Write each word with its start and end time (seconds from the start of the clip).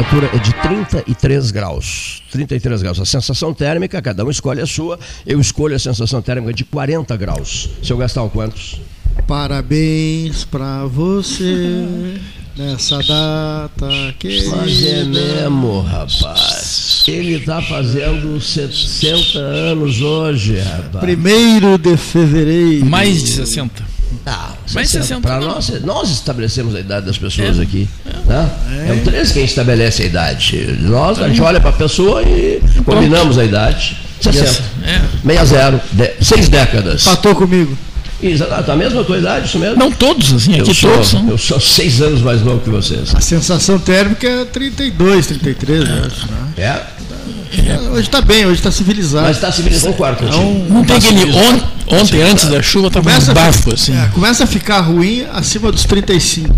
temperatura 0.00 0.30
é 0.32 0.38
de 0.38 0.52
33 0.54 1.50
graus. 1.50 2.22
33 2.30 2.82
graus. 2.82 3.00
A 3.00 3.04
sensação 3.04 3.52
térmica, 3.52 4.00
cada 4.00 4.24
um 4.24 4.30
escolhe 4.30 4.60
a 4.60 4.66
sua. 4.66 4.98
Eu 5.26 5.40
escolho 5.40 5.76
a 5.76 5.78
sensação 5.78 6.22
térmica 6.22 6.52
de 6.54 6.64
40 6.64 7.16
graus. 7.16 7.68
Seu 7.82 7.96
Gastão, 7.96 8.28
quantos? 8.28 8.80
Parabéns 9.26 10.44
pra 10.44 10.86
você 10.86 12.18
nessa 12.56 12.98
data 13.02 13.88
que. 14.18 14.46
Mas 14.48 14.86
é 14.86 15.04
mesmo, 15.04 15.82
rapaz. 15.82 17.04
Ele 17.06 17.40
tá 17.40 17.60
fazendo 17.60 18.40
60 18.40 19.38
anos 19.38 20.00
hoje, 20.00 20.58
rapaz. 20.60 21.00
Primeiro 21.04 21.76
de 21.76 21.96
fevereiro. 21.96 22.86
Mais 22.86 23.22
de 23.22 23.30
60. 23.32 23.90
Ah, 24.26 24.54
Mais 24.74 24.90
60 24.90 25.20
Para 25.20 25.40
nós, 25.40 25.68
nós 25.82 26.10
estabelecemos 26.10 26.74
a 26.74 26.80
idade 26.80 27.06
das 27.06 27.16
pessoas 27.16 27.58
É. 27.58 27.62
aqui. 27.62 27.88
Né? 28.30 28.48
É. 28.88 28.92
o 28.92 29.00
13 29.00 29.32
quem 29.32 29.44
estabelece 29.44 30.02
a 30.02 30.06
idade. 30.06 30.78
Nós, 30.80 31.20
a 31.20 31.28
gente 31.28 31.42
olha 31.42 31.60
para 31.60 31.70
a 31.70 31.72
pessoa 31.72 32.22
e 32.22 32.62
combinamos 32.84 33.36
a 33.36 33.44
idade. 33.44 33.96
60. 34.20 34.62
É. 34.84 35.38
60. 35.44 35.82
De, 35.92 36.12
seis 36.20 36.48
décadas. 36.48 37.02
Empatou 37.02 37.34
comigo. 37.34 37.76
Exato, 38.22 38.70
a 38.70 38.76
mesma 38.76 39.02
tua 39.02 39.16
idade, 39.16 39.46
isso 39.46 39.58
mesmo? 39.58 39.76
Não 39.76 39.90
todos, 39.90 40.34
assim, 40.34 40.54
eu 40.54 40.62
aqui 40.62 40.74
sou, 40.74 40.92
todos 40.92 41.08
são. 41.08 41.26
eu 41.26 41.38
sou 41.38 41.58
seis 41.58 42.02
anos 42.02 42.20
mais 42.20 42.42
novo 42.42 42.60
que 42.60 42.68
vocês. 42.68 43.14
A 43.14 43.20
sensação 43.20 43.78
térmica 43.78 44.28
é 44.28 44.44
32, 44.44 45.26
33, 45.26 45.88
eu 45.88 46.04
acho. 46.04 46.26
Né? 46.26 46.52
É? 46.58 47.80
Hoje 47.92 48.02
está 48.02 48.20
bem, 48.20 48.44
hoje 48.44 48.56
está 48.56 48.70
civilizado. 48.70 49.26
Mas 49.26 49.36
está 49.36 49.50
civilizado, 49.50 49.92
concordo 49.94 50.18
contigo. 50.18 50.66
Não 50.68 50.84
tem 50.84 51.00
Tá 51.00 51.08
aquele. 51.08 51.32
On, 51.32 51.60
ontem, 51.96 52.22
antes 52.22 52.46
da 52.46 52.62
chuva, 52.62 52.90
tava 52.90 53.10
um 53.10 53.34
bafo, 53.34 53.72
assim. 53.72 53.96
É, 53.96 54.08
começa 54.12 54.44
a 54.44 54.46
ficar 54.46 54.80
ruim 54.80 55.26
acima 55.32 55.72
dos 55.72 55.84
35. 55.84 56.54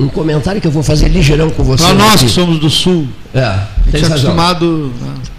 Um 0.00 0.08
comentário 0.08 0.60
que 0.60 0.66
eu 0.66 0.70
vou 0.72 0.82
fazer 0.82 1.08
ligeirão 1.08 1.50
com 1.50 1.62
você. 1.62 1.84
Para 1.84 1.94
nós 1.94 2.14
aqui. 2.14 2.24
que 2.24 2.30
somos 2.30 2.58
do 2.58 2.70
sul, 2.70 3.06
É, 3.34 3.58
tens 3.90 4.02
é 4.04 4.06
razão. 4.08 4.30
acostumado. 4.30 4.92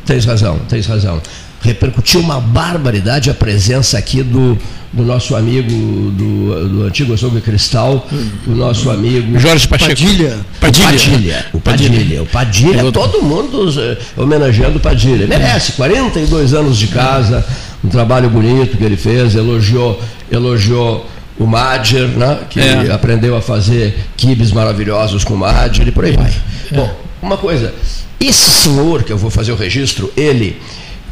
Tens 0.06 0.26
razão, 0.26 0.60
tens 0.70 0.86
razão. 0.86 1.20
Repercutiu 1.64 2.20
uma 2.22 2.40
barbaridade 2.40 3.30
a 3.30 3.34
presença 3.34 3.98
aqui 3.98 4.24
do, 4.24 4.58
do 4.92 5.04
nosso 5.04 5.36
amigo 5.36 5.70
do, 6.12 6.70
do 6.70 6.84
antigo 6.86 7.14
açougue 7.14 7.40
Cristal, 7.42 8.08
o 8.48 8.52
nosso 8.52 8.90
amigo 8.90 9.40
Jorge 9.40 9.68
Pacheco. 9.68 9.90
Padilha. 9.90 10.38
Padilha. 10.60 10.86
Padilha. 10.88 11.46
O 11.54 11.60
Padilha. 11.60 12.24
O 12.24 12.26
Padilha, 12.26 12.80
É 12.82 12.84
outro. 12.84 13.02
todo 13.02 13.22
mundo 13.24 13.70
eh, 13.80 13.98
homenageando 14.18 14.78
o 14.78 14.80
Padilha. 14.82 15.28
Merece, 15.28 15.74
42 15.74 16.54
anos 16.56 16.78
de 16.80 16.88
casa, 16.88 17.46
um 17.84 17.90
trabalho 17.90 18.28
bonito 18.30 18.76
que 18.78 18.84
ele 18.84 18.98
fez, 18.98 19.36
elogiou, 19.36 20.02
elogiou 20.32 21.08
o 21.42 21.48
Madger, 21.48 22.08
né, 22.08 22.40
que 22.50 22.60
É. 22.60 22.92
aprendeu 22.92 23.36
a 23.36 23.42
fazer 23.42 23.98
quibes 24.16 24.52
maravilhosos 24.52 25.24
com 25.24 25.34
o 25.34 25.38
Madger 25.38 25.88
e 25.88 25.92
por 25.92 26.06
aí 26.06 26.16
vai. 26.16 26.32
Bom, 26.72 26.90
uma 27.22 27.38
coisa, 27.38 27.74
esse 28.20 28.50
senhor 28.52 29.04
que 29.04 29.12
eu 29.12 29.18
vou 29.18 29.30
fazer 29.32 29.52
o 29.52 29.56
registro, 29.56 30.12
ele, 30.16 30.56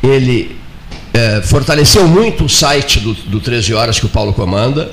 ele 0.03 0.55
eh, 1.11 1.41
fortaleceu 1.43 2.07
muito 2.07 2.45
o 2.45 2.49
site 2.49 2.99
do, 2.99 3.13
do 3.13 3.39
13 3.39 3.73
Horas 3.73 3.99
que 3.99 4.05
o 4.05 4.09
Paulo 4.09 4.31
comanda. 4.31 4.91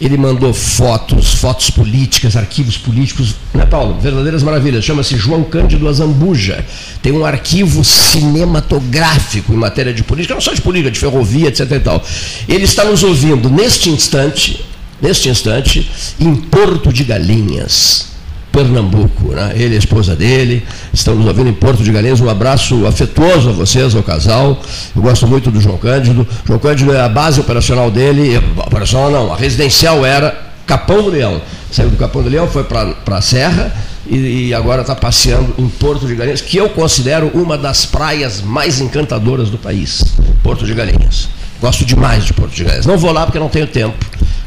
Ele 0.00 0.16
mandou 0.16 0.54
fotos, 0.54 1.34
fotos 1.34 1.70
políticas, 1.70 2.36
arquivos 2.36 2.78
políticos, 2.78 3.34
né, 3.52 3.66
Paulo? 3.66 3.98
Verdadeiras 4.00 4.42
maravilhas. 4.44 4.84
Chama-se 4.84 5.16
João 5.16 5.42
Cândido 5.42 5.88
Azambuja. 5.88 6.64
Tem 7.02 7.12
um 7.12 7.24
arquivo 7.26 7.82
cinematográfico 7.84 9.52
em 9.52 9.56
matéria 9.56 9.92
de 9.92 10.02
política, 10.04 10.34
não 10.34 10.40
só 10.40 10.52
de 10.54 10.60
política, 10.62 10.90
de 10.90 10.98
ferrovia, 10.98 11.48
etc. 11.48 11.70
E 11.72 11.80
tal. 11.80 12.04
Ele 12.48 12.64
está 12.64 12.84
nos 12.84 13.02
ouvindo 13.02 13.50
neste 13.50 13.90
instante, 13.90 14.64
neste 15.00 15.28
instante, 15.28 15.90
em 16.18 16.34
Porto 16.34 16.92
de 16.92 17.04
Galinhas. 17.04 18.16
Pernambuco, 18.56 19.34
né? 19.34 19.52
ele 19.54 19.74
e 19.74 19.76
a 19.76 19.78
esposa 19.78 20.16
dele, 20.16 20.64
estão 20.90 21.14
nos 21.14 21.26
ouvindo 21.26 21.50
em 21.50 21.52
Porto 21.52 21.82
de 21.82 21.92
Galinhas. 21.92 22.22
Um 22.22 22.30
abraço 22.30 22.86
afetuoso 22.86 23.50
a 23.50 23.52
vocês, 23.52 23.94
ao 23.94 24.02
casal. 24.02 24.62
Eu 24.94 25.02
gosto 25.02 25.26
muito 25.26 25.50
do 25.50 25.60
João 25.60 25.76
Cândido. 25.76 26.26
João 26.46 26.58
Cândido 26.58 26.94
é 26.94 27.02
a 27.02 27.08
base 27.08 27.38
operacional 27.38 27.90
dele, 27.90 28.38
operacional 28.56 29.10
não, 29.10 29.30
a 29.30 29.36
residencial 29.36 30.06
era 30.06 30.34
Capão 30.66 31.02
do 31.02 31.10
Leão. 31.10 31.42
Saiu 31.70 31.90
do 31.90 31.98
Capão 31.98 32.22
do 32.22 32.30
Leão, 32.30 32.48
foi 32.48 32.64
para 32.64 32.94
a 33.06 33.20
Serra 33.20 33.74
e, 34.08 34.54
agora 34.54 34.80
está 34.80 34.94
passeando 34.94 35.54
em 35.58 35.68
Porto 35.68 36.06
de 36.06 36.14
Galinhas, 36.14 36.40
que 36.40 36.56
eu 36.56 36.70
considero 36.70 37.30
uma 37.34 37.58
das 37.58 37.84
praias 37.84 38.40
mais 38.40 38.80
encantadoras 38.80 39.50
do 39.50 39.58
país. 39.58 40.02
Porto 40.42 40.64
de 40.64 40.72
Galinhas. 40.72 41.28
Gosto 41.60 41.84
demais 41.84 42.24
de 42.24 42.32
Porto 42.32 42.54
de 42.54 42.64
Galinhas. 42.64 42.86
Não 42.86 42.96
vou 42.96 43.12
lá 43.12 43.26
porque 43.26 43.38
não 43.38 43.50
tenho 43.50 43.66
tempo 43.66 43.98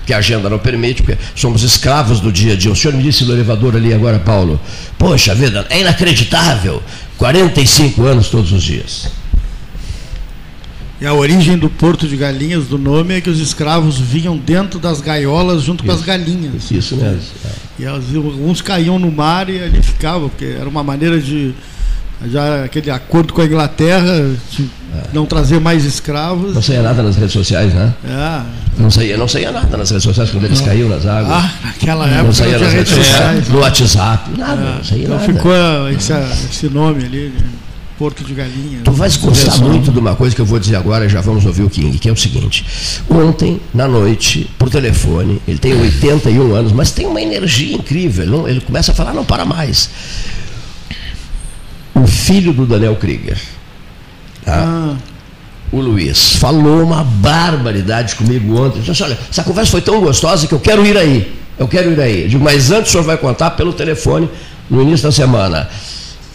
que 0.09 0.13
a 0.13 0.17
agenda 0.17 0.49
não 0.49 0.57
permite, 0.57 1.03
porque 1.03 1.19
somos 1.35 1.61
escravos 1.61 2.19
do 2.19 2.31
dia 2.31 2.53
a 2.53 2.55
dia. 2.55 2.71
O 2.71 2.75
senhor 2.75 2.97
me 2.97 3.03
disse 3.03 3.23
no 3.25 3.31
elevador 3.31 3.75
ali 3.75 3.93
agora, 3.93 4.17
Paulo, 4.17 4.59
poxa 4.97 5.35
vida, 5.35 5.67
é 5.69 5.81
inacreditável, 5.81 6.81
45 7.15 8.03
anos 8.05 8.27
todos 8.27 8.51
os 8.51 8.63
dias. 8.63 9.07
E 10.99 11.05
a 11.05 11.13
origem 11.13 11.59
do 11.59 11.69
Porto 11.69 12.07
de 12.07 12.17
Galinhas, 12.17 12.65
do 12.65 12.79
nome, 12.79 13.13
é 13.13 13.21
que 13.21 13.29
os 13.29 13.39
escravos 13.39 13.99
vinham 13.99 14.35
dentro 14.35 14.79
das 14.79 14.99
gaiolas 14.99 15.61
junto 15.61 15.83
com 15.83 15.91
as 15.91 16.01
galinhas. 16.01 16.71
Isso 16.71 16.95
mesmo. 16.95 17.21
E 17.77 17.85
as- 17.85 18.15
alguns 18.15 18.61
caíam 18.63 18.97
no 18.97 19.11
mar 19.11 19.47
e 19.47 19.59
ali 19.61 19.81
ficavam, 19.83 20.27
porque 20.27 20.45
era 20.59 20.67
uma 20.67 20.83
maneira 20.83 21.19
de. 21.21 21.53
Já 22.27 22.65
aquele 22.65 22.91
acordo 22.91 23.33
com 23.33 23.41
a 23.41 23.45
Inglaterra, 23.45 24.29
de 24.51 24.69
não 25.13 25.25
trazer 25.25 25.59
mais 25.59 25.85
escravos. 25.85 26.53
Não 26.53 26.61
saía 26.61 26.81
nada 26.81 27.01
nas 27.01 27.15
redes 27.15 27.31
sociais, 27.31 27.73
né? 27.73 27.93
É. 28.05 28.41
Não 28.81 28.91
saía, 28.91 29.15
não 29.17 29.27
saía 29.27 29.51
nada 29.51 29.77
nas 29.77 29.89
redes 29.89 30.03
sociais 30.03 30.29
quando 30.29 30.45
eles 30.45 30.59
caíam 30.61 30.89
nas 30.89 31.05
águas. 31.05 31.31
Ah, 31.31 31.53
naquela 31.63 32.07
não 32.07 32.13
época 32.13 32.33
saía 32.33 32.53
não 32.53 32.59
nas 32.61 32.69
tinha 32.69 32.79
redes 32.79 32.93
redes 32.93 33.05
sociais, 33.07 33.37
sociais. 33.45 33.49
no 33.49 33.59
WhatsApp, 33.59 34.29
nada, 34.37 34.61
É, 34.61 34.75
não 34.77 34.83
saía 34.83 35.03
então 35.03 35.15
nada. 35.17 35.33
ficou 35.33 35.89
esse, 35.91 36.13
esse 36.51 36.69
nome 36.69 37.05
ali, 37.05 37.29
de 37.29 37.59
Porto 37.97 38.23
de 38.23 38.33
Galinhas. 38.33 38.83
Tu 38.83 38.91
vais 38.91 39.15
gostar 39.17 39.57
muito 39.57 39.91
de 39.91 39.99
uma 39.99 40.15
coisa 40.15 40.33
que 40.35 40.41
eu 40.41 40.45
vou 40.45 40.57
dizer 40.59 40.75
agora 40.77 41.05
e 41.05 41.09
já 41.09 41.19
vamos 41.21 41.45
ouvir 41.45 41.63
o 41.63 41.69
King, 41.69 41.97
que 41.99 42.07
é 42.07 42.11
o 42.11 42.15
seguinte. 42.17 42.65
Ontem, 43.09 43.59
na 43.73 43.87
noite, 43.87 44.49
por 44.57 44.69
telefone, 44.69 45.41
ele 45.47 45.57
tem 45.57 45.73
81 45.73 46.53
anos, 46.55 46.71
mas 46.71 46.91
tem 46.91 47.05
uma 47.05 47.21
energia 47.21 47.75
incrível. 47.75 48.23
Ele, 48.23 48.31
não- 48.31 48.47
ele 48.47 48.61
começa 48.61 48.91
a 48.93 48.95
falar, 48.95 49.13
não 49.13 49.25
para 49.25 49.43
mais. 49.45 49.89
O 52.01 52.07
filho 52.07 52.53
do 52.53 52.65
Daniel 52.65 52.95
Krieger, 52.95 53.37
tá? 54.45 54.63
Ah, 54.65 54.95
o 55.71 55.79
Luiz, 55.79 56.35
falou 56.35 56.81
uma 56.83 57.03
barbaridade 57.03 58.15
comigo 58.15 58.59
ontem. 58.59 58.81
Disse, 58.81 59.03
olha, 59.03 59.17
essa 59.29 59.43
conversa 59.43 59.71
foi 59.71 59.81
tão 59.81 59.99
gostosa 59.99 60.47
que 60.47 60.53
eu 60.53 60.59
quero 60.59 60.85
ir 60.85 60.97
aí. 60.97 61.35
Eu 61.57 61.67
quero 61.67 61.91
ir 61.91 61.99
aí. 61.99 62.23
Eu 62.23 62.29
digo, 62.29 62.43
mas 62.43 62.71
antes 62.71 62.89
o 62.89 62.91
senhor 62.93 63.03
vai 63.03 63.17
contar 63.17 63.51
pelo 63.51 63.73
telefone 63.73 64.29
no 64.69 64.81
início 64.81 65.03
da 65.03 65.11
semana. 65.11 65.69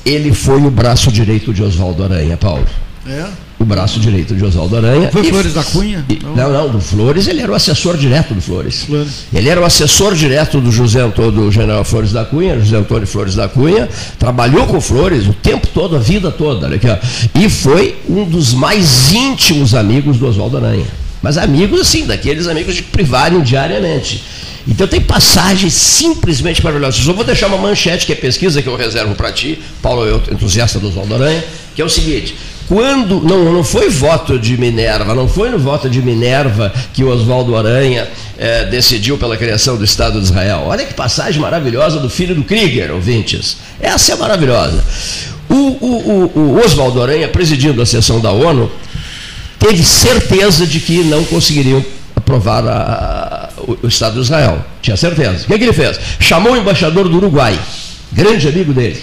Ele 0.05 0.32
foi 0.34 0.61
o 0.61 0.70
braço 0.70 1.11
direito 1.11 1.52
de 1.52 1.62
Oswaldo 1.62 2.05
Aranha, 2.05 2.37
Paulo. 2.37 2.67
é? 3.06 3.26
O 3.64 3.66
braço 3.66 3.99
direito 3.99 4.37
de 4.37 4.44
Oswaldo 4.44 4.76
Aranha. 4.76 5.08
Foi 5.11 5.22
E- 5.26 5.31
Flores 5.31 5.55
da 5.55 5.64
Cunha? 5.64 6.05
e- 6.06 6.19
não, 6.37 6.52
não, 6.52 6.69
do 6.69 6.78
Flores, 6.78 7.26
ele 7.26 7.40
era 7.40 7.50
o 7.50 7.55
assessor 7.55 7.96
direto 7.96 8.34
do 8.34 8.40
Flores. 8.43 8.82
Flores. 8.84 9.25
Ele 9.32 9.49
era 9.49 9.58
o 9.58 9.64
assessor 9.64 10.14
direto 10.14 10.61
do 10.61 10.70
José 10.70 11.00
Antônio, 11.00 11.32
do 11.32 11.50
general 11.50 11.82
Flores 11.82 12.12
da 12.12 12.26
Cunha, 12.26 12.61
José 12.61 12.76
Antônio 12.76 13.06
Flores 13.06 13.34
da 13.34 13.49
Cunha, 13.49 13.88
trabalhou 14.19 14.66
com 14.66 14.78
Flores 14.82 15.26
o 15.26 15.32
tempo 15.32 15.66
todo, 15.69 15.96
a 15.96 15.99
vida 15.99 16.31
toda, 16.31 16.66
olha 16.66 16.76
aqui, 16.76 16.87
ó, 16.87 16.99
e 17.40 17.49
foi 17.49 17.96
um 18.06 18.26
dos 18.26 18.52
mais 18.52 19.11
íntimos 19.14 19.75
amigos 19.75 20.19
do 20.19 20.26
Oswaldo 20.28 20.58
Aranha. 20.58 20.84
Mas 21.22 21.38
amigos, 21.38 21.81
assim, 21.81 22.05
daqueles 22.05 22.46
amigos 22.46 22.75
de 22.75 22.82
que 22.82 22.90
privarem 22.90 23.40
diariamente. 23.40 24.22
Então 24.69 24.87
tem 24.87 25.00
passagens 25.00 25.72
simplesmente 25.72 26.62
maravilhosas. 26.62 27.00
Só 27.02 27.14
vou 27.14 27.25
deixar 27.25 27.46
uma 27.46 27.56
manchete, 27.56 28.05
que 28.05 28.12
é 28.12 28.14
pesquisa 28.14 28.60
que 28.60 28.69
eu 28.69 28.76
reservo 28.76 29.14
para 29.14 29.32
ti, 29.32 29.58
Paulo, 29.81 30.05
eu 30.05 30.20
entusiasta 30.31 30.78
do 30.78 30.88
Oswaldo 30.88 31.14
Aranha, 31.14 31.43
que 31.75 31.81
é 31.81 31.84
o 31.84 31.88
seguinte. 31.88 32.34
Quando 32.69 33.20
não, 33.20 33.52
não 33.52 33.62
foi 33.62 33.90
voto 33.90 34.38
de 34.38 34.56
Minerva, 34.56 35.14
não 35.14 35.28
foi 35.28 35.50
no 35.50 35.58
voto 35.58 35.88
de 35.88 36.00
Minerva 36.00 36.72
que 36.94 37.05
o 37.05 37.08
Oswaldo 37.08 37.55
Aranha 37.56 38.08
eh, 38.38 38.64
decidiu 38.66 39.19
pela 39.19 39.37
criação 39.37 39.76
do 39.76 39.84
Estado 39.84 40.19
de 40.19 40.25
Israel. 40.25 40.62
Olha 40.66 40.84
que 40.87 40.94
passagem 40.94 41.40
maravilhosa 41.40 41.99
do 42.00 42.08
filho 42.08 42.34
do 42.34 42.43
Krieger, 42.43 42.90
ouvintes. 42.93 43.58
Essa 43.81 44.12
é 44.12 44.16
maravilhosa. 44.16 44.82
O, 45.49 45.55
o, 45.55 46.31
o, 46.34 46.40
o 46.40 46.64
Oswaldo 46.64 47.02
Aranha, 47.02 47.28
presidindo 47.28 47.82
a 47.82 47.87
sessão 47.87 48.19
da 48.19 48.32
ONU, 48.32 48.70
teve 49.58 49.84
certeza 49.84 50.67
de 50.67 50.81
que 50.81 51.05
não 51.05 51.22
conseguiriam 51.25 51.84
aprovar 52.17 52.67
a- 52.67 53.50
o, 53.58 53.78
o 53.82 53.88
Estado 53.88 54.14
de 54.14 54.20
Israel. 54.22 54.64
Tinha 54.81 54.96
certeza. 54.96 55.44
O 55.44 55.46
que, 55.46 55.58
que 55.58 55.64
ele 55.64 55.72
fez? 55.75 56.00
Chamou 56.19 56.55
o 56.55 56.56
embaixador 56.56 57.08
do 57.10 57.17
Uruguai, 57.19 57.58
grande 58.10 58.49
amigo 58.49 58.72
dele, 58.72 59.02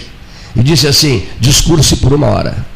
e 0.56 0.62
disse 0.64 0.88
assim: 0.88 1.24
discurse 1.38 1.96
por 1.96 2.12
uma 2.12 2.26
hora. 2.26 2.71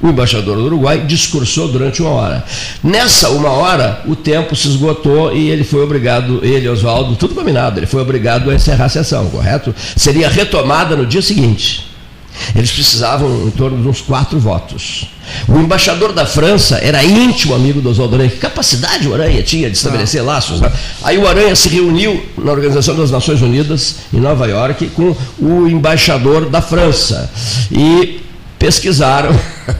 O 0.00 0.08
embaixador 0.08 0.56
do 0.56 0.64
Uruguai 0.64 1.04
discursou 1.06 1.68
durante 1.68 2.00
uma 2.00 2.10
hora. 2.10 2.44
Nessa 2.84 3.30
uma 3.30 3.50
hora, 3.50 4.02
o 4.06 4.14
tempo 4.14 4.54
se 4.54 4.68
esgotou 4.68 5.34
e 5.34 5.50
ele 5.50 5.64
foi 5.64 5.82
obrigado, 5.82 6.40
ele, 6.44 6.68
Oswaldo, 6.68 7.16
tudo 7.16 7.34
combinado, 7.34 7.80
ele 7.80 7.86
foi 7.86 8.00
obrigado 8.00 8.50
a 8.50 8.54
encerrar 8.54 8.84
a 8.84 8.88
sessão, 8.88 9.28
correto? 9.28 9.74
Seria 9.96 10.28
retomada 10.28 10.94
no 10.94 11.04
dia 11.04 11.20
seguinte. 11.22 11.88
Eles 12.54 12.70
precisavam 12.70 13.46
em 13.46 13.50
torno 13.50 13.82
de 13.82 13.88
uns 13.88 14.00
quatro 14.00 14.38
votos. 14.38 15.06
O 15.46 15.58
embaixador 15.58 16.12
da 16.12 16.24
França 16.24 16.78
era 16.80 17.02
íntimo 17.04 17.54
amigo 17.54 17.80
do 17.80 17.90
Oswaldo 17.90 18.14
Aranha. 18.14 18.30
Que 18.30 18.38
capacidade 18.38 19.06
o 19.08 19.14
Aranha 19.14 19.42
tinha 19.42 19.68
de 19.68 19.76
estabelecer 19.76 20.22
laços. 20.22 20.60
Né? 20.60 20.72
Aí 21.02 21.18
o 21.18 21.26
Aranha 21.26 21.54
se 21.54 21.68
reuniu 21.68 22.24
na 22.38 22.52
Organização 22.52 22.94
das 22.94 23.10
Nações 23.10 23.42
Unidas, 23.42 23.96
em 24.14 24.20
Nova 24.20 24.46
York, 24.46 24.88
com 24.90 25.14
o 25.38 25.68
embaixador 25.68 26.48
da 26.48 26.62
França. 26.62 27.30
E 27.70 28.20
pesquisaram 28.58 29.30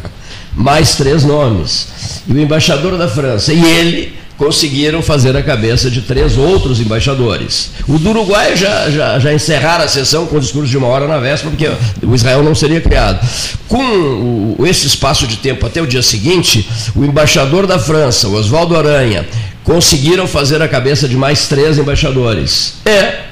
mais 0.54 0.96
três 0.96 1.24
nomes. 1.24 1.88
E 2.26 2.32
o 2.32 2.38
embaixador 2.38 2.96
da 2.96 3.08
França 3.08 3.52
e 3.52 3.64
ele 3.64 4.18
conseguiram 4.38 5.02
fazer 5.02 5.36
a 5.36 5.42
cabeça 5.42 5.90
de 5.90 6.00
três 6.00 6.38
outros 6.38 6.80
embaixadores. 6.80 7.72
O 7.88 7.98
do 7.98 8.10
Uruguai 8.10 8.56
já, 8.56 8.88
já, 8.88 9.18
já 9.18 9.34
encerraram 9.34 9.84
a 9.84 9.88
sessão 9.88 10.26
com 10.26 10.36
o 10.36 10.40
discurso 10.40 10.70
de 10.70 10.78
uma 10.78 10.86
hora 10.86 11.08
na 11.08 11.18
véspera, 11.18 11.50
porque 11.50 12.06
o 12.06 12.14
Israel 12.14 12.44
não 12.44 12.54
seria 12.54 12.80
criado. 12.80 13.26
Com 13.66 14.56
o, 14.58 14.66
esse 14.66 14.86
espaço 14.86 15.26
de 15.26 15.38
tempo 15.38 15.66
até 15.66 15.82
o 15.82 15.86
dia 15.86 16.02
seguinte, 16.02 16.68
o 16.94 17.04
embaixador 17.04 17.66
da 17.66 17.80
França, 17.80 18.28
Oswaldo 18.28 18.76
Aranha, 18.76 19.26
conseguiram 19.64 20.26
fazer 20.26 20.62
a 20.62 20.68
cabeça 20.68 21.08
de 21.08 21.16
mais 21.16 21.48
três 21.48 21.76
embaixadores. 21.76 22.74
É 22.86 23.27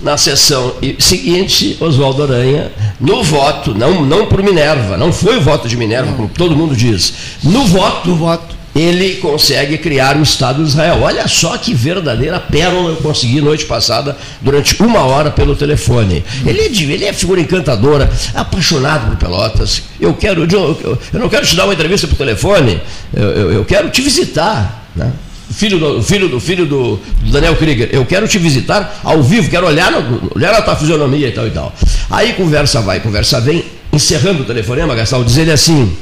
na 0.00 0.16
sessão 0.16 0.74
seguinte, 0.98 1.76
Oswaldo 1.80 2.22
Aranha, 2.22 2.70
no 3.00 3.22
voto, 3.22 3.74
não, 3.74 4.04
não 4.04 4.26
por 4.26 4.42
Minerva, 4.42 4.96
não 4.96 5.12
foi 5.12 5.38
o 5.38 5.40
voto 5.40 5.68
de 5.68 5.76
Minerva, 5.76 6.12
como 6.12 6.28
todo 6.28 6.56
mundo 6.56 6.76
diz, 6.76 7.12
no 7.42 7.64
voto, 7.66 8.08
no 8.08 8.16
voto 8.16 8.58
ele 8.74 9.16
consegue 9.16 9.76
criar 9.78 10.16
o 10.16 10.22
Estado 10.22 10.62
de 10.62 10.68
Israel. 10.68 11.00
Olha 11.02 11.26
só 11.26 11.56
que 11.56 11.74
verdadeira 11.74 12.38
pérola 12.38 12.90
eu 12.90 12.96
consegui 12.96 13.40
noite 13.40 13.64
passada, 13.64 14.16
durante 14.40 14.80
uma 14.80 15.00
hora 15.00 15.30
pelo 15.30 15.56
telefone. 15.56 16.24
Ele 16.46 16.60
é, 16.60 16.66
ele 16.66 17.04
é 17.04 17.12
figura 17.12 17.40
encantadora, 17.40 18.08
apaixonado 18.34 19.08
por 19.08 19.16
Pelotas. 19.16 19.82
Eu 20.00 20.14
quero, 20.14 20.44
eu, 20.44 20.98
eu 21.12 21.20
não 21.20 21.28
quero 21.28 21.44
te 21.44 21.56
dar 21.56 21.64
uma 21.64 21.74
entrevista 21.74 22.06
por 22.06 22.16
telefone, 22.16 22.80
eu, 23.12 23.28
eu, 23.30 23.52
eu 23.52 23.64
quero 23.64 23.90
te 23.90 24.00
visitar. 24.00 24.88
Né? 24.94 25.12
Filho 25.50 25.78
do, 25.78 26.02
filho 26.02 26.28
do 26.28 26.38
filho 26.38 26.66
do, 26.66 27.00
Daniel 27.30 27.56
Krieger, 27.56 27.88
eu 27.90 28.04
quero 28.04 28.28
te 28.28 28.38
visitar 28.38 29.00
ao 29.02 29.22
vivo, 29.22 29.48
quero 29.48 29.66
olhar, 29.66 29.92
olhar 30.34 30.52
a 30.52 30.60
tua 30.60 30.76
fisionomia 30.76 31.28
e 31.28 31.32
tal 31.32 31.46
e 31.46 31.50
tal. 31.50 31.74
Aí 32.10 32.34
conversa 32.34 32.82
vai, 32.82 33.00
conversa 33.00 33.40
vem, 33.40 33.64
encerrando 33.92 34.42
o 34.42 34.44
telefonema, 34.44 34.94
Gastão, 34.94 35.24
diz 35.24 35.38
ele 35.38 35.50
assim: 35.50 35.96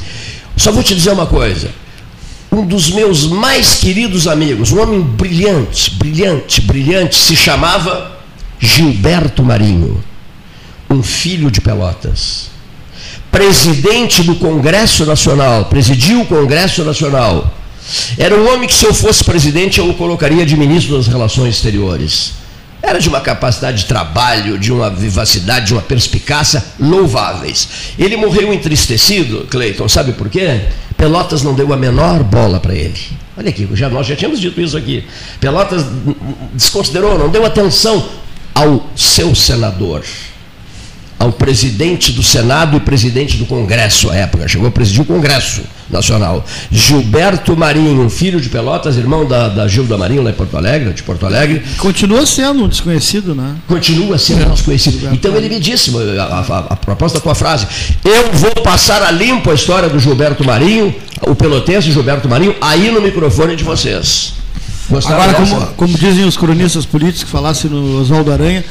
só 0.57 0.73
vou 0.73 0.83
te 0.83 0.95
dizer 0.95 1.11
uma 1.11 1.27
coisa 1.27 1.71
um 2.57 2.65
dos 2.65 2.91
meus 2.91 3.27
mais 3.27 3.75
queridos 3.75 4.27
amigos, 4.27 4.73
um 4.73 4.81
homem 4.81 5.03
brilhante, 5.03 5.91
brilhante, 5.91 6.61
brilhante, 6.63 7.15
se 7.15 7.37
chamava 7.37 8.19
Gilberto 8.59 9.43
Marinho, 9.43 10.03
um 10.89 11.03
filho 11.03 11.51
de 11.51 11.61
Pelotas. 11.61 12.51
Presidente 13.31 14.23
do 14.23 14.37
Congresso 14.37 15.05
Nacional, 15.05 15.67
presidiu 15.67 16.23
o 16.23 16.27
Congresso 16.27 16.83
Nacional. 16.85 17.53
Era 18.19 18.35
um 18.35 18.53
homem 18.53 18.69
que, 18.69 18.75
se 18.75 18.85
eu 18.85 18.95
fosse 18.95 19.23
presidente, 19.25 19.79
eu 19.79 19.89
o 19.89 19.95
colocaria 19.95 20.45
de 20.45 20.57
ministro 20.57 20.97
das 20.97 21.07
Relações 21.07 21.57
Exteriores. 21.57 22.35
Era 22.83 22.99
de 22.99 23.09
uma 23.09 23.21
capacidade 23.21 23.79
de 23.79 23.85
trabalho, 23.87 24.59
de 24.59 24.73
uma 24.73 24.89
vivacidade, 24.89 25.67
de 25.67 25.73
uma 25.73 25.83
perspicácia 25.83 26.65
louváveis. 26.79 27.69
Ele 27.99 28.17
morreu 28.17 28.53
entristecido, 28.53 29.47
Cleiton, 29.51 29.89
sabe 29.89 30.13
por 30.13 30.29
quê? 30.29 30.61
Pelotas 30.97 31.43
não 31.43 31.55
deu 31.55 31.73
a 31.73 31.77
menor 31.77 32.23
bola 32.23 32.61
para 32.61 32.75
ele. 32.75 32.99
Olha 33.37 33.51
aqui, 33.51 33.69
já, 33.73 33.89
nós 33.89 34.07
já 34.07 34.17
tínhamos 34.17 34.41
dito 34.41 34.61
isso 34.61 34.77
aqui. 34.77 35.05
Pelotas 35.41 35.85
desconsiderou, 36.55 37.19
não 37.19 37.29
deu 37.29 37.45
atenção 37.45 38.09
ao 38.55 38.89
seu 38.97 39.35
senador 39.35 40.05
ao 41.19 41.33
presidente 41.33 42.13
do 42.13 42.23
Senado 42.23 42.77
e 42.77 42.81
presidente 42.81 43.37
do 43.37 43.47
Congresso 43.47 44.11
à 44.11 44.17
época, 44.17 44.47
chegou 44.47 44.69
a 44.69 44.71
presidir 44.71 45.01
o 45.01 45.05
Congresso 45.05 45.63
Nacional. 45.91 46.45
Gilberto 46.71 47.57
Marinho, 47.57 48.09
filho 48.11 48.41
de 48.41 48.49
Pelotas, 48.49 48.97
irmão 48.97 49.27
da, 49.27 49.49
da 49.49 49.69
Gilda 49.69 49.97
Marinho, 49.97 50.23
lá 50.23 50.31
em 50.31 50.35
Porto 50.35 50.57
Alegre, 50.57 50.93
de 50.93 51.03
Porto 51.03 51.25
Alegre. 51.27 51.63
Continua 51.79 52.27
sendo 52.27 52.65
um 52.65 52.69
desconhecido, 52.69 53.35
né? 53.35 53.55
Continua 53.67 54.19
sendo 54.19 54.47
um 54.47 54.55
desconhecido. 54.55 55.09
Então 55.13 55.35
ele 55.37 55.49
me 55.49 55.61
disse, 55.61 55.93
a, 56.19 56.25
a, 56.25 56.59
a, 56.71 56.77
proposta 56.77 57.19
da 57.19 57.23
tua 57.23 57.35
frase, 57.35 57.67
eu 58.05 58.33
vou 58.33 58.63
passar 58.63 59.03
a 59.03 59.11
limpo 59.11 59.51
a 59.51 59.55
história 59.55 59.89
do 59.89 59.99
Gilberto 59.99 60.45
Marinho, 60.45 60.95
o 61.23 61.35
pelotense 61.35 61.91
Gilberto 61.91 62.29
Marinho, 62.29 62.55
aí 62.61 62.91
no 62.91 63.01
microfone 63.01 63.57
de 63.57 63.65
vocês. 63.65 64.35
Gostaram 64.89 65.23
Agora, 65.23 65.35
como, 65.35 65.67
como, 65.77 65.99
dizem 65.99 66.25
os 66.25 66.37
cronistas 66.37 66.87
políticos 66.87 67.25
que 67.25 67.31
falassem 67.31 67.71
no 67.71 68.01
Oswaldo 68.01 68.33
Aranha, 68.33 68.65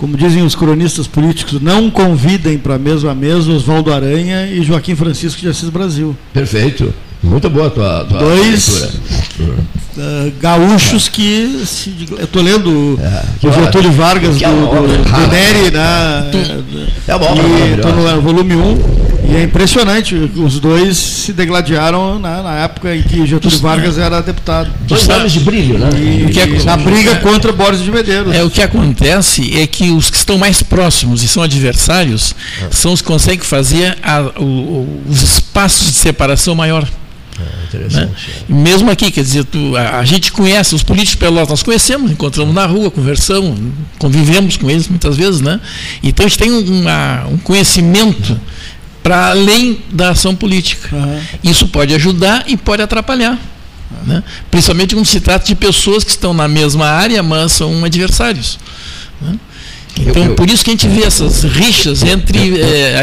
como 0.00 0.16
dizem 0.16 0.42
os 0.42 0.54
cronistas 0.54 1.06
políticos, 1.06 1.60
não 1.60 1.90
convidem 1.90 2.56
para 2.56 2.76
a 2.76 2.78
mesma 2.78 3.14
mesa 3.14 3.52
Oswaldo 3.52 3.92
Aranha 3.92 4.46
e 4.46 4.62
Joaquim 4.62 4.96
Francisco 4.96 5.42
de 5.42 5.48
Assis 5.48 5.68
Brasil. 5.68 6.16
Perfeito. 6.32 6.92
Muito 7.22 7.50
boa 7.50 7.66
a 7.66 7.70
tua, 7.70 8.04
tua 8.06 8.18
Dois 8.18 8.68
uh, 8.78 10.32
gaúchos 10.40 11.06
que. 11.06 11.62
Se, 11.66 11.94
eu 12.12 12.24
estou 12.24 12.40
lendo 12.40 12.98
é, 12.98 13.46
o 13.46 13.52
Getúlio 13.52 13.92
Vargas 13.92 14.38
do, 14.38 14.46
do, 14.46 15.04
do, 15.04 15.26
Neri, 15.26 15.70
né? 15.70 16.30
É 17.06 17.18
bom, 17.18 17.34
Estou 17.76 17.92
no 17.92 18.22
volume 18.22 18.56
1. 18.56 19.09
E 19.28 19.36
é 19.36 19.42
impressionante, 19.42 20.14
os 20.14 20.58
dois 20.58 20.96
se 20.96 21.32
degladiaram 21.32 22.18
na, 22.18 22.42
na 22.42 22.58
época 22.60 22.94
em 22.94 23.02
que 23.02 23.26
Getúlio 23.26 23.58
Vargas 23.58 23.98
era 23.98 24.20
deputado. 24.20 24.70
Dois 24.82 25.06
nomes 25.06 25.32
de 25.32 25.40
brilho, 25.40 25.78
né? 25.78 25.88
E, 25.94 26.30
que 26.30 26.40
é, 26.40 26.46
na 26.64 26.76
briga 26.76 27.16
contra 27.16 27.52
Boris 27.52 27.80
de 27.80 27.90
Medeiros. 27.90 28.34
É, 28.34 28.42
o 28.42 28.50
que 28.50 28.62
acontece 28.62 29.60
é 29.60 29.66
que 29.66 29.90
os 29.90 30.10
que 30.10 30.16
estão 30.16 30.38
mais 30.38 30.62
próximos 30.62 31.22
e 31.22 31.28
são 31.28 31.42
adversários 31.42 32.34
é. 32.62 32.68
são 32.70 32.92
os 32.92 33.02
que 33.02 33.08
conseguem 33.08 33.44
fazer 33.44 33.96
a, 34.02 34.20
o, 34.40 35.02
os 35.08 35.22
espaços 35.22 35.88
de 35.88 35.98
separação 35.98 36.54
maior. 36.54 36.86
É, 37.72 37.78
né? 37.78 38.10
Mesmo 38.48 38.90
aqui, 38.90 39.10
quer 39.10 39.22
dizer, 39.22 39.44
tu, 39.44 39.76
a, 39.76 39.98
a, 39.98 40.04
gente 40.04 40.32
conhece 40.32 40.74
os 40.74 40.82
políticos 40.82 41.14
pelotas, 41.14 41.50
nós 41.50 41.62
conhecemos, 41.62 42.10
encontramos 42.10 42.54
na 42.54 42.66
rua, 42.66 42.90
conversamos, 42.90 43.58
convivemos 43.98 44.56
com 44.56 44.70
eles 44.70 44.88
muitas 44.88 45.16
vezes, 45.16 45.40
né? 45.40 45.60
Então 46.02 46.26
a 46.26 46.28
gente 46.28 46.38
tem 46.38 46.50
uma, 46.50 47.26
um 47.28 47.38
conhecimento 47.38 48.38
para 49.02 49.30
além 49.30 49.80
da 49.90 50.10
ação 50.10 50.34
política. 50.34 50.94
Uhum. 50.94 51.20
Isso 51.42 51.68
pode 51.68 51.94
ajudar 51.94 52.44
e 52.46 52.56
pode 52.56 52.82
atrapalhar. 52.82 53.32
Uhum. 53.32 54.14
Né? 54.14 54.22
Principalmente 54.50 54.94
quando 54.94 55.06
se 55.06 55.20
trata 55.20 55.46
de 55.46 55.54
pessoas 55.54 56.04
que 56.04 56.10
estão 56.10 56.32
na 56.32 56.48
mesma 56.48 56.86
área, 56.86 57.22
mas 57.22 57.52
são 57.52 57.84
adversários. 57.84 58.58
Né? 59.20 59.36
Então, 59.98 60.22
eu, 60.22 60.30
eu, 60.30 60.34
por 60.34 60.48
isso 60.48 60.64
que 60.64 60.70
a 60.70 60.72
gente 60.72 60.88
vê 60.88 61.02
essas 61.02 61.42
rixas 61.42 62.02
entre, 62.02 62.60
é, 62.60 63.02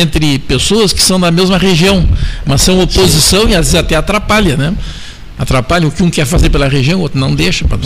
entre 0.00 0.38
pessoas 0.38 0.92
que 0.92 1.02
são 1.02 1.18
da 1.18 1.30
mesma 1.30 1.58
região, 1.58 2.08
mas 2.46 2.62
são 2.62 2.80
oposição 2.80 3.48
e 3.48 3.54
às 3.54 3.66
vezes 3.66 3.74
até 3.74 3.96
atrapalha, 3.96 4.56
né? 4.56 4.74
Atrapalha 5.38 5.86
o 5.86 5.90
que 5.90 6.02
um 6.02 6.10
quer 6.10 6.26
fazer 6.26 6.50
pela 6.50 6.68
região, 6.68 6.98
o 6.98 7.02
outro 7.02 7.18
não 7.18 7.34
deixa 7.34 7.66
para 7.66 7.78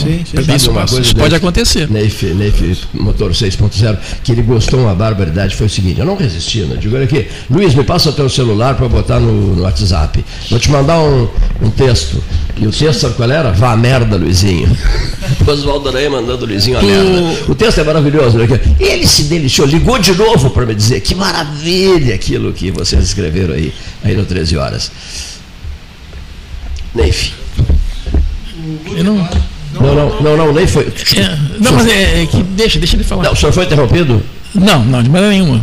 isso, 0.55 0.71
pode 1.15 1.35
acontecer. 1.35 1.89
Neif, 1.89 2.25
Neif 2.33 2.87
motor 2.93 3.31
6.0, 3.31 3.97
que 4.23 4.31
ele 4.31 4.41
gostou 4.41 4.81
uma 4.81 4.95
barbaridade, 4.95 5.55
foi 5.55 5.67
o 5.67 5.69
seguinte, 5.69 5.99
eu 5.99 6.05
não 6.05 6.15
resisti, 6.15 6.61
né? 6.61 6.77
Digo, 6.79 6.95
olha 6.95 7.05
aqui, 7.05 7.27
Luiz, 7.49 7.75
me 7.75 7.83
passa 7.83 8.09
o 8.09 8.13
teu 8.13 8.27
celular 8.27 8.75
para 8.75 8.87
botar 8.87 9.19
no, 9.19 9.55
no, 9.55 9.61
WhatsApp. 9.63 10.23
Vou 10.49 10.59
te 10.59 10.71
mandar 10.71 10.99
um, 10.99 11.29
um, 11.61 11.69
texto. 11.69 12.23
E 12.57 12.65
o 12.65 12.71
texto, 12.71 13.01
sabe 13.01 13.15
qual 13.15 13.29
era? 13.29 13.51
Vá 13.51 13.71
a 13.71 13.77
merda, 13.77 14.17
Luizinho. 14.17 14.75
Oswaldo 15.45 15.89
Aranha 15.89 16.09
mandando 16.09 16.45
o 16.45 16.47
Luizinho 16.47 16.77
a 16.77 16.79
tu... 16.79 16.85
merda. 16.85 17.51
O 17.51 17.55
texto 17.55 17.79
é 17.79 17.83
maravilhoso, 17.83 18.37
né? 18.37 18.47
Ele 18.79 19.05
se 19.05 19.23
deliciou, 19.23 19.67
ligou 19.67 19.99
de 19.99 20.13
novo 20.13 20.49
para 20.49 20.65
me 20.65 20.73
dizer 20.73 21.01
que 21.01 21.13
maravilha 21.13 22.15
aquilo 22.15 22.51
que 22.51 22.71
vocês 22.71 23.03
escreveram 23.03 23.53
aí, 23.53 23.73
aí 24.03 24.15
no 24.15 24.25
13 24.25 24.57
horas. 24.57 24.91
Neif. 26.95 27.42
Eu 28.95 29.03
não... 29.03 29.29
Não, 29.73 29.95
não, 29.95 30.21
não, 30.21 30.37
não, 30.37 30.53
nem 30.53 30.67
foi. 30.67 30.83
É, 31.17 31.37
não, 31.59 31.71
mas 31.71 31.87
é, 31.87 32.21
é, 32.21 32.25
que 32.27 32.43
deixa, 32.43 32.77
deixa 32.77 32.95
ele 32.95 33.03
falar. 33.03 33.23
Não, 33.23 33.33
o 33.33 33.35
senhor 33.35 33.51
foi 33.51 33.65
interrompido? 33.65 34.21
Não, 34.53 34.85
não, 34.85 35.01
de 35.01 35.09
maneira 35.09 35.33
nenhuma. 35.33 35.55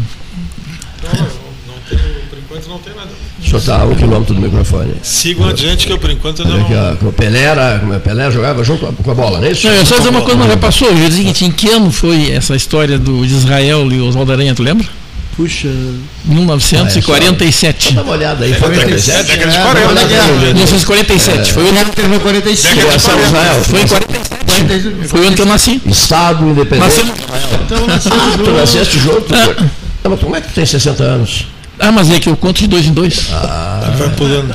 Não, 1.05 1.13
não, 1.13 1.27
não 1.69 1.75
tem, 1.89 1.99
por 2.29 2.39
enquanto 2.39 2.69
não 2.69 2.79
tem 2.79 2.93
nada. 2.95 3.11
O 3.39 3.45
senhor 3.45 3.59
está 3.59 3.81
a 3.81 3.85
um 3.85 3.95
quilômetro 3.95 4.35
do 4.35 4.41
microfone. 4.41 4.95
Sigam 5.03 5.49
adiante 5.49 5.87
que 5.87 5.93
eu 5.93 5.99
por 5.99 6.11
enquanto 6.11 6.45
não. 6.45 6.61
Aqui, 6.61 6.73
ó, 6.75 7.09
o 7.09 7.13
Pelé, 7.13 7.43
era, 7.43 7.81
o 7.85 8.01
Pelé 8.01 8.31
jogava 8.33 8.65
junto 8.65 8.93
com 8.93 9.11
a 9.11 9.15
bola, 9.15 9.39
não 9.39 9.47
é 9.47 9.53
isso? 9.53 9.67
Não, 9.69 9.75
eu 9.75 9.87
só 9.87 9.97
dizer 9.97 10.11
uma 10.11 10.23
coisa, 10.23 10.37
mas 10.37 10.49
já 10.49 10.57
passou. 10.57 10.89
Eu 10.89 10.99
ia 10.99 11.09
dizer 11.09 11.21
o 11.21 11.23
seguinte, 11.23 11.45
em 11.45 11.53
que 11.53 11.71
ano 11.71 11.93
foi 11.93 12.33
essa 12.33 12.57
história 12.57 12.99
do, 12.99 13.25
de 13.25 13.33
Israel 13.33 13.91
e 13.93 14.01
Oswaldo 14.01 14.33
Aranha, 14.33 14.55
tu 14.57 14.63
lembra? 14.65 14.87
Puxa. 15.41 15.69
1947. 16.27 17.89
Ah, 17.89 17.91
é, 17.91 17.95
dá 17.95 18.03
uma 18.03 18.13
olhada 18.13 18.45
aí. 18.45 18.53
Foi 18.53 18.69
47. 18.69 19.25
Década 19.25 19.51
de 19.51 19.59
40. 19.59 20.53
1947. 20.53 21.53
Foi 21.55 21.65
o 21.65 21.69
ano 21.69 21.91
que 21.93 22.19
45. 22.21 22.75
Foi 23.65 23.81
em 23.81 23.87
47. 23.87 25.09
Foi 25.09 25.21
o 25.21 25.27
ano 25.27 25.37
que 25.37 25.41
eu 25.41 25.47
nasci. 25.47 25.81
Estado 25.87 26.47
independente. 26.47 26.85
Nascemos. 26.85 27.15
Então, 27.65 27.87
ah, 27.89 28.39
tu 28.45 28.51
nasceste 28.51 28.99
junto? 28.99 29.35
Ah. 29.35 30.09
mas 30.11 30.21
como 30.21 30.37
é 30.37 30.43
que 30.43 30.49
tu 30.49 30.55
tem 30.55 30.67
60 30.67 31.03
anos? 31.03 31.47
Ah, 31.79 31.91
mas 31.91 32.11
é 32.11 32.21
que 32.21 32.29
eu 32.29 32.37
conto 32.37 32.59
de 32.59 32.67
dois 32.67 32.85
em 32.85 32.93
dois. 32.93 33.29
Ah. 33.33 33.95
Vai 33.97 34.11
pulando. 34.11 34.55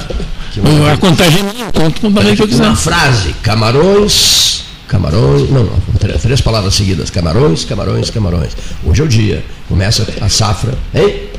A 0.93 0.97
contagem 0.97 1.39
eu 1.39 1.81
conto 1.81 1.99
com 1.99 2.07
o 2.09 2.35
que 2.35 2.43
eu 2.43 2.47
quiser. 2.47 2.63
Uma 2.63 2.75
frase. 2.75 3.33
Camarões 3.41 4.65
Camarões, 4.87 5.49
não, 5.49 5.63
não, 5.63 5.79
três 6.19 6.41
palavras 6.41 6.75
seguidas. 6.75 7.09
Camarões, 7.09 7.65
camarões, 7.65 8.09
camarões. 8.09 8.55
Hoje 8.83 9.01
é 9.01 9.03
o 9.03 9.07
dia. 9.07 9.43
Começa 9.67 10.07
a 10.21 10.29
safra. 10.29 10.73
Hein? 10.93 11.29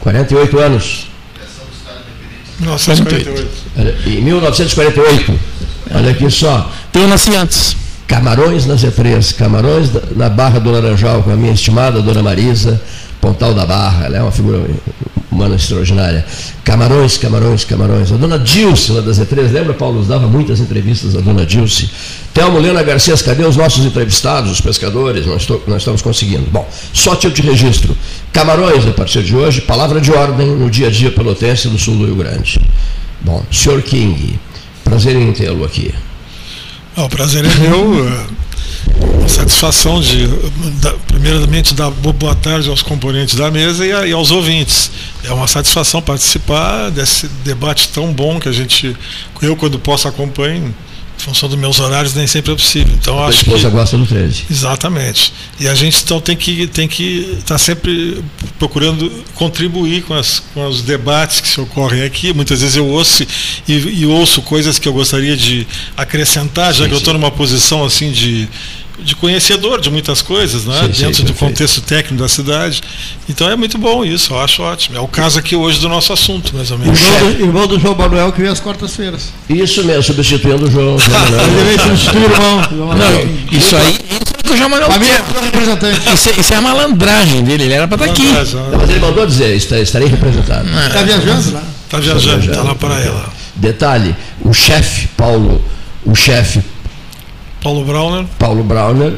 48 0.00 0.58
anos. 0.58 1.08
1948. 2.60 3.48
Em 4.06 4.22
1948. 4.22 5.40
Olha 5.92 6.10
aqui 6.10 6.30
só. 6.30 6.70
Eu 6.94 7.08
nasci 7.08 7.34
antes. 7.34 7.76
Camarões 8.06 8.66
na 8.66 8.74
Z3, 8.74 9.36
Camarões 9.36 9.90
na 10.16 10.28
Barra 10.28 10.58
do 10.58 10.70
Laranjal, 10.70 11.22
com 11.22 11.30
a 11.30 11.36
minha 11.36 11.52
estimada 11.52 12.02
dona 12.02 12.20
Marisa, 12.20 12.82
Pontal 13.20 13.54
da 13.54 13.66
Barra, 13.66 14.06
ela 14.06 14.16
é 14.16 14.22
uma 14.22 14.32
figura 14.32 14.64
humana 15.30 15.54
extraordinária. 15.54 16.24
Camarões, 16.64 17.16
Camarões, 17.16 17.64
Camarões. 17.64 18.12
A 18.12 18.16
dona 18.16 18.38
Dilce, 18.38 18.92
lá 18.92 19.00
da 19.00 19.12
Z3, 19.12 19.50
lembra, 19.50 19.74
Paulo? 19.74 20.04
Dava 20.04 20.26
muitas 20.26 20.60
entrevistas 20.60 21.14
à 21.16 21.20
dona 21.20 21.46
Dilce. 21.46 21.90
Telmo 22.34 22.58
Lena 22.58 22.82
Garcia, 22.82 23.16
cadê 23.18 23.44
os 23.44 23.56
nossos 23.56 23.84
entrevistados, 23.84 24.50
os 24.50 24.60
pescadores? 24.60 25.26
Nós, 25.26 25.46
nós 25.66 25.78
estamos 25.78 26.02
conseguindo. 26.02 26.46
Bom, 26.50 26.68
só 26.92 27.14
tipo 27.14 27.34
de 27.34 27.42
registro. 27.42 27.96
Camarões, 28.32 28.86
a 28.86 28.92
partir 28.92 29.22
de 29.22 29.34
hoje, 29.34 29.60
palavra 29.60 30.00
de 30.00 30.10
ordem 30.12 30.46
no 30.46 30.70
dia 30.70 30.88
a 30.88 30.90
dia 30.90 31.10
pelotense 31.10 31.68
do 31.68 31.78
sul 31.78 31.96
do 31.96 32.06
Rio 32.06 32.16
Grande. 32.16 32.60
Bom, 33.20 33.44
senhor 33.50 33.82
King, 33.82 34.38
prazer 34.82 35.16
em 35.16 35.32
tê-lo 35.32 35.64
aqui. 35.64 35.94
O 36.96 37.08
prazer 37.08 37.44
é 37.44 37.54
meu. 37.54 38.39
Satisfação 39.40 40.00
de, 40.00 40.26
da, 40.80 40.92
primeiramente, 41.06 41.74
dar 41.74 41.90
boa 41.90 42.34
tarde 42.34 42.68
aos 42.68 42.82
componentes 42.82 43.34
da 43.34 43.50
mesa 43.50 43.86
e, 43.86 43.92
a, 43.92 44.06
e, 44.06 44.12
aos 44.12 44.30
ouvintes. 44.30 44.90
É 45.24 45.32
uma 45.32 45.48
satisfação 45.48 46.02
participar 46.02 46.90
desse 46.90 47.26
debate 47.44 47.88
tão 47.88 48.12
bom 48.12 48.38
que 48.38 48.48
a 48.48 48.52
gente, 48.52 48.94
eu, 49.40 49.56
quando 49.56 49.78
posso, 49.78 50.06
acompanho 50.06 50.66
em 50.66 50.74
função 51.20 51.48
dos 51.48 51.58
meus 51.58 51.78
horários 51.78 52.14
nem 52.14 52.26
sempre 52.26 52.52
é 52.52 52.54
possível. 52.54 52.92
Então 53.00 53.18
a 53.22 53.26
acho 53.26 53.42
esposa 53.42 53.68
que, 53.68 53.76
gosta 53.76 53.96
do 53.96 54.06
13. 54.06 54.44
Exatamente. 54.50 55.32
E 55.60 55.68
a 55.68 55.74
gente 55.74 56.02
então 56.02 56.20
tem 56.20 56.36
que 56.36 56.66
tem 56.66 56.88
que 56.88 57.36
estar 57.38 57.54
tá 57.54 57.58
sempre 57.58 58.24
procurando 58.58 59.10
contribuir 59.34 60.02
com, 60.02 60.14
as, 60.14 60.40
com 60.52 60.66
os 60.66 60.82
debates 60.82 61.40
que 61.40 61.48
se 61.48 61.60
ocorrem 61.60 62.02
aqui. 62.02 62.32
Muitas 62.32 62.60
vezes 62.60 62.76
eu 62.76 62.86
ouço 62.86 63.24
e, 63.68 63.72
e 63.72 64.06
ouço 64.06 64.42
coisas 64.42 64.78
que 64.78 64.88
eu 64.88 64.92
gostaria 64.92 65.36
de 65.36 65.66
acrescentar, 65.96 66.72
já 66.72 66.84
sim, 66.84 66.88
que 66.88 66.94
eu 66.94 66.98
estou 66.98 67.12
numa 67.12 67.30
posição 67.30 67.84
assim 67.84 68.10
de 68.10 68.48
de 69.02 69.16
conhecedor 69.16 69.80
de 69.80 69.90
muitas 69.90 70.22
coisas, 70.22 70.64
né? 70.64 70.82
Sim, 70.92 71.04
dentro 71.04 71.16
sim, 71.16 71.24
do 71.24 71.34
contexto 71.34 71.80
técnico 71.80 72.22
da 72.22 72.28
cidade. 72.28 72.82
Então 73.28 73.48
é 73.48 73.56
muito 73.56 73.78
bom 73.78 74.04
isso, 74.04 74.32
eu 74.32 74.40
acho 74.40 74.62
ótimo. 74.62 74.96
É 74.96 75.00
o 75.00 75.08
caso 75.08 75.38
aqui 75.38 75.56
hoje 75.56 75.80
do 75.80 75.88
nosso 75.88 76.12
assunto, 76.12 76.54
mais 76.54 76.70
ou 76.70 76.78
menos. 76.78 77.00
Irmão 77.00 77.20
do, 77.20 77.44
irmão 77.44 77.66
do 77.66 77.78
João 77.78 77.94
Manuel 77.94 78.32
que 78.32 78.40
vem 78.40 78.50
às 78.50 78.60
quartas-feiras. 78.60 79.32
Isso 79.48 79.84
mesmo, 79.84 80.02
substituindo 80.02 80.66
o 80.66 80.70
João, 80.70 80.98
João 80.98 81.20
Manuel. 81.20 81.44
Ele 81.44 81.64
vem 81.64 81.78
substituir 81.78 82.20
o 82.20 82.32
irmão. 82.32 82.96
Não, 82.96 83.58
isso 83.58 83.76
aí, 83.76 83.92
isso 83.92 84.32
é 84.46 84.52
o 84.52 84.56
João 84.56 84.68
Manuel. 84.68 84.90
representante. 85.42 86.14
Isso, 86.14 86.28
é, 86.30 86.40
isso 86.40 86.54
é 86.54 86.56
a 86.56 86.60
malandragem 86.60 87.42
dele, 87.42 87.64
ele 87.64 87.74
era 87.74 87.88
para 87.88 87.96
estar 87.96 88.06
tá 88.06 88.12
aqui. 88.12 88.54
Não, 88.54 88.78
mas 88.78 88.90
ele 88.90 89.00
mandou 89.00 89.26
dizer, 89.26 89.56
estarei 89.56 90.08
representado. 90.08 90.68
Está 90.68 91.02
viajando 91.02 91.52
lá? 91.52 91.62
Está 91.84 91.98
viajando, 91.98 92.44
está 92.44 92.62
lá 92.62 92.74
para 92.74 93.00
ela. 93.00 93.32
Detalhe, 93.56 94.14
o 94.40 94.54
chefe 94.54 95.08
Paulo, 95.16 95.62
o 96.04 96.14
chefe 96.14 96.62
Paulo 97.62 97.84
Brauner. 97.84 98.26
Paulo 98.38 98.62
Brauner 98.64 99.12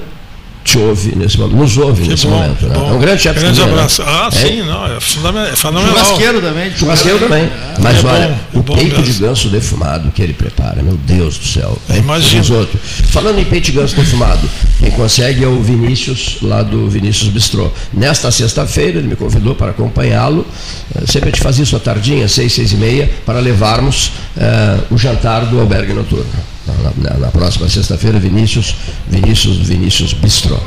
te 0.65 0.79
ouve 0.79 1.15
nesse 1.17 1.39
momento, 1.39 1.57
nos 1.57 1.77
ouve 1.77 2.03
que 2.03 2.09
nesse 2.09 2.27
bom, 2.27 2.35
momento. 2.35 2.67
Né? 2.67 2.77
É 2.77 2.93
um 2.93 2.99
grande 2.99 3.23
chefe 3.23 3.41
Grande 3.41 3.63
abraço. 3.63 4.03
Né? 4.03 4.09
Ah, 4.11 4.29
é? 4.33 4.37
sim, 4.37 4.63
não, 4.63 4.87
é, 4.87 4.97
é 4.97 5.57
fenomenal. 5.57 5.91
Churrasqueiro 5.91 6.41
também. 6.41 6.77
Churrasqueiro 6.77 7.19
também. 7.19 7.45
É. 7.45 7.75
Mas 7.81 8.05
é 8.05 8.07
olha, 8.07 8.41
bom, 8.53 8.61
o 8.61 8.77
peito 8.77 9.03
de 9.03 9.13
ganso 9.13 9.49
defumado 9.49 10.11
que 10.13 10.23
ele 10.23 10.33
prepara, 10.33 10.83
meu 10.83 10.97
Deus 10.97 11.39
do 11.39 11.45
céu. 11.45 11.77
É, 11.89 11.99
Imagina. 11.99 12.69
Falando 13.11 13.39
em 13.39 13.45
peito 13.45 13.67
de 13.67 13.73
ganso 13.73 13.97
defumado, 13.97 14.49
quem 14.79 14.91
consegue 14.93 15.45
é 15.45 15.49
o 15.49 15.61
Vinícius, 15.61 16.39
lá 16.43 16.63
do 16.63 16.89
Vinícius 16.89 17.29
Bistrô. 17.29 17.71
Nesta 17.93 18.31
sexta-feira, 18.31 18.99
ele 18.99 19.09
me 19.09 19.17
convidou 19.17 19.55
para 19.55 19.71
acompanhá-lo. 19.71 20.47
Eh, 20.95 21.03
sempre 21.07 21.31
a 21.31 21.33
gente 21.33 21.43
faz 21.43 21.59
isso 21.59 21.75
à 21.77 21.81
tardinha, 21.81 22.29
seis, 22.29 22.53
seis 22.53 22.73
e 22.73 22.77
meia, 22.77 23.11
para 23.27 23.41
levarmos 23.41 24.13
uh, 24.37 24.95
o 24.95 24.99
jantar 24.99 25.47
do 25.47 25.61
albergue 25.61 25.93
noturno. 25.93 26.52
Na, 26.67 27.11
na, 27.11 27.19
na 27.19 27.29
próxima 27.29 27.69
sexta-feira, 27.69 28.19
Vinícius, 28.19 28.77
Vinícius, 29.09 29.57
Vinícius 29.59 30.13
Bistrô. 30.13 30.59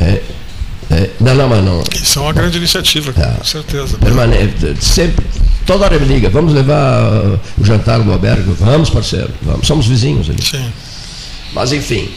É, 0.00 0.22
é, 0.90 1.10
não, 1.20 1.34
não, 1.34 1.48
mas 1.48 1.64
não. 1.64 1.82
Isso 1.94 2.18
é 2.18 2.22
uma 2.22 2.32
grande 2.32 2.56
iniciativa, 2.56 3.12
é, 3.20 3.38
com 3.38 3.44
certeza. 3.44 3.98
Permanente, 3.98 4.76
sempre, 4.80 5.24
toda 5.66 5.84
hora 5.84 5.98
me 5.98 6.06
liga, 6.06 6.30
vamos 6.30 6.52
levar 6.52 7.38
o 7.58 7.64
jantar 7.64 8.00
do 8.00 8.12
albergue? 8.12 8.54
Vamos, 8.58 8.90
parceiro, 8.90 9.30
vamos, 9.42 9.66
somos 9.66 9.86
vizinhos 9.86 10.30
ali. 10.30 10.42
Sim. 10.42 10.72
Mas 11.52 11.72
enfim, 11.72 12.08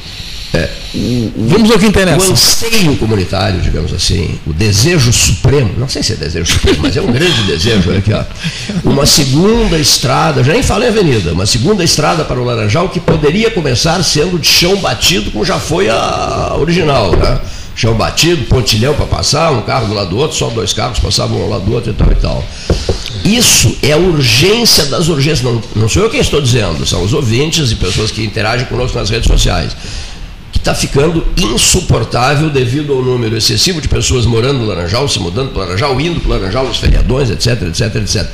é, 0.54 0.70
o, 0.94 1.32
Vamos 1.48 1.72
ao 1.72 1.80
que 1.80 1.86
interessa. 1.86 2.28
O 2.28 2.34
anseio 2.34 2.98
comunitário, 2.98 3.62
digamos 3.62 3.94
assim, 3.94 4.38
o 4.46 4.52
desejo 4.52 5.12
supremo, 5.14 5.72
não 5.78 5.88
sei 5.88 6.04
se 6.04 6.14
é 6.14 6.16
desejo 6.16 6.52
supremo, 6.52 6.80
mas 6.82 6.98
é 6.98 7.02
um 7.02 7.12
grande 7.12 7.44
desejo, 7.44 7.90
olha 7.90 8.00
aqui, 8.00 8.12
ó. 8.14 8.24
Uma 8.84 9.06
segunda 9.06 9.78
estrada, 9.78 10.44
já 10.44 10.52
nem 10.52 10.62
falei 10.62 10.90
avenida, 10.90 11.32
uma 11.32 11.46
segunda 11.46 11.84
estrada 11.84 12.26
para 12.26 12.40
o 12.40 12.44
Laranjal 12.44 12.90
que 12.90 13.00
poderia 13.00 13.50
começar 13.50 14.04
sendo 14.04 14.38
de 14.38 14.48
chão 14.48 14.76
batido, 14.78 15.32
como 15.32 15.46
já 15.46 15.58
foi 15.58 15.90
a 15.90 16.56
original, 16.60 17.16
né? 17.16 17.40
Chão 17.74 17.94
batido, 17.94 18.44
pontilhão 18.46 18.94
para 18.94 19.06
passar, 19.06 19.52
um 19.52 19.62
carro 19.62 19.88
do 19.88 19.94
lado 19.94 20.10
do 20.10 20.18
outro, 20.18 20.36
só 20.36 20.50
dois 20.50 20.74
carros 20.74 21.00
passavam 21.00 21.40
um 21.40 21.44
ao 21.44 21.50
lado 21.50 21.64
do 21.64 21.74
outro 21.74 21.92
e 21.92 21.94
tal 21.94 22.12
e 22.12 22.16
tal. 22.16 22.46
Isso 23.24 23.78
é 23.82 23.94
a 23.94 23.98
urgência 23.98 24.86
das 24.88 25.08
urgências. 25.08 25.42
Não, 25.42 25.62
não 25.76 25.88
sou 25.88 26.04
eu 26.04 26.10
quem 26.10 26.20
estou 26.20 26.42
dizendo, 26.42 26.86
são 26.86 27.02
os 27.02 27.14
ouvintes 27.14 27.72
e 27.72 27.76
pessoas 27.76 28.12
que 28.12 28.24
interagem 28.24 28.66
conosco 28.66 28.98
nas 28.98 29.10
redes 29.10 29.28
sociais 29.28 29.76
está 30.62 30.76
ficando 30.76 31.26
insuportável 31.36 32.50
devido 32.50 32.94
ao 32.94 33.02
número 33.02 33.36
excessivo 33.36 33.82
de 33.82 33.88
pessoas 33.88 34.26
morando 34.26 34.60
no 34.60 34.66
Laranjal, 34.66 35.08
se 35.08 35.20
mudando 35.20 35.50
para 35.50 35.64
o 35.64 35.66
Laranjal, 35.66 36.00
indo 36.00 36.20
para 36.20 36.30
o 36.30 36.34
Laranjal, 36.34 36.68
nos 36.68 36.78
feriadões, 36.78 37.30
etc, 37.30 37.64
etc, 37.64 37.96
etc. 37.96 38.28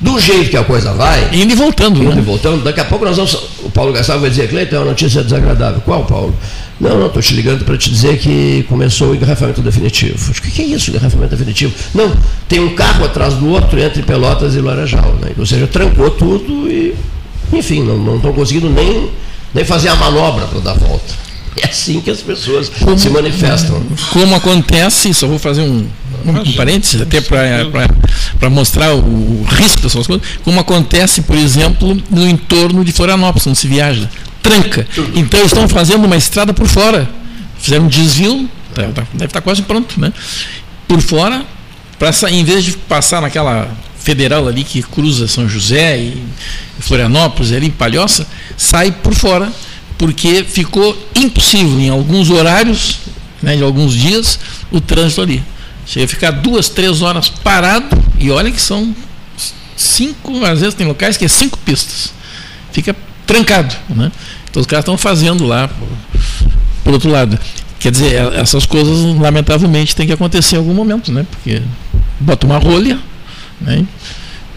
Do 0.00 0.18
jeito 0.18 0.50
que 0.50 0.56
a 0.56 0.64
coisa 0.64 0.92
vai. 0.92 1.30
Indo 1.34 1.52
e 1.52 1.56
voltando, 1.56 2.02
Indo 2.02 2.14
né? 2.14 2.20
e 2.20 2.24
voltando. 2.24 2.62
Daqui 2.62 2.80
a 2.80 2.84
pouco 2.84 3.04
nós 3.04 3.16
vamos. 3.16 3.34
O 3.62 3.70
Paulo 3.70 3.92
Gastavo 3.92 4.20
vai 4.20 4.30
dizer, 4.30 4.48
Cleiton, 4.48 4.76
é 4.76 4.78
uma 4.78 4.84
notícia 4.86 5.22
desagradável. 5.22 5.80
Qual, 5.82 6.04
Paulo? 6.04 6.34
Não, 6.78 6.98
não, 6.98 7.06
estou 7.06 7.22
te 7.22 7.34
ligando 7.34 7.64
para 7.64 7.78
te 7.78 7.90
dizer 7.90 8.18
que 8.18 8.64
começou 8.68 9.10
o 9.10 9.14
engarrafamento 9.14 9.62
definitivo. 9.62 10.30
O 10.30 10.34
que, 10.34 10.50
que 10.50 10.62
é 10.62 10.64
isso, 10.66 10.90
engarrafamento 10.90 11.30
definitivo? 11.30 11.74
Não, 11.94 12.14
tem 12.48 12.60
um 12.60 12.74
carro 12.74 13.04
atrás 13.06 13.34
do 13.34 13.48
outro 13.48 13.78
entre 13.78 14.02
Pelotas 14.02 14.54
e 14.54 14.60
Laranjal. 14.60 15.14
Né? 15.20 15.30
Ou 15.38 15.46
seja, 15.46 15.66
trancou 15.66 16.10
tudo 16.10 16.70
e, 16.70 16.94
enfim, 17.52 17.82
não 17.82 18.16
estão 18.16 18.32
conseguindo 18.34 18.68
nem, 18.68 19.10
nem 19.54 19.64
fazer 19.64 19.88
a 19.88 19.96
manobra 19.96 20.46
para 20.46 20.60
dar 20.60 20.74
volta. 20.74 21.25
É 21.62 21.68
assim 21.68 22.00
que 22.00 22.10
as 22.10 22.20
pessoas 22.20 22.68
como, 22.68 22.98
se 22.98 23.08
manifestam. 23.08 23.82
Como 24.12 24.34
acontece, 24.34 25.12
só 25.14 25.26
vou 25.26 25.38
fazer 25.38 25.62
um, 25.62 25.86
um 26.24 26.52
parênteses, 26.52 27.00
até 27.00 27.20
para 27.20 28.50
mostrar 28.50 28.94
o, 28.94 28.98
o, 28.98 29.46
risco 29.48 29.80
dessas 29.80 30.06
coisas, 30.06 30.26
como 30.44 30.60
acontece, 30.60 31.22
por 31.22 31.36
exemplo, 31.36 32.00
no 32.10 32.28
entorno 32.28 32.84
de 32.84 32.92
Florianópolis, 32.92 33.46
onde 33.46 33.58
se 33.58 33.66
viaja. 33.66 34.08
Tranca. 34.42 34.86
Então 35.14 35.40
eles 35.40 35.52
estão 35.52 35.68
fazendo 35.68 36.04
uma 36.04 36.16
estrada 36.16 36.52
por 36.52 36.68
fora. 36.68 37.08
Fizeram 37.58 37.86
um 37.86 37.88
desvio, 37.88 38.48
tá, 38.74 38.82
tá, 38.94 39.06
deve 39.12 39.26
estar 39.26 39.40
quase 39.40 39.62
pronto, 39.62 39.98
né? 39.98 40.12
Por 40.86 41.00
fora, 41.00 41.44
para 41.98 42.10
em 42.30 42.44
vez 42.44 42.64
de 42.64 42.72
passar 42.72 43.22
naquela 43.22 43.68
federal 43.98 44.46
ali 44.46 44.62
que 44.62 44.82
cruza 44.82 45.26
São 45.26 45.48
José 45.48 45.98
e 45.98 46.22
Florianópolis, 46.78 47.50
ali 47.50 47.66
em 47.66 47.70
Palhoça, 47.70 48.26
sai 48.56 48.92
por 48.92 49.14
fora 49.14 49.50
porque 49.98 50.44
ficou 50.44 50.96
impossível 51.14 51.80
em 51.80 51.88
alguns 51.88 52.30
horários, 52.30 52.98
né, 53.42 53.56
de 53.56 53.62
alguns 53.62 53.94
dias, 53.94 54.38
o 54.70 54.80
trânsito 54.80 55.22
ali. 55.22 55.42
Chega 55.86 56.04
a 56.04 56.08
ficar 56.08 56.30
duas, 56.32 56.68
três 56.68 57.02
horas 57.02 57.28
parado, 57.28 57.96
e 58.18 58.30
olha 58.30 58.50
que 58.50 58.60
são 58.60 58.94
cinco, 59.76 60.44
às 60.44 60.60
vezes 60.60 60.74
tem 60.74 60.86
locais 60.86 61.16
que 61.16 61.24
é 61.24 61.28
cinco 61.28 61.58
pistas. 61.58 62.12
Fica 62.72 62.94
trancado. 63.26 63.74
Né? 63.88 64.10
Então 64.50 64.60
os 64.60 64.66
caras 64.66 64.82
estão 64.82 64.98
fazendo 64.98 65.44
lá, 65.46 65.68
por, 65.68 65.88
por 66.84 66.92
outro 66.94 67.10
lado. 67.10 67.38
Quer 67.78 67.90
dizer, 67.92 68.14
é, 68.14 68.40
essas 68.40 68.66
coisas, 68.66 69.16
lamentavelmente, 69.18 69.94
tem 69.94 70.06
que 70.06 70.12
acontecer 70.12 70.56
em 70.56 70.58
algum 70.58 70.74
momento, 70.74 71.12
né? 71.12 71.26
Porque 71.30 71.62
bota 72.18 72.46
uma 72.46 72.58
rolha, 72.58 72.98
né? 73.60 73.86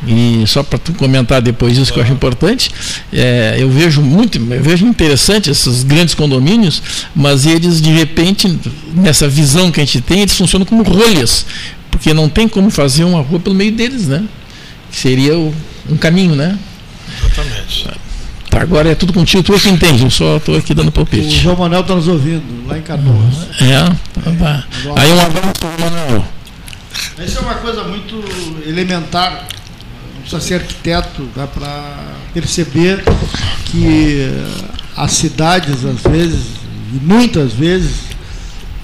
E 0.07 0.43
só 0.47 0.63
para 0.63 0.79
comentar 0.97 1.41
depois 1.41 1.77
isso 1.77 1.91
que 1.91 1.99
eu 1.99 2.03
acho 2.03 2.13
importante, 2.13 2.71
é, 3.11 3.57
eu 3.59 3.69
vejo 3.69 4.01
muito, 4.01 4.37
eu 4.37 4.63
vejo 4.63 4.85
interessante 4.85 5.49
esses 5.49 5.83
grandes 5.83 6.15
condomínios, 6.15 6.81
mas 7.13 7.45
eles 7.45 7.81
de 7.81 7.89
repente, 7.89 8.59
nessa 8.93 9.27
visão 9.27 9.71
que 9.71 9.81
a 9.81 9.85
gente 9.85 10.01
tem, 10.01 10.21
eles 10.21 10.35
funcionam 10.35 10.65
como 10.65 10.83
rolhas, 10.83 11.45
porque 11.91 12.13
não 12.13 12.29
tem 12.29 12.47
como 12.47 12.69
fazer 12.69 13.03
uma 13.03 13.21
rua 13.21 13.39
pelo 13.39 13.55
meio 13.55 13.71
deles, 13.73 14.07
né? 14.07 14.23
Que 14.89 14.97
seria 14.97 15.37
o, 15.37 15.53
um 15.89 15.97
caminho, 15.97 16.35
né? 16.35 16.57
Exatamente. 17.21 17.87
Tá, 18.49 18.61
agora 18.61 18.89
é 18.89 18.95
tudo 18.95 19.13
contigo, 19.13 19.43
tu 19.43 19.53
é 19.53 19.59
que 19.59 19.69
entende, 19.69 20.03
eu 20.03 20.09
só 20.09 20.37
estou 20.37 20.57
aqui 20.57 20.73
dando 20.73 20.91
palpite. 20.91 21.27
O 21.27 21.39
João 21.41 21.57
Manuel 21.57 21.81
está 21.81 21.93
nos 21.93 22.07
ouvindo, 22.07 22.43
lá 22.67 22.77
em 22.77 22.81
Canoas. 22.81 23.35
É, 23.61 23.83
tá, 24.21 24.31
tá. 24.39 24.65
Aí 24.95 25.11
um 25.11 25.19
abraço, 25.19 25.53
Manuel. 25.79 26.25
Isso 27.23 27.37
é 27.37 27.41
uma 27.41 27.55
coisa 27.55 27.83
muito 27.83 28.23
elementar 28.65 29.45
precisa 30.29 30.39
ser 30.39 30.53
arquiteto 30.55 31.27
dá 31.35 31.47
para 31.47 32.13
perceber 32.33 33.03
que 33.65 34.29
as 34.95 35.13
cidades, 35.13 35.83
às 35.85 36.01
vezes, 36.11 36.41
e 36.93 36.99
muitas 37.03 37.53
vezes, 37.53 37.91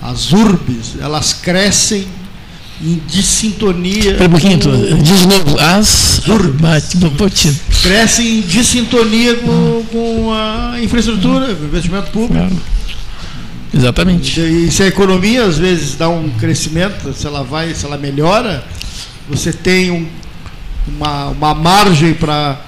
as 0.01 0.31
urbes, 0.31 0.95
elas 0.99 1.33
crescem 1.33 2.07
em 2.81 3.01
dissintonia. 3.07 4.11
Espera 4.11 4.27
um 4.27 4.31
pouquinho, 4.31 4.59
com... 4.59 5.03
diz 5.03 5.19
de 5.19 5.27
novo, 5.27 5.59
as 5.59 6.27
urbas 6.27 6.95
crescem 7.81 8.39
em 8.39 8.41
dissintonia 8.41 9.35
com, 9.35 9.85
com 9.91 10.33
a 10.33 10.77
infraestrutura, 10.81 11.53
com 11.53 11.63
o 11.63 11.67
investimento 11.67 12.11
público. 12.11 12.61
Exatamente. 13.73 14.39
E, 14.39 14.67
e 14.67 14.71
se 14.71 14.83
a 14.83 14.87
economia 14.87 15.43
às 15.43 15.57
vezes 15.57 15.95
dá 15.95 16.09
um 16.09 16.29
crescimento, 16.29 17.13
se 17.13 17.27
ela 17.27 17.43
vai, 17.43 17.73
se 17.73 17.85
ela 17.85 17.97
melhora, 17.97 18.63
você 19.27 19.51
tem 19.51 19.91
um, 19.91 20.07
uma, 20.87 21.27
uma 21.27 21.53
margem 21.53 22.13
para 22.13 22.59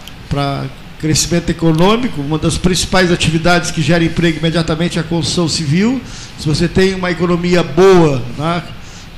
crescimento 1.00 1.50
econômico, 1.50 2.22
uma 2.22 2.38
das 2.38 2.58
principais 2.58 3.12
atividades 3.12 3.70
que 3.72 3.82
gera 3.82 4.04
emprego 4.04 4.40
imediatamente 4.40 4.98
é 4.98 5.02
a 5.02 5.04
construção 5.04 5.48
civil. 5.48 6.02
Se 6.40 6.48
você 6.48 6.68
tem 6.68 6.96
uma 6.96 7.12
economia 7.12 7.62
boa, 7.64 8.22
né, 8.38 8.64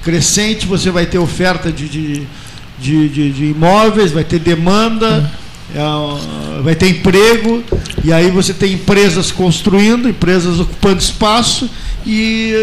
crescente, 0.04 0.66
você 0.66 0.92
vai 0.92 1.06
ter 1.06 1.18
oferta 1.18 1.72
de, 1.72 1.88
de, 1.88 2.28
de, 2.80 3.32
de, 3.32 3.46
imóveis, 3.46 4.12
vai 4.12 4.24
ter 4.24 4.40
demanda, 4.40 5.30
é, 5.74 6.62
vai 6.62 6.76
ter 6.76 6.90
emprego, 6.90 7.64
e 8.04 8.12
aí 8.12 8.30
você 8.30 8.54
tem 8.54 8.74
empresas 8.74 9.32
construindo, 9.32 10.10
empresas 10.10 10.60
ocupando 10.60 11.00
espaço, 11.00 11.70
e 12.06 12.54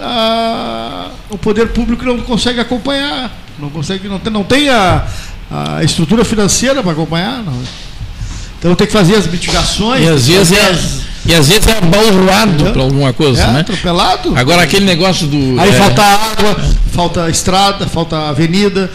a, 0.00 1.10
o 1.30 1.38
poder 1.38 1.68
público 1.68 2.04
não 2.04 2.18
consegue 2.18 2.60
acompanhar, 2.60 3.36
não 3.58 3.70
consegue, 3.70 4.08
não 4.08 4.18
tem, 4.18 4.32
não 4.32 4.44
tem 4.44 4.68
a, 4.68 5.06
a 5.50 5.82
estrutura 5.82 6.24
financeira 6.24 6.82
para 6.82 6.92
acompanhar. 6.92 7.42
Não. 7.42 7.62
Então 8.58 8.74
tem 8.74 8.86
que 8.86 8.92
fazer 8.92 9.16
as 9.16 9.26
mitigações. 9.26 10.02
E 10.02 10.08
às 10.08 10.26
vezes 10.26 10.56
é, 10.56 10.70
as... 10.70 11.00
e 11.26 11.34
às 11.34 11.48
vezes 11.48 11.66
é 11.68 11.80
balroado 11.82 12.72
para 12.72 12.82
alguma 12.82 13.12
coisa, 13.12 13.42
é, 13.42 13.52
né? 13.52 13.60
Atropelado. 13.60 14.32
Agora 14.36 14.62
aquele 14.62 14.86
negócio 14.86 15.26
do. 15.26 15.60
Aí 15.60 15.68
é... 15.68 15.72
falta 15.72 16.02
água, 16.02 16.56
falta 16.92 17.28
estrada, 17.28 17.86
falta 17.86 18.28
avenida, 18.28 18.90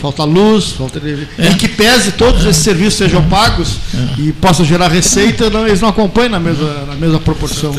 falta 0.00 0.24
luz, 0.24 0.72
falta 0.72 1.00
é. 1.38 1.50
e 1.50 1.54
que 1.54 1.68
pese 1.68 2.12
todos 2.12 2.44
esses 2.44 2.62
serviços 2.62 2.94
sejam 2.94 3.22
pagos 3.28 3.76
é. 3.94 4.20
e 4.20 4.32
possam 4.32 4.64
gerar 4.64 4.88
receita, 4.88 5.48
não, 5.48 5.66
eles 5.66 5.80
não 5.80 5.88
acompanham 5.88 6.30
na 6.30 6.40
mesma, 6.40 6.84
na 6.86 6.94
mesma 6.94 7.20
proporção. 7.20 7.72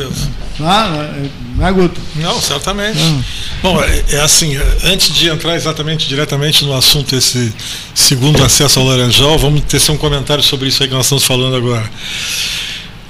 Ah, 0.60 1.12
não 1.56 1.68
é, 1.68 1.72
Guto? 1.72 2.00
Não, 2.16 2.40
certamente. 2.40 3.00
Ah. 3.00 3.22
Bom, 3.62 3.84
é, 3.84 4.04
é, 4.12 4.22
assim, 4.22 4.58
antes 4.84 5.14
de 5.14 5.28
entrar 5.28 5.56
exatamente 5.56 6.08
diretamente 6.08 6.64
no 6.64 6.74
assunto 6.74 7.16
esse 7.16 7.54
segundo 7.94 8.42
acesso 8.44 8.80
ao 8.80 8.86
Laranjal, 8.86 9.38
vamos 9.38 9.62
tecer 9.62 9.94
um 9.94 9.98
comentário 9.98 10.44
sobre 10.44 10.70
isso 10.70 10.84
aí 10.84 10.90
que 10.90 10.96
nós 10.96 11.06
estamos 11.06 11.26
falando 11.26 11.56
agora. 11.56 11.90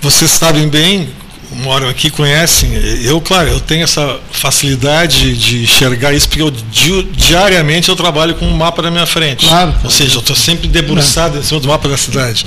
Vocês 0.01 0.31
sabem 0.31 0.67
bem, 0.67 1.09
moram 1.55 1.87
aqui, 1.89 2.09
conhecem, 2.09 2.73
eu, 3.03 3.19
claro, 3.21 3.49
eu 3.49 3.59
tenho 3.59 3.83
essa 3.83 4.19
facilidade 4.31 5.35
de 5.35 5.63
enxergar 5.63 6.13
isso, 6.13 6.27
porque 6.27 6.41
eu 6.41 6.51
diariamente 7.15 7.89
eu 7.89 7.95
trabalho 7.95 8.35
com 8.35 8.45
um 8.45 8.55
mapa 8.55 8.81
na 8.81 8.91
minha 8.91 9.05
frente. 9.05 9.47
Claro. 9.47 9.73
Ou 9.83 9.89
seja, 9.89 10.15
eu 10.15 10.19
estou 10.19 10.35
sempre 10.35 10.67
debruçado 10.67 11.37
em 11.37 11.43
cima 11.43 11.59
do 11.59 11.67
mapa 11.67 11.87
da 11.87 11.97
cidade. 11.97 12.45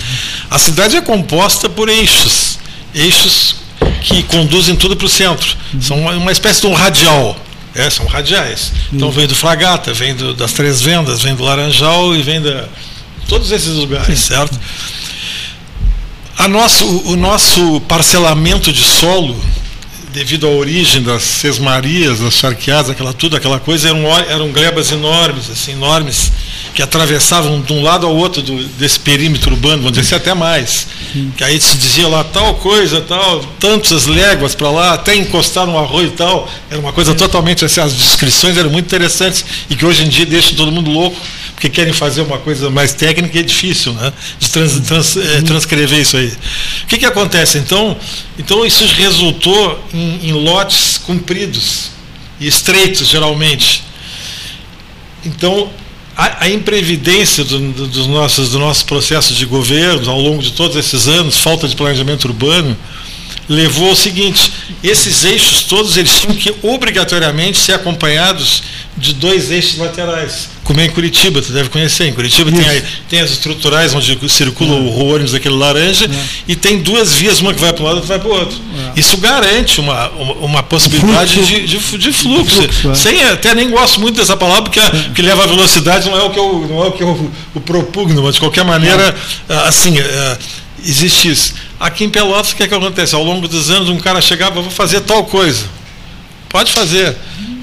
A 0.50 0.58
cidade 0.58 0.96
é 0.96 1.00
composta 1.00 1.68
por 1.68 1.88
eixos. 1.88 2.58
Eixos 2.94 3.56
que 4.02 4.22
conduzem 4.24 4.76
tudo 4.76 4.96
para 4.96 5.06
o 5.06 5.08
centro. 5.08 5.56
São 5.80 5.98
uma, 6.00 6.12
uma, 6.12 6.32
espécie 6.32 6.60
de 6.60 6.66
um 6.66 6.72
radial. 6.74 7.36
É, 7.74 7.90
são 7.90 8.06
radiais. 8.06 8.72
Então 8.92 9.10
vem 9.10 9.26
do 9.26 9.34
Fragata, 9.34 9.92
vem 9.92 10.14
do, 10.14 10.32
das 10.34 10.52
Três 10.52 10.80
Vendas, 10.80 11.22
vem 11.22 11.34
do 11.34 11.42
Laranjal 11.42 12.14
e 12.14 12.22
vem 12.22 12.40
da. 12.40 12.64
Todos 13.28 13.50
esses 13.50 13.74
lugares, 13.74 14.20
certo? 14.20 14.58
A 16.38 16.46
nosso, 16.48 16.84
o 17.06 17.16
nosso 17.16 17.80
parcelamento 17.82 18.72
de 18.72 18.82
solo, 18.82 19.34
devido 20.12 20.46
à 20.46 20.50
origem 20.50 21.02
das 21.02 21.22
sesmarias, 21.22 22.20
das 22.20 22.34
charqueadas, 22.34 22.90
aquela 22.90 23.12
tudo, 23.12 23.36
aquela 23.36 23.58
coisa, 23.58 23.88
eram, 23.88 24.06
eram 24.18 24.52
glebas 24.52 24.92
enormes, 24.92 25.50
assim, 25.50 25.72
enormes 25.72 26.30
que 26.76 26.82
atravessavam 26.82 27.62
de 27.62 27.72
um 27.72 27.82
lado 27.82 28.06
ao 28.06 28.14
outro 28.14 28.42
do, 28.42 28.62
desse 28.74 29.00
perímetro 29.00 29.54
urbano, 29.54 29.78
vamos 29.78 29.92
dizer 29.92 30.14
assim, 30.14 30.14
até 30.14 30.34
mais. 30.34 30.86
Que 31.34 31.42
aí 31.42 31.58
se 31.58 31.78
dizia 31.78 32.06
lá 32.06 32.22
tal 32.22 32.56
coisa, 32.56 33.00
tal, 33.00 33.40
tantas 33.58 34.04
léguas 34.04 34.54
para 34.54 34.70
lá, 34.70 34.92
até 34.92 35.16
encostar 35.16 35.66
no 35.66 35.78
arroio 35.78 36.08
e 36.08 36.10
tal. 36.10 36.46
Era 36.70 36.78
uma 36.78 36.92
coisa 36.92 37.14
totalmente 37.14 37.64
assim, 37.64 37.80
as 37.80 37.94
descrições 37.94 38.58
eram 38.58 38.68
muito 38.68 38.84
interessantes 38.84 39.42
e 39.70 39.74
que 39.74 39.86
hoje 39.86 40.04
em 40.04 40.08
dia 40.10 40.26
deixam 40.26 40.54
todo 40.54 40.70
mundo 40.70 40.90
louco, 40.90 41.16
porque 41.54 41.70
querem 41.70 41.94
fazer 41.94 42.20
uma 42.20 42.36
coisa 42.36 42.68
mais 42.68 42.92
técnica 42.92 43.38
e 43.38 43.40
é 43.40 43.42
difícil, 43.42 43.94
né? 43.94 44.12
De 44.38 44.50
trans, 44.50 44.78
trans, 44.80 45.16
é, 45.16 45.40
transcrever 45.40 45.98
isso 45.98 46.18
aí. 46.18 46.30
O 46.82 46.86
que, 46.88 46.98
que 46.98 47.06
acontece? 47.06 47.56
Então, 47.56 47.96
então 48.38 48.66
isso 48.66 48.84
resultou 48.84 49.82
em, 49.94 50.28
em 50.28 50.32
lotes 50.32 50.98
compridos 50.98 51.92
e 52.38 52.46
estreitos, 52.46 53.08
geralmente. 53.08 53.82
Então, 55.24 55.70
a, 56.16 56.44
a 56.44 56.48
imprevidência 56.48 57.44
do, 57.44 57.58
do, 57.72 57.86
dos 57.86 58.06
nossos, 58.06 58.50
do 58.50 58.58
nosso 58.58 58.86
processo 58.86 59.34
de 59.34 59.44
governo 59.44 60.10
ao 60.10 60.20
longo 60.20 60.42
de 60.42 60.52
todos 60.52 60.76
esses 60.76 61.06
anos, 61.06 61.38
falta 61.38 61.68
de 61.68 61.76
planejamento 61.76 62.26
urbano, 62.26 62.76
levou 63.48 63.90
ao 63.90 63.96
seguinte: 63.96 64.52
esses 64.82 65.24
eixos 65.24 65.62
todos 65.64 65.96
eles 65.96 66.20
tinham 66.20 66.34
que 66.34 66.54
obrigatoriamente 66.62 67.58
ser 67.58 67.74
acompanhados 67.74 68.62
de 68.96 69.12
dois 69.12 69.50
eixos 69.50 69.78
laterais. 69.78 70.55
Como 70.66 70.80
é 70.80 70.86
em 70.86 70.90
Curitiba, 70.90 71.40
tu 71.40 71.52
deve 71.52 71.68
conhecer. 71.68 72.08
Em 72.08 72.12
Curitiba 72.12 72.50
tem, 72.50 72.68
aí, 72.68 72.82
tem, 73.08 73.20
as 73.20 73.30
estruturais 73.30 73.94
onde 73.94 74.18
circula 74.28 74.74
é. 74.74 74.80
o 74.80 75.06
ônibus 75.06 75.30
daquele 75.30 75.54
laranja 75.54 76.06
é. 76.06 76.24
e 76.48 76.56
tem 76.56 76.82
duas 76.82 77.14
vias, 77.14 77.40
uma 77.40 77.54
que 77.54 77.60
vai 77.60 77.72
para 77.72 77.82
um 77.84 77.86
lado 77.86 77.98
e 77.98 78.00
outra 78.00 78.18
vai 78.18 78.18
para 78.18 78.28
o 78.28 78.40
outro. 78.40 78.58
É. 78.96 78.98
Isso 78.98 79.16
garante 79.18 79.80
uma, 79.80 80.08
uma, 80.10 80.32
uma 80.34 80.62
possibilidade 80.64 81.34
fluxo. 81.34 81.52
De, 81.52 81.66
de, 81.66 81.98
de, 81.98 82.12
fluxo. 82.12 82.62
fluxo 82.62 82.90
é. 82.90 82.94
Sem, 82.96 83.22
até 83.22 83.54
nem 83.54 83.70
gosto 83.70 84.00
muito 84.00 84.16
dessa 84.16 84.36
palavra, 84.36 84.64
porque 84.64 84.80
a, 84.80 84.90
que 84.90 85.22
leva 85.22 85.44
a 85.44 85.46
velocidade 85.46 86.10
não 86.10 86.18
é 86.18 86.24
o 86.24 86.30
que 86.30 86.38
eu, 86.38 86.66
não 86.68 86.84
é 86.84 86.88
o, 86.88 86.92
que 86.92 87.02
eu 87.02 87.30
o 87.54 87.60
propugno, 87.60 88.24
mas 88.24 88.34
de 88.34 88.40
qualquer 88.40 88.64
maneira, 88.64 89.14
é. 89.48 89.54
assim, 89.68 89.96
é, 89.96 90.38
existe 90.84 91.30
isso. 91.30 91.54
Aqui 91.78 92.02
em 92.02 92.10
Pelotas, 92.10 92.50
o 92.50 92.56
que, 92.56 92.64
é 92.64 92.68
que 92.68 92.74
acontece? 92.74 93.14
Ao 93.14 93.22
longo 93.22 93.46
dos 93.46 93.70
anos, 93.70 93.88
um 93.88 93.98
cara 93.98 94.20
chegava, 94.20 94.60
vou 94.60 94.70
fazer 94.70 95.00
tal 95.02 95.24
coisa. 95.24 95.64
Pode 96.48 96.72
fazer. 96.72 97.16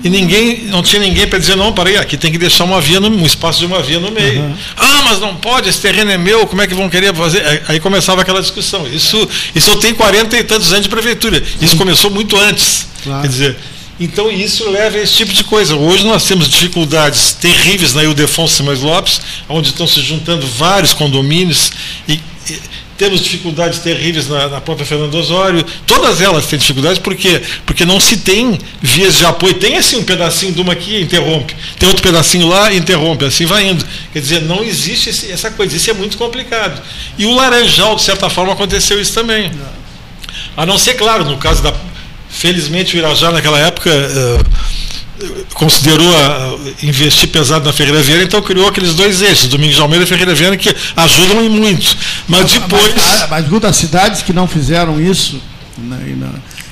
E 0.04 0.10
ninguém, 0.10 0.66
não 0.66 0.84
tinha 0.84 1.02
ninguém 1.02 1.26
para 1.26 1.40
dizer, 1.40 1.56
não, 1.56 1.72
parei, 1.72 1.96
aqui 1.96 2.18
tem 2.18 2.30
que 2.30 2.38
deixar 2.38 2.66
uma 2.66 2.82
via, 2.82 3.00
no, 3.00 3.08
um 3.08 3.26
espaço 3.26 3.60
de 3.60 3.66
uma 3.66 3.82
via 3.82 4.02
no 4.02 4.12
meio. 4.12 4.42
Uhum. 4.42 4.56
Ah, 4.76 5.02
mas 5.06 5.22
não 5.22 5.36
pode, 5.36 5.70
esse 5.70 5.80
terreno 5.80 6.12
é 6.12 6.18
meu, 6.18 6.46
como 6.46 6.62
é 6.62 6.68
que 6.68 6.74
vão 6.74 6.90
querer 6.90 7.16
fazer? 7.16 7.64
Aí 7.70 7.80
começava 7.80 8.22
aquela 8.22 8.42
discussão. 8.42 8.86
Isso, 8.86 9.30
isso 9.56 9.72
eu 9.72 9.78
tenho 9.78 9.96
40 9.96 10.38
e 10.38 10.44
tantos 10.44 10.74
anos 10.74 10.84
de 10.84 10.90
prefeitura. 10.90 11.42
Isso 11.62 11.78
começou 11.78 12.12
muito 12.12 12.38
antes. 12.38 12.86
Claro. 13.02 13.22
Quer 13.22 13.28
dizer, 13.30 13.58
então 13.98 14.30
isso 14.30 14.70
leva 14.70 14.98
a 14.98 15.02
esse 15.02 15.14
tipo 15.14 15.32
de 15.32 15.44
coisa. 15.46 15.76
Hoje 15.76 16.04
nós 16.04 16.26
temos 16.26 16.50
dificuldades 16.50 17.32
terríveis 17.34 17.94
na 17.94 18.04
Ildefonso 18.04 18.56
Simões 18.56 18.82
Lopes, 18.82 19.22
onde 19.48 19.70
estão 19.70 19.88
se 19.88 20.02
juntando 20.02 20.46
vários 20.46 20.92
condomínios 20.92 21.72
e, 22.10 22.20
e 22.50 22.60
temos 23.04 23.20
dificuldades 23.20 23.80
terríveis 23.80 24.30
na, 24.30 24.48
na, 24.48 24.62
própria 24.62 24.86
Fernando 24.86 25.14
Osório, 25.16 25.66
todas 25.86 26.22
elas 26.22 26.46
têm 26.46 26.58
dificuldades, 26.58 27.00
por 27.00 27.14
quê? 27.14 27.42
Porque 27.66 27.84
não 27.84 28.00
se 28.00 28.16
tem 28.16 28.58
vias 28.82 29.18
de 29.18 29.26
apoio, 29.26 29.56
tem 29.56 29.76
assim 29.76 29.98
um 29.98 30.06
pedacinho 30.06 30.54
de 30.54 30.62
uma 30.62 30.72
aqui 30.72 31.02
interrompe, 31.02 31.54
tem 31.78 31.90
outro 31.90 32.02
pedacinho 32.02 32.48
lá 32.48 32.72
e 32.72 32.78
interrompe, 32.78 33.26
assim 33.26 33.46
vai 33.46 33.68
indo. 33.68 33.86
Quer 34.14 34.20
dizer, 34.20 34.42
não 34.44 34.64
existe 34.64 35.10
esse, 35.10 35.30
essa 35.30 35.52
coisa, 35.52 35.76
isso 35.76 35.90
é 35.90 35.94
muito 35.94 36.18
complicado. 36.18 36.82
E 37.18 37.26
o 37.26 37.36
Laranjal, 37.36 37.98
de 37.98 38.04
certa 38.04 38.30
forma, 38.30 38.54
aconteceu 38.54 39.02
isso 39.02 39.14
também. 39.14 39.52
A 40.56 40.66
não 40.66 40.78
ser, 40.78 40.94
claro, 40.94 41.26
no 41.26 41.38
caso 41.38 41.62
da. 41.62 41.74
Felizmente 42.30 42.96
o 42.96 43.00
Irajá 43.00 43.32
naquela 43.32 43.60
época. 43.60 43.90
Uh, 43.92 44.83
considerou 45.54 46.16
a, 46.16 46.56
investir 46.82 47.30
pesado 47.30 47.66
na 47.66 47.74
Ferreira 47.74 48.02
Viana, 48.02 48.24
então 48.24 48.42
criou 48.42 48.68
aqueles 48.68 48.94
dois 48.94 49.22
eixos, 49.22 49.48
Domingos 49.48 49.76
de 49.76 49.82
Almeida 49.82 50.04
e 50.04 50.08
Ferreira 50.08 50.34
Viana, 50.34 50.58
que 50.58 50.76
ajudam 50.96 51.44
em 51.44 51.50
muito. 51.50 51.98
Mas 52.28 52.52
depois. 52.52 52.94
Mas, 52.96 53.30
mas, 53.30 53.50
mas 53.50 53.64
as 53.66 53.76
cidades 53.76 54.22
que 54.22 54.34
não 54.34 54.48
fizeram 54.48 55.00
isso, 55.02 55.42
né, 55.78 56.16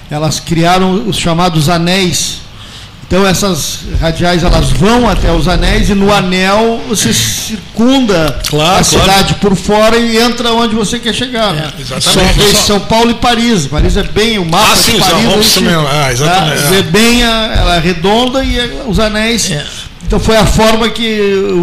elas 0.09 0.39
criaram 0.39 1.07
os 1.07 1.17
chamados 1.17 1.69
anéis 1.69 2.41
então 3.11 3.27
essas 3.27 3.79
radiais 3.99 4.41
elas 4.41 4.69
vão 4.69 5.09
até 5.09 5.33
os 5.33 5.45
anéis 5.45 5.89
e 5.89 5.93
no 5.93 6.13
anel 6.13 6.81
você 6.87 7.11
circunda 7.11 8.39
claro, 8.47 8.79
a 8.79 8.83
cidade 8.85 9.33
claro. 9.33 9.35
por 9.41 9.55
fora 9.57 9.97
e 9.97 10.17
entra 10.17 10.53
onde 10.53 10.73
você 10.73 10.97
quer 10.97 11.13
chegar. 11.13 11.53
É, 11.53 11.73
exatamente. 11.77 12.39
São, 12.55 12.55
São 12.55 12.79
Paulo 12.79 13.11
e 13.11 13.15
Paris. 13.15 13.67
Paris 13.67 13.97
é 13.97 14.03
bem 14.03 14.39
o 14.39 14.45
mapa 14.45 14.71
ah, 14.71 14.75
sim, 14.77 14.93
de 14.93 14.99
Paris. 14.99 15.43
Gente, 15.43 15.67
ah, 15.67 16.09
exatamente. 16.09 16.61
Tá, 16.61 16.75
é 16.75 16.81
bem 16.83 17.23
a, 17.23 17.53
ela 17.53 17.75
é 17.75 17.79
redonda 17.79 18.45
e 18.45 18.57
os 18.87 18.97
anéis. 18.97 19.51
É. 19.51 19.65
Então 20.07 20.17
foi 20.17 20.37
a 20.37 20.45
forma 20.45 20.87
que 20.87 21.19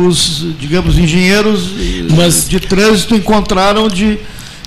os, 0.06 0.44
digamos, 0.58 0.98
engenheiros 0.98 1.70
Mas, 2.14 2.46
de 2.46 2.60
trânsito 2.60 3.14
encontraram 3.14 3.88
de 3.88 4.18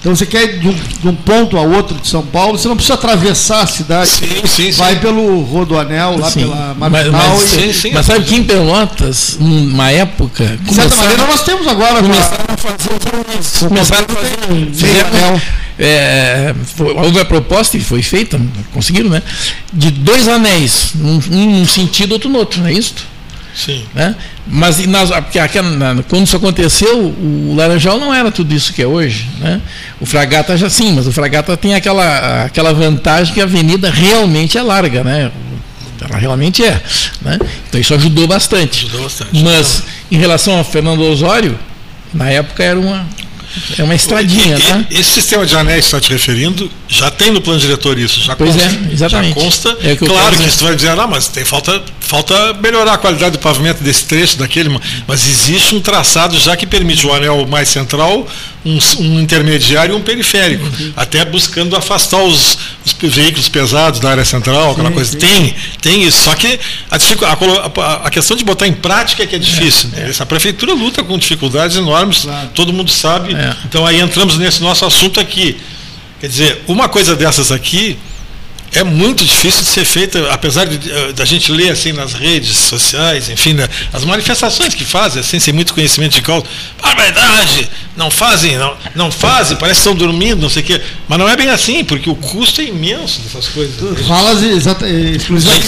então 0.02 0.16
você 0.16 0.26
quer 0.26 0.46
ir 0.46 0.60
de 0.60 0.68
um, 0.68 0.74
de 0.74 1.08
um, 1.10 1.14
ponto 1.14 1.56
a 1.56 1.62
outro 1.62 1.96
de 1.96 2.08
São 2.08 2.26
Paulo, 2.26 2.58
você 2.58 2.68
não 2.68 2.76
precisa 2.76 2.96
atravessar 2.96 3.62
a 3.62 3.68
cidade. 3.68 4.10
Sim, 4.10 4.48
sim, 4.48 4.72
Vai 4.72 4.96
sim. 4.96 5.00
pelo 5.00 5.44
Rodoanel, 5.44 6.18
lá 6.18 6.32
sim. 6.32 6.40
pela 6.40 6.74
Marginal. 6.74 7.12
Mas, 7.12 7.54
mas, 7.54 7.64
e, 7.64 7.72
sim, 7.72 7.92
mas 7.94 8.08
sabe 8.08 8.26
que 8.26 8.36
em 8.36 8.44
Pelotas, 8.44 9.38
numa 9.40 9.92
época. 9.92 10.58
De 10.60 10.74
certa 10.74 10.96
maneira 10.96 11.28
nós 11.28 11.44
temos 11.44 11.68
agora. 11.68 12.02
Começaram 12.02 12.46
a 12.48 12.58
fazer. 12.58 13.68
Começaram 13.70 14.06
a 14.10 14.16
fazer. 14.16 14.72
Fizeram, 14.74 15.42
é, 15.78 16.56
houve 17.04 17.20
a 17.20 17.26
proposta 17.26 17.78
e 17.78 17.80
foi 17.80 18.02
feita, 18.02 18.42
conseguiram, 18.74 19.10
né? 19.12 19.22
De 19.72 19.92
dois 19.92 20.28
anéis, 20.28 20.94
um, 21.00 21.20
um 21.32 21.60
num 21.60 21.68
sentido, 21.68 22.14
outro 22.14 22.28
no 22.28 22.40
outro, 22.40 22.60
não 22.60 22.70
é 22.70 22.74
isso? 22.74 22.96
Sim. 23.54 23.86
Né? 23.94 24.16
Mas 24.48 24.86
nas, 24.88 25.10
porque 25.10 25.40
aquela, 25.40 26.04
quando 26.10 26.26
isso 26.26 26.36
aconteceu, 26.36 27.00
o 27.00 27.54
Laranjal 27.56 28.00
não 28.00 28.14
era 28.14 28.32
tudo 28.32 28.54
isso 28.54 28.74
que 28.74 28.82
é 28.82 28.88
hoje. 28.88 29.28
Né? 29.40 29.62
O 30.00 30.06
Fragata 30.06 30.58
já 30.58 30.70
sim, 30.70 30.94
mas 30.94 31.08
o 31.08 31.12
Fragata 31.12 31.56
tem 31.58 31.76
aquela, 31.76 32.46
aquela 32.46 32.74
vantagem 32.74 33.34
que 33.34 33.42
a 33.42 33.44
avenida 33.44 33.90
realmente 33.90 34.58
é 34.58 34.62
larga. 34.62 35.04
Né? 35.04 35.32
Ela 36.02 36.18
realmente 36.18 36.64
é. 36.64 36.82
Né? 37.22 37.38
Então 37.70 37.80
isso 37.80 37.94
ajudou 37.94 38.28
bastante. 38.28 38.86
Ajudou 38.86 39.04
bastante. 39.04 39.44
Mas 39.44 39.84
em 40.12 40.18
relação 40.18 40.60
a 40.60 40.64
Fernando 40.64 41.02
Osório, 41.02 41.58
na 42.14 42.30
época 42.30 42.64
era 42.64 42.80
uma, 42.80 43.08
é 43.78 43.84
uma 43.84 43.96
estradinha, 43.96 44.58
e, 44.58 44.62
tá? 44.62 44.86
Esse 44.90 45.12
sistema 45.12 45.46
de 45.46 45.56
anéis 45.56 45.86
que 45.86 45.96
está 45.96 46.00
te 46.00 46.12
referindo, 46.12 46.70
já 46.88 47.10
tem 47.10 47.32
no 47.32 47.42
plano 47.42 47.60
diretor 47.60 47.98
isso, 47.98 48.22
já 48.22 48.36
pois 48.36 48.56
consta. 48.56 48.68
É, 48.68 48.94
exatamente. 48.94 49.36
Já 49.40 49.46
consta. 49.46 49.78
É 49.84 49.96
que 49.96 50.06
claro 50.06 50.36
que 50.36 50.50
você 50.50 50.64
vai 50.64 50.76
dizer, 50.76 50.90
ah, 50.90 51.08
mas 51.08 51.28
tem 51.28 51.46
falta, 51.46 51.82
falta 52.00 52.54
melhorar 52.54 52.94
a 52.94 52.98
qualidade 52.98 53.34
do 53.34 53.40
pavimento 53.40 53.84
desse 53.84 54.06
trecho, 54.06 54.38
daquele, 54.38 54.70
mas 55.08 55.28
existe 55.28 55.76
um 55.76 55.82
traçado 55.82 56.38
já 56.40 56.56
que 56.56 56.66
permite 56.66 57.06
o 57.06 57.14
anel 57.14 57.48
mais 57.48 57.70
central, 57.70 58.28
um, 58.66 58.78
um 59.00 59.20
intermediário 59.20 59.94
e 59.94 59.96
um 59.96 60.02
periférico, 60.02 60.64
uhum. 60.64 60.94
até 60.96 61.26
buscando 61.26 61.76
afastar 61.76 62.22
os, 62.22 62.58
os, 62.86 63.14
veículos 63.14 63.50
pesados 63.50 64.00
da 64.00 64.12
área 64.12 64.24
central, 64.26 64.72
aquela 64.72 64.90
sim, 64.90 64.94
coisa. 64.94 65.12
Sim. 65.12 65.18
Tem, 65.18 65.56
tem 65.82 66.04
isso. 66.04 66.24
Só 66.24 66.36
que 66.36 66.60
a, 66.90 66.96
a, 66.96 68.08
a, 68.08 68.10
questão 68.10 68.38
de 68.38 68.44
botar 68.44 68.68
em 68.68 68.74
prática 68.74 69.24
é 69.24 69.28
que 69.28 69.36
é 69.36 69.40
difícil. 69.40 69.90
É, 69.94 70.02
né? 70.02 70.14
é. 70.18 70.22
A 70.22 70.26
prefeitura 70.26 70.74
luta 70.74 71.04
com 71.04 71.18
dificuldades 71.18 71.76
enormes, 71.76 72.20
claro. 72.20 72.50
todo 72.54 72.72
mundo 72.72 72.92
sabe. 72.92 73.34
É. 73.34 73.56
Então 73.66 73.86
aí 73.86 74.00
entramos 74.00 74.38
nesse 74.38 74.62
nosso 74.62 74.86
assunto 74.86 75.20
aqui. 75.20 75.58
Quer 76.20 76.28
dizer, 76.28 76.64
uma 76.68 76.88
coisa 76.88 77.16
dessas 77.16 77.52
aqui 77.52 77.98
é 78.74 78.84
muito 78.84 79.26
difícil 79.26 79.64
de 79.64 79.68
ser 79.68 79.84
feita, 79.84 80.32
apesar 80.32 80.66
eh, 80.66 81.12
da 81.14 81.26
gente 81.26 81.52
ler 81.52 81.72
assim 81.72 81.92
nas 81.92 82.14
redes 82.14 82.56
sociais, 82.56 83.30
enfim, 83.30 83.54
né, 83.54 83.68
as 83.92 84.06
manifestações 84.06 84.74
que 84.74 84.86
fazem, 84.86 85.20
assim, 85.20 85.40
sem 85.40 85.54
muito 85.54 85.74
conhecimento 85.74 86.14
de 86.14 86.22
causa. 86.22 86.46
A 86.82 86.94
verdade, 86.96 87.70
não 87.98 88.10
fazem, 88.10 88.58
não, 88.58 88.74
não 88.96 89.12
fazem, 89.12 89.58
parece 89.58 89.82
que 89.82 89.90
estão 89.90 89.96
dormindo, 89.96 90.42
não 90.42 90.50
sei 90.50 90.64
o 90.64 90.66
quê. 90.66 90.82
Mas 91.08 91.20
não 91.20 91.28
é 91.28 91.36
bem 91.36 91.50
assim, 91.50 91.84
porque 91.84 92.10
o 92.10 92.16
custo 92.16 92.62
é 92.62 92.66
imenso 92.66 93.20
dessas 93.22 93.50
coisas. 93.50 94.08
falas 94.08 94.42
exclusivamente. 94.42 95.68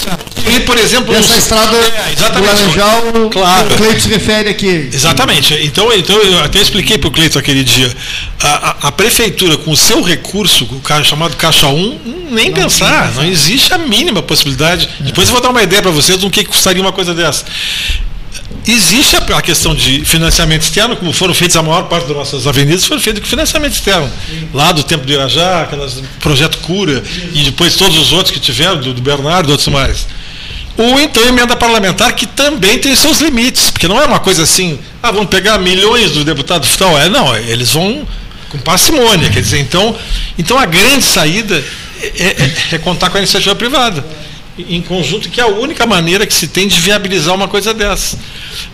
E, 0.55 0.59
por 0.61 0.77
exemplo, 0.77 1.13
essa 1.13 1.37
estrada 1.37 1.75
é, 1.75 2.13
exatamente, 2.13 2.55
do 2.55 2.61
Laranjal, 2.61 3.29
claro. 3.31 3.73
o 3.73 3.77
Cleito 3.77 4.01
se 4.01 4.09
refere 4.09 4.49
aqui. 4.49 4.89
Exatamente. 4.91 5.53
Então, 5.61 5.91
então 5.93 6.15
eu 6.17 6.39
até 6.39 6.61
expliquei 6.61 6.97
para 6.97 7.09
o 7.09 7.11
Cleito 7.11 7.37
aquele 7.37 7.63
dia. 7.63 7.93
A, 8.41 8.47
a, 8.47 8.87
a, 8.87 8.91
prefeitura, 8.91 9.57
com 9.57 9.71
o 9.71 9.77
seu 9.77 10.01
recurso, 10.01 10.65
o 10.65 11.03
chamado 11.03 11.35
Caixa 11.37 11.67
1, 11.67 12.27
nem 12.31 12.49
não, 12.49 12.55
pensar 12.55 12.92
ah, 12.93 13.11
não 13.15 13.25
existe 13.25 13.73
a 13.73 13.77
mínima 13.77 14.21
possibilidade. 14.21 14.87
Depois 14.99 15.27
eu 15.27 15.33
vou 15.33 15.41
dar 15.41 15.49
uma 15.49 15.63
ideia 15.63 15.81
para 15.81 15.91
vocês 15.91 16.17
do 16.19 16.29
que 16.29 16.43
custaria 16.43 16.81
uma 16.81 16.91
coisa 16.91 17.13
dessa. 17.13 17.43
Existe 18.65 19.15
a 19.15 19.41
questão 19.41 19.75
de 19.75 20.05
financiamento 20.05 20.61
externo, 20.61 20.95
como 20.95 21.11
foram 21.11 21.33
feitas 21.33 21.57
a 21.57 21.63
maior 21.63 21.83
parte 21.83 22.07
das 22.07 22.15
nossas 22.15 22.47
avenidas, 22.47 22.85
foram 22.85 23.01
feitas 23.01 23.21
com 23.21 23.27
financiamento 23.27 23.73
externo. 23.73 24.09
Lá 24.53 24.71
do 24.71 24.83
tempo 24.83 25.05
do 25.05 25.11
Irajá, 25.11 25.63
aquelas 25.63 26.01
projeto 26.19 26.59
Cura, 26.59 27.03
e 27.33 27.43
depois 27.43 27.75
todos 27.75 27.97
os 27.97 28.13
outros 28.13 28.31
que 28.31 28.39
tiveram, 28.39 28.79
do, 28.79 28.93
do 28.93 29.01
Bernardo 29.01 29.49
e 29.49 29.51
outros 29.51 29.67
mais. 29.67 30.07
Ou 30.77 30.99
então 30.99 31.23
emenda 31.27 31.55
parlamentar, 31.55 32.13
que 32.13 32.25
também 32.25 32.79
tem 32.79 32.95
seus 32.95 33.19
limites, 33.19 33.69
porque 33.69 33.87
não 33.87 34.01
é 34.01 34.05
uma 34.05 34.19
coisa 34.19 34.43
assim, 34.43 34.79
ah, 35.01 35.11
vamos 35.11 35.29
pegar 35.29 35.57
milhões 35.57 36.11
do 36.11 36.23
deputado 36.23 36.67
tal. 36.77 36.97
É, 36.97 37.09
não, 37.09 37.35
eles 37.35 37.71
vão 37.71 38.07
com 38.49 38.57
parcimônia. 38.59 39.29
Quer 39.29 39.41
dizer, 39.41 39.59
então, 39.59 39.95
então 40.37 40.57
a 40.57 40.65
grande 40.65 41.03
saída 41.03 41.63
é, 42.03 42.25
é, 42.27 42.75
é, 42.75 42.77
contar 42.79 43.09
com 43.09 43.17
a 43.17 43.19
iniciativa 43.19 43.55
privada, 43.55 44.05
em 44.57 44.81
conjunto, 44.81 45.29
que 45.29 45.39
é 45.39 45.43
a 45.43 45.47
única 45.47 45.85
maneira 45.85 46.27
que 46.27 46.33
se 46.33 46.47
tem 46.47 46.67
de 46.67 46.79
viabilizar 46.79 47.33
uma 47.33 47.47
coisa 47.47 47.73
dessa. 47.73 48.19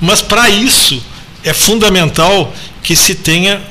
Mas 0.02 0.22
para 0.22 0.50
isso 0.50 1.02
é 1.44 1.54
fundamental 1.54 2.54
que 2.84 2.96
se 2.96 3.16
tenha 3.16 3.62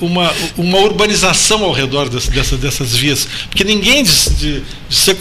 uma, 0.00 0.32
uma 0.56 0.78
urbanização 0.78 1.64
ao 1.64 1.72
redor 1.72 2.08
dessa, 2.08 2.30
dessa, 2.30 2.56
dessas 2.56 2.94
vias. 2.94 3.26
Porque 3.48 3.64
ninguém 3.64 4.04
de, 4.04 4.30
de, 4.30 4.62
de, 4.88 4.94
ser, 4.94 5.16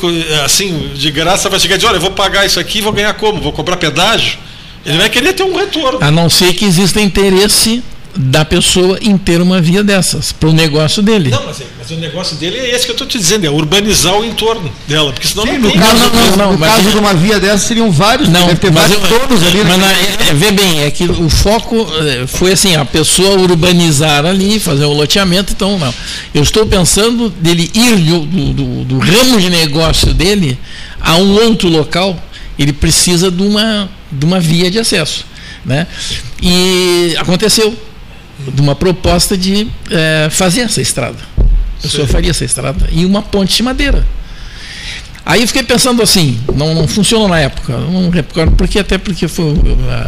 assim, 0.46 0.92
de 0.94 1.10
graça 1.10 1.50
vai 1.50 1.60
chegar 1.60 1.76
e 1.76 1.78
dizer, 1.78 1.88
olha, 1.88 1.98
eu 1.98 2.02
vou 2.02 2.12
pagar 2.12 2.46
isso 2.46 2.60
aqui, 2.60 2.82
vou 2.82 2.94
ganhar 2.94 3.14
como? 3.14 3.42
Vou 3.42 3.52
cobrar 3.52 3.78
pedágio? 3.78 4.38
Ele 4.86 4.98
vai 4.98 5.10
querer 5.10 5.34
ter 5.34 5.44
um 5.44 5.56
retorno. 5.56 6.00
A 6.02 6.12
não 6.12 6.30
ser 6.30 6.54
que 6.54 6.66
exista 6.66 7.00
interesse 7.00 7.82
da 8.16 8.46
pessoa 8.46 9.00
em 9.02 9.18
ter 9.18 9.42
uma 9.42 9.60
via 9.60 9.84
dessas, 9.84 10.32
para 10.32 10.50
o 10.50 10.54
negócio 10.54 11.02
dele. 11.02 11.32
Não, 11.32 11.46
mas, 11.46 11.62
é, 11.62 11.66
mas, 11.80 11.90
o 11.90 11.96
negócio 11.96 12.36
dele 12.36 12.58
é 12.58 12.76
esse 12.76 12.86
que 12.86 12.92
eu 12.92 12.94
estou 12.94 13.08
te 13.08 13.18
dizendo, 13.18 13.46
é 13.46 13.50
urbanizar 13.50 14.16
o 14.16 14.24
entorno 14.24 14.72
dela, 14.88 15.12
porque 15.12 15.28
senão 15.28 15.46
Sim, 15.46 15.58
não 15.58 15.72
tem. 15.72 15.80
No 15.80 15.86
caso, 15.86 15.98
não, 15.98 16.38
não, 16.38 16.52
no 16.54 16.60
caso 16.60 16.92
de 16.92 16.98
uma 16.98 17.14
via 17.14 17.40
dessa 17.40 17.68
seriam 17.68 17.92
vários, 17.92 18.30
não, 18.30 18.46
deve 18.48 18.60
ter 18.60 18.72
vários 18.72 19.02
eu, 19.02 19.20
todos 19.20 19.42
ali. 19.42 19.64
Mas 19.64 19.78
né? 19.78 20.18
na, 20.20 20.26
é, 20.26 20.34
vê 20.34 20.52
bem, 20.52 20.84
é 20.84 20.92
que 20.92 21.06
o 21.06 21.30
foco 21.30 21.88
é, 22.02 22.28
foi 22.28 22.52
assim, 22.52 22.76
a 22.76 22.86
pessoa 22.86 23.40
urbanizar 23.40 24.26
ali, 24.26 24.60
fazer 24.60 24.86
o 24.86 24.94
loteamento, 24.94 25.54
então 25.54 25.80
não. 25.80 25.94
Eu 26.36 26.44
estou 26.44 26.68
pensando 26.68 27.30
dele 27.30 27.72
ir 27.74 27.96
do, 27.96 28.20
do, 28.54 28.84
do 28.86 29.00
ramo 29.00 29.40
de 29.40 29.50
negócio 29.50 30.14
dele 30.14 30.58
a 31.02 31.16
um 31.16 31.34
outro 31.46 31.68
local, 31.68 32.22
ele 32.60 32.72
precisa 32.72 33.32
de 33.32 33.42
uma, 33.42 33.90
de 34.12 34.24
uma 34.24 34.40
via 34.40 34.70
de 34.70 34.78
acesso. 34.78 35.26
Né? 35.66 35.88
E 36.42 37.16
aconteceu 37.18 37.76
de 38.52 38.62
uma 38.62 38.76
proposta 38.76 39.38
de 39.38 39.68
é, 39.90 40.28
fazer 40.30 40.62
essa 40.62 40.82
estrada. 40.82 41.18
A 41.38 41.82
pessoa 41.82 42.08
Sim. 42.08 42.14
faria 42.14 42.32
essa 42.32 42.46
estrada 42.46 42.88
e 42.92 43.06
uma 43.06 43.22
ponte 43.22 43.56
de 43.56 43.64
madeira. 43.64 44.06
Aí 45.26 45.42
eu 45.42 45.48
fiquei 45.48 45.64
pensando 45.64 46.02
assim, 46.02 46.38
não, 46.54 46.76
não 46.76 46.86
funcionou 46.86 47.30
na 47.30 47.40
época, 47.40 47.78
não 47.78 48.10
recordo 48.10 48.56
porque 48.58 48.78
até 48.78 48.98
porque 48.98 49.28
foi, 49.30 49.54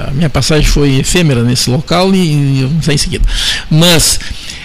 a 0.08 0.12
minha 0.12 0.30
passagem 0.30 0.66
foi 0.66 1.00
efêmera 1.00 1.42
nesse 1.42 1.70
local 1.70 2.14
e, 2.14 2.62
eu 2.62 2.70
não 2.70 2.82
sei 2.82 2.96
em 2.96 2.98
seguida. 2.98 3.26
Mas 3.70 4.20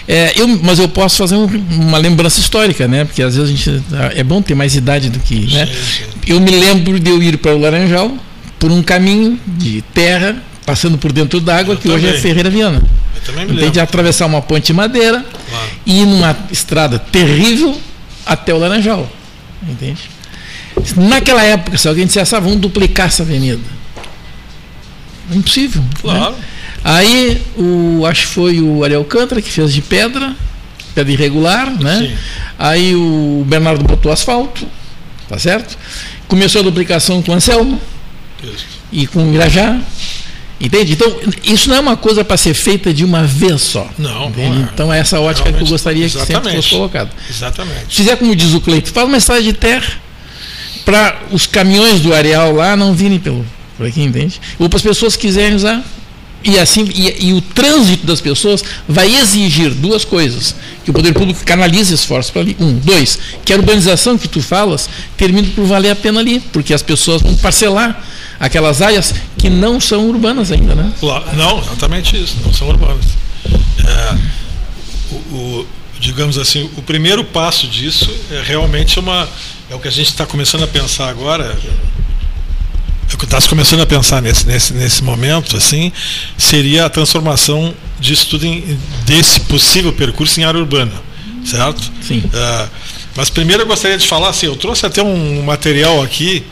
é, 0.05 0.33
eu, 0.35 0.47
mas 0.61 0.77
eu 0.77 0.89
posso 0.89 1.17
fazer 1.17 1.35
um, 1.35 1.45
uma 1.45 1.97
lembrança 1.97 2.41
histórica, 2.41 2.85
né? 2.85 3.05
Porque 3.05 3.23
às 3.23 3.37
vezes 3.37 3.49
a 3.49 3.55
gente 3.55 3.83
é 4.13 4.23
bom 4.25 4.41
ter 4.41 4.53
mais 4.53 4.75
idade 4.75 5.09
do 5.09 5.19
que, 5.19 5.53
né? 5.53 5.69
Eu 6.27 6.39
me 6.41 6.51
lembro 6.51 6.99
de 6.99 7.09
eu 7.09 7.23
ir 7.23 7.37
para 7.37 7.55
o 7.55 7.59
Laranjal 7.59 8.13
por 8.59 8.71
um 8.71 8.83
caminho 8.83 9.39
de 9.47 9.81
terra 9.93 10.35
passando 10.65 10.97
por 10.97 11.11
dentro 11.11 11.39
d'água, 11.39 11.75
que 11.75 11.83
também. 11.83 11.97
hoje 11.97 12.15
é 12.15 12.19
Ferreira 12.19 12.49
Viana. 12.49 12.81
Tem 13.59 13.71
de 13.71 13.79
atravessar 13.79 14.25
uma 14.25 14.41
ponte 14.41 14.67
de 14.67 14.73
madeira 14.73 15.23
claro. 15.49 15.69
e 15.85 16.01
ir 16.01 16.05
numa 16.05 16.35
estrada 16.51 16.97
terrível 16.97 17.79
até 18.25 18.53
o 18.53 18.57
Laranjal. 18.57 19.09
Entende? 19.67 20.09
Naquela 20.95 21.43
época, 21.43 21.77
se 21.77 21.87
alguém 21.87 22.05
dissesse, 22.05 22.35
ah, 22.35 22.39
vamos 22.39 22.59
duplicar 22.59 23.07
essa 23.07 23.23
avenida. 23.23 23.61
Impossível. 25.31 25.81
Né? 25.81 25.89
Claro. 26.01 26.31
Né? 26.31 26.43
Aí, 26.83 27.41
o, 27.55 28.05
acho 28.05 28.27
que 28.27 28.33
foi 28.33 28.59
o 28.59 28.83
Ariel 28.83 29.01
Alcântara 29.01 29.41
que 29.41 29.51
fez 29.51 29.71
de 29.71 29.81
pedra, 29.81 30.35
pedra 30.95 31.13
irregular, 31.13 31.71
né? 31.79 32.07
Sim. 32.07 32.15
Aí 32.57 32.95
o 32.95 33.45
Bernardo 33.47 33.83
botou 33.83 34.11
asfalto, 34.11 34.65
tá 35.29 35.37
certo? 35.37 35.77
Começou 36.27 36.61
a 36.61 36.63
duplicação 36.63 37.21
com 37.21 37.31
o 37.31 37.35
Anselmo 37.35 37.79
Isso. 38.43 38.65
e 38.91 39.05
com 39.05 39.29
o 39.29 39.33
Irajá. 39.33 39.79
Entende? 40.61 40.93
Então, 40.93 41.19
isso 41.43 41.69
não 41.69 41.75
é 41.75 41.79
uma 41.79 41.97
coisa 41.97 42.23
para 42.23 42.37
ser 42.37 42.53
feita 42.53 42.93
de 42.93 43.03
uma 43.03 43.23
vez 43.23 43.61
só. 43.61 43.89
Não. 43.97 44.29
não 44.29 44.43
é. 44.43 44.67
Então, 44.71 44.93
é 44.93 44.99
essa 44.99 45.19
ótica 45.19 45.49
Realmente, 45.49 45.57
que 45.57 45.67
eu 45.67 45.73
gostaria 45.73 46.07
que 46.07 46.25
sempre 46.25 46.55
fosse 46.55 46.69
colocada. 46.69 47.09
Exatamente. 47.27 47.85
Se 47.89 47.95
fizer 47.95 48.15
como 48.15 48.35
diz 48.35 48.53
o 48.53 48.61
Cleito, 48.61 48.91
faz 48.91 49.07
uma 49.07 49.17
estrada 49.17 49.41
de 49.41 49.53
terra 49.53 49.99
para 50.85 51.19
os 51.31 51.47
caminhões 51.47 51.99
do 51.99 52.13
areal 52.13 52.53
lá 52.53 52.75
não 52.75 52.93
virem 52.93 53.19
pelo, 53.19 53.45
por 53.75 53.87
aqui, 53.87 54.03
entende? 54.03 54.39
Ou 54.59 54.69
para 54.69 54.77
as 54.77 54.83
pessoas 54.83 55.15
que 55.15 55.27
quiserem 55.27 55.55
usar. 55.55 55.83
E 56.43 56.57
assim 56.57 56.89
e, 56.95 57.27
e, 57.27 57.33
o 57.33 57.41
trânsito 57.41 58.05
das 58.05 58.19
pessoas 58.19 58.63
vai 58.87 59.15
exigir 59.15 59.71
duas 59.71 60.03
coisas: 60.03 60.55
que 60.83 60.89
o 60.89 60.93
poder 60.93 61.13
público 61.13 61.43
canalize 61.45 61.93
esforços 61.93 62.31
para 62.31 62.41
ali. 62.41 62.57
Um, 62.59 62.73
dois, 62.73 63.19
que 63.45 63.53
a 63.53 63.55
urbanização 63.57 64.17
que 64.17 64.27
tu 64.27 64.41
falas 64.41 64.89
termine 65.15 65.49
por 65.49 65.65
valer 65.65 65.91
a 65.91 65.95
pena 65.95 66.19
ali, 66.19 66.39
porque 66.51 66.73
as 66.73 66.81
pessoas 66.81 67.21
vão 67.21 67.35
parcelar 67.35 68.03
aquelas 68.39 68.81
áreas 68.81 69.13
que 69.37 69.49
não 69.49 69.79
são 69.79 70.09
urbanas 70.09 70.51
ainda, 70.51 70.73
né? 70.73 70.91
Não, 71.35 71.59
exatamente 71.59 72.21
isso, 72.21 72.37
não 72.43 72.51
são 72.51 72.67
urbanas. 72.69 73.05
É, 73.85 74.17
o, 75.11 75.15
o, 75.15 75.67
digamos 75.99 76.39
assim, 76.39 76.69
o 76.75 76.81
primeiro 76.81 77.23
passo 77.23 77.67
disso 77.67 78.11
é 78.31 78.41
realmente 78.41 78.99
uma. 78.99 79.29
É 79.69 79.75
o 79.75 79.79
que 79.79 79.87
a 79.87 79.91
gente 79.91 80.07
está 80.07 80.25
começando 80.25 80.63
a 80.63 80.67
pensar 80.67 81.07
agora. 81.07 81.57
Está 83.13 83.41
começando 83.41 83.81
a 83.81 83.85
pensar 83.85 84.21
nesse, 84.21 84.45
nesse, 84.47 84.73
nesse 84.73 85.03
momento, 85.03 85.57
assim, 85.57 85.91
seria 86.37 86.85
a 86.85 86.89
transformação 86.89 87.73
disso 87.99 88.27
tudo 88.29 88.45
em, 88.45 88.77
desse 89.05 89.39
possível 89.41 89.93
percurso 89.93 90.39
em 90.39 90.43
área 90.43 90.59
urbana, 90.59 90.93
certo? 91.45 91.91
Sim. 92.01 92.23
É, 92.33 92.67
mas 93.15 93.29
primeiro 93.29 93.63
eu 93.63 93.67
gostaria 93.67 93.97
de 93.97 94.07
falar 94.07 94.29
assim, 94.29 94.47
eu 94.47 94.55
trouxe 94.55 94.85
até 94.85 95.03
um 95.03 95.43
material 95.43 96.01
aqui 96.01 96.43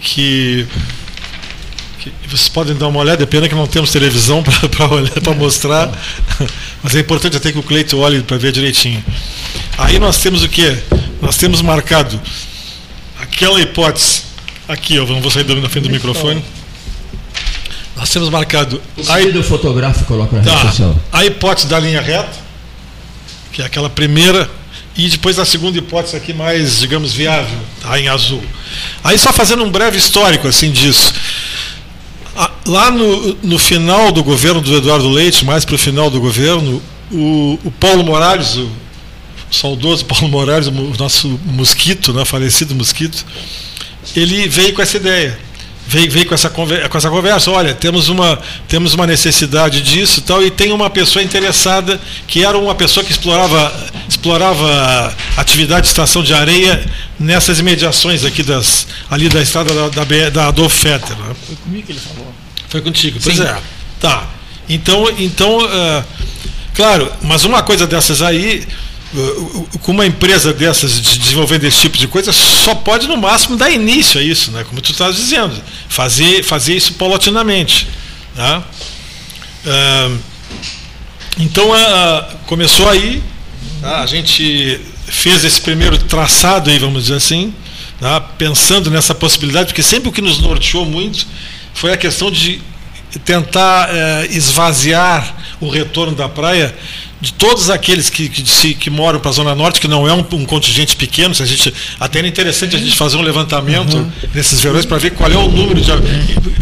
que 0.00 0.66
vocês 2.28 2.48
podem 2.48 2.76
dar 2.76 2.88
uma 2.88 3.00
olhada, 3.00 3.22
é 3.22 3.26
pena 3.26 3.48
que 3.48 3.54
não 3.54 3.66
temos 3.66 3.90
televisão 3.90 4.42
para 5.22 5.34
mostrar, 5.34 5.90
mas 6.82 6.94
é 6.94 7.00
importante 7.00 7.36
até 7.36 7.50
que 7.50 7.58
o 7.58 7.62
Cleito 7.62 7.98
olhe 7.98 8.22
para 8.22 8.36
ver 8.36 8.52
direitinho. 8.52 9.04
Aí 9.78 9.98
nós 9.98 10.18
temos 10.18 10.42
o 10.42 10.48
que? 10.48 10.76
Nós 11.20 11.36
temos 11.36 11.62
marcado 11.62 12.20
aquela 13.20 13.60
hipótese, 13.60 14.22
aqui, 14.68 14.98
ó, 14.98 15.06
não 15.06 15.20
vou 15.20 15.30
sair 15.30 15.44
da 15.44 15.68
frente 15.68 15.84
do 15.84 15.90
microfone. 15.90 16.42
Nós 17.96 18.10
temos 18.10 18.28
marcado. 18.28 18.80
Aí 19.08 19.34
eu 19.34 19.42
fotográfico 19.42 20.04
coloco 20.04 20.36
na 20.36 20.42
tá, 20.42 20.54
rede 20.54 20.68
social. 20.68 20.96
A 21.12 21.24
hipótese 21.24 21.66
da 21.66 21.80
linha 21.80 22.00
reta, 22.00 22.36
que 23.52 23.62
é 23.62 23.64
aquela 23.64 23.88
primeira, 23.88 24.50
e 24.96 25.08
depois 25.08 25.38
a 25.38 25.44
segunda 25.44 25.78
hipótese 25.78 26.14
aqui 26.14 26.34
mais, 26.34 26.78
digamos, 26.78 27.14
viável, 27.14 27.58
tá, 27.80 27.98
em 27.98 28.08
azul. 28.08 28.42
Aí 29.02 29.16
só 29.16 29.32
fazendo 29.32 29.64
um 29.64 29.70
breve 29.70 29.96
histórico 29.96 30.46
assim 30.46 30.70
disso. 30.70 31.14
Lá 32.66 32.90
no, 32.90 33.34
no 33.42 33.58
final 33.58 34.12
do 34.12 34.22
governo 34.22 34.60
do 34.60 34.76
Eduardo 34.76 35.08
Leite, 35.08 35.44
mais 35.44 35.64
para 35.64 35.74
o 35.74 35.78
final 35.78 36.10
do 36.10 36.20
governo, 36.20 36.82
o, 37.10 37.58
o 37.64 37.70
Paulo 37.70 38.04
Morales, 38.04 38.56
o 38.56 38.68
saudoso 39.50 40.04
Paulo 40.06 40.28
Morales, 40.28 40.68
o 40.68 40.94
nosso 40.98 41.40
mosquito, 41.46 42.12
né, 42.12 42.26
falecido 42.26 42.74
mosquito, 42.74 43.24
ele 44.14 44.48
veio 44.48 44.74
com 44.74 44.82
essa 44.82 44.96
ideia 44.96 45.46
veio, 45.86 46.10
veio 46.10 46.26
com, 46.26 46.34
essa 46.34 46.50
conversa, 46.50 46.88
com 46.88 46.98
essa 46.98 47.10
conversa, 47.10 47.50
olha, 47.50 47.74
temos 47.74 48.08
uma, 48.08 48.38
temos 48.68 48.94
uma 48.94 49.06
necessidade 49.06 49.80
disso 49.82 50.20
e 50.20 50.22
tal, 50.22 50.42
e 50.42 50.50
tem 50.50 50.72
uma 50.72 50.90
pessoa 50.90 51.22
interessada, 51.22 52.00
que 52.26 52.44
era 52.44 52.58
uma 52.58 52.74
pessoa 52.74 53.04
que 53.04 53.12
explorava, 53.12 53.72
explorava 54.08 55.14
atividade 55.36 55.82
de 55.82 55.88
estação 55.88 56.22
de 56.22 56.34
areia 56.34 56.84
nessas 57.18 57.60
imediações 57.60 58.24
aqui 58.24 58.42
das, 58.42 58.86
ali 59.10 59.28
da 59.28 59.40
estrada 59.40 59.72
da, 59.72 60.04
da, 60.04 60.30
da 60.30 60.48
Adolf 60.48 60.74
Fetter. 60.74 61.16
Né? 61.16 61.36
Foi 61.46 61.56
comigo 61.56 61.86
que 61.86 61.92
ele 61.92 62.00
falou. 62.00 62.34
Foi 62.68 62.80
contigo, 62.80 63.20
pois 63.22 63.36
Sim. 63.36 63.44
é. 63.44 63.56
Tá. 64.00 64.28
Então, 64.68 65.08
então 65.18 65.58
uh, 65.58 66.04
claro, 66.74 67.10
mas 67.22 67.44
uma 67.44 67.62
coisa 67.62 67.86
dessas 67.86 68.20
aí, 68.20 68.66
com 69.80 69.92
uma 69.92 70.06
empresa 70.06 70.52
dessas 70.52 71.00
de 71.00 71.18
desenvolvendo 71.18 71.64
esse 71.64 71.80
tipo 71.80 71.96
de 71.96 72.06
coisa 72.06 72.32
só 72.32 72.74
pode 72.74 73.06
no 73.06 73.16
máximo 73.16 73.56
dar 73.56 73.70
início 73.70 74.20
a 74.20 74.22
isso, 74.22 74.50
né? 74.50 74.64
Como 74.64 74.80
tu 74.80 74.92
estás 74.92 75.16
dizendo, 75.16 75.54
fazer 75.88 76.42
fazer 76.42 76.76
isso 76.76 76.94
paulatinamente, 76.94 77.88
né? 78.34 78.62
Uh, 79.64 80.18
então 81.38 81.70
uh, 81.70 82.36
começou 82.46 82.88
aí, 82.88 83.22
tá? 83.80 84.00
a 84.02 84.06
gente 84.06 84.80
fez 85.06 85.44
esse 85.44 85.60
primeiro 85.60 85.98
traçado 85.98 86.70
aí, 86.70 86.78
vamos 86.78 87.04
dizer 87.04 87.16
assim, 87.16 87.52
tá? 88.00 88.20
pensando 88.20 88.90
nessa 88.90 89.14
possibilidade, 89.14 89.68
porque 89.68 89.82
sempre 89.82 90.08
o 90.08 90.12
que 90.12 90.22
nos 90.22 90.38
norteou 90.38 90.84
muito 90.84 91.26
foi 91.74 91.92
a 91.92 91.96
questão 91.96 92.30
de 92.30 92.60
tentar 93.24 93.88
uh, 93.88 93.92
esvaziar 94.30 95.34
o 95.60 95.68
retorno 95.68 96.14
da 96.14 96.28
praia 96.28 96.74
de 97.18 97.32
todos 97.32 97.70
aqueles 97.70 98.10
que, 98.10 98.28
que, 98.28 98.74
que 98.74 98.90
moram 98.90 99.18
para 99.18 99.30
a 99.30 99.34
Zona 99.34 99.54
Norte, 99.54 99.80
que 99.80 99.88
não 99.88 100.06
é 100.06 100.12
um, 100.12 100.24
um, 100.32 100.44
contingente 100.44 100.96
pequeno, 100.96 101.34
se 101.34 101.42
a 101.42 101.46
gente, 101.46 101.72
até 101.98 102.18
era 102.18 102.28
interessante 102.28 102.76
a 102.76 102.78
gente 102.78 102.94
fazer 102.94 103.16
um 103.16 103.22
levantamento 103.22 103.96
uhum. 103.96 104.10
nesses 104.34 104.60
verões 104.60 104.84
para 104.84 104.98
ver 104.98 105.12
qual 105.12 105.30
é 105.30 105.36
o 105.36 105.48
número 105.48 105.80
de. 105.80 105.90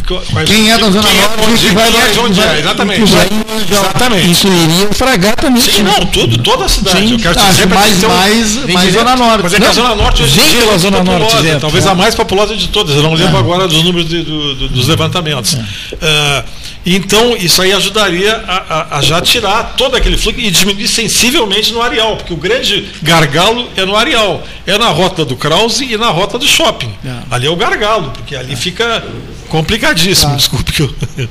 Quais, 0.06 0.48
quem 0.48 0.70
é 0.70 0.78
da 0.78 0.90
Zona 0.90 1.08
quem 1.08 1.18
é 1.18 1.22
Norte, 1.22 1.66
é, 1.66 1.72
vai 1.72 1.90
lá, 1.90 2.08
é, 2.08 2.20
onde 2.20 2.40
é, 2.40 2.58
exatamente. 2.60 3.02
exatamente. 3.02 4.30
Isso 4.30 4.46
iria 4.46 4.88
fragar 4.92 5.34
também. 5.34 5.60
Sim, 5.60 5.82
não, 5.82 6.06
tudo, 6.06 6.38
toda 6.38 6.66
a 6.66 6.68
cidade. 6.68 6.98
Sim, 6.98 7.12
eu 7.14 7.18
quero 7.18 7.34
dizer, 7.34 7.66
mais, 7.66 8.02
mais, 8.02 8.56
um, 8.56 8.72
mais 8.72 8.92
Zona 8.92 9.16
Norte. 9.16 9.42
Mas 9.42 9.54
é 9.54 9.60
que 9.60 9.66
a 9.66 9.72
Zona 9.72 9.94
Norte 9.96 10.22
hoje 10.22 10.40
vem 10.40 10.60
pela 10.60 10.78
Zona 10.78 11.02
Norte, 11.02 11.36
talvez 11.60 11.86
a 11.86 11.94
mais 11.94 12.14
populosa 12.14 12.54
de 12.54 12.68
todas. 12.68 12.94
Eu 12.94 13.02
não 13.02 13.14
lembro 13.14 13.38
agora 13.38 13.66
dos 13.66 13.82
números 13.82 14.08
de, 14.08 14.22
do, 14.22 14.54
do, 14.54 14.68
dos 14.68 14.86
levantamentos. 14.86 15.54
Uh, 15.54 16.63
então, 16.86 17.34
isso 17.36 17.62
aí 17.62 17.72
ajudaria 17.72 18.36
a, 18.46 18.56
a, 18.56 18.98
a 18.98 19.02
já 19.02 19.20
tirar 19.20 19.74
todo 19.76 19.96
aquele 19.96 20.18
fluxo 20.18 20.38
e 20.38 20.50
diminuir 20.50 20.86
sensivelmente 20.86 21.72
no 21.72 21.80
areal, 21.80 22.16
porque 22.16 22.32
o 22.32 22.36
grande 22.36 22.86
gargalo 23.02 23.70
é 23.74 23.86
no 23.86 23.96
areal. 23.96 24.46
É 24.66 24.76
na 24.76 24.88
rota 24.88 25.24
do 25.24 25.34
Krause 25.34 25.84
e 25.84 25.96
na 25.96 26.08
rota 26.08 26.38
do 26.38 26.46
shopping. 26.46 26.92
É. 27.04 27.22
Ali 27.30 27.46
é 27.46 27.50
o 27.50 27.56
gargalo, 27.56 28.10
porque 28.10 28.36
ali 28.36 28.52
é. 28.52 28.56
fica 28.56 29.02
complicadíssimo. 29.48 30.34
É. 30.34 30.36
Desculpe 30.36 30.72
que 30.72 30.82
eu. 30.82 30.94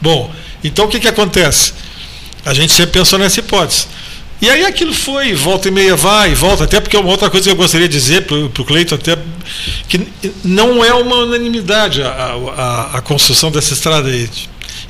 Bom, 0.00 0.32
então 0.62 0.84
o 0.84 0.88
que, 0.88 1.00
que 1.00 1.08
acontece? 1.08 1.72
A 2.44 2.54
gente 2.54 2.72
sempre 2.72 2.92
pensou 2.92 3.18
nessa 3.18 3.40
hipótese. 3.40 3.86
E 4.40 4.50
aí 4.50 4.66
aquilo 4.66 4.92
foi, 4.92 5.34
volta 5.34 5.66
e 5.66 5.70
meia 5.70 5.96
vai, 5.96 6.34
volta, 6.34 6.64
até 6.64 6.78
porque 6.78 6.96
uma 6.96 7.08
outra 7.08 7.30
coisa 7.30 7.44
que 7.44 7.50
eu 7.50 7.56
gostaria 7.56 7.88
de 7.88 7.96
dizer 7.96 8.26
para 8.26 8.36
o 8.36 8.64
Cleito, 8.64 8.94
até 8.94 9.16
que 9.88 10.06
não 10.44 10.84
é 10.84 10.92
uma 10.92 11.16
unanimidade 11.16 12.02
a, 12.02 12.36
a, 12.56 12.98
a 12.98 13.00
construção 13.00 13.50
dessa 13.50 13.72
estrada 13.72 14.10
aí 14.10 14.28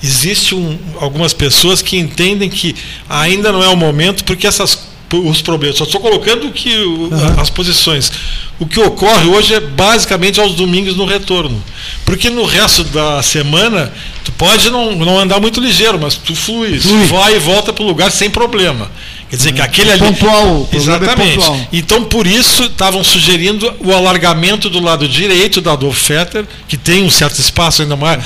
existe 0.02 0.54
um, 0.54 0.78
algumas 1.00 1.32
pessoas 1.32 1.82
que 1.82 1.96
entendem 1.96 2.48
que 2.48 2.74
ainda 3.08 3.52
não 3.52 3.62
é 3.62 3.68
o 3.68 3.76
momento 3.76 4.24
porque 4.24 4.46
essas 4.46 4.86
os 5.14 5.40
problemas. 5.40 5.76
Só 5.76 5.84
estou 5.84 6.00
colocando 6.00 6.50
que 6.50 6.76
uhum. 6.76 7.40
as 7.40 7.48
posições. 7.48 8.10
O 8.58 8.66
que 8.66 8.80
ocorre 8.80 9.28
hoje 9.28 9.54
é 9.54 9.60
basicamente 9.60 10.40
aos 10.40 10.54
domingos 10.54 10.96
no 10.96 11.04
retorno. 11.04 11.62
Porque 12.04 12.28
no 12.30 12.44
resto 12.44 12.82
da 12.84 13.22
semana, 13.22 13.92
tu 14.24 14.32
pode 14.32 14.70
não, 14.70 14.96
não 14.96 15.18
andar 15.18 15.40
muito 15.40 15.60
ligeiro, 15.60 15.98
mas 16.00 16.16
tu 16.16 16.34
flui, 16.34 16.78
flui. 16.80 17.04
vai 17.06 17.36
e 17.36 17.38
volta 17.38 17.72
para 17.72 17.84
o 17.84 17.86
lugar 17.86 18.10
sem 18.10 18.28
problema. 18.28 18.90
Quer 19.28 19.36
dizer 19.36 19.52
que 19.52 19.60
aquele 19.60 19.90
ali. 19.90 20.00
Pontual. 20.00 20.68
É 20.70 20.76
Exatamente. 20.76 21.32
É 21.32 21.36
pontual. 21.36 21.60
Então, 21.72 22.04
por 22.04 22.26
isso, 22.26 22.64
estavam 22.64 23.02
sugerindo 23.02 23.72
o 23.80 23.92
alargamento 23.92 24.70
do 24.70 24.80
lado 24.80 25.08
direito 25.08 25.60
da 25.60 25.72
Adolf 25.72 25.98
Fetter, 25.98 26.44
que 26.68 26.76
tem 26.76 27.02
um 27.02 27.10
certo 27.10 27.40
espaço 27.40 27.82
ainda 27.82 27.96
mais, 27.96 28.22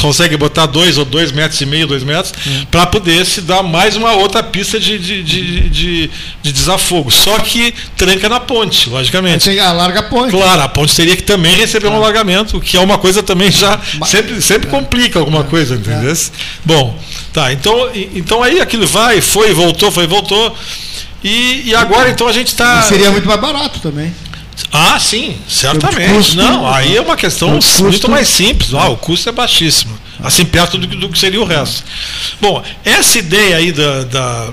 consegue 0.00 0.36
botar 0.36 0.66
dois 0.66 0.98
ou 0.98 1.04
dois 1.04 1.32
metros 1.32 1.60
e 1.60 1.66
meio, 1.66 1.86
dois 1.86 2.02
metros, 2.02 2.34
é. 2.46 2.66
para 2.70 2.86
poder 2.86 3.24
se 3.24 3.40
dar 3.40 3.62
mais 3.62 3.96
uma 3.96 4.12
outra 4.12 4.42
pista 4.42 4.78
de, 4.78 4.98
de, 4.98 5.22
de, 5.22 5.68
de, 5.70 6.10
de 6.42 6.52
desafogo. 6.52 7.10
Só 7.10 7.38
que 7.38 7.72
tranca 7.96 8.28
na 8.28 8.40
ponte, 8.40 8.90
logicamente. 8.90 9.44
Tem 9.46 9.58
alarga 9.58 10.00
a 10.00 10.02
ponte. 10.02 10.30
Claro, 10.30 10.60
a 10.60 10.68
ponte 10.68 10.94
teria 10.94 11.16
que 11.16 11.22
também 11.22 11.56
receber 11.56 11.88
um 11.88 11.94
alargamento, 11.96 12.60
que 12.60 12.76
é 12.76 12.80
uma 12.80 12.98
coisa 12.98 13.22
também 13.22 13.50
já. 13.50 13.80
Sempre, 14.04 14.42
sempre 14.42 14.68
complica 14.68 15.18
alguma 15.18 15.44
coisa, 15.44 15.76
entendeu? 15.76 16.14
Bom, 16.64 16.98
tá. 17.32 17.52
Então, 17.52 17.90
então 18.14 18.42
aí 18.42 18.60
aquilo 18.60 18.86
vai, 18.86 19.20
foi, 19.20 19.54
voltou, 19.54 19.90
foi, 19.90 20.06
voltou 20.06 20.33
voltou. 20.34 20.56
E, 21.22 21.70
e 21.70 21.74
agora 21.74 22.10
então 22.10 22.28
a 22.28 22.32
gente 22.32 22.48
está. 22.48 22.82
Seria 22.82 23.10
muito 23.10 23.26
mais 23.26 23.40
barato 23.40 23.80
também. 23.80 24.14
Ah, 24.72 24.98
sim, 25.00 25.36
certamente. 25.48 26.12
Custo, 26.12 26.36
não, 26.36 26.68
aí 26.72 26.96
é 26.96 27.00
uma 27.00 27.16
questão 27.16 27.58
muito 27.80 28.08
mais 28.08 28.28
simples. 28.28 28.74
Ah, 28.74 28.88
o 28.88 28.96
custo 28.96 29.28
é 29.28 29.32
baixíssimo. 29.32 29.98
Assim, 30.22 30.44
perto 30.44 30.78
do, 30.78 30.86
do 30.86 31.08
que 31.08 31.18
seria 31.18 31.40
o 31.40 31.44
resto. 31.44 31.82
Bom, 32.40 32.62
essa 32.84 33.18
ideia 33.18 33.56
aí 33.56 33.72
da, 33.72 34.04
da, 34.04 34.48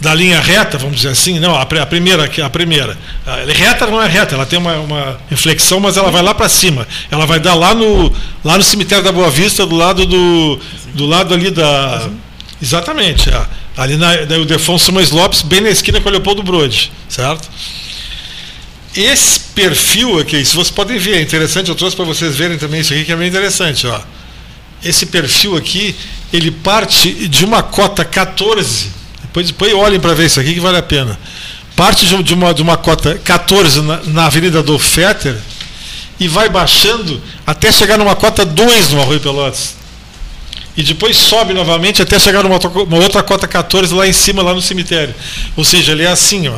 da 0.00 0.14
linha 0.14 0.40
reta, 0.40 0.78
vamos 0.78 0.96
dizer 0.96 1.10
assim, 1.10 1.38
não, 1.38 1.54
a, 1.54 1.62
a 1.62 1.86
primeira, 1.86 2.30
a 2.42 2.50
primeira. 2.50 2.96
A 3.26 3.52
reta 3.52 3.86
não 3.86 4.00
é 4.00 4.08
reta, 4.08 4.34
ela 4.34 4.46
tem 4.46 4.58
uma, 4.58 4.74
uma 4.76 5.18
inflexão, 5.30 5.78
mas 5.80 5.98
ela 5.98 6.10
vai 6.10 6.22
lá 6.22 6.34
para 6.34 6.48
cima. 6.48 6.86
Ela 7.10 7.26
vai 7.26 7.38
dar 7.38 7.54
lá 7.54 7.74
no, 7.74 8.10
lá 8.42 8.56
no 8.56 8.62
cemitério 8.62 9.04
da 9.04 9.12
Boa 9.12 9.28
Vista, 9.28 9.66
do 9.66 9.76
lado 9.76 10.06
do, 10.06 10.58
do 10.94 11.04
lado 11.04 11.34
ali 11.34 11.50
da. 11.50 12.08
Exatamente. 12.60 13.28
É. 13.28 13.61
Ali 13.76 13.96
na, 13.96 14.12
o 14.40 14.44
Defonso 14.44 14.84
Simões 14.84 15.10
Lopes, 15.10 15.42
bem 15.42 15.60
na 15.60 15.70
esquina 15.70 16.00
com 16.00 16.08
o 16.08 16.12
Leopoldo 16.12 16.42
Brode, 16.42 16.92
certo? 17.08 17.48
Esse 18.94 19.40
perfil 19.54 20.18
aqui, 20.18 20.44
se 20.44 20.54
vocês 20.54 20.70
podem 20.70 20.98
ver, 20.98 21.16
é 21.16 21.22
interessante, 21.22 21.70
eu 21.70 21.74
trouxe 21.74 21.96
para 21.96 22.04
vocês 22.04 22.36
verem 22.36 22.58
também 22.58 22.80
isso 22.80 22.92
aqui, 22.92 23.04
que 23.04 23.12
é 23.12 23.16
bem 23.16 23.28
interessante. 23.28 23.86
Ó. 23.86 24.00
Esse 24.84 25.06
perfil 25.06 25.56
aqui, 25.56 25.96
ele 26.30 26.50
parte 26.50 27.28
de 27.28 27.44
uma 27.46 27.62
cota 27.62 28.04
14, 28.04 28.90
depois, 29.22 29.46
depois 29.46 29.72
olhem 29.72 29.98
para 29.98 30.12
ver 30.12 30.26
isso 30.26 30.38
aqui 30.38 30.52
que 30.52 30.60
vale 30.60 30.76
a 30.76 30.82
pena. 30.82 31.18
Parte 31.74 32.04
de 32.06 32.34
uma, 32.34 32.52
de 32.52 32.60
uma 32.60 32.76
cota 32.76 33.18
14 33.24 33.80
na, 33.80 34.02
na 34.04 34.26
Avenida 34.26 34.62
do 34.62 34.78
Fetter 34.78 35.38
e 36.20 36.28
vai 36.28 36.50
baixando 36.50 37.22
até 37.46 37.72
chegar 37.72 37.96
numa 37.96 38.14
cota 38.14 38.44
2 38.44 38.90
no 38.90 39.00
Arroio 39.00 39.20
Pelotas 39.20 39.81
e 40.76 40.82
depois 40.82 41.16
sobe 41.16 41.52
novamente 41.52 42.00
até 42.00 42.18
chegar 42.18 42.42
numa 42.42 42.58
uma 42.58 42.96
outra 42.98 43.22
cota 43.22 43.46
14 43.46 43.92
lá 43.94 44.06
em 44.06 44.12
cima, 44.12 44.42
lá 44.42 44.54
no 44.54 44.62
cemitério. 44.62 45.14
Ou 45.56 45.64
seja, 45.64 45.92
ele 45.92 46.02
é 46.02 46.08
assim, 46.08 46.48
ó. 46.48 46.54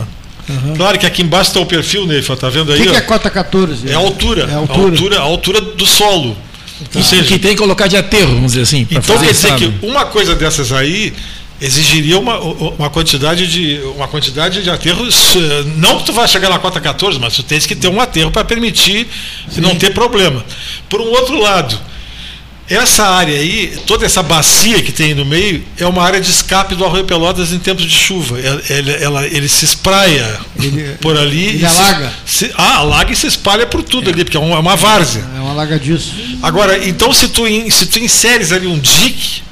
Uhum. 0.48 0.74
Claro 0.76 0.98
que 0.98 1.06
aqui 1.06 1.22
embaixo 1.22 1.50
está 1.50 1.60
o 1.60 1.66
perfil, 1.66 2.06
Neifa, 2.06 2.36
tá 2.36 2.48
vendo 2.48 2.72
aí? 2.72 2.80
O 2.80 2.84
que, 2.84 2.90
que, 2.90 2.96
é 2.96 3.00
cota 3.00 3.30
14? 3.30 3.90
É 3.90 3.94
a 3.94 3.98
altura, 3.98 4.48
é 4.50 4.54
a 4.54 4.58
altura. 4.58 4.78
A 4.78 4.90
altura, 4.90 5.18
a 5.18 5.22
altura 5.22 5.60
do 5.60 5.86
solo. 5.86 6.36
Tá. 6.92 6.98
Ou 6.98 7.04
seja, 7.04 7.24
que 7.24 7.38
tem 7.38 7.52
que 7.52 7.58
colocar 7.58 7.86
de 7.86 7.96
aterro, 7.96 8.34
vamos 8.34 8.52
dizer 8.52 8.62
assim. 8.62 8.86
Então 8.90 9.18
quer 9.18 9.32
dizer 9.32 9.56
que 9.56 9.72
uma 9.82 10.04
coisa 10.06 10.34
dessas 10.34 10.70
aí 10.70 11.14
exigiria 11.60 12.18
uma, 12.18 12.38
uma 12.38 12.90
quantidade 12.90 13.46
de 13.46 13.80
uma 13.96 14.08
quantidade 14.08 14.62
de 14.62 14.68
aterros 14.68 15.36
não 15.76 15.98
que 15.98 16.06
tu 16.06 16.12
vai 16.12 16.26
chegar 16.26 16.50
na 16.50 16.58
cota 16.58 16.80
14 16.80 17.18
mas 17.20 17.34
tu 17.34 17.44
tens 17.44 17.64
que 17.64 17.76
ter 17.76 17.86
um 17.86 18.00
aterro 18.00 18.30
para 18.32 18.44
permitir 18.44 19.06
Sim. 19.48 19.60
não 19.60 19.76
ter 19.76 19.94
problema 19.94 20.44
por 20.90 21.00
um 21.00 21.06
outro 21.10 21.40
lado 21.40 21.78
essa 22.68 23.04
área 23.04 23.36
aí, 23.36 23.76
toda 23.86 24.06
essa 24.06 24.22
bacia 24.22 24.82
que 24.82 24.90
tem 24.90 25.14
no 25.14 25.24
meio, 25.24 25.62
é 25.78 25.86
uma 25.86 26.02
área 26.02 26.20
de 26.20 26.30
escape 26.30 26.74
do 26.74 26.84
Arroio 26.84 27.04
Pelotas 27.04 27.52
em 27.52 27.58
tempos 27.58 27.84
de 27.84 27.90
chuva. 27.90 28.38
Ele, 28.38 28.92
ela, 29.02 29.26
ele 29.26 29.48
se 29.48 29.66
espraia 29.66 30.40
ele, 30.58 30.96
por 31.00 31.16
ali. 31.16 31.48
Ele 31.48 31.66
alaga? 31.66 32.12
Se, 32.24 32.50
ah, 32.56 32.78
alaga 32.78 33.12
e 33.12 33.16
se 33.16 33.26
espalha 33.26 33.66
por 33.66 33.82
tudo 33.82 34.08
é. 34.08 34.12
ali, 34.12 34.24
porque 34.24 34.36
é 34.36 34.40
uma, 34.40 34.56
é 34.56 34.58
uma 34.58 34.76
várzea. 34.76 35.24
É 35.36 35.40
alagadiço. 35.54 36.14
Agora, 36.42 36.86
então, 36.86 37.12
se 37.12 37.28
tu, 37.28 37.42
se 37.70 37.86
tu 37.86 37.98
inseres 37.98 38.50
ali 38.50 38.66
um 38.66 38.78
dique, 38.78 39.42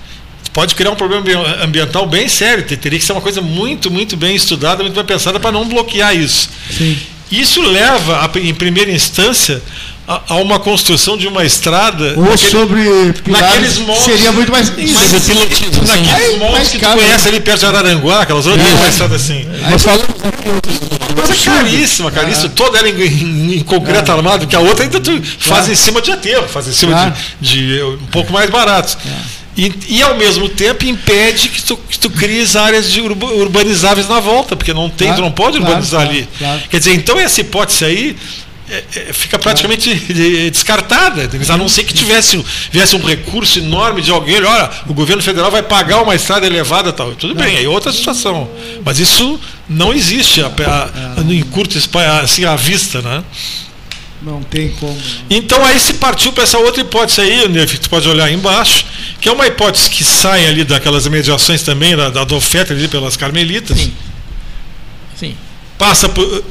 pode 0.53 0.75
criar 0.75 0.91
um 0.91 0.97
problema 0.97 1.25
ambiental 1.63 2.07
bem 2.07 2.29
sério. 2.29 2.65
Teria 2.65 2.99
que 2.99 3.05
ser 3.05 3.13
uma 3.13 3.21
coisa 3.21 3.41
muito, 3.41 3.91
muito 3.91 4.17
bem 4.17 4.35
estudada, 4.35 4.83
muito 4.83 4.95
bem 4.95 5.05
pensada 5.05 5.39
para 5.39 5.53
não 5.53 5.69
bloquear 5.69 6.15
isso. 6.17 6.49
Sim. 6.71 6.99
Isso 7.31 7.63
leva, 7.63 8.31
em 8.37 8.53
primeira 8.53 8.91
instância, 8.91 9.63
a, 10.07 10.37
uma 10.37 10.59
construção 10.59 11.17
de 11.17 11.27
uma 11.27 11.45
estrada. 11.45 12.15
Ou 12.17 12.25
naquele, 12.25 12.51
sobre 12.51 13.15
naqueles 13.27 13.79
moldes. 13.79 14.05
Seria 14.05 14.33
muito 14.33 14.51
mais. 14.51 14.73
Isso, 14.77 14.95
mais 14.95 15.25
pilotismo, 15.25 15.85
naqueles 15.87 16.39
moldes 16.39 16.69
que 16.71 16.79
tu 16.79 16.87
conhece 16.87 17.29
ali 17.29 17.41
perto 17.41 17.61
de 17.61 17.67
Araranguá, 17.67 18.23
aquelas 18.23 18.47
outras 18.47 18.69
é. 18.69 18.75
uma 18.75 18.89
estrada 18.89 19.17
assim. 19.17 19.47
Mas 19.71 19.83
falamos 19.83 20.07
é 21.31 21.45
caríssima, 21.45 22.11
caríssima. 22.11 22.47
É. 22.47 22.51
Toda 22.51 22.79
ela 22.79 22.89
em, 22.89 23.03
em, 23.03 23.55
em 23.59 23.63
concreto 23.63 24.11
é. 24.11 24.15
armado, 24.15 24.47
que 24.47 24.57
a 24.57 24.61
outra 24.61 24.85
ainda 24.85 25.01
tu 25.01 25.23
faz 25.39 25.69
em 25.69 25.75
cima 25.75 26.01
de 26.03 26.11
aterro, 26.11 26.49
faz 26.49 26.67
em 26.69 26.73
cima 26.73 27.15
de, 27.41 27.77
de, 27.77 27.83
um 27.83 28.07
pouco 28.07 28.33
mais 28.33 28.51
baratos. 28.51 28.97
É. 29.07 29.43
E, 29.55 29.71
e, 29.87 30.03
ao 30.03 30.17
mesmo 30.17 30.49
tempo 30.49 30.87
impede 30.87 31.51
que 31.51 31.63
tu, 31.63 31.77
que 31.77 31.99
tu 31.99 32.09
cries 32.09 32.57
áreas 32.57 32.91
de 32.91 33.03
urbanizáveis 33.03 34.09
na 34.09 34.19
volta, 34.19 34.57
porque 34.57 34.73
não 34.73 34.89
tem, 34.89 35.13
tu 35.13 35.21
não 35.21 35.31
pode 35.31 35.59
urbanizar 35.59 36.01
ali. 36.01 36.27
Quer 36.71 36.79
dizer, 36.79 36.95
então 36.95 37.21
essa 37.21 37.43
hipótese 37.43 37.85
aí 37.85 38.17
fica 39.13 39.39
praticamente 39.39 39.95
descartada, 40.51 41.29
a 41.49 41.57
não 41.57 41.69
ser 41.69 41.85
que 41.85 41.93
tivesse 41.93 42.43
viesse 42.71 42.97
um 42.97 43.05
recurso 43.05 43.59
enorme 43.59 44.01
de 44.01 44.11
alguém, 44.11 44.43
olha, 44.43 44.71
o 44.87 44.95
governo 44.95 45.23
federal 45.23 45.51
vai 45.51 45.63
pagar 45.63 46.03
uma 46.03 46.15
estrada 46.15 46.47
elevada 46.47 46.93
tal. 46.93 47.15
Tudo 47.15 47.35
bem, 47.35 47.57
aí 47.57 47.65
é 47.65 47.69
outra 47.69 47.93
situação. 47.93 48.51
Mas 48.85 48.99
isso 48.99 49.39
não 49.69 49.93
existe 49.93 50.41
a, 50.43 50.47
a, 50.47 51.21
a, 51.21 51.33
em 51.33 51.43
curto 51.43 51.79
assim 52.23 52.45
à 52.45 52.57
vista, 52.57 53.03
né? 53.03 53.23
Não 54.23 54.43
tem 54.43 54.71
como. 54.73 54.97
Então 55.29 55.65
aí 55.65 55.79
se 55.81 55.95
partiu 55.95 56.33
para 56.33 56.45
essa 56.45 56.57
outra 56.59 56.81
hipótese 56.81 57.21
aí, 57.21 57.49
Neuf, 57.49 57.79
tu 57.79 57.91
pode 57.91 58.09
olhar 58.09 58.27
aí 58.27 58.35
embaixo, 58.35 58.87
que 59.21 59.29
é 59.29 59.33
uma 59.33 59.47
hipótese 59.47 59.91
que 59.91 60.05
sai 60.05 60.47
ali 60.47 60.63
daquelas 60.65 61.07
mediações 61.09 61.63
também, 61.63 61.97
da, 61.97 62.09
da 62.09 62.35
oferta 62.35 62.73
ali 62.73 62.87
pelas 62.87 63.17
carmelitas. 63.17 63.77
Sim. 63.77 63.93
Sim. 65.19 65.37
Passa 65.77 66.09
por 66.09 66.45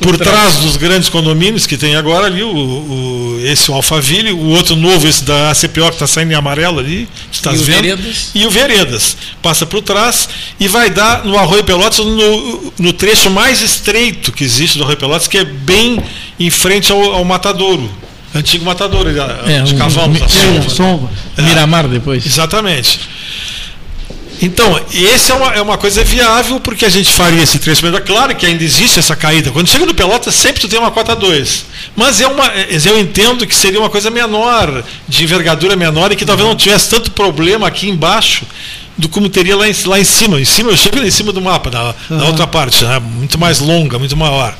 por 0.00 0.16
trás 0.16 0.56
dos 0.56 0.76
grandes 0.76 1.08
condomínios 1.08 1.66
que 1.66 1.76
tem 1.76 1.96
agora 1.96 2.26
ali, 2.26 2.42
o, 2.42 2.48
o, 2.48 3.40
esse 3.42 3.70
o 3.70 3.74
Alphaville, 3.74 4.32
o 4.32 4.46
outro 4.50 4.76
novo, 4.76 5.06
esse 5.06 5.24
da 5.24 5.50
ACPO 5.50 5.88
que 5.88 5.94
está 5.94 6.06
saindo 6.06 6.32
em 6.32 6.34
amarelo 6.36 6.78
ali, 6.78 7.08
está 7.30 7.50
vendo? 7.50 7.64
Veredas. 7.64 8.30
E 8.34 8.46
o 8.46 8.50
Veredas. 8.50 9.16
Passa 9.42 9.66
por 9.66 9.82
trás 9.82 10.28
e 10.60 10.68
vai 10.68 10.90
dar 10.90 11.24
no 11.24 11.36
Arroio 11.36 11.64
Pelotas, 11.64 11.98
no, 11.98 12.72
no 12.78 12.92
trecho 12.92 13.30
mais 13.30 13.60
estreito 13.60 14.30
que 14.30 14.44
existe 14.44 14.78
do 14.78 14.84
Arroio 14.84 14.98
Pelotas, 14.98 15.26
que 15.26 15.38
é 15.38 15.44
bem 15.44 16.02
em 16.38 16.50
frente 16.50 16.92
ao, 16.92 17.14
ao 17.14 17.24
Matadouro. 17.24 17.90
Antigo 18.34 18.64
Matadouro, 18.64 19.08
é, 19.08 19.62
de 19.62 19.74
cavalos. 19.74 20.20
Um, 20.78 21.08
é, 21.36 21.42
Miramar 21.42 21.88
depois. 21.88 22.24
Exatamente. 22.24 23.00
Então, 24.40 24.80
esse 24.92 25.32
é 25.32 25.34
uma, 25.34 25.52
é 25.54 25.60
uma 25.60 25.76
coisa 25.76 26.04
viável 26.04 26.60
porque 26.60 26.84
a 26.84 26.88
gente 26.88 27.10
faria 27.10 27.42
esse 27.42 27.58
trecho. 27.58 27.86
É 27.86 28.00
claro 28.00 28.34
que 28.36 28.46
ainda 28.46 28.62
existe 28.62 28.98
essa 28.98 29.16
caída. 29.16 29.50
Quando 29.50 29.68
chega 29.68 29.84
no 29.84 29.94
Pelotas, 29.94 30.34
sempre 30.34 30.60
tu 30.60 30.68
tem 30.68 30.78
uma 30.78 30.90
cota 30.90 31.16
2. 31.16 31.66
Mas 31.96 32.20
é 32.20 32.26
uma, 32.26 32.46
é, 32.46 32.68
eu 32.84 32.98
entendo 32.98 33.46
que 33.46 33.54
seria 33.54 33.80
uma 33.80 33.90
coisa 33.90 34.10
menor, 34.10 34.84
de 35.08 35.24
envergadura 35.24 35.74
menor, 35.74 36.12
e 36.12 36.16
que 36.16 36.24
talvez 36.24 36.48
não 36.48 36.56
tivesse 36.56 36.88
tanto 36.88 37.10
problema 37.10 37.66
aqui 37.66 37.88
embaixo 37.88 38.46
do 38.96 39.08
como 39.08 39.28
teria 39.28 39.56
lá 39.56 39.68
em, 39.68 39.74
lá 39.86 39.98
em 39.98 40.04
cima. 40.04 40.40
Em 40.40 40.44
cima, 40.44 40.70
eu 40.70 40.76
chego 40.76 40.98
lá 40.98 41.06
em 41.06 41.10
cima 41.10 41.32
do 41.32 41.40
mapa, 41.40 41.70
na, 41.70 41.94
na 42.10 42.26
outra 42.26 42.46
parte, 42.46 42.84
né? 42.84 42.98
muito 42.98 43.38
mais 43.38 43.60
longa, 43.60 43.98
muito 43.98 44.16
maior. 44.16 44.56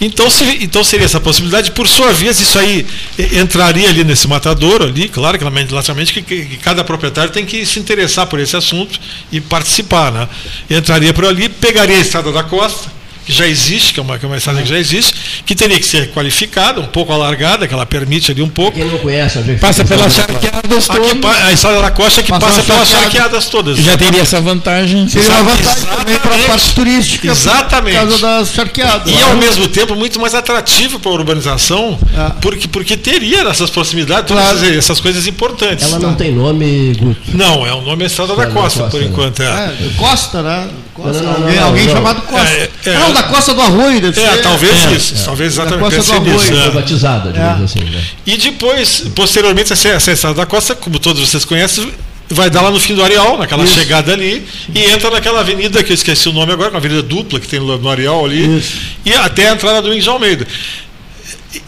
Então, 0.00 0.28
se, 0.28 0.44
então 0.60 0.82
seria 0.82 1.06
essa 1.06 1.20
possibilidade, 1.20 1.70
por 1.70 1.86
sua 1.86 2.12
vez, 2.12 2.40
isso 2.40 2.58
aí 2.58 2.86
entraria 3.32 3.88
ali 3.88 4.04
nesse 4.04 4.26
matadouro 4.26 4.84
ali, 4.84 5.08
claro 5.08 5.38
que 5.38 5.44
naturalmente 5.44 6.12
que, 6.12 6.22
que, 6.22 6.56
cada 6.58 6.82
proprietário 6.82 7.30
tem 7.30 7.46
que 7.46 7.64
se 7.64 7.78
interessar 7.78 8.26
por 8.26 8.40
esse 8.40 8.56
assunto 8.56 8.98
e 9.30 9.40
participar, 9.40 10.12
né? 10.12 10.28
Entraria 10.68 11.14
por 11.14 11.24
ali, 11.24 11.48
pegaria 11.48 11.96
a 11.96 12.00
estrada 12.00 12.32
da 12.32 12.42
costa, 12.42 12.90
que 13.24 13.32
já 13.32 13.46
existe, 13.46 13.94
que 13.94 14.00
é 14.00 14.02
uma, 14.02 14.18
que 14.18 14.24
é 14.24 14.28
uma 14.28 14.36
estrada 14.36 14.62
que 14.62 14.68
já 14.68 14.78
existe, 14.78 15.42
que 15.46 15.54
teria 15.54 15.78
que 15.78 15.86
ser 15.86 16.10
qualificada, 16.10 16.80
um 16.80 16.86
pouco 16.86 17.12
alargada, 17.12 17.66
que 17.66 17.74
ela 17.74 17.86
permite 17.86 18.30
ali 18.30 18.42
um 18.42 18.48
pouco. 18.48 18.76
Quem 18.76 18.84
não 18.84 18.98
conhece, 18.98 19.38
passa 19.60 19.84
pelas 19.84 20.14
charqueadas 20.14 20.86
todas. 20.86 21.42
a 21.42 21.52
estrada 21.52 21.80
da 21.80 21.90
costa 21.90 22.22
que 22.22 22.30
passa, 22.30 22.46
passa 22.46 22.62
pelas 22.62 22.88
charqueadas 22.88 23.46
todas. 23.46 23.78
Já 23.78 23.96
teria 23.96 24.20
essa 24.20 24.40
vantagem. 24.40 25.08
Seria 25.08 25.30
uma 25.30 25.54
vantagem 25.54 25.84
também 25.84 26.18
para 26.18 26.34
a 26.34 26.38
parte 26.38 26.74
turística. 26.74 27.28
Exatamente. 27.28 27.96
Por 27.96 28.08
causa 28.08 28.18
das 28.18 28.52
charqueadas. 28.52 29.12
E 29.12 29.22
ao 29.22 29.36
mesmo 29.36 29.68
tempo 29.68 29.94
muito 29.94 30.20
mais 30.20 30.34
atrativo 30.34 30.98
para 30.98 31.10
a 31.10 31.14
urbanização, 31.14 31.98
é. 32.14 32.32
porque, 32.40 32.68
porque 32.68 32.96
teria 32.96 33.44
nessas 33.44 33.70
proximidades 33.70 34.30
claro. 34.30 34.58
essas, 34.58 34.76
essas, 34.76 35.00
coisas 35.00 35.26
importantes. 35.26 35.86
Ela 35.86 35.98
não 35.98 36.14
tem 36.14 36.32
nome, 36.32 36.94
Guto? 36.98 37.20
Não, 37.34 37.66
é 37.66 37.72
o 37.72 37.80
nome 37.80 38.04
é 38.04 38.06
Estrada 38.06 38.34
da 38.36 38.46
Costa, 38.46 38.80
Costa, 38.80 38.90
por 38.90 39.00
né? 39.00 39.06
enquanto. 39.06 39.42
É. 39.42 39.46
é. 39.46 39.90
Costa, 39.96 40.42
né? 40.42 40.68
Costa, 40.94 41.22
não, 41.22 41.32
não, 41.32 41.42
alguém, 41.42 41.56
não, 41.56 41.66
alguém 41.66 41.88
chamado 41.88 42.22
Costa. 42.22 42.48
É, 42.48 42.70
é, 42.86 42.98
não, 42.98 43.12
da 43.12 43.22
Costa 43.24 43.52
do 43.52 43.60
Arroio, 43.60 44.00
deve 44.00 44.20
é, 44.20 44.30
ser. 44.32 44.42
Talvez 44.42 44.86
é, 44.86 44.92
isso, 44.92 45.14
é. 45.14 45.24
talvez 45.24 45.52
exatamente. 45.52 45.90
Da 45.90 45.96
Costa 45.96 46.20
do 46.20 46.30
Arroio. 46.30 46.40
Foi 46.40 46.70
batizada, 46.70 47.32
digamos 47.32 47.62
assim. 47.64 47.84
Né? 47.84 48.02
E 48.24 48.36
depois, 48.36 49.04
posteriormente, 49.14 49.72
essa, 49.72 49.88
essa 49.88 50.12
estrada 50.12 50.36
da 50.36 50.46
Costa, 50.46 50.74
como 50.74 50.98
todos 50.98 51.28
vocês 51.28 51.44
conhecem, 51.44 51.92
vai 52.30 52.48
dar 52.48 52.62
lá 52.62 52.70
no 52.70 52.78
fim 52.78 52.94
do 52.94 53.02
Areal, 53.02 53.36
naquela 53.36 53.64
Isso. 53.64 53.74
chegada 53.74 54.12
ali, 54.12 54.46
e 54.74 54.84
entra 54.84 55.10
naquela 55.10 55.40
avenida 55.40 55.82
que 55.82 55.92
eu 55.92 55.94
esqueci 55.94 56.28
o 56.28 56.32
nome 56.32 56.52
agora, 56.52 56.70
uma 56.70 56.78
avenida 56.78 57.02
dupla 57.02 57.40
que 57.40 57.48
tem 57.48 57.60
no 57.60 57.88
Areal 57.88 58.24
ali, 58.24 58.58
Isso. 58.58 58.76
e 59.04 59.12
até 59.12 59.48
a 59.48 59.52
entrada 59.52 59.82
do 59.82 59.92
Índio 59.92 60.12
Almeida 60.12 60.46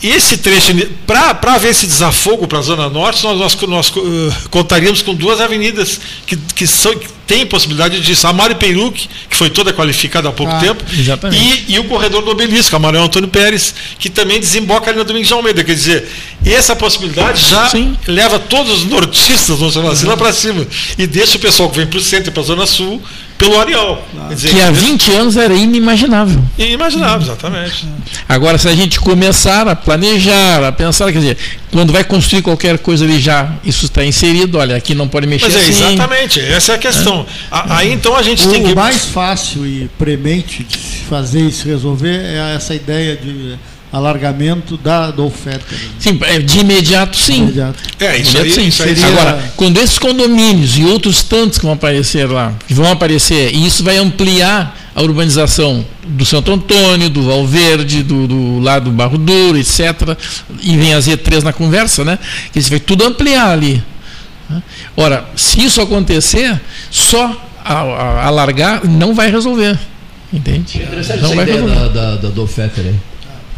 esse 0.03 0.39
trecho, 0.39 0.73
para 1.07 1.55
haver 1.55 1.71
esse 1.71 1.87
desafogo 1.87 2.47
para 2.47 2.59
a 2.59 2.63
Zona 2.63 2.89
Norte, 2.89 3.23
nós, 3.25 3.39
nós, 3.39 3.63
nós 3.63 3.89
uh, 3.91 4.49
contaríamos 4.51 5.03
com 5.03 5.15
duas 5.15 5.41
avenidas 5.41 6.01
que, 6.27 6.37
que, 6.37 6.67
são, 6.67 6.97
que 6.97 7.09
têm 7.27 7.47
possibilidade 7.47 8.01
disso. 8.01 8.27
A 8.27 8.33
Mário 8.33 8.57
Peiruc, 8.57 9.09
que 9.29 9.37
foi 9.37 9.51
toda 9.51 9.73
qualificada 9.73 10.29
há 10.29 10.33
pouco 10.33 10.53
ah, 10.53 10.59
tempo, 10.59 10.85
e, 11.33 11.75
e, 11.75 11.79
o 11.79 11.85
corredor 11.85 12.23
do 12.23 12.31
Obelisco, 12.31 12.75
a 12.75 12.79
Manuel 12.79 13.05
Antônio 13.05 13.29
Pérez, 13.29 13.75
que 13.99 14.09
também 14.09 14.41
desemboca 14.41 14.91
ali 14.91 14.99
na 14.99 15.05
Domingos 15.05 15.29
de 15.29 15.35
Almeida. 15.35 15.65
Quer 15.65 15.75
dizer, 15.75 16.09
essa 16.45 16.75
possibilidade 16.77 17.51
já 17.51 17.69
Sim. 17.69 17.97
leva 18.07 18.39
todos 18.39 18.79
os 18.79 18.85
nortistas, 18.85 19.59
vamos 19.59 19.75
chamar 19.75 19.91
assim, 19.91 20.07
lá 20.07 20.17
para 20.17 20.33
cima. 20.33 20.67
E 20.97 21.07
deixa 21.07 21.37
o 21.37 21.41
pessoal 21.41 21.69
que 21.71 21.77
vem 21.77 21.87
para 21.87 21.99
o 21.99 22.03
centro 22.03 22.31
e 22.31 22.33
para 22.33 22.43
a 22.43 22.47
Zona 22.47 22.67
Sul 22.67 23.03
pelo 23.39 23.59
Areal. 23.61 24.03
Dizer, 24.31 24.51
que 24.51 24.61
há 24.61 24.71
20 24.71 25.13
anos 25.13 25.37
era 25.37 25.55
inimaginável. 25.55 26.43
Inimaginável, 26.59 27.23
exatamente. 27.23 27.87
Agora, 28.29 28.59
se 28.59 28.69
a 28.69 28.75
gente 28.75 28.99
começar 28.99 29.69
a 29.69 29.77
planejar, 29.77 30.65
a 30.65 30.73
pensar, 30.73 31.13
quer 31.13 31.19
dizer, 31.19 31.37
quando 31.71 31.93
vai 31.93 32.03
construir 32.03 32.43
qualquer 32.43 32.79
coisa 32.79 33.05
ali 33.05 33.21
já, 33.21 33.53
isso 33.65 33.85
está 33.85 34.05
inserido, 34.05 34.59
olha, 34.59 34.77
aqui 34.77 34.95
não 34.95 35.09
pode 35.09 35.27
mexer 35.27 35.47
Mas 35.47 35.57
é, 35.57 35.61
assim. 35.61 35.95
Exatamente, 35.95 36.41
essa 36.41 36.73
é 36.73 36.75
a 36.75 36.79
questão. 36.79 37.27
É. 37.53 37.57
Aí 37.69 37.93
então 37.93 38.17
a 38.17 38.23
gente 38.23 38.47
o, 38.47 38.51
tem 38.51 38.63
que. 38.63 38.73
O 38.73 38.77
mais 38.77 39.05
fácil 39.05 39.67
e 39.67 39.89
premente 39.99 40.65
de 40.65 40.77
se 40.77 40.99
fazer 41.09 41.47
e 41.47 41.53
se 41.53 41.67
resolver 41.67 42.17
é 42.17 42.55
essa 42.55 42.75
ideia 42.75 43.17
de 43.17 43.57
alargamento 43.93 44.77
da, 44.77 45.11
da 45.11 45.23
oferta. 45.23 45.75
Sim, 45.99 46.19
é, 46.23 46.39
de 46.39 46.61
imediato 46.61 47.17
sim. 47.17 47.35
De 47.35 47.43
imediato. 47.43 47.83
É, 48.01 48.19
isso 48.19 48.39
aí, 48.39 48.53
sim. 48.53 48.67
Isso 48.67 48.83
aí 48.83 48.97
seria... 48.97 49.21
Agora, 49.21 49.53
quando 49.57 49.79
esses 49.79 49.99
condomínios 49.99 50.77
e 50.77 50.85
outros 50.85 51.23
tantos 51.23 51.59
que 51.59 51.65
vão 51.65 51.75
aparecer 51.75 52.31
lá, 52.31 52.53
que 52.67 52.75
vão 52.75 52.91
aparecer, 52.91 53.55
e 53.55 53.67
isso 53.67 53.83
vai 53.83 53.97
ampliar 53.97 54.77
a 54.95 55.03
urbanização 55.03 55.85
do 56.07 56.25
Santo 56.25 56.51
Antônio, 56.53 57.11
do 57.11 57.23
Valverde, 57.23 58.03
do, 58.03 58.27
do 58.27 58.59
lado 58.61 58.87
do 58.87 58.91
Barro 58.91 59.19
Duro, 59.19 59.59
etc. 59.59 60.17
E 60.63 60.77
vem 60.77 60.95
a 60.95 60.99
Z3 60.99 61.43
na 61.43 61.53
conversa, 61.53 62.03
né? 62.03 62.19
Que 62.53 62.59
isso 62.59 62.71
vai 62.71 62.81
tudo 62.81 63.05
ampliar 63.05 63.51
ali. 63.51 63.83
Né? 64.49 64.63
Ora, 64.97 65.27
se 65.37 65.63
isso 65.63 65.83
acontecer, 65.83 66.59
só 66.91 67.45
alargar 67.63 68.87
não 68.87 69.15
vai 69.15 69.31
resolver. 69.31 69.79
Entende? 70.33 70.81
É 70.81 70.85
interessante 70.85 71.23
não 71.23 71.33
essa 71.33 71.43
ideia 71.43 71.63
da, 71.63 71.89
da, 71.89 72.17
da, 72.17 72.29
do 72.29 72.47
Fetter, 72.47 72.87
hein? 72.87 73.01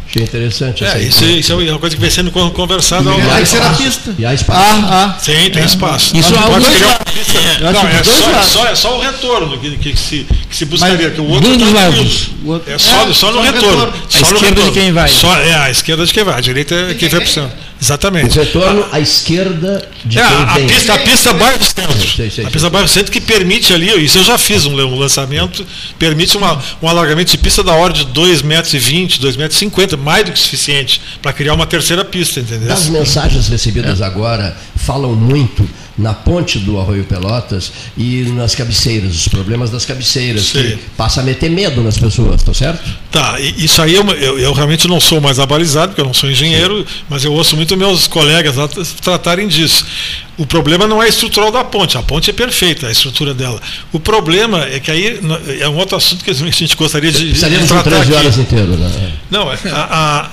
Achei 0.09 0.23
interessante. 0.23 0.83
É, 0.83 0.99
isso, 1.03 1.23
isso, 1.23 1.53
é 1.53 1.69
uma 1.69 1.77
coisa 1.77 1.95
que 1.95 2.01
vem 2.01 2.09
sendo 2.09 2.31
conversada. 2.31 3.11
E 3.11 3.29
há 3.29 3.41
espaço. 3.41 3.83
Pista. 3.83 4.15
E 4.17 4.25
há 4.25 4.33
espaço. 4.33 4.59
Ah, 4.59 5.15
ah. 5.15 5.19
Sim, 5.19 5.51
tem 5.51 5.61
é. 5.61 5.65
espaço. 5.65 6.17
Isso 6.17 6.33
é 6.33 6.37
pode 6.39 6.65
criar 6.65 6.87
uma 6.87 7.13
pista. 7.13 7.37
É. 7.37 7.71
Não, 7.71 7.87
é 7.87 8.03
só, 8.03 8.41
só, 8.41 8.65
é 8.65 8.75
só 8.75 8.97
o 8.97 9.01
retorno 9.01 9.59
que, 9.59 9.77
que, 9.77 9.95
se, 9.95 10.25
que 10.49 10.57
se 10.57 10.65
buscaria. 10.65 11.11
Que 11.11 11.21
o 11.21 11.29
outro 11.29 11.55
dos 11.55 11.71
lados. 11.71 12.29
É 12.65 12.77
só, 12.79 13.07
é, 13.07 13.13
só 13.13 13.31
no 13.31 13.41
retorno. 13.41 13.85
retorno. 13.85 13.93
A 14.11 14.21
esquerda 14.21 14.63
de 14.63 14.71
quem 14.71 14.91
vai. 14.91 15.09
Só, 15.09 15.35
é, 15.35 15.53
a 15.53 15.69
esquerda 15.69 16.03
de 16.03 16.11
quem 16.11 16.23
vai. 16.23 16.37
A 16.39 16.41
direita 16.41 16.73
é 16.73 16.93
quem 16.95 17.07
vai 17.07 17.19
para 17.19 17.29
o 17.29 17.31
centro. 17.31 17.57
Exatamente. 17.79 18.37
O 18.37 18.41
retorno 18.41 18.85
à 18.91 18.99
esquerda 18.99 19.87
é, 20.15 20.21
a, 20.21 20.53
vem. 20.53 20.67
Pista, 20.67 20.93
a 20.93 20.97
pista 20.99 21.33
bairro 21.33 21.63
centro. 21.63 22.07
Sei, 22.07 22.29
sei, 22.29 22.45
a 22.45 22.51
pista 22.51 22.69
bairro 22.69 22.87
centro 22.87 23.11
que 23.11 23.21
permite 23.21 23.73
ali, 23.73 23.87
isso 24.03 24.17
eu 24.17 24.23
já 24.23 24.37
fiz 24.37 24.65
um, 24.65 24.73
um 24.73 24.97
lançamento, 24.97 25.65
permite 25.97 26.37
uma, 26.37 26.61
um 26.81 26.87
alargamento 26.87 27.31
de 27.31 27.37
pista 27.37 27.63
da 27.63 27.73
ordem 27.73 28.05
de 28.05 28.11
2,20 28.11 28.43
metros, 28.45 28.73
2,50 28.73 29.37
metros, 29.37 30.01
mais 30.01 30.25
do 30.25 30.31
que 30.31 30.39
suficiente 30.39 31.01
para 31.21 31.33
criar 31.33 31.53
uma 31.53 31.65
terceira 31.65 32.05
pista, 32.05 32.39
entendeu? 32.39 32.71
As 32.71 32.87
mensagens 32.87 33.47
recebidas 33.47 34.01
é. 34.01 34.05
agora 34.05 34.55
falam 34.75 35.15
muito 35.15 35.67
na 35.99 36.13
ponte 36.13 36.57
do 36.59 36.79
Arroio 36.79 37.03
Pelotas 37.03 37.71
e 37.97 38.23
nas 38.33 38.55
cabeceiras, 38.55 39.13
os 39.13 39.27
problemas 39.27 39.69
das 39.69 39.85
cabeceiras, 39.85 40.45
Sim. 40.45 40.63
que 40.63 40.77
passa 40.95 41.19
a 41.19 41.23
meter 41.23 41.49
medo 41.51 41.83
nas 41.83 41.97
pessoas, 41.97 42.41
tá 42.41 42.53
certo? 42.53 42.81
Tá, 43.11 43.37
isso 43.39 43.81
aí 43.81 43.95
eu, 43.95 44.07
eu, 44.11 44.39
eu 44.39 44.53
realmente 44.53 44.87
não 44.87 44.99
sou 44.99 45.19
mais 45.19 45.39
abalizado, 45.39 45.89
porque 45.89 46.01
eu 46.01 46.05
não 46.05 46.13
sou 46.13 46.31
engenheiro, 46.31 46.79
Sim. 46.79 47.03
mas 47.09 47.25
eu 47.25 47.33
ouço 47.33 47.55
muito 47.57 47.75
meus 47.75 48.07
colegas 48.07 48.55
lá 48.55 48.67
tratarem 49.01 49.47
disso. 49.47 49.85
O 50.37 50.45
problema 50.45 50.87
não 50.87 51.01
é 51.01 51.05
a 51.05 51.09
estrutural 51.09 51.51
da 51.51 51.63
ponte, 51.63 51.97
a 51.97 52.01
ponte 52.01 52.29
é 52.29 52.33
perfeita, 52.33 52.87
a 52.87 52.91
estrutura 52.91 53.33
dela. 53.33 53.61
O 53.91 53.99
problema 53.99 54.63
é 54.65 54.79
que 54.79 54.89
aí 54.89 55.19
é 55.59 55.67
um 55.67 55.75
outro 55.75 55.97
assunto 55.97 56.23
que 56.23 56.31
a 56.31 56.33
gente 56.33 56.75
gostaria 56.75 57.11
de, 57.11 57.33
de 57.33 57.67
tratar 57.67 58.01
aqui. 58.01 58.13
horas 58.13 58.37
inteiras, 58.37 58.79
né? 58.79 59.11
Não, 59.29 59.49
a, 59.49 59.55
a 59.71 60.29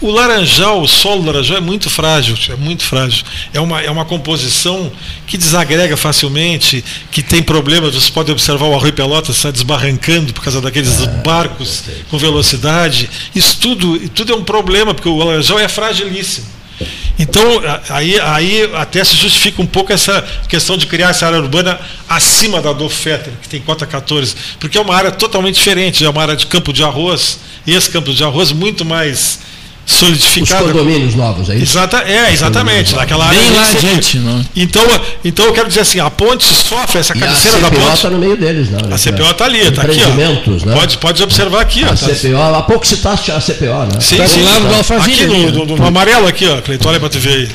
o 0.00 0.10
laranjal, 0.10 0.82
o 0.82 0.88
solo 0.88 1.22
do 1.22 1.26
laranjal 1.26 1.56
é 1.56 1.60
muito 1.60 1.88
frágil, 1.88 2.36
é 2.50 2.56
muito 2.56 2.84
frágil. 2.84 3.24
É 3.52 3.60
uma, 3.60 3.80
é 3.80 3.90
uma 3.90 4.04
composição 4.04 4.92
que 5.26 5.38
desagrega 5.38 5.96
facilmente, 5.96 6.84
que 7.10 7.22
tem 7.22 7.42
problemas. 7.42 7.94
Você 7.94 8.10
pode 8.10 8.30
observar 8.30 8.66
o 8.66 8.74
Arroio 8.74 8.92
Pelotas 8.92 9.36
está 9.36 9.50
desbarrancando 9.50 10.32
por 10.32 10.42
causa 10.42 10.60
daqueles 10.60 11.02
ah, 11.02 11.06
barcos 11.24 11.84
com 12.10 12.18
velocidade. 12.18 13.08
Isso 13.34 13.58
tudo, 13.58 13.98
tudo 14.10 14.32
é 14.32 14.36
um 14.36 14.44
problema, 14.44 14.92
porque 14.92 15.08
o 15.08 15.16
laranjal 15.16 15.58
é 15.58 15.68
fragilíssimo. 15.68 16.46
Então, 17.18 17.42
aí, 17.90 18.18
aí 18.20 18.70
até 18.74 19.04
se 19.04 19.16
justifica 19.16 19.62
um 19.62 19.66
pouco 19.66 19.92
essa 19.92 20.22
questão 20.48 20.76
de 20.76 20.86
criar 20.86 21.10
essa 21.10 21.26
área 21.26 21.38
urbana 21.38 21.78
acima 22.08 22.60
da 22.60 22.72
Dofetter, 22.72 23.32
que 23.40 23.48
tem 23.48 23.60
cota 23.60 23.86
14, 23.86 24.34
porque 24.58 24.76
é 24.76 24.80
uma 24.80 24.94
área 24.94 25.12
totalmente 25.12 25.54
diferente, 25.54 26.04
é 26.04 26.10
uma 26.10 26.22
área 26.22 26.36
de 26.36 26.46
campo 26.46 26.72
de 26.72 26.82
arroz, 26.82 27.38
e 27.66 27.74
esse 27.74 27.88
campo 27.90 28.12
de 28.12 28.24
arroz 28.24 28.50
muito 28.50 28.84
mais 28.84 29.40
solidificada. 29.86 30.64
Os 30.64 30.72
condomínios 30.72 31.14
novos, 31.14 31.50
é 31.50 31.54
isso? 31.54 31.76
Exata, 31.78 31.98
é, 32.06 32.32
exatamente. 32.32 32.94
Naquela 32.94 33.26
área. 33.26 33.38
Bem 33.38 33.50
lá 33.50 33.68
adiante. 33.68 34.18
Não. 34.18 34.44
Então, 34.56 34.82
então 35.24 35.44
eu 35.46 35.52
quero 35.52 35.68
dizer 35.68 35.80
assim, 35.80 36.00
a 36.00 36.10
ponte 36.10 36.44
sofre 36.44 37.00
essa 37.00 37.14
cabeceira 37.14 37.58
da 37.60 37.70
ponte. 37.70 37.82
A 37.82 37.86
CPO 37.86 37.94
está 37.94 38.10
no 38.10 38.18
meio 38.18 38.36
deles, 38.36 38.70
não. 38.70 38.94
A 38.94 38.98
CPO 38.98 39.30
está 39.30 39.44
ali, 39.44 39.60
está 39.60 39.82
aqui. 39.82 40.00
Ó. 40.04 40.66
Né? 40.66 40.74
Pode, 40.74 40.98
pode 40.98 41.22
observar 41.22 41.60
aqui. 41.60 41.84
A 41.84 41.88
ó, 41.88 41.90
tá. 41.90 42.14
CPO, 42.14 42.36
há 42.36 42.62
pouco 42.62 42.86
citaste 42.86 43.30
a 43.30 43.40
CPO, 43.40 43.92
né? 43.92 44.00
Sim, 44.00 44.16
tá 44.16 44.26
sim. 44.26 44.40
do 44.40 44.44
lado 44.44 44.68
do 44.68 44.74
Alphaville. 44.74 45.24
Aqui 45.24 45.52
no, 45.52 45.66
no, 45.66 45.76
no, 45.76 45.86
amarelo 45.86 46.26
aqui, 46.26 46.46
ó, 46.46 46.60
Cleiton, 46.60 46.88
olha 46.88 47.00
para 47.00 47.08
tu 47.08 47.18
ver 47.18 47.30
aí. 47.30 47.48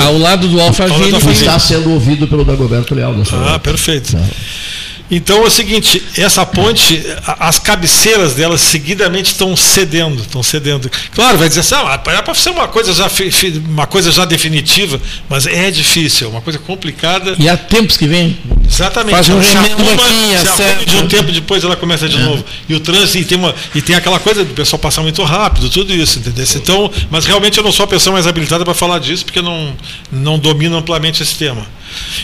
Ao 0.00 0.18
lado 0.18 0.48
do 0.48 0.60
Alphaville. 0.60 1.16
Está 1.32 1.58
sendo 1.58 1.92
ouvido 1.92 2.26
pelo 2.26 2.44
Dagoberto 2.44 2.94
Leal. 2.94 3.14
Ah, 3.46 3.58
perfeito. 3.58 4.16
Não. 4.16 4.28
Então 5.10 5.42
é 5.42 5.46
o 5.46 5.50
seguinte, 5.50 6.02
essa 6.16 6.44
ponte, 6.44 7.02
as 7.38 7.58
cabeceiras 7.58 8.34
delas 8.34 8.60
seguidamente 8.60 9.32
estão 9.32 9.56
cedendo, 9.56 10.20
estão 10.20 10.42
cedendo. 10.42 10.90
Claro, 11.14 11.38
vai 11.38 11.48
dizer 11.48 11.60
assim, 11.60 11.74
ah, 11.74 12.00
é 12.06 12.22
para 12.22 12.34
ser 12.34 12.50
uma 12.50 12.68
coisa 12.68 12.92
já 12.92 13.08
uma 13.66 13.86
coisa 13.86 14.12
já 14.12 14.24
definitiva, 14.24 15.00
mas 15.28 15.46
é 15.46 15.70
difícil, 15.70 16.26
é 16.26 16.30
uma 16.30 16.42
coisa 16.42 16.58
complicada. 16.58 17.34
E 17.38 17.48
há 17.48 17.56
tempos 17.56 17.96
que 17.96 18.06
vem. 18.06 18.36
Exatamente. 18.66 19.14
Faz 19.14 19.28
um 19.30 19.38
remendo 19.38 19.82
aqui, 19.90 20.84
de 20.86 20.96
um 20.96 21.08
tempo 21.08 21.32
depois 21.32 21.64
ela 21.64 21.76
começa 21.76 22.06
de 22.06 22.16
é. 22.16 22.20
novo. 22.20 22.44
E 22.68 22.74
o 22.74 22.80
trânsito 22.80 23.18
e 23.18 23.24
tem 23.24 23.38
uma 23.38 23.54
e 23.74 23.80
tem 23.80 23.96
aquela 23.96 24.18
coisa 24.20 24.44
do 24.44 24.52
pessoal 24.52 24.78
passar 24.78 25.02
muito 25.02 25.22
rápido, 25.22 25.70
tudo 25.70 25.94
isso, 25.94 26.18
entendeu? 26.18 26.44
Então, 26.54 26.90
mas 27.10 27.24
realmente 27.24 27.56
eu 27.56 27.64
não 27.64 27.72
sou 27.72 27.84
a 27.84 27.86
pessoa 27.86 28.12
mais 28.12 28.26
habilitada 28.26 28.64
para 28.64 28.74
falar 28.74 28.98
disso, 28.98 29.24
porque 29.24 29.40
não 29.40 29.74
não 30.12 30.38
domino 30.38 30.76
amplamente 30.76 31.22
esse 31.22 31.34
tema. 31.34 31.66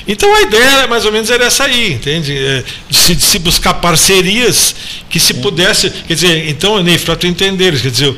Então 0.07 0.33
a 0.35 0.43
ideia 0.43 0.87
mais 0.87 1.05
ou 1.05 1.13
menos 1.13 1.31
era 1.31 1.45
essa 1.45 1.65
aí, 1.65 1.93
entende? 1.93 2.37
É, 2.37 2.65
de, 2.89 2.97
se, 2.97 3.15
de 3.15 3.23
se 3.23 3.39
buscar 3.39 3.75
parcerias 3.75 4.75
que 5.09 5.19
se 5.19 5.35
pudesse. 5.35 5.91
Quer 5.91 6.15
dizer, 6.15 6.49
então, 6.49 6.83
Neif, 6.83 7.05
para 7.05 7.17
tu 7.17 7.27
entender, 7.27 7.81
quer 7.81 7.91
dizer, 7.91 8.17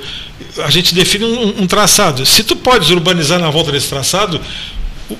a 0.65 0.71
gente 0.71 0.95
define 0.95 1.25
um, 1.25 1.63
um, 1.63 1.67
traçado. 1.67 2.25
Se 2.25 2.43
tu 2.43 2.57
podes 2.57 2.91
urbanizar 2.91 3.39
na 3.39 3.51
volta 3.51 3.73
desse 3.73 3.89
traçado, 3.89 4.41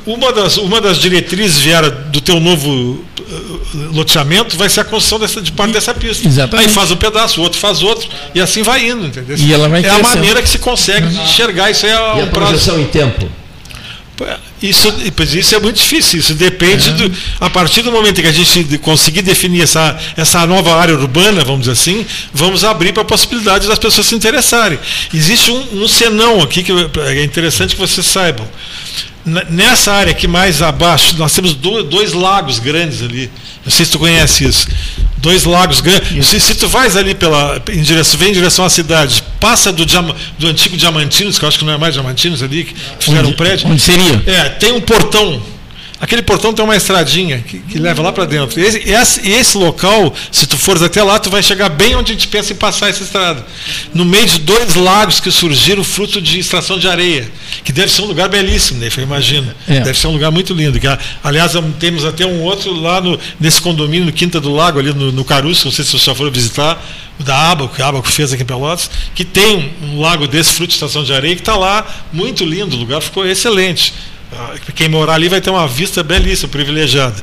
uma 0.05 0.33
das, 0.33 0.57
uma 0.57 0.81
das 0.81 0.99
diretrizes 0.99 1.59
viera 1.59 1.91
do 1.91 2.21
teu 2.21 2.41
novo 2.41 2.71
uh, 2.71 3.93
loteamento 3.93 4.57
vai 4.57 4.69
ser 4.69 4.81
a 4.81 4.85
construção 4.85 5.19
dessa, 5.19 5.41
de 5.41 5.53
parte 5.53 5.73
dessa 5.73 5.95
pista. 5.95 6.27
Exatamente. 6.27 6.69
Aí 6.69 6.75
faz 6.75 6.91
um 6.91 6.97
pedaço, 6.97 7.41
o 7.41 7.45
outro 7.45 7.59
faz 7.59 7.83
outro, 7.83 8.09
e 8.35 8.41
assim 8.41 8.63
vai 8.63 8.89
indo, 8.89 9.07
entendeu? 9.07 9.37
E 9.39 9.53
ela 9.53 9.69
vai 9.69 9.85
é 9.85 9.89
a 9.89 9.99
maneira 9.99 10.43
que 10.43 10.49
se 10.49 10.59
consegue 10.59 11.07
enxergar 11.23 11.71
isso 11.71 11.87
aí 11.87 11.93
a, 11.93 12.17
e 12.19 12.23
a 12.23 12.27
projeção 12.27 12.75
prazo. 12.75 12.89
em 12.89 12.91
tempo. 12.91 13.29
Isso, 14.63 14.89
isso 15.35 15.55
é 15.55 15.59
muito 15.59 15.77
difícil, 15.77 16.19
isso 16.19 16.35
depende 16.35 16.91
do. 16.93 17.13
A 17.39 17.51
partir 17.51 17.83
do 17.83 17.93
momento 17.93 18.23
que 18.23 18.27
a 18.27 18.33
gente 18.33 18.79
conseguir 18.79 19.21
definir 19.21 19.63
essa, 19.63 19.99
essa 20.17 20.47
nova 20.47 20.75
área 20.75 20.95
urbana, 20.95 21.45
vamos 21.45 21.61
dizer 21.61 21.73
assim, 21.73 22.07
vamos 22.33 22.65
abrir 22.65 22.93
para 22.93 23.03
a 23.03 23.05
possibilidade 23.05 23.69
das 23.69 23.79
pessoas 23.79 24.07
se 24.07 24.15
interessarem. 24.15 24.79
Existe 25.13 25.51
um, 25.51 25.83
um 25.83 25.89
senão 25.89 26.41
aqui 26.41 26.63
que 26.63 26.73
é 26.73 27.23
interessante 27.23 27.75
que 27.75 27.81
vocês 27.81 28.07
saibam. 28.07 28.49
Nessa 29.51 29.93
área 29.93 30.13
aqui 30.13 30.27
mais 30.27 30.63
abaixo, 30.63 31.17
nós 31.19 31.35
temos 31.35 31.53
dois 31.53 32.13
lagos 32.15 32.59
grandes 32.59 33.03
ali. 33.03 33.31
Não 33.65 33.73
sei 33.73 33.85
se 33.85 33.91
tu 33.91 33.99
conhece 33.99 34.45
isso. 34.45 34.69
Dois 35.19 35.45
lagos 35.45 35.81
grandes. 35.81 36.27
Se, 36.29 36.41
se 36.41 36.55
tu 36.55 36.69
vais 36.69 36.97
ali 36.97 37.15
pela, 37.15 37.61
em 37.73 37.83
direção, 37.83 38.19
vem 38.19 38.31
em 38.31 38.33
direção 38.33 38.65
à 38.65 38.71
cidade, 38.71 39.23
passa 39.41 39.73
do, 39.73 39.85
do 40.39 40.47
antigo 40.47 40.77
Diamantinos, 40.77 41.39
que 41.39 41.45
eu 41.45 41.49
acho 41.49 41.59
que 41.59 41.65
não 41.65 41.73
é 41.73 41.79
mais 41.79 41.95
Diamantinos 41.95 42.43
ali, 42.43 42.65
que 42.65 42.75
fizeram 42.99 43.25
onde, 43.25 43.33
um 43.33 43.37
prédio. 43.37 43.69
Onde 43.69 43.81
seria? 43.81 44.23
É, 44.27 44.49
tem 44.51 44.73
um 44.73 44.81
portão 44.81 45.43
Aquele 45.99 46.21
portão 46.21 46.53
tem 46.53 46.63
uma 46.63 46.77
estradinha 46.77 47.39
que, 47.39 47.59
que 47.59 47.79
leva 47.79 48.03
lá 48.03 48.13
para 48.13 48.27
dentro. 48.27 48.61
Esse, 48.61 48.79
esse, 48.87 49.29
esse, 49.31 49.57
local, 49.57 50.13
se 50.31 50.47
tu 50.47 50.59
fores 50.59 50.83
até 50.83 51.03
lá, 51.03 51.19
tu 51.19 51.31
vai 51.31 51.43
chegar 51.43 51.71
bem 51.71 51.97
onde 51.97 52.13
a 52.13 52.15
gente 52.15 52.29
pensa 52.29 52.53
em 52.53 52.57
passar 52.57 52.91
essa 52.91 53.03
estrada. 53.03 53.47
No 53.95 54.05
meio 54.05 54.27
de 54.27 54.41
dois 54.41 54.75
lagos 54.75 55.21
que 55.21 55.31
surgiram 55.31 55.83
fruto 55.83 56.21
de 56.21 56.39
extração 56.39 56.79
de 56.79 56.87
areia, 56.87 57.31
que 57.65 57.73
deve 57.73 57.91
ser 57.91 58.03
um 58.03 58.07
lugar 58.07 58.29
belíssimo, 58.29 58.79
né? 58.79 58.91
Eu 58.95 59.03
imagino. 59.03 59.51
É. 59.67 59.81
Deve 59.81 59.99
ser 59.99 60.09
um 60.09 60.13
lugar 60.13 60.31
muito 60.31 60.53
lindo. 60.53 60.79
Que, 60.79 60.87
aliás, 61.25 61.53
temos 61.81 62.05
até 62.05 62.27
um 62.27 62.43
outro 62.43 62.79
lá 62.79 63.01
no, 63.01 63.19
nesse 63.41 63.63
condomínio, 63.63 64.05
no 64.05 64.13
Quinta 64.13 64.39
do 64.39 64.53
Lago, 64.53 64.79
ali 64.79 64.93
no, 64.93 65.11
no 65.11 65.25
Caruso, 65.25 65.65
não 65.65 65.73
sei 65.73 65.83
se 65.83 65.93
você 65.93 66.05
já 66.05 66.15
for 66.15 66.31
visitar, 66.31 66.79
da 67.19 67.51
Abaco, 67.51 67.75
que 67.75 67.83
a 67.83 67.89
Abaco 67.89 68.09
fez 68.09 68.33
aqui 68.33 68.43
em 68.43 68.47
Pelotas, 68.47 68.91
que 69.15 69.25
tem 69.25 69.75
um, 69.83 69.95
um 69.95 70.01
lago 70.01 70.27
desse, 70.27 70.53
fruto 70.53 70.69
de 70.69 70.75
extração 70.75 71.03
de 71.03 71.13
areia, 71.13 71.35
que 71.35 71.41
está 71.41 71.57
lá 71.57 71.87
muito 72.13 72.45
lindo, 72.45 72.77
o 72.77 72.79
lugar 72.79 73.01
ficou 73.01 73.27
excelente. 73.27 73.95
Ah, 74.33 74.55
quem 74.75 74.89
morar 74.89 75.15
ali 75.15 75.29
vai 75.29 75.41
ter 75.41 75.51
uma 75.51 75.69
vista 75.69 76.03
belíssima, 76.03 76.49
privilegiada. 76.49 77.15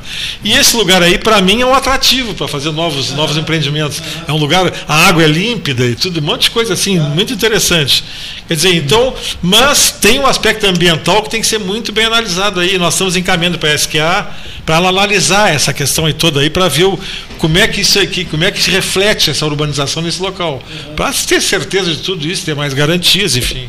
E 0.42 0.52
esse 0.52 0.74
lugar 0.74 1.02
aí, 1.02 1.18
para 1.18 1.40
mim, 1.40 1.60
é 1.60 1.66
um 1.66 1.74
atrativo 1.74 2.34
para 2.34 2.48
fazer 2.48 2.72
novos, 2.72 3.10
novos 3.12 3.36
empreendimentos. 3.36 4.02
É 4.26 4.32
um 4.32 4.38
lugar, 4.38 4.72
a 4.88 5.06
água 5.08 5.22
é 5.22 5.26
límpida 5.26 5.84
e 5.84 5.94
tudo, 5.94 6.20
um 6.20 6.22
monte 6.22 6.44
de 6.44 6.50
coisa 6.50 6.72
assim, 6.72 6.98
muito 6.98 7.32
interessante. 7.32 8.02
Quer 8.48 8.54
dizer, 8.54 8.74
então, 8.74 9.14
mas 9.42 9.90
tem 9.90 10.18
um 10.18 10.26
aspecto 10.26 10.66
ambiental 10.66 11.22
que 11.22 11.30
tem 11.30 11.40
que 11.40 11.46
ser 11.46 11.58
muito 11.58 11.92
bem 11.92 12.06
analisado 12.06 12.58
aí. 12.60 12.78
Nós 12.78 12.94
estamos 12.94 13.16
encaminhando 13.16 13.58
para 13.58 13.70
a 13.70 13.74
SQA 13.74 14.26
para 14.64 14.78
analisar 14.78 15.54
essa 15.54 15.74
questão 15.74 16.06
aí 16.06 16.14
toda 16.14 16.40
aí, 16.40 16.48
para 16.48 16.68
ver 16.68 16.84
o, 16.84 16.98
como 17.38 17.58
é 17.58 17.68
que 17.68 17.82
isso 17.82 17.98
aqui, 17.98 18.24
como 18.24 18.44
é 18.44 18.50
que 18.50 18.62
se 18.62 18.70
reflete 18.70 19.30
essa 19.30 19.44
urbanização 19.44 20.02
nesse 20.02 20.22
local. 20.22 20.62
Para 20.96 21.12
ter 21.12 21.40
certeza 21.42 21.90
de 21.94 21.98
tudo 21.98 22.26
isso, 22.26 22.44
ter 22.44 22.54
mais 22.54 22.72
garantias, 22.72 23.36
enfim. 23.36 23.68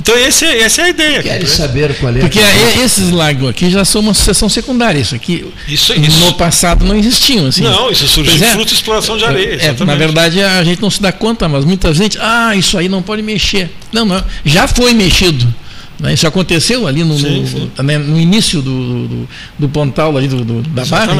Então 0.00 0.16
esse, 0.16 0.44
essa 0.44 0.82
é 0.82 0.84
a 0.84 0.88
ideia. 0.88 1.22
Quer 1.22 1.46
saber 1.46 1.94
qual 1.98 2.14
é 2.14 2.20
Porque 2.20 2.38
a... 2.38 2.84
esses 2.84 3.10
lagos 3.10 3.48
aqui 3.50 3.70
já 3.70 3.84
são 3.84 4.00
uma 4.00 4.14
sucessão 4.14 4.48
secundária. 4.48 4.98
Isso 4.98 5.14
aqui 5.14 5.44
isso, 5.68 5.92
isso. 5.94 6.20
no 6.20 6.34
passado 6.34 6.84
não 6.84 6.96
existiam. 6.96 7.46
Assim. 7.46 7.62
Não, 7.62 7.90
isso 7.90 8.06
surgiu 8.08 8.42
é, 8.42 8.50
fruto 8.52 8.68
de 8.68 8.74
exploração 8.74 9.16
de 9.16 9.24
areia. 9.24 9.58
É, 9.60 9.84
na 9.84 9.94
verdade, 9.94 10.42
a 10.42 10.62
gente 10.64 10.80
não 10.80 10.90
se 10.90 11.00
dá 11.00 11.12
conta, 11.12 11.48
mas 11.48 11.64
muita 11.64 11.92
gente, 11.92 12.18
ah, 12.20 12.54
isso 12.56 12.78
aí 12.78 12.88
não 12.88 13.02
pode 13.02 13.22
mexer. 13.22 13.70
Não, 13.92 14.04
não. 14.04 14.22
Já 14.44 14.66
foi 14.66 14.94
mexido. 14.94 15.46
Né? 16.00 16.14
Isso 16.14 16.26
aconteceu 16.26 16.86
ali 16.86 17.04
no, 17.04 17.18
sim, 17.18 17.46
sim. 17.46 17.70
no, 17.76 17.82
né, 17.82 17.98
no 17.98 18.18
início 18.18 18.62
do, 18.62 19.06
do, 19.06 19.28
do, 19.58 19.68
pontal 19.68 20.16
ali 20.16 20.28
do, 20.28 20.42
do 20.42 20.62
da 20.62 20.84
barra. 20.86 21.14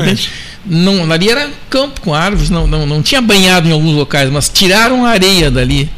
Não, 0.65 1.11
ali 1.13 1.29
era 1.29 1.51
campo 1.69 2.01
com 2.01 2.15
árvores, 2.15 2.49
não, 2.51 2.67
não, 2.67 2.87
não 2.87 3.03
tinha 3.03 3.21
banhado 3.21 3.69
em 3.69 3.73
alguns 3.73 3.95
locais, 3.95 4.31
mas 4.31 4.49
tiraram 4.49 5.05
a 5.05 5.11
areia 5.11 5.51
dali 5.51 5.91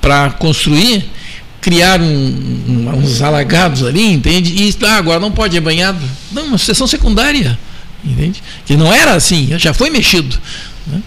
para 0.00 0.30
construir 0.30 1.04
criaram 1.68 2.06
um, 2.06 2.90
uns 2.96 3.20
alagados 3.20 3.82
ali, 3.82 4.10
entende? 4.10 4.54
E 4.54 4.74
ah, 4.86 4.96
agora 4.96 5.20
não 5.20 5.30
pode 5.30 5.54
ir 5.54 5.60
banhado. 5.60 6.00
Não, 6.32 6.46
uma 6.46 6.56
sucessão 6.56 6.86
secundária, 6.86 7.58
entende? 8.02 8.42
Que 8.64 8.74
não 8.74 8.90
era 8.90 9.12
assim, 9.12 9.50
já 9.58 9.74
foi 9.74 9.90
mexido. 9.90 10.34
Né? 10.86 11.02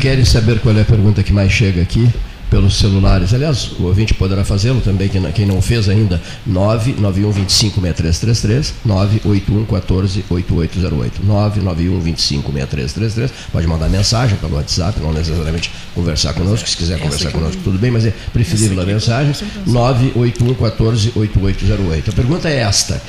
querem 0.00 0.24
saber 0.24 0.60
qual 0.60 0.74
é 0.74 0.80
a 0.80 0.84
pergunta 0.86 1.22
que 1.22 1.30
mais 1.30 1.52
chega 1.52 1.82
aqui? 1.82 2.08
Pelos 2.56 2.78
celulares. 2.78 3.34
Aliás, 3.34 3.72
o 3.78 3.82
ouvinte 3.82 4.14
poderá 4.14 4.42
fazê-lo 4.42 4.80
também, 4.80 5.10
quem 5.10 5.44
não, 5.44 5.60
fez 5.60 5.90
ainda, 5.90 6.18
991256333, 6.48 8.72
981148808, 8.88 11.10
991256333. 11.26 13.30
Pode 13.52 13.66
mandar 13.66 13.90
mensagem 13.90 14.38
pelo 14.38 14.56
WhatsApp, 14.56 14.98
não 15.00 15.12
necessariamente 15.12 15.70
conversar 15.94 16.32
conosco, 16.32 16.66
se 16.66 16.78
quiser 16.78 16.98
conversar 16.98 17.30
conosco, 17.30 17.60
tudo 17.62 17.78
bem, 17.78 17.90
mas 17.90 18.06
é 18.06 18.14
preferível 18.32 18.80
a 18.80 18.86
mensagem, 18.86 19.34
981148808. 19.68 22.08
A 22.08 22.12
pergunta 22.12 22.48
é 22.48 22.60
esta 22.60 23.02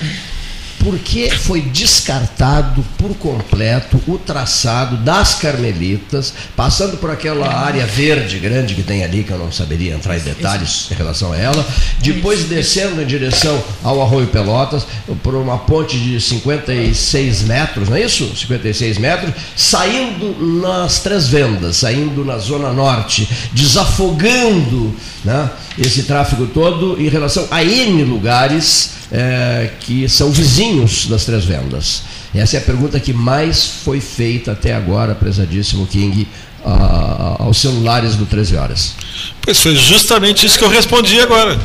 por 0.87 0.97
que 0.99 1.29
foi 1.29 1.59
descartado 1.59 2.81
por 2.97 3.13
completo 3.17 4.01
o 4.07 4.17
traçado 4.17 4.95
das 4.95 5.35
Carmelitas, 5.35 6.33
passando 6.55 6.95
por 6.95 7.11
aquela 7.11 7.45
área 7.45 7.85
verde 7.85 8.39
grande 8.39 8.73
que 8.73 8.81
tem 8.81 9.03
ali, 9.03 9.21
que 9.21 9.31
eu 9.31 9.37
não 9.37 9.51
saberia 9.51 9.93
entrar 9.93 10.15
em 10.15 10.21
detalhes 10.21 10.87
em 10.89 10.93
relação 10.93 11.33
a 11.33 11.37
ela, 11.37 11.67
depois 11.99 12.45
descendo 12.45 13.01
em 13.01 13.05
direção 13.05 13.61
ao 13.83 14.01
Arroio 14.01 14.27
Pelotas, 14.27 14.87
por 15.21 15.35
uma 15.35 15.57
ponte 15.57 15.99
de 15.99 16.21
56 16.21 17.41
metros, 17.43 17.89
não 17.89 17.97
é 17.97 18.03
isso? 18.03 18.33
56 18.33 18.97
metros, 18.97 19.33
saindo 19.57 20.41
nas 20.63 21.01
Três 21.01 21.27
Vendas, 21.27 21.75
saindo 21.75 22.23
na 22.23 22.37
Zona 22.37 22.71
Norte, 22.71 23.27
desafogando 23.51 24.95
né, 25.25 25.49
esse 25.77 26.03
tráfego 26.03 26.47
todo 26.47 26.99
em 26.99 27.07
relação 27.07 27.47
a 27.51 27.63
N 27.63 28.03
lugares 28.03 28.91
é, 29.11 29.69
que 29.79 30.07
são 30.09 30.31
vizinhos 30.31 31.07
das 31.07 31.25
Três 31.25 31.45
Vendas? 31.45 32.03
Essa 32.33 32.57
é 32.57 32.59
a 32.59 32.63
pergunta 32.63 32.99
que 32.99 33.13
mais 33.13 33.65
foi 33.83 33.99
feita 33.99 34.51
até 34.51 34.73
agora, 34.73 35.15
prezadíssimo 35.15 35.87
King, 35.87 36.27
a, 36.65 37.37
aos 37.39 37.57
celulares 37.57 38.15
do 38.15 38.25
13 38.25 38.55
Horas. 38.55 38.95
Pois 39.41 39.59
foi 39.59 39.75
justamente 39.75 40.45
isso 40.45 40.57
que 40.57 40.65
eu 40.65 40.69
respondi 40.69 41.19
agora. 41.19 41.59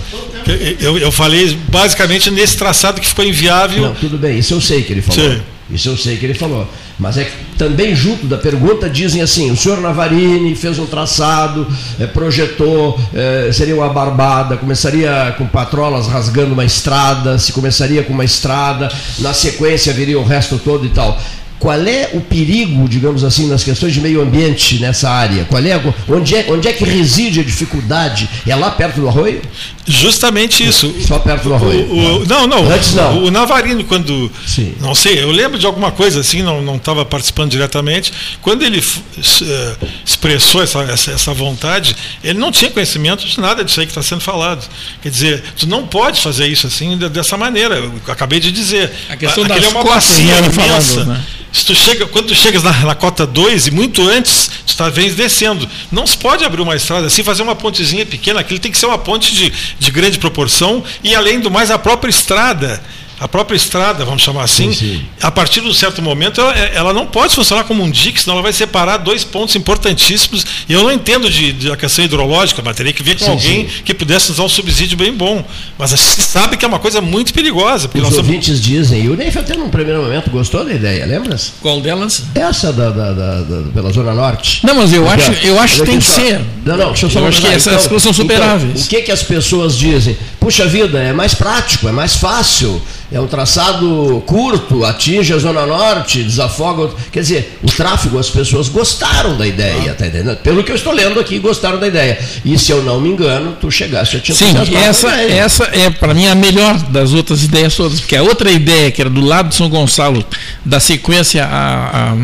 Eu, 0.80 0.98
eu 0.98 1.12
falei 1.12 1.58
basicamente 1.68 2.30
nesse 2.30 2.56
traçado 2.56 3.00
que 3.00 3.06
ficou 3.06 3.24
inviável. 3.24 3.82
Não, 3.82 3.94
tudo 3.94 4.18
bem, 4.18 4.38
isso 4.38 4.54
eu 4.54 4.60
sei 4.60 4.82
que 4.82 4.92
ele 4.92 5.02
falou. 5.02 5.32
Sim. 5.32 5.42
Isso 5.72 5.88
eu 5.88 5.96
sei 5.96 6.16
que 6.18 6.26
ele 6.26 6.34
falou. 6.34 6.68
Mas 6.98 7.16
é 7.16 7.24
que 7.24 7.32
também 7.56 7.94
junto 7.94 8.26
da 8.26 8.36
pergunta 8.36 8.88
dizem 8.90 9.22
assim, 9.22 9.50
o 9.50 9.56
senhor 9.56 9.80
Navarini 9.80 10.54
fez 10.54 10.78
um 10.78 10.86
traçado, 10.86 11.66
é, 11.98 12.06
projetou, 12.06 13.00
é, 13.14 13.50
seria 13.52 13.74
uma 13.74 13.88
barbada, 13.88 14.56
começaria 14.56 15.34
com 15.38 15.46
patrolas 15.46 16.06
rasgando 16.06 16.52
uma 16.52 16.64
estrada, 16.64 17.38
se 17.38 17.52
começaria 17.52 18.02
com 18.02 18.12
uma 18.12 18.24
estrada, 18.24 18.90
na 19.18 19.32
sequência 19.32 19.92
viria 19.92 20.18
o 20.18 20.24
resto 20.24 20.58
todo 20.58 20.84
e 20.84 20.90
tal. 20.90 21.18
Qual 21.62 21.80
é 21.86 22.10
o 22.12 22.20
perigo, 22.20 22.88
digamos 22.88 23.22
assim, 23.22 23.46
nas 23.46 23.62
questões 23.62 23.94
de 23.94 24.00
meio 24.00 24.20
ambiente 24.20 24.80
nessa 24.80 25.08
área? 25.08 25.44
Qual 25.44 25.64
é, 25.64 25.80
onde, 26.08 26.34
é, 26.34 26.46
onde 26.48 26.66
é 26.66 26.72
que 26.72 26.82
reside 26.82 27.38
a 27.38 27.44
dificuldade? 27.44 28.28
É 28.44 28.56
lá 28.56 28.72
perto 28.72 29.00
do 29.00 29.06
arroio? 29.06 29.40
Justamente 29.86 30.66
isso. 30.66 30.92
Só 31.06 31.20
perto 31.20 31.44
do 31.44 31.54
arroio. 31.54 31.84
O, 31.84 32.22
o, 32.22 32.26
não, 32.26 32.48
não. 32.48 32.68
Antes 32.68 32.94
não. 32.94 33.18
O, 33.18 33.26
o 33.26 33.30
Navarino, 33.30 33.84
quando. 33.84 34.28
Sim. 34.44 34.74
Não 34.80 34.92
sei, 34.92 35.22
eu 35.22 35.30
lembro 35.30 35.56
de 35.56 35.64
alguma 35.64 35.92
coisa 35.92 36.18
assim, 36.18 36.42
não 36.42 36.74
estava 36.74 37.04
participando 37.04 37.52
diretamente. 37.52 38.12
Quando 38.40 38.62
ele 38.64 38.80
uh, 38.80 39.86
expressou 40.04 40.64
essa, 40.64 40.80
essa, 40.82 41.12
essa, 41.12 41.32
vontade, 41.32 41.94
ele 42.24 42.40
não 42.40 42.50
tinha 42.50 42.72
conhecimento 42.72 43.24
de 43.24 43.38
nada 43.38 43.64
disso 43.64 43.78
aí 43.78 43.86
que 43.86 43.92
está 43.92 44.02
sendo 44.02 44.20
falado. 44.20 44.68
Quer 45.00 45.10
dizer, 45.10 45.44
tu 45.56 45.68
não 45.68 45.86
pode 45.86 46.22
fazer 46.22 46.48
isso 46.48 46.66
assim 46.66 46.98
dessa 46.98 47.36
maneira. 47.36 47.76
Eu 47.76 47.92
acabei 48.08 48.40
de 48.40 48.50
dizer. 48.50 48.90
A 49.08 49.16
questão 49.16 49.44
da 49.44 49.56
é 49.56 49.68
uma 49.68 49.84
bacia 49.84 50.38
imensa. 50.38 50.50
Falando, 50.50 51.06
né? 51.06 51.24
Se 51.52 51.66
tu 51.66 51.74
chega, 51.74 52.06
quando 52.06 52.28
tu 52.28 52.34
chegas 52.34 52.62
na, 52.62 52.72
na 52.72 52.94
cota 52.94 53.26
2 53.26 53.66
e 53.66 53.70
muito 53.70 54.08
antes, 54.08 54.50
tu 54.66 54.70
está 54.70 54.88
vem 54.88 55.12
descendo. 55.12 55.68
Não 55.90 56.06
se 56.06 56.16
pode 56.16 56.44
abrir 56.44 56.62
uma 56.62 56.74
estrada 56.74 57.06
assim, 57.06 57.22
fazer 57.22 57.42
uma 57.42 57.54
pontezinha 57.54 58.06
pequena, 58.06 58.40
aquilo 58.40 58.58
tem 58.58 58.72
que 58.72 58.78
ser 58.78 58.86
uma 58.86 58.98
ponte 58.98 59.34
de, 59.34 59.52
de 59.78 59.90
grande 59.90 60.18
proporção 60.18 60.82
e 61.04 61.14
além 61.14 61.40
do 61.40 61.50
mais 61.50 61.70
a 61.70 61.78
própria 61.78 62.10
estrada 62.10 62.82
a 63.22 63.28
própria 63.28 63.56
estrada, 63.56 64.04
vamos 64.04 64.20
chamar 64.20 64.42
assim, 64.42 64.72
sim, 64.72 64.96
sim. 64.96 65.06
a 65.22 65.30
partir 65.30 65.60
de 65.60 65.68
um 65.68 65.72
certo 65.72 66.02
momento, 66.02 66.40
ela, 66.40 66.52
ela, 66.52 66.92
não 66.92 67.06
pode 67.06 67.32
funcionar 67.32 67.62
como 67.62 67.80
um 67.80 67.88
dique, 67.88 68.20
senão 68.20 68.34
ela 68.34 68.42
vai 68.42 68.52
separar 68.52 68.96
dois 68.96 69.22
pontos 69.22 69.54
importantíssimos. 69.54 70.44
E 70.68 70.72
eu 70.72 70.82
não 70.82 70.90
entendo 70.90 71.30
de, 71.30 71.52
de 71.52 71.70
a 71.70 71.76
questão 71.76 72.04
hidrológica, 72.04 72.60
mas 72.64 72.74
teria 72.76 72.92
que 72.92 73.00
ver 73.00 73.16
com 73.16 73.26
sim, 73.26 73.30
alguém 73.30 73.68
que 73.84 73.94
pudesse 73.94 74.30
nos 74.30 74.38
dar 74.38 74.44
um 74.44 74.48
subsídio 74.48 74.98
bem 74.98 75.12
bom. 75.12 75.44
Mas 75.78 75.92
a 75.92 75.96
gente 75.96 76.20
sabe 76.20 76.56
que 76.56 76.64
é 76.64 76.68
uma 76.68 76.80
coisa 76.80 77.00
muito 77.00 77.32
perigosa. 77.32 77.88
Os 77.94 78.02
nós 78.02 78.16
ouvintes 78.16 78.58
somos... 78.58 78.60
dizem, 78.60 79.04
e 79.04 79.08
o 79.08 79.14
Neif 79.14 79.38
até 79.38 79.56
num 79.56 79.70
primeiro 79.70 80.02
momento 80.02 80.28
gostou 80.28 80.64
da 80.64 80.72
ideia, 80.74 81.06
lembras? 81.06 81.52
Qual 81.62 81.80
delas? 81.80 82.24
Essa 82.34 82.72
da, 82.72 82.90
da, 82.90 83.12
da, 83.12 83.40
da 83.42 83.70
pela 83.72 83.92
Zona 83.92 84.14
Norte. 84.14 84.66
Não, 84.66 84.74
mas 84.74 84.92
eu 84.92 85.08
acho, 85.08 85.30
eu 85.44 85.60
acho 85.60 85.76
que 85.76 85.86
tem 85.86 85.98
que 86.00 86.04
ser. 86.04 86.40
Não, 86.64 86.76
não, 86.76 86.88
deixa 86.88 87.06
eu 87.06 87.10
só 87.10 87.20
eu 87.20 87.26
acho 87.26 87.40
que 87.40 87.46
essas 87.46 87.72
então, 87.74 87.88
coisas 87.88 88.02
são 88.02 88.12
superáveis. 88.12 88.72
Então, 88.72 88.84
o 88.84 88.88
que, 88.88 89.02
que 89.02 89.12
as 89.12 89.22
pessoas 89.22 89.78
dizem? 89.78 90.16
Puxa 90.42 90.66
vida, 90.66 90.98
é 90.98 91.12
mais 91.12 91.34
prático, 91.34 91.88
é 91.88 91.92
mais 91.92 92.16
fácil 92.16 92.82
é 93.12 93.20
um 93.20 93.26
traçado 93.26 94.22
curto, 94.26 94.84
atinge 94.84 95.34
a 95.34 95.38
Zona 95.38 95.66
Norte, 95.66 96.22
desafoga. 96.22 96.90
Quer 97.12 97.20
dizer, 97.20 97.58
o 97.62 97.66
tráfego, 97.66 98.18
as 98.18 98.30
pessoas 98.30 98.68
gostaram 98.68 99.36
da 99.36 99.46
ideia, 99.46 99.92
tá 99.92 100.06
entendendo? 100.06 100.36
Pelo 100.38 100.64
que 100.64 100.72
eu 100.72 100.76
estou 100.76 100.94
lendo 100.94 101.20
aqui, 101.20 101.38
gostaram 101.38 101.78
da 101.78 101.86
ideia. 101.86 102.18
E 102.42 102.58
se 102.58 102.72
eu 102.72 102.82
não 102.82 103.00
me 103.00 103.10
engano, 103.10 103.54
tu 103.60 103.70
chegaste 103.70 104.16
a 104.16 104.20
te 104.20 104.34
Sim, 104.34 104.54
essa, 104.74 105.08
essa 105.10 105.64
é, 105.64 105.90
para 105.90 106.14
mim, 106.14 106.26
a 106.26 106.34
melhor 106.34 106.78
das 106.84 107.12
outras 107.12 107.44
ideias 107.44 107.76
todas, 107.76 108.00
porque 108.00 108.16
a 108.16 108.22
outra 108.22 108.50
ideia, 108.50 108.90
que 108.90 109.02
era 109.02 109.10
do 109.10 109.20
lado 109.20 109.50
de 109.50 109.56
São 109.56 109.68
Gonçalo, 109.68 110.24
da 110.64 110.80
sequência 110.80 111.44
a, 111.44 112.12
a 112.12 112.16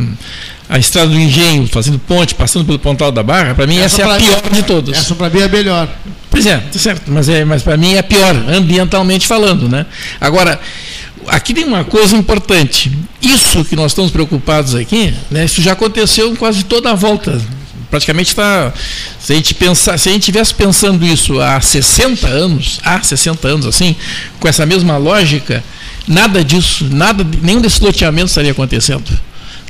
a 0.68 0.78
estrada 0.78 1.08
do 1.08 1.18
engenho, 1.18 1.66
fazendo 1.66 1.98
ponte, 1.98 2.34
passando 2.34 2.66
pelo 2.66 2.78
Pontal 2.78 3.10
da 3.10 3.22
Barra, 3.22 3.54
para 3.54 3.66
mim 3.66 3.78
essa, 3.78 4.02
essa 4.02 4.12
é 4.12 4.16
a 4.16 4.18
pior 4.18 4.50
de 4.52 4.62
todas. 4.62 4.98
Essa 4.98 5.14
para 5.14 5.30
mim 5.30 5.40
é 5.40 5.44
a 5.44 5.48
melhor. 5.48 5.88
Pois 6.30 6.44
é, 6.44 6.58
tá 6.58 6.78
certo, 6.78 7.10
mas, 7.10 7.28
é, 7.28 7.44
mas 7.44 7.62
para 7.62 7.76
mim 7.76 7.94
é 7.94 7.98
a 7.98 8.02
pior, 8.02 8.34
ambientalmente 8.48 9.26
falando. 9.26 9.68
Né? 9.68 9.86
Agora, 10.20 10.60
aqui 11.26 11.54
tem 11.54 11.64
uma 11.64 11.84
coisa 11.84 12.14
importante. 12.16 12.92
Isso 13.22 13.64
que 13.64 13.74
nós 13.74 13.92
estamos 13.92 14.10
preocupados 14.10 14.74
aqui, 14.74 15.14
né, 15.30 15.46
isso 15.46 15.62
já 15.62 15.72
aconteceu 15.72 16.30
em 16.30 16.36
quase 16.36 16.64
toda 16.64 16.90
a 16.90 16.94
volta. 16.94 17.40
Praticamente 17.90 18.28
está. 18.28 18.70
Se 19.18 19.32
a 19.32 19.36
gente 19.36 19.54
pensar, 19.54 19.98
se 19.98 20.10
a 20.10 20.12
gente 20.12 20.20
estivesse 20.20 20.52
pensando 20.52 21.06
isso 21.06 21.40
há 21.40 21.58
60 21.58 22.26
anos, 22.26 22.78
há 22.84 23.02
60 23.02 23.48
anos 23.48 23.66
assim, 23.66 23.96
com 24.38 24.46
essa 24.46 24.66
mesma 24.66 24.98
lógica, 24.98 25.64
nada 26.06 26.44
disso, 26.44 26.86
nada, 26.90 27.26
nenhum 27.40 27.62
desses 27.62 27.80
loteamentos 27.80 28.32
estaria 28.32 28.52
acontecendo. 28.52 29.18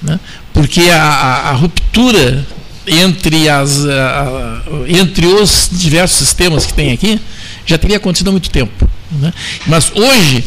Né? 0.03 0.19
Porque 0.59 0.91
a, 0.91 1.01
a, 1.01 1.51
a 1.51 1.53
ruptura 1.53 2.45
entre, 2.85 3.49
as, 3.49 3.87
a, 3.87 4.61
entre 4.89 5.25
os 5.25 5.71
diversos 5.71 6.19
sistemas 6.19 6.67
que 6.67 6.75
tem 6.75 6.91
aqui 6.91 7.21
já 7.65 7.79
teria 7.79 7.97
acontecido 7.97 8.27
há 8.27 8.33
muito 8.33 8.51
tempo. 8.51 8.91
Né? 9.13 9.33
Mas 9.69 9.93
hoje, 9.95 10.45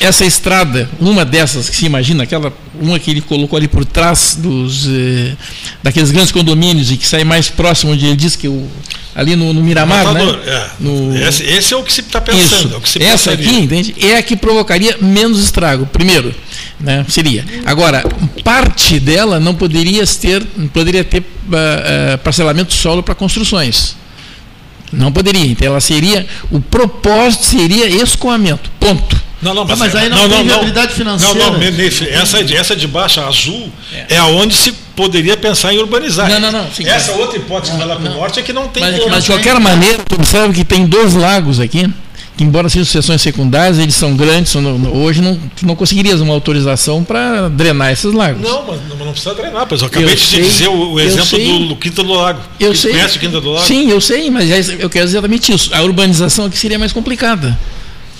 essa 0.00 0.26
estrada, 0.26 0.88
uma 1.00 1.24
dessas 1.24 1.70
que 1.70 1.76
se 1.76 1.86
imagina, 1.86 2.24
aquela 2.24 2.52
uma 2.80 2.98
que 2.98 3.10
ele 3.10 3.20
colocou 3.20 3.56
ali 3.56 3.68
por 3.68 3.84
trás 3.84 4.36
dos 4.38 4.86
eh, 4.88 5.34
daqueles 5.82 6.10
grandes 6.10 6.32
condomínios 6.32 6.90
e 6.90 6.96
que 6.96 7.06
sai 7.06 7.24
mais 7.24 7.48
próximo 7.48 7.92
onde 7.92 8.04
ele 8.04 8.16
diz 8.16 8.36
que 8.36 8.48
o 8.48 8.68
ali 9.14 9.36
no, 9.36 9.52
no 9.52 9.62
Miramar, 9.62 10.12
né? 10.12 10.22
É. 10.44 10.66
No, 10.80 11.16
esse, 11.16 11.44
esse, 11.44 11.72
é 11.72 11.76
o 11.76 11.84
que 11.84 11.92
se 11.92 12.00
está 12.00 12.20
pensando. 12.20 12.80
Isso. 12.82 12.98
É 12.98 13.04
essa 13.04 13.32
aqui, 13.32 13.54
entende? 13.54 13.94
É 14.00 14.16
a 14.16 14.22
que 14.22 14.36
provocaria 14.36 14.98
menos 15.00 15.38
estrago. 15.38 15.86
Primeiro, 15.86 16.34
né? 16.80 17.06
Seria. 17.08 17.44
Agora, 17.64 18.04
parte 18.42 18.98
dela 18.98 19.38
não 19.38 19.54
poderia 19.54 20.04
ter, 20.06 20.42
poderia 20.72 21.04
ter 21.04 21.20
uh, 21.20 21.24
uh, 22.14 22.18
parcelamento 22.18 22.74
solo 22.74 23.02
para 23.02 23.14
construções. 23.14 23.96
Não 24.92 25.12
poderia. 25.12 25.46
Então, 25.46 25.68
ela 25.68 25.80
seria. 25.80 26.26
O 26.50 26.60
propósito 26.60 27.44
seria 27.44 27.86
escoamento. 27.88 28.70
Ponto. 28.80 29.22
Não, 29.44 29.52
não, 29.52 29.64
mas, 29.66 29.78
mas 29.78 29.94
aí 29.94 30.08
não, 30.08 30.16
não 30.16 30.28
tem 30.28 30.44
viabilidade 30.44 30.94
financeira. 30.94 31.34
Não, 31.34 31.52
não, 31.52 31.62
essa, 32.10 32.40
essa 32.40 32.74
de 32.74 32.86
baixo, 32.86 33.20
azul, 33.20 33.70
é. 33.92 34.14
é 34.14 34.16
aonde 34.16 34.54
se 34.54 34.72
poderia 34.96 35.36
pensar 35.36 35.74
em 35.74 35.78
urbanizar. 35.78 36.30
Não, 36.30 36.40
não, 36.40 36.50
não. 36.50 36.72
Sim, 36.72 36.86
essa 36.86 37.12
outra 37.12 37.36
hipótese 37.36 37.72
que 37.72 37.78
vai 37.78 37.86
lá 37.86 37.96
para 37.96 38.10
o 38.10 38.14
norte 38.14 38.40
é 38.40 38.42
que 38.42 38.54
não 38.54 38.68
tem. 38.68 38.82
Mas, 38.82 39.06
mas 39.06 39.24
de 39.24 39.30
qualquer 39.30 39.60
maneira, 39.60 39.98
tu 40.08 40.14
observa 40.14 40.52
que 40.52 40.64
tem 40.64 40.86
dois 40.86 41.14
lagos 41.14 41.60
aqui 41.60 41.92
que 42.36 42.42
embora 42.42 42.68
sejam 42.68 42.84
sucessões 42.84 43.22
secundárias, 43.22 43.78
eles 43.78 43.94
são 43.94 44.16
grandes, 44.16 44.50
são, 44.50 44.62
hoje 44.92 45.20
não, 45.20 45.38
tu 45.54 45.66
não 45.66 45.76
conseguirias 45.76 46.20
uma 46.20 46.34
autorização 46.34 47.04
para 47.04 47.48
drenar 47.48 47.92
esses 47.92 48.12
lagos. 48.12 48.42
Não, 48.42 48.66
mas 48.66 48.80
não, 48.88 48.96
não 49.06 49.12
precisa 49.12 49.34
drenar, 49.34 49.66
pois 49.66 49.80
eu 49.80 49.86
acabei 49.86 50.10
eu 50.10 50.16
de 50.16 50.20
sei, 50.20 50.42
dizer 50.42 50.68
o, 50.68 50.92
o 50.94 51.00
exemplo 51.00 51.38
do, 51.38 51.68
do 51.68 51.76
Quinta 51.76 52.02
do 52.02 52.12
Lago. 52.12 52.40
Eu 52.58 52.74
sei. 52.74 52.90
Conhece 52.90 53.16
o 53.16 53.20
Quinta 53.20 53.40
do 53.40 53.52
Lago? 53.52 53.66
Sim, 53.66 53.88
eu 53.88 54.00
sei, 54.00 54.30
mas 54.30 54.50
é 54.50 54.58
eu 54.80 54.90
quero 54.90 55.04
dizer 55.04 55.18
exatamente 55.18 55.52
isso. 55.52 55.72
A 55.72 55.82
urbanização 55.82 56.46
aqui 56.46 56.58
seria 56.58 56.78
mais 56.78 56.92
complicada. 56.92 57.56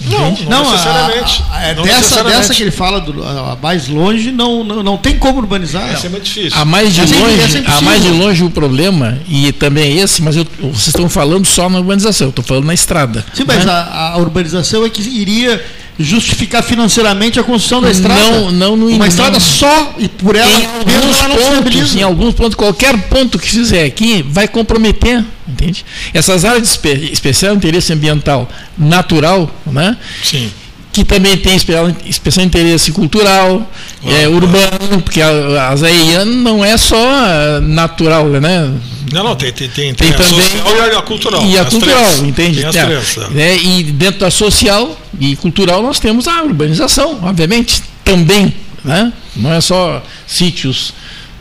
Não, 0.09 0.31
não, 0.31 0.43
não 0.45 0.71
necessariamente. 0.71 1.45
A, 1.51 1.57
a, 1.57 1.63
é, 1.65 1.75
não 1.75 1.83
dessa, 1.83 1.99
necessariamente. 1.99 2.39
dessa 2.39 2.55
que 2.55 2.63
ele 2.63 2.71
fala, 2.71 3.01
do, 3.01 3.23
a 3.23 3.57
mais 3.61 3.89
longe, 3.89 4.31
não, 4.31 4.65
não, 4.65 4.83
não 4.83 4.97
tem 4.97 5.19
como 5.19 5.39
urbanizar. 5.39 5.89
Essa 5.91 6.07
é 6.07 6.11
muito 6.11 6.25
difícil. 6.25 6.59
A 6.59 6.65
mais 6.65 6.95
de 6.95 7.01
essa 7.01 7.15
longe, 7.15 7.59
é 7.59 7.71
a 7.71 7.81
mais 7.81 8.03
de 8.03 8.11
longe 8.11 8.45
o 8.45 8.51
problema, 8.51 9.19
e 9.29 9.53
também 9.53 9.99
é 9.99 10.03
esse, 10.03 10.23
mas 10.23 10.37
eu, 10.37 10.47
vocês 10.61 10.89
estão 10.89 11.09
falando 11.09 11.47
só 11.47 11.69
na 11.69 11.79
urbanização, 11.79 12.29
eu 12.29 12.31
estou 12.31 12.45
falando 12.45 12.67
na 12.67 12.75
estrada. 12.75 13.25
Sim, 13.33 13.45
mas 13.47 13.65
né? 13.65 13.73
a, 13.73 14.13
a 14.15 14.19
urbanização 14.19 14.85
é 14.85 14.91
que 14.91 15.03
iria 15.03 15.63
justificar 15.99 16.63
financeiramente 16.63 17.39
a 17.39 17.45
construção 17.45 17.81
da 17.81 17.91
estrada. 17.91 18.21
Não, 18.21 18.51
não 18.51 18.77
no 18.77 18.89
Uma 18.89 19.07
estrada 19.07 19.39
só 19.39 19.95
e 19.99 20.09
por 20.09 20.35
ela 20.35 20.61
em 20.61 20.67
alguns 20.67 21.17
pontos, 21.19 21.97
em 21.97 22.03
alguns 22.03 22.35
pontos, 22.35 22.55
qualquer 22.55 22.97
ponto 23.09 23.39
que 23.39 23.49
fizer 23.49 23.85
aqui 23.85 24.25
vai 24.29 24.49
comprometer, 24.49 25.25
entende? 25.47 25.85
Essas 26.13 26.45
áreas 26.45 26.63
de 26.63 26.69
espe 26.69 26.89
especial 27.13 27.55
interesse 27.55 27.93
ambiental 27.93 28.49
natural, 28.77 29.51
né? 29.67 29.97
Sim 30.23 30.51
que 30.95 31.05
também 31.05 31.37
tem 31.37 31.57
especial, 31.57 31.93
especial 32.07 32.47
interesse 32.47 32.93
cultural, 32.93 33.69
ah, 34.05 34.13
é, 34.13 34.29
urbano, 34.29 35.03
porque 35.03 35.21
a, 35.21 35.71
a 35.71 35.77
Zaia 35.77 36.25
não 36.25 36.65
é 36.65 36.77
só 36.77 37.61
natural, 37.61 38.29
né? 38.29 38.73
Não, 39.13 39.25
não, 39.25 39.35
tem, 39.35 39.53
tem, 39.53 39.69
tem, 39.69 39.93
tem, 39.93 40.13
tem 40.13 40.15
a 40.15 40.15
também, 40.15 40.49
social 40.49 40.77
e 40.77 40.95
a 40.95 41.03
cultural. 41.03 41.45
E 41.45 41.59
a 41.59 41.65
cultural, 41.65 42.05
três. 42.05 42.19
entende? 42.21 42.61
Tem 42.61 42.69
as 42.69 42.77
é, 42.77 42.85
três, 42.85 43.17
é. 43.17 43.29
Né? 43.31 43.57
E 43.57 43.83
dentro 43.83 44.21
da 44.21 44.31
social 44.31 44.97
e 45.19 45.35
cultural 45.35 45.83
nós 45.83 45.99
temos 45.99 46.29
a 46.29 46.45
urbanização, 46.45 47.19
obviamente, 47.25 47.83
também. 48.05 48.55
Né? 48.85 49.13
Não 49.35 49.53
é 49.53 49.61
só 49.61 50.01
sítios 50.29 50.95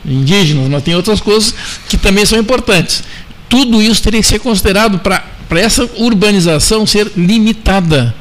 indígenas, 0.04 0.68
mas 0.68 0.82
tem 0.82 0.96
outras 0.96 1.20
coisas 1.20 1.54
que 1.88 1.96
também 1.96 2.26
são 2.26 2.40
importantes. 2.40 3.04
Tudo 3.48 3.80
isso 3.80 4.02
teria 4.02 4.20
que 4.20 4.26
ser 4.26 4.40
considerado 4.40 4.98
para 4.98 5.22
essa 5.52 5.88
urbanização 5.96 6.84
ser 6.84 7.12
limitada 7.16 8.12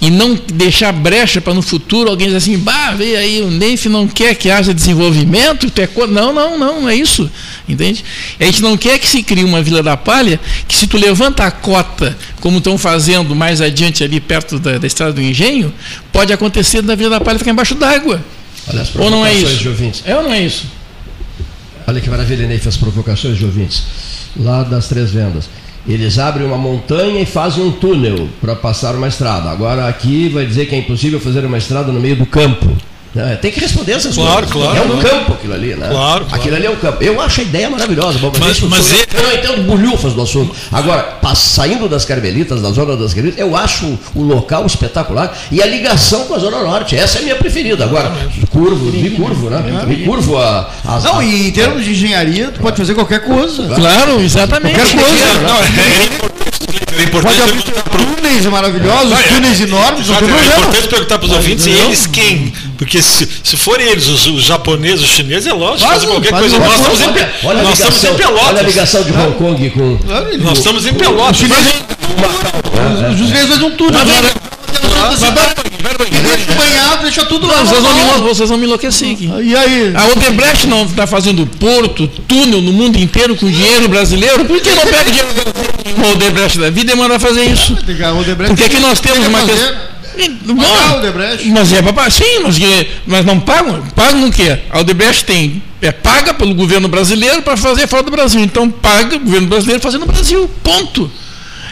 e 0.00 0.10
não 0.10 0.34
deixar 0.34 0.92
brecha 0.92 1.40
para 1.40 1.52
no 1.52 1.62
futuro 1.62 2.08
alguém 2.08 2.28
dizer 2.28 2.38
assim, 2.38 2.58
bah, 2.58 2.92
vê 2.92 3.16
aí, 3.16 3.42
o 3.42 3.50
Neif 3.50 3.88
não 3.88 4.06
quer 4.06 4.34
que 4.36 4.50
haja 4.50 4.72
desenvolvimento, 4.72 5.70
tu 5.70 5.80
é 5.80 5.88
não, 6.06 6.32
não, 6.32 6.58
não, 6.58 6.82
não 6.82 6.88
é 6.88 6.94
isso, 6.94 7.28
entende? 7.68 8.04
A 8.38 8.44
gente 8.44 8.62
não 8.62 8.76
quer 8.76 8.98
que 8.98 9.08
se 9.08 9.22
crie 9.22 9.44
uma 9.44 9.60
Vila 9.60 9.82
da 9.82 9.96
Palha, 9.96 10.38
que 10.68 10.76
se 10.76 10.86
tu 10.86 10.96
levanta 10.96 11.44
a 11.44 11.50
cota, 11.50 12.16
como 12.40 12.58
estão 12.58 12.78
fazendo 12.78 13.34
mais 13.34 13.60
adiante 13.60 14.04
ali 14.04 14.20
perto 14.20 14.58
da, 14.58 14.78
da 14.78 14.86
estrada 14.86 15.12
do 15.12 15.22
engenho, 15.22 15.74
pode 16.12 16.32
acontecer 16.32 16.80
da 16.82 16.94
Vila 16.94 17.10
da 17.10 17.20
Palha 17.20 17.38
ficar 17.38 17.50
embaixo 17.50 17.74
d'água. 17.74 18.22
Ou 18.96 19.10
não 19.10 19.26
é 19.26 19.34
isso? 19.34 20.02
É 20.04 20.16
ou 20.16 20.22
não 20.22 20.32
é 20.32 20.40
isso? 20.40 20.66
Olha 21.86 22.00
que 22.00 22.10
maravilha, 22.10 22.46
Neif, 22.46 22.68
as 22.68 22.76
provocações 22.76 23.38
de 23.38 23.44
ouvintes. 23.44 23.82
Lá 24.36 24.62
das 24.62 24.88
Três 24.88 25.10
Vendas. 25.10 25.48
Eles 25.88 26.18
abrem 26.18 26.46
uma 26.46 26.58
montanha 26.58 27.22
e 27.22 27.24
fazem 27.24 27.64
um 27.64 27.72
túnel 27.72 28.28
para 28.42 28.54
passar 28.54 28.94
uma 28.94 29.08
estrada. 29.08 29.48
Agora 29.48 29.88
aqui 29.88 30.28
vai 30.28 30.44
dizer 30.44 30.66
que 30.66 30.74
é 30.74 30.78
impossível 30.78 31.18
fazer 31.18 31.46
uma 31.46 31.56
estrada 31.56 31.90
no 31.90 31.98
meio 31.98 32.14
do 32.14 32.26
campo. 32.26 32.66
É, 33.16 33.36
tem 33.36 33.50
que 33.50 33.60
responder 33.60 33.92
essas 33.92 34.14
claro, 34.14 34.46
coisas. 34.46 34.72
Claro, 34.72 34.92
É 34.92 34.94
um 34.94 34.98
campo 34.98 35.32
aquilo 35.32 35.54
ali, 35.54 35.74
né? 35.74 35.88
Claro, 35.88 36.24
claro. 36.24 36.26
Aquilo 36.32 36.56
ali 36.56 36.66
é 36.66 36.70
um 36.70 36.76
campo. 36.76 37.02
Eu 37.02 37.20
acho 37.20 37.40
a 37.40 37.44
ideia 37.44 37.70
maravilhosa. 37.70 38.18
Bom, 38.18 38.32
mas, 38.38 38.60
mas 38.60 38.92
é... 38.92 39.06
Eu 39.14 39.22
não 39.22 39.32
entendo 39.32 39.62
bolhufas 39.66 40.12
do 40.12 40.22
assunto. 40.22 40.54
Agora, 40.70 41.18
saindo 41.34 41.88
das 41.88 42.04
Carmelitas, 42.04 42.60
da 42.60 42.70
zona 42.70 42.96
das 42.96 43.14
Carmelitas, 43.14 43.40
eu 43.40 43.56
acho 43.56 43.98
o 44.14 44.22
local 44.22 44.66
espetacular 44.66 45.36
e 45.50 45.62
a 45.62 45.66
ligação 45.66 46.26
com 46.26 46.34
a 46.34 46.38
Zona 46.38 46.62
Norte. 46.62 46.96
Essa 46.96 47.18
é 47.18 47.20
a 47.20 47.24
minha 47.24 47.36
preferida. 47.36 47.84
Agora, 47.84 48.12
curvo, 48.50 48.86
me 48.92 49.10
curvo, 49.10 49.50
né? 49.50 49.84
Me 49.86 50.04
curvo 50.04 50.38
a, 50.38 50.70
a. 50.84 51.00
Não, 51.00 51.22
e 51.22 51.48
em 51.48 51.50
termos 51.50 51.84
de 51.84 51.92
engenharia, 51.92 52.48
tu 52.48 52.60
pode 52.60 52.76
fazer 52.76 52.94
qualquer 52.94 53.24
coisa. 53.24 53.66
Claro, 53.74 54.20
exatamente. 54.20 54.74
Qualquer 54.74 54.96
coisa. 54.96 55.40
Não, 55.42 55.56
é, 55.56 56.02
é 56.02 56.04
importante. 56.04 56.87
Pode 57.06 57.42
abrir 57.42 57.62
túneis 57.62 58.46
maravilhosos, 58.46 59.10
não, 59.10 59.18
é, 59.18 59.22
túneis 59.22 59.60
enormes, 59.60 60.08
não 60.08 60.16
tem 60.16 60.28
problema. 60.28 60.54
É 60.54 60.58
importante 60.58 60.88
perguntar 60.88 61.18
para 61.18 61.26
os 61.26 61.32
ouvintes, 61.32 61.66
e 61.66 61.70
eles 61.70 62.06
quem? 62.06 62.52
Porque 62.76 63.00
se, 63.02 63.28
se 63.42 63.56
forem 63.56 63.86
eles, 63.86 64.06
os, 64.08 64.26
os 64.26 64.44
japoneses, 64.44 65.04
os 65.04 65.10
chineses, 65.10 65.46
é 65.46 65.52
lógico, 65.52 65.90
fazer 65.90 66.06
qualquer 66.06 66.32
coisa. 66.32 66.58
Nós 66.58 66.78
estamos, 66.78 67.00
em, 67.00 67.46
olha 67.46 67.62
nós 67.62 67.78
estamos 67.78 68.04
em 68.04 68.14
Pelotas. 68.14 68.48
Olha 68.48 68.60
a 68.60 68.62
ligação 68.62 69.02
de 69.02 69.12
Hong 69.12 69.32
Kong 69.36 69.70
com. 69.70 69.98
Nós 70.38 70.58
estamos 70.58 70.86
em 70.86 70.94
Pelotas. 70.94 71.40
Os 71.40 73.26
chineses 73.26 73.48
fazem 73.48 73.64
um 73.64 73.76
túnel 73.76 74.00
banhado, 76.54 77.02
deixa 77.02 77.24
tudo 77.24 77.46
lá. 77.46 77.64
Vocês 77.64 77.82
vão, 77.82 77.94
me, 77.94 78.28
vocês 78.28 78.48
vão 78.48 78.58
me 78.58 78.66
enlouquecer 78.66 79.12
aqui. 79.12 79.30
E 79.42 79.56
aí? 79.56 79.92
A 79.94 80.06
Odebrecht 80.06 80.66
não 80.66 80.84
está 80.84 81.06
fazendo 81.06 81.46
porto, 81.46 82.08
túnel 82.26 82.60
no 82.60 82.72
mundo 82.72 82.98
inteiro 82.98 83.36
com 83.36 83.50
dinheiro 83.50 83.88
brasileiro. 83.88 84.44
Por 84.44 84.60
que 84.60 84.70
não 84.70 84.82
pega 84.82 85.04
dinheiro 85.04 85.28
brasileiro 85.32 85.98
no 85.98 86.12
Odebrecht 86.12 86.58
da 86.58 86.70
vida 86.70 86.92
e 86.92 86.96
manda 86.96 87.18
fazer 87.18 87.44
isso? 87.44 87.76
Porque 88.48 88.64
aqui 88.64 88.80
nós 88.80 89.00
temos 89.00 89.26
uma 89.26 89.44
questão. 89.44 89.88
Mas 91.52 91.72
é 91.72 91.80
papai, 91.80 92.10
sim, 92.10 92.40
mas, 92.42 92.58
mas 93.06 93.24
não 93.24 93.38
pagam. 93.38 93.80
Pagam 93.94 94.26
o 94.26 94.32
quê? 94.32 94.58
A 94.70 94.80
Odebrecht 94.80 95.24
tem, 95.24 95.62
é 95.80 95.92
paga 95.92 96.34
pelo 96.34 96.54
governo 96.54 96.88
brasileiro 96.88 97.40
para 97.42 97.56
fazer 97.56 97.86
fora 97.86 98.02
do 98.02 98.10
Brasil. 98.10 98.40
Então 98.40 98.68
paga 98.68 99.16
o 99.16 99.20
governo 99.20 99.46
brasileiro 99.46 99.80
fazendo 99.80 100.06
no 100.06 100.12
Brasil. 100.12 100.50
Ponto. 100.62 101.10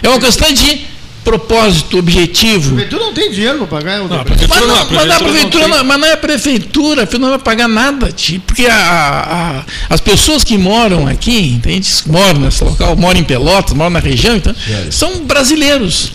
É 0.02 0.08
uma 0.08 0.20
questão 0.20 0.52
de 0.52 0.86
propósito, 1.26 1.98
objetivo. 1.98 2.70
A 2.70 2.74
prefeitura 2.74 3.04
não 3.04 3.12
tem 3.12 3.30
dinheiro 3.32 3.58
para 3.58 3.66
pagar. 3.66 3.98
Não, 3.98 4.20
a 4.20 4.24
prefeitura 4.24 4.60
mas, 4.60 4.68
não, 4.68 4.76
a 4.76 4.84
prefeitura 4.86 5.06
mas, 5.06 5.10
a 5.10 5.24
prefeitura 5.24 5.68
não, 5.68 5.84
mas 5.84 6.00
não 6.00 6.06
é 6.06 6.12
a 6.12 6.16
prefeitura, 6.16 7.02
a 7.02 7.06
prefeitura 7.06 7.18
não 7.18 7.28
vai 7.30 7.38
pagar 7.38 7.68
nada, 7.68 8.14
porque 8.46 8.66
a, 8.66 8.74
a, 8.76 9.92
as 9.92 10.00
pessoas 10.00 10.44
que 10.44 10.56
moram 10.56 11.08
aqui, 11.08 11.54
entende? 11.54 11.92
Moram 12.06 12.40
nesse 12.40 12.62
local, 12.62 12.94
moram 12.96 13.18
em 13.18 13.24
Pelotas, 13.24 13.74
moram 13.74 13.90
na 13.90 13.98
região, 13.98 14.36
então, 14.36 14.54
são 14.88 15.24
brasileiros. 15.24 16.12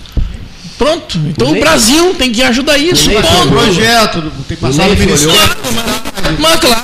Pronto. 0.77 1.19
Então 1.27 1.49
o, 1.49 1.57
o 1.57 1.59
Brasil 1.59 2.15
tem 2.15 2.31
que 2.31 2.41
ajudar 2.41 2.77
isso. 2.77 3.11
O 3.11 3.47
projeto, 3.49 4.21
tem 4.47 4.55
que 4.57 4.61
passar 4.61 4.87
no 4.87 4.95
Ministério. 4.95 5.35
Mas, 6.39 6.59
claro, 6.59 6.81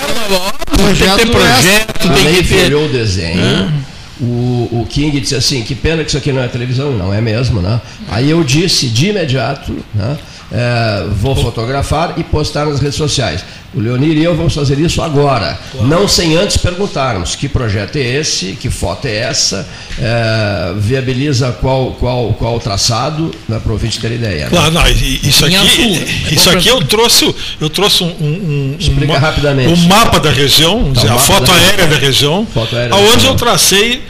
mas, 0.84 0.98
tem 1.00 1.10
que 1.10 1.16
ter 1.16 1.28
projeto, 1.32 2.14
tem 2.14 2.36
que 2.36 2.44
ter. 2.44 2.66
olhou 2.66 2.86
o 2.86 2.90
desenho. 2.90 3.42
É 3.84 3.87
o, 4.20 4.82
o 4.82 4.88
King 4.90 5.20
disse 5.20 5.36
assim, 5.36 5.64
que 5.64 5.76
pena 5.76 6.04
que 6.04 6.10
isso 6.10 6.18
aqui 6.18 6.32
não 6.32 6.42
é 6.42 6.48
televisão, 6.48 6.92
não 6.92 7.14
é 7.14 7.22
mesmo, 7.22 7.62
né? 7.62 7.80
Aí 8.10 8.30
eu 8.30 8.44
disse 8.44 8.88
de 8.88 9.10
imediato, 9.10 9.76
né? 9.94 10.18
É, 10.52 11.06
vou 11.12 11.36
fotografar 11.36 12.14
e 12.18 12.24
postar 12.24 12.66
nas 12.66 12.80
redes 12.80 12.96
sociais. 12.96 13.44
O 13.74 13.82
Leonir 13.82 14.18
e 14.18 14.24
eu 14.24 14.36
vamos 14.36 14.54
fazer 14.54 14.80
isso 14.80 15.02
agora, 15.02 15.60
claro. 15.72 15.88
não 15.88 16.08
sem 16.08 16.38
antes 16.38 16.56
perguntarmos 16.56 17.36
que 17.36 17.50
projeto 17.50 17.98
é 17.98 18.00
esse, 18.00 18.54
que 18.54 18.70
foto 18.70 19.06
é 19.06 19.16
essa, 19.18 19.68
é, 20.00 20.74
viabiliza 20.78 21.52
qual, 21.60 21.92
qual, 21.92 22.34
qual 22.34 22.60
traçado, 22.62 23.30
né, 23.48 23.60
para 23.60 23.70
o 23.70 23.74
ouvinte 23.74 24.00
ter 24.00 24.12
ideia. 24.14 24.46
Né? 24.46 24.50
Claro, 24.50 24.72
não, 24.72 24.88
isso 24.88 25.46
aqui, 25.46 26.06
isso 26.32 26.50
aqui 26.50 26.70
eu 26.70 26.82
trouxe, 26.86 27.36
eu 27.60 27.70
trouxe 27.70 28.04
um, 28.04 28.08
um, 28.08 28.78
um, 28.80 29.14
rapidamente. 29.14 29.70
um 29.70 29.88
mapa 29.88 30.20
da 30.20 30.32
região, 30.32 30.94
tá, 30.94 31.14
a 31.14 31.18
foto 31.18 31.48
da 31.48 31.54
aérea 31.54 31.88
da 31.88 31.98
região, 31.98 32.48
aérea 32.78 32.96
onde 32.96 33.26
eu 33.26 33.36
tracei, 33.36 34.02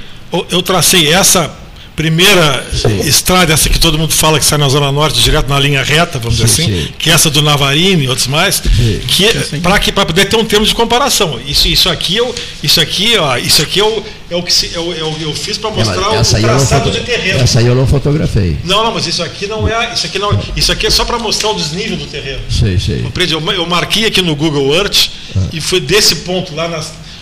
eu 0.52 0.62
tracei 0.62 1.12
essa 1.12 1.52
primeira 1.98 2.64
sim. 2.72 3.00
estrada, 3.00 3.52
essa 3.52 3.68
que 3.68 3.80
todo 3.80 3.98
mundo 3.98 4.14
fala 4.14 4.38
que 4.38 4.46
sai 4.46 4.60
na 4.60 4.70
Zona 4.70 4.92
Norte, 4.92 5.20
direto 5.20 5.50
na 5.50 5.60
linha 5.60 5.84
reta, 5.84 6.20
vamos 6.20 6.38
sim, 6.38 6.46
dizer 6.46 6.64
assim, 6.64 6.84
sim. 6.84 6.94
que 6.96 7.10
é 7.10 7.14
essa 7.14 7.32
do 7.32 7.42
Navarini 7.42 8.04
e 8.04 8.08
outros 8.08 8.28
mais, 8.28 8.62
que 9.08 9.60
para 9.60 9.80
que 9.80 9.92
para 9.92 10.06
poder 10.06 10.26
ter 10.26 10.38
um 10.38 10.46
termo 10.46 10.64
de 10.64 10.76
comparação. 10.76 11.40
Isso, 11.44 11.68
isso 11.68 11.90
aqui 11.90 12.16
eu, 12.16 12.34
isso 12.62 12.80
aqui, 12.80 13.18
ó, 13.18 13.36
isso 13.38 13.64
aqui 13.64 13.80
eu, 13.80 14.06
é 14.30 14.36
o 14.36 14.44
que 14.44 14.54
se, 14.54 14.70
eu, 14.76 14.94
eu, 14.94 15.18
eu 15.20 15.34
fiz 15.34 15.58
para 15.58 15.72
é, 15.72 15.74
mostrar 15.74 16.14
é, 16.14 16.22
o 16.22 16.42
traçado 16.42 16.92
de 16.92 17.00
terreno. 17.00 17.40
Essa 17.40 17.60
aí 17.60 17.66
eu 17.66 17.74
não 17.74 17.88
fotografei. 17.88 18.56
Não, 18.64 18.84
não, 18.84 18.94
mas 18.94 19.08
isso 19.08 19.24
aqui 19.24 19.48
não 19.48 19.68
é, 19.68 19.92
isso 19.92 20.06
aqui 20.06 20.20
não, 20.20 20.40
isso 20.56 20.72
aqui 20.72 20.86
é 20.86 20.92
só 20.92 21.04
para 21.04 21.18
mostrar 21.18 21.50
o 21.50 21.56
desnível 21.56 21.98
do 21.98 22.06
terreno. 22.06 22.42
Sei, 22.48 22.78
sei. 22.78 23.04
Eu, 23.32 23.52
eu 23.54 23.66
marquei 23.66 24.06
aqui 24.06 24.22
no 24.22 24.36
Google 24.36 24.72
Earth 24.76 25.10
ah. 25.36 25.48
e 25.52 25.60
foi 25.60 25.80
desse 25.80 26.18
ponto 26.18 26.54
lá 26.54 26.68
na, 26.68 26.80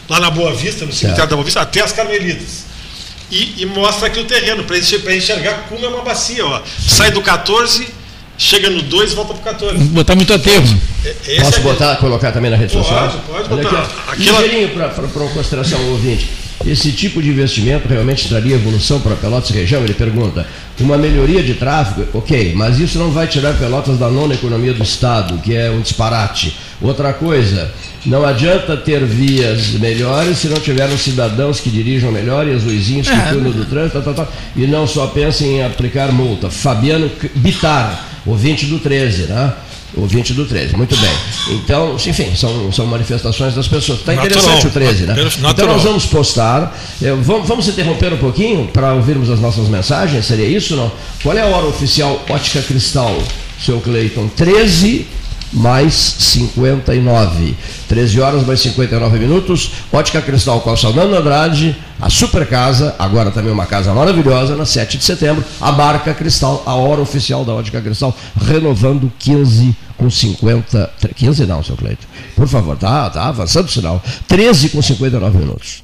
lá 0.10 0.20
na 0.20 0.30
Boa 0.30 0.54
Vista, 0.54 0.86
no 0.86 0.92
cemitério 0.92 1.30
da 1.30 1.36
Boa 1.38 1.46
Vista, 1.46 1.62
até 1.62 1.80
as 1.80 1.94
Carmelitas 1.94 2.66
e, 3.32 3.62
e 3.62 3.66
mostra 3.66 4.08
aqui 4.08 4.20
o 4.20 4.26
terreno, 4.26 4.64
para 4.64 4.78
enxergar 5.16 5.66
como 5.70 5.84
é 5.86 5.88
uma 5.88 6.02
bacia. 6.04 6.46
Ó. 6.46 6.62
Sai 6.88 7.12
do 7.12 7.22
14, 7.22 7.88
chega 8.38 8.70
no 8.70 8.82
2 8.82 9.12
e 9.12 9.16
volta 9.16 9.34
para 9.34 9.42
o 9.42 9.44
14. 9.44 9.78
Botar 9.86 10.16
muito 10.16 10.34
aterro. 10.34 10.82
É, 11.28 11.42
Posso 11.42 11.62
botar, 11.62 11.96
colocar 11.98 12.32
também 12.32 12.52
na 12.52 12.58
rede 12.58 12.74
pode, 12.74 12.86
social? 12.86 13.24
Pode, 13.28 13.50
pode 13.50 13.64
botar. 13.64 13.90
Aqui, 14.08 14.24
Ligeirinho 14.24 14.70
para 14.70 14.90
uma 15.04 15.30
consideração 15.30 15.80
ao 15.80 15.86
ouvinte. 15.88 16.30
Esse 16.66 16.92
tipo 16.92 17.22
de 17.22 17.30
investimento 17.30 17.88
realmente 17.88 18.28
traria 18.28 18.56
evolução 18.56 19.00
para 19.00 19.16
Pelotas 19.16 19.50
região? 19.50 19.84
Ele 19.84 19.94
pergunta. 19.94 20.48
Uma 20.80 20.98
melhoria 20.98 21.44
de 21.44 21.54
tráfego, 21.54 22.08
ok, 22.14 22.54
mas 22.56 22.80
isso 22.80 22.98
não 22.98 23.12
vai 23.12 23.28
tirar 23.28 23.54
Pelotas 23.54 24.00
da 24.00 24.10
nona 24.10 24.34
economia 24.34 24.74
do 24.74 24.82
Estado, 24.82 25.38
que 25.40 25.56
é 25.56 25.70
um 25.70 25.82
disparate. 25.82 26.56
Outra 26.82 27.14
coisa, 27.14 27.72
não 28.06 28.26
adianta 28.26 28.76
ter 28.76 29.04
vias 29.06 29.72
melhores 29.72 30.40
se 30.40 30.48
não 30.48 30.60
tivermos 30.60 31.02
cidadãos 31.02 31.60
que 31.60 31.70
dirijam 31.70 32.12
melhor 32.12 32.46
e 32.48 32.52
as 32.52 32.64
luzinhas 32.64 33.08
que 33.08 33.14
é. 33.14 33.30
cuidam 33.30 33.52
do 33.52 33.66
trânsito, 33.66 34.02
tá, 34.02 34.14
tá, 34.14 34.26
tá, 34.26 34.32
e 34.56 34.68
não 34.68 34.86
só 34.86 35.08
pensem 35.08 35.58
em 35.58 35.64
aplicar 35.64 36.12
multa. 36.12 36.50
Fabiano 36.50 37.10
Bitar, 37.36 38.08
ouvinte 38.26 38.66
do 38.66 38.80
13, 38.80 39.24
né? 39.24 39.54
Ouvinte 39.98 40.34
do 40.34 40.44
13, 40.44 40.76
muito 40.76 40.96
bem. 40.98 41.12
Então, 41.52 41.96
enfim, 41.96 42.36
são, 42.36 42.70
são 42.74 42.86
manifestações 42.86 43.56
das 43.56 43.66
pessoas. 43.66 44.00
Está 44.00 44.14
interessante 44.14 44.68
o 44.68 44.70
13, 44.70 45.06
né? 45.06 45.14
Natural. 45.16 45.52
Então 45.52 45.68
nós 45.68 45.84
vamos 45.84 46.06
postar. 46.06 46.78
É, 47.02 47.12
vamos, 47.12 47.48
vamos 47.48 47.68
interromper 47.70 48.12
um 48.12 48.18
pouquinho 48.18 48.68
para 48.68 48.94
ouvirmos 48.94 49.30
as 49.30 49.40
nossas 49.40 49.70
mensagens? 49.70 50.26
Seria 50.26 50.46
isso 50.46 50.76
não? 50.76 50.92
Qual 51.24 51.38
é 51.38 51.42
a 51.42 51.46
hora 51.46 51.68
oficial 51.68 52.22
Ótica 52.30 52.62
Cristal, 52.62 53.18
seu 53.58 53.80
Cleiton? 53.80 54.28
13 54.28 55.08
mais 55.54 55.94
59. 55.94 57.56
13 57.88 58.22
horas 58.22 58.46
mais 58.46 58.60
59 58.60 59.20
minutos. 59.20 59.72
Ótica 59.92 60.22
Cristal 60.22 60.64
Saldanha 60.78 61.20
Andrade, 61.20 61.76
a 62.02 62.10
super 62.10 62.48
casa, 62.48 62.96
agora 63.00 63.32
também 63.32 63.52
uma 63.52 63.66
casa 63.66 63.94
maravilhosa, 63.94 64.56
na 64.56 64.66
7 64.66 64.98
de 64.98 65.04
setembro. 65.04 65.44
A 65.62 65.72
marca 65.72 66.14
Cristal, 66.14 66.64
a 66.66 66.76
hora 66.76 67.02
oficial 67.02 67.46
da 67.46 67.54
Ótica 67.54 67.82
Cristal, 67.82 68.16
renovando 68.40 69.12
15 69.20 69.76
com 69.98 70.10
50. 70.10 70.90
15 71.16 71.46
não, 71.46 71.64
seu 71.64 71.76
Cleito. 71.76 72.08
Por 72.36 72.48
favor, 72.48 72.76
tá, 72.78 73.10
tá 73.10 73.28
avançando 73.28 73.68
o 73.68 73.72
sinal. 73.72 74.04
13 74.28 74.70
com 74.70 74.82
59 74.82 75.38
minutos. 75.38 75.84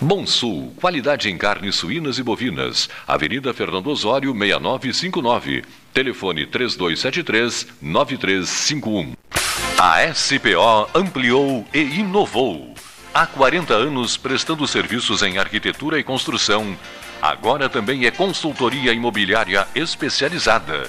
Bom 0.00 0.24
Sul, 0.24 0.72
qualidade 0.76 1.28
em 1.28 1.36
carnes 1.36 1.74
suínas 1.74 2.18
e 2.18 2.22
bovinas. 2.22 2.88
Avenida 3.04 3.52
Fernando 3.52 3.88
Osório, 3.88 4.32
6959. 4.32 5.64
Telefone 5.92 6.46
3273-9351. 6.46 9.16
A 9.76 10.14
SPO 10.14 10.88
ampliou 10.94 11.66
e 11.74 11.80
inovou. 11.80 12.74
Há 13.12 13.26
40 13.26 13.74
anos 13.74 14.16
prestando 14.16 14.68
serviços 14.68 15.20
em 15.22 15.36
arquitetura 15.36 15.98
e 15.98 16.04
construção. 16.04 16.78
Agora 17.20 17.68
também 17.68 18.06
é 18.06 18.12
consultoria 18.12 18.92
imobiliária 18.92 19.66
especializada 19.74 20.88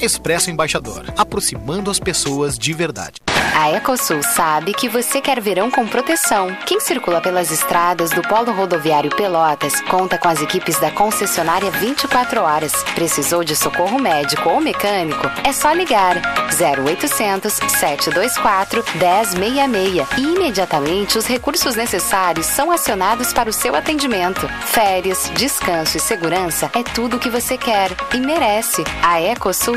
Expresso 0.00 0.50
Embaixador, 0.50 1.12
aproximando 1.16 1.90
as 1.90 1.98
pessoas 1.98 2.56
de 2.56 2.72
verdade. 2.72 3.18
A 3.54 3.72
Ecosul 3.72 4.22
sabe 4.22 4.72
que 4.72 4.88
você 4.88 5.20
quer 5.20 5.40
verão 5.40 5.68
com 5.68 5.84
proteção. 5.84 6.56
Quem 6.64 6.78
circula 6.78 7.20
pelas 7.20 7.50
estradas 7.50 8.10
do 8.10 8.22
Polo 8.22 8.52
Rodoviário 8.52 9.10
Pelotas 9.10 9.80
conta 9.80 10.16
com 10.16 10.28
as 10.28 10.40
equipes 10.40 10.78
da 10.78 10.92
concessionária 10.92 11.68
24 11.70 12.40
horas. 12.40 12.72
Precisou 12.94 13.42
de 13.42 13.56
socorro 13.56 13.98
médico 13.98 14.48
ou 14.48 14.60
mecânico? 14.60 15.26
É 15.42 15.52
só 15.52 15.72
ligar 15.72 16.22
0800 16.52 17.52
724 17.52 18.84
1066 18.94 20.06
e 20.18 20.22
imediatamente 20.22 21.18
os 21.18 21.26
recursos 21.26 21.74
necessários 21.74 22.46
são 22.46 22.70
acionados 22.70 23.32
para 23.32 23.50
o 23.50 23.52
seu 23.52 23.74
atendimento. 23.74 24.48
Férias, 24.66 25.32
descanso 25.34 25.96
e 25.96 26.00
segurança 26.00 26.70
é 26.76 26.84
tudo 26.84 27.16
o 27.16 27.18
que 27.18 27.28
você 27.28 27.58
quer 27.58 27.90
e 28.14 28.20
merece. 28.20 28.84
A 29.02 29.20
Ecosul 29.20 29.76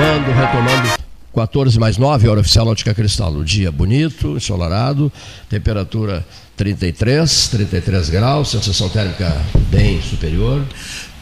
Retomando, 0.00 0.32
retomando. 0.32 1.00
14 1.34 1.78
mais 1.78 1.98
9, 1.98 2.26
hora 2.26 2.40
oficial 2.40 2.64
Náutica 2.64 2.94
Cristal. 2.94 3.32
O 3.34 3.44
dia 3.44 3.70
bonito, 3.70 4.34
ensolarado, 4.34 5.12
temperatura 5.48 6.26
33, 6.56 7.48
33 7.48 8.08
graus, 8.08 8.50
sensação 8.50 8.88
térmica 8.88 9.36
bem 9.70 10.00
superior. 10.00 10.64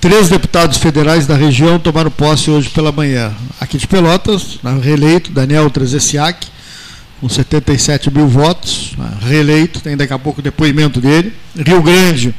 Três 0.01 0.29
deputados 0.29 0.79
federais 0.79 1.27
da 1.27 1.35
região 1.35 1.81
tomaram 1.81 2.11
posse 2.11 2.53
hoje 2.53 2.69
pela 2.71 2.93
manhã. 2.93 3.35
Aqui 3.61 3.79
de 3.79 3.87
Pelotas, 3.89 4.61
reeleito, 4.81 5.33
Daniel 5.33 5.69
Trezessiak, 5.71 6.47
com 7.21 7.29
77 7.29 8.13
mil 8.13 8.29
votos, 8.29 8.95
reeleito, 9.23 9.81
tem 9.81 9.97
daqui 9.97 10.13
a 10.13 10.19
pouco 10.21 10.39
o 10.39 10.43
depoimento 10.43 11.01
dele. 11.01 11.33
Rio 11.67 11.83
Grande, 11.83 12.33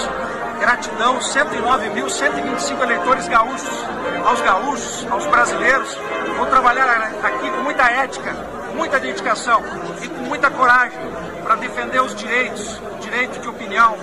Gratidão, 0.60 1.20
109.125 1.20 2.82
eleitores 2.82 3.28
gaúchos, 3.28 3.86
aos 4.26 4.41
gaúchos, 4.41 5.08
aos 5.10 5.26
brasileiros. 5.28 5.97
Vou 6.36 6.45
trabalhar 6.47 6.89
aqui 7.24 7.49
com 7.49 7.62
muita 7.64 7.84
ética, 7.84 8.36
muita 8.76 8.99
dedicação 8.99 9.62
e 10.01 10.08
com 10.08 10.24
muita 10.24 10.49
coragem 10.49 10.99
para 11.43 11.55
defender 11.55 12.01
os 12.01 12.14
direitos, 12.16 12.82
direito 12.99 13.39
de 13.39 13.47
opinião, 13.47 13.95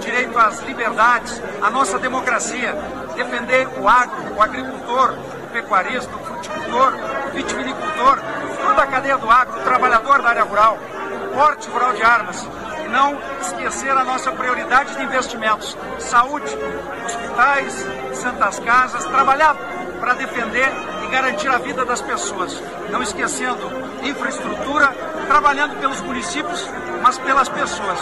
direito 0.00 0.38
às 0.38 0.60
liberdades, 0.62 1.40
a 1.62 1.70
nossa 1.70 1.98
democracia, 1.98 2.74
defender 3.14 3.68
o 3.78 3.88
agro, 3.88 4.34
o 4.36 4.42
agricultor, 4.42 5.14
o 5.44 5.46
pecuarista, 5.52 6.14
o 6.14 6.24
fruticultor, 6.24 6.94
o 7.28 7.30
vitivinicultor, 7.34 8.18
toda 8.62 8.82
a 8.82 8.86
cadeia 8.86 9.16
do 9.16 9.30
agro, 9.30 9.60
o 9.60 9.62
trabalhador 9.62 10.20
da 10.20 10.28
área 10.28 10.42
rural, 10.42 10.78
o 11.24 11.34
porte 11.34 11.68
rural 11.68 11.92
de 11.94 12.02
armas, 12.02 12.46
não 12.92 13.18
esquecer 13.40 13.90
a 13.90 14.04
nossa 14.04 14.30
prioridade 14.30 14.94
de 14.94 15.02
investimentos: 15.02 15.76
saúde, 15.98 16.46
hospitais, 17.04 17.86
santas 18.12 18.58
casas, 18.60 19.04
trabalhar 19.06 19.56
para 19.98 20.14
defender 20.14 20.68
e 21.04 21.06
garantir 21.10 21.48
a 21.48 21.58
vida 21.58 21.84
das 21.84 22.02
pessoas. 22.02 22.62
Não 22.90 23.02
esquecendo 23.02 23.70
infraestrutura, 24.02 24.88
trabalhando 25.26 25.80
pelos 25.80 26.00
municípios, 26.02 26.68
mas 27.02 27.18
pelas 27.18 27.48
pessoas. 27.48 27.98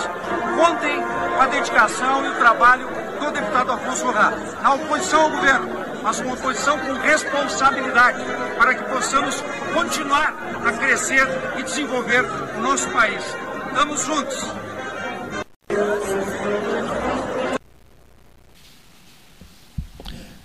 Contem 0.57 1.01
com 1.37 1.43
a 1.43 1.47
dedicação 1.47 2.25
e 2.27 2.29
o 2.29 2.35
trabalho 2.35 2.89
do 3.21 3.31
deputado 3.31 3.73
Afonso 3.73 4.11
Rá, 4.11 4.33
na 4.63 4.75
oposição 4.75 5.23
ao 5.23 5.31
governo, 5.31 5.69
mas 6.03 6.19
uma 6.21 6.35
oposição 6.35 6.79
com 6.79 6.95
responsabilidade, 6.95 8.25
para 8.57 8.75
que 8.75 8.85
possamos 8.85 9.45
continuar 9.75 10.35
a 10.67 10.73
crescer 10.73 11.27
e 11.59 11.63
desenvolver 11.63 12.25
o 12.57 12.61
nosso 12.61 12.89
país. 12.89 13.23
Estamos 13.69 14.05
juntos. 14.05 14.60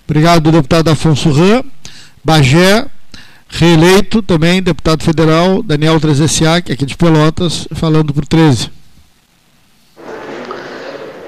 Obrigado, 0.08 0.52
deputado 0.52 0.90
Afonso 0.90 1.32
Rã. 1.32 1.64
Bagé, 2.24 2.88
reeleito 3.50 4.22
também, 4.22 4.62
deputado 4.62 5.04
federal 5.04 5.62
Daniel 5.62 6.00
Trezessiak, 6.00 6.72
aqui 6.72 6.86
de 6.86 6.96
Pelotas, 6.96 7.68
falando 7.74 8.14
por 8.14 8.26
13. 8.26 8.75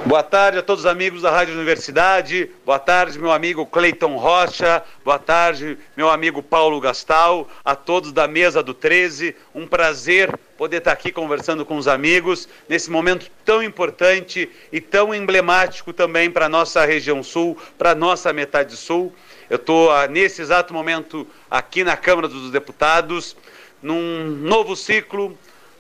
Boa 0.08 0.24
tarde 0.24 0.58
a 0.58 0.64
todos 0.64 0.86
os 0.86 0.90
amigos 0.90 1.22
da 1.22 1.30
Rádio 1.30 1.54
Universidade. 1.54 2.50
Boa 2.66 2.80
tarde, 2.80 3.20
meu 3.20 3.30
amigo 3.30 3.66
Cleiton 3.66 4.16
Rocha. 4.16 4.82
Boa 5.04 5.20
tarde, 5.20 5.78
meu 5.98 6.10
amigo 6.10 6.42
Paulo 6.42 6.80
Gastal. 6.80 7.46
A 7.66 7.76
todos 7.76 8.14
da 8.14 8.26
mesa 8.26 8.64
do 8.64 8.74
13. 8.74 9.36
Um 9.54 9.68
prazer 9.68 10.34
poder 10.58 10.78
estar 10.78 10.94
aqui 10.94 11.12
conversando 11.12 11.66
com 11.66 11.76
os 11.76 11.90
amigos 11.90 12.48
nesse 12.70 12.90
momento 12.90 13.30
tão 13.44 13.62
importante 13.62 14.50
e 14.72 14.80
tão 14.80 15.14
emblemático 15.14 15.92
também 15.92 16.32
para 16.32 16.46
a 16.46 16.50
nossa 16.50 16.86
região 16.86 17.22
sul, 17.22 17.58
para 17.78 17.92
a 17.92 17.96
nossa 17.96 18.32
metade 18.32 18.78
sul. 18.78 19.14
Eu 19.50 19.58
estou, 19.58 19.92
ah, 19.92 20.08
nesse 20.08 20.42
exato 20.42 20.74
momento, 20.74 21.28
aqui 21.52 21.84
na 21.84 21.98
Câmara 21.98 22.30
dos 22.30 22.50
Deputados, 22.50 23.36
num 23.84 24.24
novo 24.26 24.74
ciclo 24.74 25.38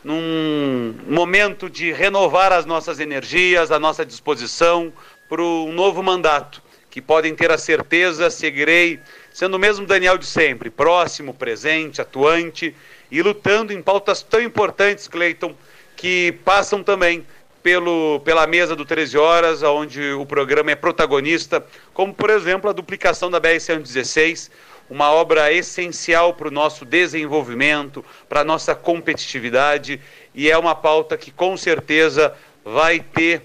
num 0.08 0.96
momento 1.06 1.70
de 1.70 1.92
renovar 1.92 2.54
as 2.54 2.66
nossas 2.66 2.98
energias, 3.02 3.74
a 3.74 3.78
nossa 3.78 4.06
disposição 4.06 4.94
para 5.28 5.42
um 5.42 5.74
novo 5.74 6.02
mandato, 6.02 6.64
que 6.90 7.02
podem 7.02 7.36
ter 7.36 7.52
a 7.52 7.58
certeza, 7.58 8.30
seguirei 8.30 9.02
sendo 9.34 9.56
o 9.56 9.60
mesmo 9.60 9.86
Daniel 9.86 10.18
de 10.18 10.26
sempre, 10.26 10.70
próximo, 10.70 11.34
presente, 11.34 12.00
atuante 12.00 12.74
e 13.12 13.22
lutando 13.22 13.74
em 13.74 13.82
pautas 13.82 14.24
tão 14.24 14.42
importantes, 14.42 15.10
Cleiton, 15.10 15.54
que 15.98 16.32
passam 16.46 16.82
também 16.82 17.28
pelo, 17.62 18.22
pela 18.22 18.48
mesa 18.48 18.78
do 18.78 18.86
13 18.86 19.18
Horas, 19.18 19.62
onde 19.62 20.14
o 20.14 20.26
programa 20.26 20.72
é 20.72 20.76
protagonista, 20.76 21.66
como, 21.94 22.14
por 22.14 22.30
exemplo, 22.30 22.70
a 22.70 22.74
duplicação 22.74 23.30
da 23.30 23.42
BR-116, 23.42 24.50
uma 24.90 25.12
obra 25.12 25.52
essencial 25.52 26.34
para 26.34 26.48
o 26.48 26.52
nosso 26.52 26.86
desenvolvimento, 26.86 28.04
para 28.28 28.42
a 28.42 28.44
nossa 28.44 28.74
competitividade, 28.74 30.00
e 30.34 30.50
é 30.50 30.58
uma 30.58 30.76
pauta 30.76 31.18
que 31.18 31.32
com 31.32 31.58
certeza 31.58 32.34
vai 32.64 33.00
ter, 33.00 33.42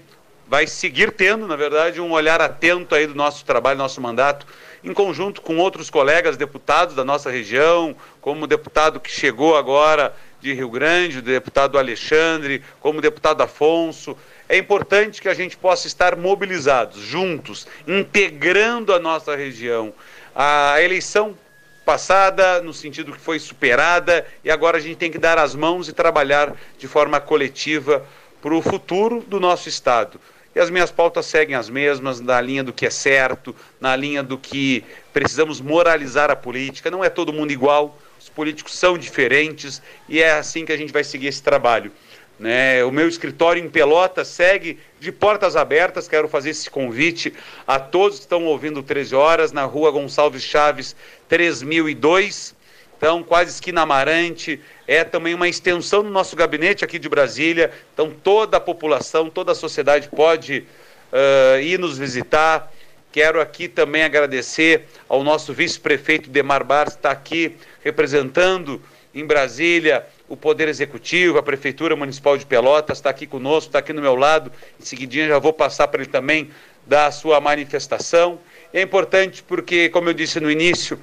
vai 0.47 0.67
seguir 0.67 1.11
tendo, 1.11 1.47
na 1.47 1.55
verdade, 1.55 1.99
um 1.99 2.11
olhar 2.11 2.41
atento 2.41 2.95
aí 2.95 3.07
do 3.07 3.15
nosso 3.15 3.43
trabalho, 3.45 3.77
nosso 3.77 3.99
mandato, 3.99 4.45
em 4.83 4.93
conjunto 4.93 5.41
com 5.41 5.57
outros 5.57 5.89
colegas 5.89 6.35
deputados 6.35 6.93
da 6.95 7.05
nossa 7.05 7.31
região, 7.31 7.95
como 8.19 8.43
o 8.43 8.47
deputado 8.47 8.99
que 8.99 9.09
chegou 9.09 9.55
agora 9.55 10.13
de 10.41 10.53
Rio 10.53 10.69
Grande, 10.69 11.19
o 11.19 11.21
deputado 11.21 11.77
Alexandre, 11.77 12.61
como 12.81 12.99
o 12.99 13.01
deputado 13.01 13.41
Afonso. 13.41 14.17
É 14.49 14.57
importante 14.57 15.21
que 15.21 15.29
a 15.29 15.33
gente 15.33 15.55
possa 15.55 15.87
estar 15.87 16.17
mobilizados, 16.17 17.01
juntos, 17.01 17.65
integrando 17.87 18.93
a 18.93 18.99
nossa 18.99 19.35
região 19.37 19.93
a 20.35 20.81
eleição 20.81 21.37
passada, 21.85 22.61
no 22.61 22.73
sentido 22.73 23.11
que 23.11 23.19
foi 23.19 23.39
superada, 23.39 24.25
e 24.43 24.49
agora 24.49 24.77
a 24.77 24.79
gente 24.79 24.95
tem 24.95 25.11
que 25.11 25.17
dar 25.17 25.37
as 25.37 25.53
mãos 25.53 25.87
e 25.87 25.93
trabalhar 25.93 26.53
de 26.77 26.87
forma 26.87 27.19
coletiva 27.19 28.05
para 28.41 28.53
o 28.53 28.61
futuro 28.61 29.21
do 29.21 29.39
nosso 29.39 29.69
Estado. 29.69 30.19
E 30.55 30.59
as 30.59 30.69
minhas 30.69 30.91
pautas 30.91 31.25
seguem 31.25 31.55
as 31.55 31.69
mesmas, 31.69 32.19
na 32.19 32.39
linha 32.39 32.63
do 32.63 32.71
que 32.71 32.85
é 32.85 32.89
certo, 32.89 33.55
na 33.81 33.95
linha 33.95 34.21
do 34.21 34.37
que 34.37 34.83
precisamos 35.11 35.59
moralizar 35.59 36.29
a 36.29 36.35
política. 36.35 36.91
Não 36.91 37.03
é 37.03 37.09
todo 37.09 37.33
mundo 37.33 37.51
igual, 37.51 37.97
os 38.19 38.29
políticos 38.29 38.77
são 38.77 38.97
diferentes 38.97 39.81
e 40.07 40.21
é 40.21 40.31
assim 40.31 40.63
que 40.63 40.71
a 40.71 40.77
gente 40.77 40.93
vai 40.93 41.03
seguir 41.03 41.27
esse 41.27 41.41
trabalho. 41.41 41.91
Né? 42.39 42.83
O 42.83 42.91
meu 42.91 43.07
escritório 43.07 43.63
em 43.63 43.69
Pelotas 43.69 44.27
segue 44.27 44.79
de 44.99 45.11
portas 45.11 45.55
abertas. 45.55 46.07
Quero 46.07 46.27
fazer 46.27 46.49
esse 46.49 46.69
convite 46.69 47.33
a 47.67 47.79
todos 47.79 48.17
que 48.17 48.25
estão 48.25 48.45
ouvindo 48.45 48.81
13 48.81 49.15
horas, 49.15 49.51
na 49.51 49.63
rua 49.63 49.91
Gonçalves 49.91 50.43
Chaves 50.43 50.95
3002. 51.29 52.55
Então, 52.97 53.21
quase 53.21 53.51
esquina 53.51 53.81
Amarante, 53.81 54.61
é 54.87 55.03
também 55.03 55.33
uma 55.33 55.47
extensão 55.47 56.03
do 56.03 56.09
nosso 56.09 56.35
gabinete 56.35 56.85
aqui 56.85 56.97
de 56.97 57.09
Brasília. 57.09 57.71
Então, 57.93 58.09
toda 58.09 58.57
a 58.57 58.61
população, 58.61 59.29
toda 59.29 59.51
a 59.51 59.55
sociedade 59.55 60.07
pode 60.07 60.65
uh, 61.11 61.59
ir 61.59 61.77
nos 61.77 61.97
visitar. 61.97 62.71
Quero 63.11 63.41
aqui 63.41 63.67
também 63.67 64.03
agradecer 64.03 64.87
ao 65.07 65.23
nosso 65.23 65.53
vice-prefeito 65.53 66.29
Demar 66.29 66.63
Bar, 66.63 66.85
que 66.85 66.91
está 66.91 67.11
aqui 67.11 67.57
representando 67.83 68.81
em 69.13 69.25
Brasília 69.25 70.05
o 70.27 70.35
Poder 70.35 70.67
Executivo, 70.67 71.37
a 71.37 71.43
Prefeitura 71.43 71.95
Municipal 71.95 72.37
de 72.37 72.45
Pelotas, 72.45 72.97
está 72.97 73.09
aqui 73.09 73.27
conosco, 73.27 73.69
está 73.69 73.79
aqui 73.79 73.93
no 73.93 74.01
meu 74.01 74.15
lado. 74.15 74.51
Em 74.79 74.83
seguidinha 74.83 75.27
já 75.27 75.37
vou 75.37 75.53
passar 75.53 75.87
para 75.87 76.01
ele 76.01 76.09
também 76.09 76.49
dar 76.87 77.07
a 77.07 77.11
sua 77.11 77.39
manifestação. 77.39 78.39
É 78.73 78.81
importante 78.81 79.43
porque, 79.43 79.89
como 79.89 80.09
eu 80.09 80.13
disse 80.13 80.39
no 80.39 80.49
início, 80.49 80.99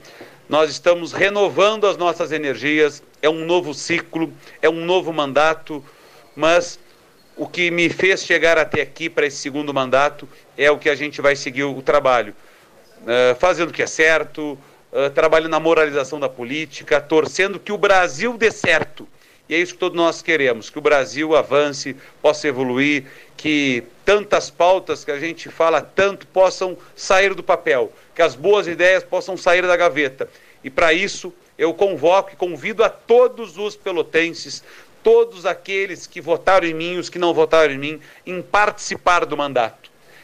nós 0.48 0.70
estamos 0.70 1.12
renovando 1.12 1.86
as 1.86 1.96
nossas 1.96 2.32
energias, 2.32 3.02
é 3.22 3.28
um 3.28 3.44
novo 3.44 3.72
ciclo, 3.72 4.32
é 4.60 4.68
um 4.68 4.84
novo 4.84 5.12
mandato, 5.12 5.84
mas 6.34 6.78
o 7.36 7.46
que 7.46 7.70
me 7.70 7.88
fez 7.88 8.24
chegar 8.24 8.58
até 8.58 8.82
aqui 8.82 9.08
para 9.08 9.26
esse 9.26 9.36
segundo 9.36 9.72
mandato 9.72 10.28
é 10.58 10.70
o 10.70 10.76
que 10.76 10.90
a 10.90 10.94
gente 10.96 11.20
vai 11.20 11.36
seguir 11.36 11.62
o 11.62 11.80
trabalho. 11.80 12.34
Uh, 13.02 13.34
fazendo 13.38 13.70
o 13.70 13.72
que 13.72 13.82
é 13.82 13.86
certo, 13.86 14.58
uh, 14.92 15.10
trabalhando 15.10 15.50
na 15.50 15.60
moralização 15.60 16.20
da 16.20 16.28
política, 16.28 17.00
torcendo 17.00 17.58
que 17.58 17.72
o 17.72 17.78
Brasil 17.78 18.36
dê 18.36 18.50
certo. 18.50 19.08
E 19.48 19.54
é 19.54 19.58
isso 19.58 19.72
que 19.72 19.80
todos 19.80 19.96
nós 19.96 20.22
queremos, 20.22 20.70
que 20.70 20.78
o 20.78 20.82
Brasil 20.82 21.34
avance, 21.34 21.96
possa 22.22 22.46
evoluir, 22.46 23.04
que 23.36 23.82
tantas 24.04 24.48
pautas 24.50 25.04
que 25.04 25.10
a 25.10 25.18
gente 25.18 25.48
fala 25.48 25.80
tanto 25.80 26.26
possam 26.28 26.76
sair 26.94 27.34
do 27.34 27.42
papel, 27.42 27.92
que 28.14 28.22
as 28.22 28.34
boas 28.34 28.68
ideias 28.68 29.02
possam 29.02 29.36
sair 29.36 29.66
da 29.66 29.76
gaveta. 29.76 30.28
E 30.62 30.70
para 30.70 30.92
isso, 30.92 31.32
eu 31.58 31.72
convoco 31.74 32.32
e 32.32 32.36
convido 32.36 32.84
a 32.84 32.88
todos 32.88 33.56
os 33.58 33.74
pelotenses, 33.74 34.62
todos 35.02 35.46
aqueles 35.46 36.06
que 36.06 36.20
votaram 36.20 36.66
em 36.66 36.74
mim, 36.74 36.98
os 36.98 37.08
que 37.08 37.18
não 37.18 37.32
votaram 37.32 37.72
em 37.72 37.78
mim, 37.78 38.00
em 38.26 38.42
participar 38.42 39.24
do 39.24 39.36
mandato. 39.36 39.79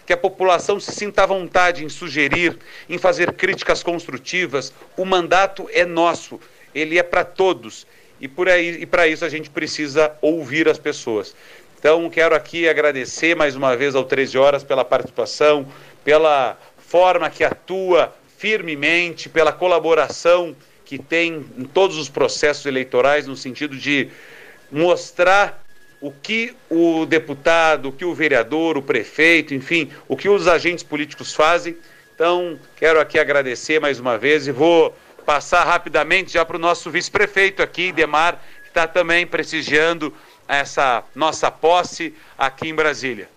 Que 0.06 0.12
a 0.12 0.16
população 0.16 0.78
se 0.78 0.92
sinta 0.92 1.24
à 1.24 1.26
vontade 1.26 1.84
em 1.84 1.88
sugerir, 1.88 2.56
em 2.88 2.96
fazer 2.96 3.32
críticas 3.32 3.82
construtivas. 3.82 4.72
O 4.96 5.04
mandato 5.04 5.68
é 5.72 5.84
nosso, 5.84 6.40
ele 6.74 6.98
é 6.98 7.02
para 7.02 7.24
todos. 7.24 7.86
E, 8.20 8.28
por 8.28 8.48
aí, 8.48 8.82
e 8.82 8.86
para 8.86 9.06
isso 9.08 9.24
a 9.24 9.28
gente 9.28 9.50
precisa 9.50 10.12
ouvir 10.22 10.68
as 10.68 10.78
pessoas. 10.78 11.34
Então, 11.78 12.08
quero 12.08 12.34
aqui 12.34 12.68
agradecer 12.68 13.36
mais 13.36 13.54
uma 13.54 13.76
vez 13.76 13.94
ao 13.94 14.04
13 14.04 14.38
Horas 14.38 14.64
pela 14.64 14.84
participação, 14.84 15.66
pela 16.02 16.56
forma 16.78 17.28
que 17.28 17.44
atua 17.44 18.14
firmemente, 18.38 19.28
pela 19.28 19.52
colaboração 19.52 20.56
que 20.84 20.98
tem 20.98 21.44
em 21.58 21.64
todos 21.64 21.98
os 21.98 22.08
processos 22.08 22.64
eleitorais, 22.64 23.26
no 23.26 23.36
sentido 23.36 23.76
de 23.76 24.08
mostrar 24.70 25.65
o 26.00 26.10
que 26.10 26.54
o 26.70 27.06
deputado, 27.06 27.88
o 27.88 27.92
que 27.92 28.04
o 28.04 28.14
vereador, 28.14 28.76
o 28.76 28.82
prefeito, 28.82 29.54
enfim, 29.54 29.90
o 30.06 30.16
que 30.16 30.28
os 30.28 30.46
agentes 30.46 30.84
políticos 30.84 31.34
fazem. 31.34 31.76
Então, 32.14 32.58
quero 32.76 33.00
aqui 33.00 33.18
agradecer 33.18 33.80
mais 33.80 33.98
uma 34.00 34.16
vez 34.16 34.46
e 34.46 34.52
vou 34.52 34.94
passar 35.24 35.64
rapidamente 35.64 36.32
já 36.32 36.44
para 36.44 36.56
o 36.56 36.60
nosso 36.60 36.90
vice-prefeito 36.90 37.62
aqui, 37.62 37.92
Demar, 37.92 38.42
que 38.62 38.68
está 38.68 38.86
também 38.86 39.26
prestigiando 39.26 40.14
essa 40.46 41.02
nossa 41.14 41.50
posse 41.50 42.14
aqui 42.38 42.68
em 42.68 42.74
Brasília. 42.74 43.28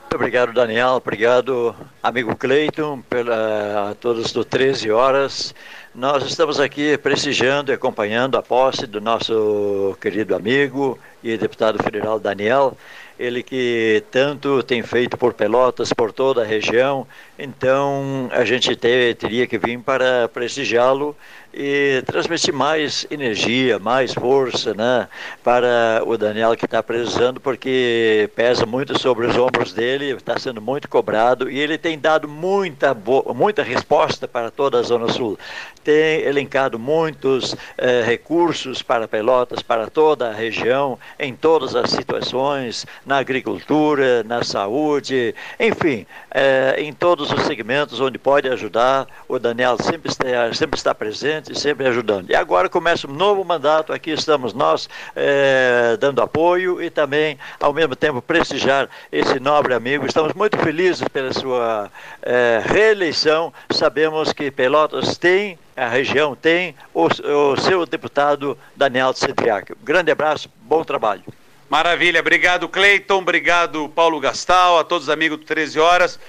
Muito 0.00 0.16
obrigado, 0.16 0.52
Daniel. 0.52 0.94
Obrigado, 0.94 1.76
amigo 2.02 2.34
Cleiton, 2.34 3.00
pela, 3.02 3.90
a 3.90 3.94
todos 3.94 4.32
do 4.32 4.44
13 4.44 4.90
Horas. 4.90 5.54
Nós 5.92 6.24
estamos 6.24 6.60
aqui 6.60 6.96
prestigiando 6.96 7.72
e 7.72 7.74
acompanhando 7.74 8.38
a 8.38 8.42
posse 8.42 8.86
do 8.86 9.00
nosso 9.00 9.96
querido 10.00 10.36
amigo 10.36 10.96
e 11.20 11.36
deputado 11.36 11.82
federal 11.82 12.20
Daniel, 12.20 12.78
ele 13.18 13.42
que 13.42 14.04
tanto 14.08 14.62
tem 14.62 14.84
feito 14.84 15.18
por 15.18 15.34
Pelotas, 15.34 15.92
por 15.92 16.12
toda 16.12 16.42
a 16.42 16.46
região, 16.46 17.08
então 17.36 18.28
a 18.30 18.44
gente 18.44 18.76
ter, 18.76 19.16
teria 19.16 19.48
que 19.48 19.58
vir 19.58 19.80
para 19.80 20.28
prestigiá-lo 20.28 21.16
e 21.52 22.02
transmitir 22.06 22.54
mais 22.54 23.06
energia, 23.10 23.78
mais 23.78 24.14
força 24.14 24.72
né, 24.74 25.08
para 25.42 26.02
o 26.06 26.16
Daniel 26.16 26.56
que 26.56 26.64
está 26.64 26.82
precisando, 26.82 27.40
porque 27.40 28.30
pesa 28.36 28.64
muito 28.64 28.98
sobre 28.98 29.26
os 29.26 29.36
ombros 29.36 29.72
dele, 29.72 30.12
está 30.12 30.38
sendo 30.38 30.60
muito 30.60 30.88
cobrado 30.88 31.50
e 31.50 31.58
ele 31.58 31.76
tem 31.76 31.98
dado 31.98 32.28
muita, 32.28 32.96
muita 33.34 33.62
resposta 33.62 34.28
para 34.28 34.50
toda 34.50 34.78
a 34.78 34.82
Zona 34.82 35.08
Sul. 35.08 35.38
Tem 35.82 36.20
elencado 36.22 36.78
muitos 36.78 37.56
eh, 37.78 38.02
recursos 38.04 38.82
para 38.82 39.08
Pelotas, 39.08 39.62
para 39.62 39.88
toda 39.88 40.28
a 40.28 40.32
região, 40.32 40.98
em 41.18 41.34
todas 41.34 41.74
as 41.74 41.90
situações, 41.90 42.86
na 43.04 43.16
agricultura, 43.16 44.22
na 44.24 44.44
saúde, 44.44 45.34
enfim, 45.58 46.06
eh, 46.30 46.76
em 46.78 46.92
todos 46.92 47.32
os 47.32 47.42
segmentos 47.44 47.98
onde 47.98 48.18
pode 48.18 48.46
ajudar, 48.48 49.06
o 49.26 49.38
Daniel 49.38 49.78
sempre 49.80 50.10
está, 50.10 50.52
sempre 50.52 50.76
está 50.76 50.94
presente 50.94 51.39
presente, 51.40 51.58
sempre 51.58 51.86
ajudando. 51.88 52.30
E 52.30 52.34
agora 52.34 52.68
começa 52.68 53.08
um 53.08 53.12
novo 53.12 53.44
mandato, 53.44 53.92
aqui 53.92 54.10
estamos 54.10 54.52
nós 54.52 54.88
é, 55.16 55.96
dando 55.98 56.22
apoio 56.22 56.82
e 56.82 56.90
também, 56.90 57.38
ao 57.58 57.72
mesmo 57.72 57.96
tempo, 57.96 58.20
prestigiar 58.20 58.88
esse 59.10 59.40
nobre 59.40 59.74
amigo. 59.74 60.06
Estamos 60.06 60.34
muito 60.34 60.58
felizes 60.58 61.06
pela 61.08 61.32
sua 61.32 61.90
é, 62.22 62.62
reeleição. 62.64 63.52
Sabemos 63.70 64.32
que 64.32 64.50
Pelotas 64.50 65.16
tem 65.16 65.58
a 65.76 65.88
região 65.88 66.36
tem 66.36 66.74
o, 66.92 67.06
o 67.06 67.56
seu 67.56 67.86
deputado 67.86 68.58
Daniel 68.76 69.14
Cedriac. 69.14 69.72
Um 69.72 69.82
grande 69.82 70.10
abraço, 70.10 70.50
bom 70.60 70.84
trabalho. 70.84 71.22
Maravilha, 71.70 72.20
obrigado 72.20 72.68
Cleiton, 72.68 73.18
obrigado 73.18 73.88
Paulo 73.88 74.20
Gastal, 74.20 74.78
a 74.78 74.84
todos 74.84 75.04
os 75.04 75.10
amigos 75.10 75.38
do 75.38 75.44
13 75.46 75.80
Horas. 75.80 76.20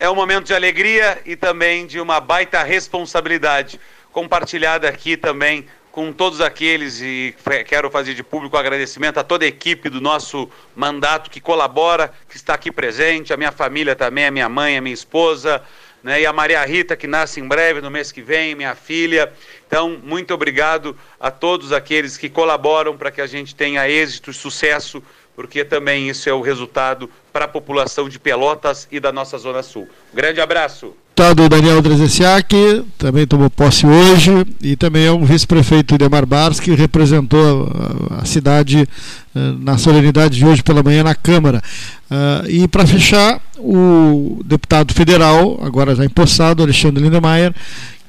É 0.00 0.10
um 0.10 0.14
momento 0.16 0.46
de 0.46 0.54
alegria 0.54 1.22
e 1.24 1.36
também 1.36 1.86
de 1.86 2.00
uma 2.00 2.18
baita 2.18 2.64
responsabilidade 2.64 3.78
compartilhada 4.14 4.88
aqui 4.88 5.16
também 5.16 5.66
com 5.90 6.12
todos 6.12 6.40
aqueles 6.40 7.00
e 7.00 7.34
quero 7.66 7.90
fazer 7.90 8.14
de 8.14 8.22
público 8.22 8.56
agradecimento 8.56 9.18
a 9.18 9.24
toda 9.24 9.44
a 9.44 9.48
equipe 9.48 9.88
do 9.88 10.00
nosso 10.00 10.48
mandato 10.74 11.28
que 11.28 11.40
colabora, 11.40 12.12
que 12.28 12.36
está 12.36 12.54
aqui 12.54 12.70
presente, 12.70 13.32
a 13.32 13.36
minha 13.36 13.50
família 13.50 13.96
também, 13.96 14.26
a 14.26 14.30
minha 14.30 14.48
mãe, 14.48 14.76
a 14.76 14.80
minha 14.80 14.94
esposa, 14.94 15.60
né, 16.00 16.20
e 16.20 16.26
a 16.26 16.32
Maria 16.32 16.64
Rita 16.64 16.96
que 16.96 17.08
nasce 17.08 17.40
em 17.40 17.48
breve, 17.48 17.80
no 17.80 17.90
mês 17.90 18.12
que 18.12 18.22
vem, 18.22 18.54
minha 18.54 18.76
filha. 18.76 19.32
Então, 19.66 20.00
muito 20.00 20.32
obrigado 20.32 20.96
a 21.18 21.32
todos 21.32 21.72
aqueles 21.72 22.16
que 22.16 22.28
colaboram 22.28 22.96
para 22.96 23.10
que 23.10 23.20
a 23.20 23.26
gente 23.26 23.52
tenha 23.52 23.88
êxito 23.88 24.30
e 24.30 24.34
sucesso, 24.34 25.02
porque 25.34 25.64
também 25.64 26.08
isso 26.08 26.28
é 26.28 26.32
o 26.32 26.40
resultado 26.40 27.08
para 27.32 27.44
a 27.46 27.48
população 27.48 28.08
de 28.08 28.18
Pelotas 28.18 28.88
e 28.90 29.00
da 29.00 29.12
nossa 29.12 29.36
Zona 29.38 29.62
Sul. 29.62 29.88
Grande 30.12 30.40
abraço 30.40 30.94
deputado 31.14 31.48
Daniel 31.48 31.80
Drezesiak, 31.80 32.84
também 32.98 33.24
tomou 33.24 33.48
posse 33.48 33.86
hoje, 33.86 34.32
e 34.60 34.74
também 34.74 35.06
é 35.06 35.12
um 35.12 35.24
vice-prefeito 35.24 35.96
Demar 35.96 36.26
Bars, 36.26 36.58
que 36.58 36.74
representou 36.74 37.70
a, 38.10 38.24
cidade 38.24 38.82
uh, 38.82 39.38
na 39.60 39.78
solenidade 39.78 40.36
de 40.36 40.44
hoje 40.44 40.60
pela 40.60 40.82
manhã 40.82 41.04
na 41.04 41.14
Câmara. 41.14 41.62
Uh, 42.10 42.50
e 42.50 42.66
para 42.66 42.84
fechar, 42.84 43.40
o 43.56 44.40
deputado 44.44 44.92
federal, 44.92 45.60
agora 45.62 45.94
já 45.94 46.04
empossado, 46.04 46.64
Alexandre 46.64 47.04
Lindemeyer, 47.04 47.54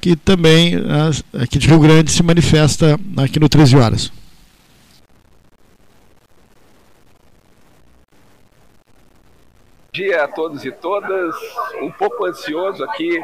que 0.00 0.16
também, 0.16 0.76
uh, 0.76 1.40
aqui 1.40 1.60
de 1.60 1.68
Rio 1.68 1.78
Grande, 1.78 2.10
se 2.10 2.24
manifesta 2.24 2.98
aqui 3.18 3.38
no 3.38 3.48
13 3.48 3.76
Horas. 3.76 4.12
Dia 9.96 10.24
a 10.24 10.28
todos 10.28 10.64
e 10.64 10.70
todas. 10.70 11.34
Um 11.80 11.90
pouco 11.90 12.26
ansioso 12.26 12.84
aqui, 12.84 13.18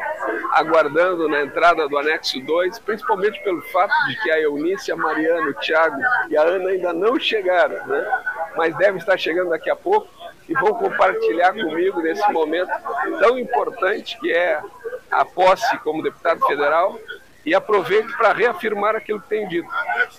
aguardando 0.53 1.29
na 1.29 1.43
entrada 1.43 1.87
do 1.87 1.97
anexo 1.97 2.41
2, 2.41 2.79
principalmente 2.79 3.41
pelo 3.43 3.61
fato 3.61 3.93
de 4.07 4.19
que 4.23 4.31
a 4.31 4.41
Eunice, 4.41 4.91
a 4.91 4.95
Mariana, 4.95 5.49
o 5.49 5.53
Thiago 5.53 6.01
e 6.29 6.35
a 6.35 6.41
Ana 6.41 6.69
ainda 6.69 6.91
não 6.91 7.19
chegaram, 7.19 7.85
né? 7.85 8.21
mas 8.57 8.75
devem 8.75 8.97
estar 8.97 9.17
chegando 9.17 9.51
daqui 9.51 9.69
a 9.69 9.75
pouco 9.75 10.07
e 10.49 10.53
vão 10.53 10.73
compartilhar 10.73 11.53
comigo 11.53 12.01
nesse 12.01 12.29
momento 12.31 12.71
tão 13.19 13.37
importante 13.37 14.19
que 14.19 14.31
é 14.31 14.59
a 15.11 15.23
posse 15.23 15.77
como 15.79 16.01
deputado 16.01 16.45
federal 16.47 16.97
e 17.45 17.53
aproveito 17.53 18.15
para 18.17 18.33
reafirmar 18.33 18.95
aquilo 18.95 19.21
que 19.21 19.29
tenho 19.29 19.47
dito. 19.47 19.69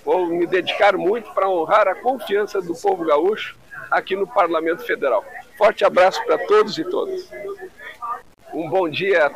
Vou 0.04 0.26
me 0.26 0.46
dedicar 0.46 0.96
muito 0.96 1.32
para 1.32 1.48
honrar 1.48 1.88
a 1.88 1.94
confiança 1.94 2.60
do 2.60 2.74
povo 2.74 3.04
gaúcho 3.04 3.56
aqui 3.90 4.14
no 4.14 4.26
Parlamento 4.26 4.84
Federal. 4.84 5.24
Forte 5.56 5.84
abraço 5.84 6.22
para 6.24 6.38
todos 6.46 6.76
e 6.78 6.84
todas. 6.84 7.22
Um 8.52 8.68
bom 8.68 8.88
dia. 8.88 9.30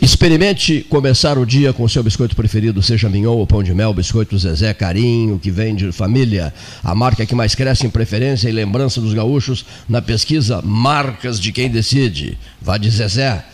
Experimente 0.00 0.82
começar 0.88 1.38
o 1.38 1.44
dia 1.44 1.72
com 1.72 1.82
o 1.82 1.88
seu 1.88 2.02
biscoito 2.02 2.34
preferido, 2.34 2.82
seja 2.82 3.08
mignon 3.08 3.36
ou 3.36 3.46
pão 3.46 3.62
de 3.62 3.74
mel, 3.74 3.92
biscoito 3.92 4.38
Zezé 4.38 4.72
Carinho, 4.72 5.38
que 5.38 5.50
vem 5.50 5.74
de 5.74 5.92
família. 5.92 6.52
A 6.82 6.94
marca 6.94 7.26
que 7.26 7.34
mais 7.34 7.54
cresce 7.54 7.86
em 7.86 7.90
preferência 7.90 8.48
e 8.48 8.52
lembrança 8.52 9.00
dos 9.00 9.12
gaúchos 9.12 9.64
na 9.88 10.00
pesquisa 10.00 10.62
Marcas 10.62 11.38
de 11.38 11.52
Quem 11.52 11.70
Decide. 11.70 12.38
Vá 12.60 12.78
de 12.78 12.90
Zezé. 12.90 13.44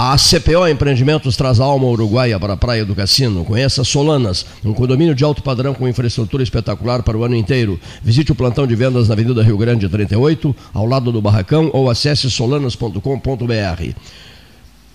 A 0.00 0.16
CPO 0.16 0.68
Empreendimentos 0.68 1.36
traz 1.36 1.58
a 1.58 1.64
alma 1.64 1.86
uruguaia 1.88 2.38
para 2.38 2.52
a 2.52 2.56
Praia 2.56 2.84
do 2.84 2.94
Cassino. 2.94 3.44
Conheça 3.44 3.82
Solanas, 3.82 4.46
um 4.64 4.72
condomínio 4.72 5.12
de 5.12 5.24
alto 5.24 5.42
padrão 5.42 5.74
com 5.74 5.88
infraestrutura 5.88 6.40
espetacular 6.40 7.02
para 7.02 7.18
o 7.18 7.24
ano 7.24 7.34
inteiro. 7.34 7.80
Visite 8.00 8.30
o 8.30 8.34
plantão 8.36 8.64
de 8.64 8.76
vendas 8.76 9.08
na 9.08 9.14
Avenida 9.14 9.42
Rio 9.42 9.58
Grande 9.58 9.88
38, 9.88 10.54
ao 10.72 10.86
lado 10.86 11.10
do 11.10 11.20
Barracão, 11.20 11.68
ou 11.72 11.90
acesse 11.90 12.30
solanas.com.br. 12.30 13.92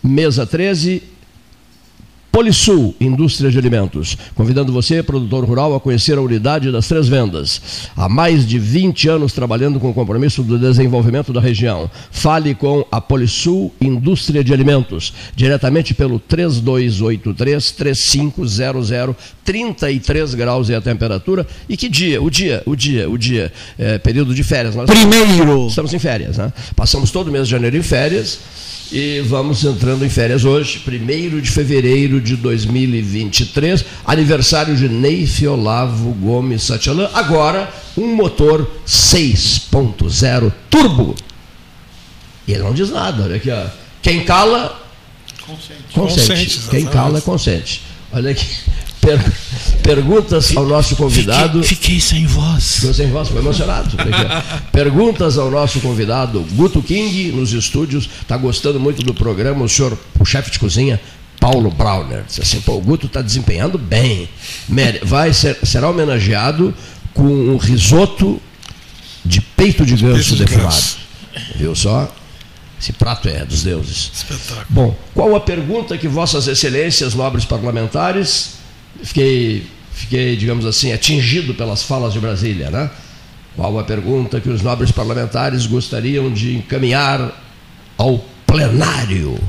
Mesa 0.02 0.48
13, 0.48 1.04
Polisul, 2.34 2.94
indústria 3.00 3.50
de 3.52 3.60
alimentos, 3.60 4.18
convidando 4.34 4.74
você, 4.74 5.04
produtor 5.04 5.46
rural, 5.46 5.76
a 5.76 5.80
conhecer 5.80 6.18
a 6.18 6.22
unidade 6.22 6.72
das 6.72 6.88
três 6.88 7.08
vendas. 7.08 7.62
Há 7.96 8.10
mais 8.10 8.48
de 8.48 8.58
20 8.58 9.08
anos 9.08 9.34
trabalhando 9.34 9.80
com 9.80 9.92
o 9.92 9.94
compromisso 9.94 10.42
do 10.42 10.58
desenvolvimento 10.58 11.32
da 11.32 11.40
região. 11.40 11.92
Fale 12.10 12.56
com 12.56 12.84
a 12.92 13.00
Polisul 13.00 13.72
Indústria 13.80 14.44
de 14.44 14.52
Alimentos, 14.52 15.14
diretamente 15.36 15.94
pelo 15.94 16.20
3283-3500, 16.20 19.16
33 19.46 20.34
graus 20.34 20.72
é 20.72 20.76
a 20.76 20.82
temperatura. 20.82 21.46
E 21.70 21.78
que 21.78 21.88
dia? 21.88 22.20
O 22.20 22.32
dia, 22.32 22.64
o 22.66 22.76
dia, 22.76 23.08
o 23.08 23.16
dia. 23.16 23.54
É, 23.78 24.00
período 24.00 24.34
de 24.34 24.44
férias. 24.44 24.74
Nós 24.74 24.90
Primeiro! 24.90 25.68
Estamos 25.68 25.94
em 25.94 26.00
férias, 26.00 26.40
né? 26.40 26.52
Passamos 26.76 27.12
todo 27.12 27.28
o 27.28 27.32
mês 27.32 27.46
de 27.46 27.52
janeiro 27.52 27.78
em 27.78 27.84
férias 27.84 28.40
e 28.94 29.22
vamos 29.22 29.64
entrando 29.64 30.06
em 30.06 30.10
férias 30.10 30.46
hoje, 30.46 30.80
1 30.88 31.42
de 31.42 31.50
fevereiro 31.50 32.22
de 32.22 32.36
2023, 32.36 33.84
aniversário 34.06 34.76
de 34.78 34.88
Neif 34.88 35.48
Olavo 35.48 36.14
Gomes 36.14 36.62
Satialan. 36.62 37.10
Agora, 37.12 37.74
um 37.98 38.16
motor 38.16 38.70
6.0 38.86 40.54
turbo. 40.70 41.16
E 42.48 42.54
ele 42.54 42.62
não 42.62 42.74
diz 42.74 42.92
nada, 42.92 43.24
olha 43.24 43.38
aqui, 43.38 43.50
ó. 43.50 43.66
Quem 44.00 44.24
cala. 44.24 44.80
Consente. 45.44 45.82
Consente. 45.92 46.30
consente 46.30 46.70
Quem 46.70 46.86
cala, 46.86 47.20
consente. 47.20 47.82
Olha 48.12 48.30
aqui. 48.30 48.46
Per 49.04 49.20
perguntas 49.84 50.56
ao 50.56 50.66
nosso 50.66 50.96
convidado. 50.96 51.62
Fiquei, 51.62 52.00
fiquei 52.00 52.00
sem 52.00 52.26
voz. 52.26 52.76
Ficou 52.76 52.94
sem 52.94 53.12
voz, 53.12 53.28
foi 53.28 53.40
emocionado. 53.40 53.98
perguntas 54.72 55.38
ao 55.38 55.52
nosso 55.52 55.82
convidado, 55.82 56.40
Guto 56.54 56.82
King, 56.82 57.34
nos 57.34 57.52
estúdios. 57.52 58.10
Está 58.22 58.38
gostando 58.38 58.80
muito 58.80 59.04
do 59.04 59.14
programa. 59.14 59.66
O 59.66 59.70
senhor, 59.70 59.98
o 60.18 60.26
chefe 60.26 60.52
de 60.52 60.60
cozinha, 60.60 61.02
Paulo 61.38 61.70
Brauner. 61.70 62.24
Disse 62.26 62.42
assim: 62.42 62.62
pô, 62.62 62.76
o 62.76 62.82
Guto 62.82 63.08
está 63.08 63.22
desempenhando 63.22 63.78
bem. 63.78 64.30
Vai 65.04 65.34
ser, 65.34 65.58
será 65.64 65.90
homenageado 65.90 66.74
com 67.14 67.26
um 67.26 67.58
risoto 67.58 68.42
de 69.26 69.42
peito 69.42 69.86
de 69.86 69.98
ganso 69.98 70.36
defumado. 70.38 70.76
Viu 71.56 71.76
só? 71.76 72.10
Esse 72.80 72.92
prato 72.92 73.30
é 73.30 73.46
dos 73.46 73.64
deuses. 73.64 74.12
Espetáculo. 74.14 74.66
Bom, 74.70 74.96
qual 75.14 75.36
a 75.36 75.40
pergunta 75.40 75.98
que 75.98 76.08
Vossas 76.08 76.48
Excelências, 76.48 77.14
nobres 77.14 77.46
parlamentares, 77.46 78.63
fiquei, 79.02 79.66
fiquei, 79.92 80.36
digamos 80.36 80.66
assim, 80.66 80.92
atingido 80.92 81.54
pelas 81.54 81.84
falas 81.84 82.14
de 82.14 82.20
Brasília, 82.20 82.70
né? 82.70 82.90
Qual 83.56 83.78
a 83.78 83.84
pergunta 83.84 84.42
que 84.42 84.50
os 84.50 84.62
nobres 84.62 84.92
parlamentares 84.92 85.66
gostariam 85.66 86.32
de 86.32 86.58
encaminhar 86.58 87.32
ao 87.98 88.24
plenário? 88.46 89.40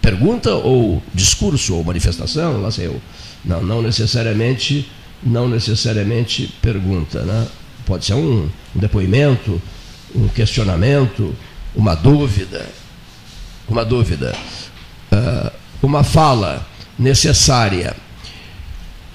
Pergunta 0.00 0.54
ou 0.54 1.02
discurso 1.12 1.74
ou 1.74 1.84
manifestação? 1.84 2.62
Lá 2.62 2.70
sei 2.70 2.86
eu. 2.86 3.00
Não, 3.44 3.62
não 3.62 3.82
necessariamente, 3.82 4.88
não 5.22 5.48
necessariamente 5.48 6.52
pergunta, 6.62 7.22
né? 7.22 7.46
Pode 7.84 8.04
ser 8.04 8.14
um, 8.14 8.48
um 8.76 8.78
depoimento, 8.78 9.60
um 10.14 10.28
questionamento, 10.28 11.34
uma 11.74 11.94
dúvida, 11.94 12.66
uma 13.68 13.84
dúvida, 13.84 14.34
uh, 15.12 15.50
uma 15.82 16.04
fala 16.04 16.66
necessária 16.98 17.94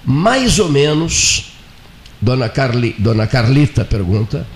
mais 0.05 0.59
ou 0.59 0.69
menos, 0.69 1.53
Dona, 2.21 2.49
Carli, 2.49 2.95
Dona 2.97 3.27
Carlita 3.27 3.85
pergunta, 3.85 4.47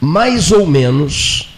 mais 0.00 0.50
ou 0.50 0.66
menos, 0.66 1.48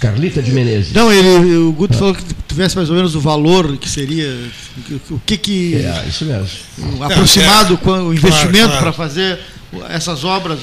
Carlita 0.00 0.42
de 0.42 0.50
Menezes. 0.50 0.92
Não, 0.92 1.12
ele, 1.12 1.56
o 1.56 1.72
Guto 1.72 1.94
ah. 1.94 1.98
falou 1.98 2.14
que 2.14 2.24
tivesse 2.48 2.74
mais 2.74 2.90
ou 2.90 2.96
menos 2.96 3.14
o 3.14 3.20
valor 3.20 3.76
que 3.76 3.88
seria, 3.88 4.36
o 5.10 5.20
que 5.24 5.36
que... 5.36 5.76
É, 5.76 6.06
isso 6.08 6.24
mesmo. 6.24 7.04
Aproximado 7.04 7.78
com 7.78 7.92
o 7.92 8.12
investimento 8.12 8.68
claro, 8.68 8.68
claro. 8.68 8.82
para 8.82 8.92
fazer 8.92 9.38
essas 9.88 10.24
obras. 10.24 10.58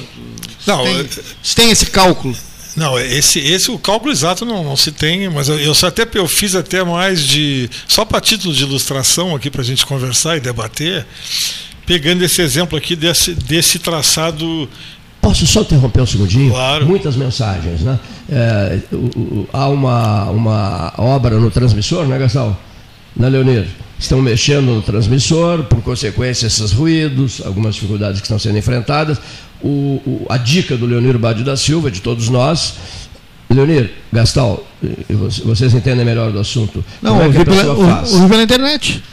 Não, 0.67 0.83
tem, 0.83 1.09
se 1.41 1.55
tem 1.55 1.71
esse 1.71 1.85
cálculo. 1.87 2.35
Não, 2.75 2.99
esse, 2.99 3.39
esse 3.39 3.71
o 3.71 3.79
cálculo 3.79 4.11
exato 4.11 4.45
não, 4.45 4.63
não 4.63 4.77
se 4.77 4.91
tem, 4.91 5.29
mas 5.29 5.49
eu, 5.49 5.57
eu 5.59 5.73
até 5.83 6.07
eu 6.13 6.27
fiz 6.27 6.55
até 6.55 6.83
mais 6.83 7.23
de 7.23 7.69
só 7.87 8.05
para 8.05 8.21
título 8.21 8.53
de 8.53 8.63
ilustração 8.63 9.35
aqui 9.35 9.49
para 9.49 9.61
a 9.61 9.65
gente 9.65 9.85
conversar 9.85 10.37
e 10.37 10.39
debater 10.39 11.05
pegando 11.89 12.23
esse 12.23 12.39
exemplo 12.39 12.77
aqui 12.77 12.95
desse, 12.95 13.33
desse 13.33 13.79
traçado. 13.79 14.69
Posso 15.19 15.47
só 15.47 15.61
interromper 15.61 16.01
um 16.01 16.05
segundinho? 16.05 16.51
Claro. 16.51 16.85
Muitas 16.85 17.15
mensagens, 17.15 17.81
né? 17.81 17.99
É, 18.31 18.79
o, 18.91 18.95
o, 18.95 19.49
há 19.51 19.67
uma, 19.67 20.25
uma 20.25 20.93
obra 20.99 21.39
no 21.39 21.49
transmissor, 21.49 22.05
né, 22.05 22.19
Gastão? 22.19 22.55
Na 23.15 23.27
né, 23.27 23.37
Leonir? 23.37 23.65
Estão 23.97 24.21
mexendo 24.21 24.67
no 24.67 24.83
transmissor, 24.83 25.63
por 25.63 25.81
consequência, 25.81 26.45
esses 26.45 26.71
ruídos, 26.71 27.41
algumas 27.43 27.73
dificuldades 27.73 28.21
que 28.21 28.25
estão 28.27 28.37
sendo 28.37 28.59
enfrentadas. 28.59 29.17
O, 29.61 30.27
a 30.29 30.37
dica 30.37 30.77
do 30.77 30.85
Leonir 30.85 31.17
Bade 31.17 31.43
da 31.43 31.57
Silva, 31.57 31.89
de 31.89 32.01
todos 32.01 32.29
nós, 32.29 32.75
Leonir, 33.49 33.91
Gastal, 34.13 34.63
vocês 35.43 35.73
entendem 35.73 36.05
melhor 36.05 36.31
do 36.31 36.39
assunto. 36.39 36.85
Não, 37.01 37.17
Como 37.17 37.29
é 37.31 37.33
que 37.33 37.41
a 37.41 37.45
pessoa 37.45 37.75
pela, 37.75 37.95
faz? 37.95 38.13
Ouvi 38.13 38.29
pela 38.29 38.43
internet. 38.43 39.03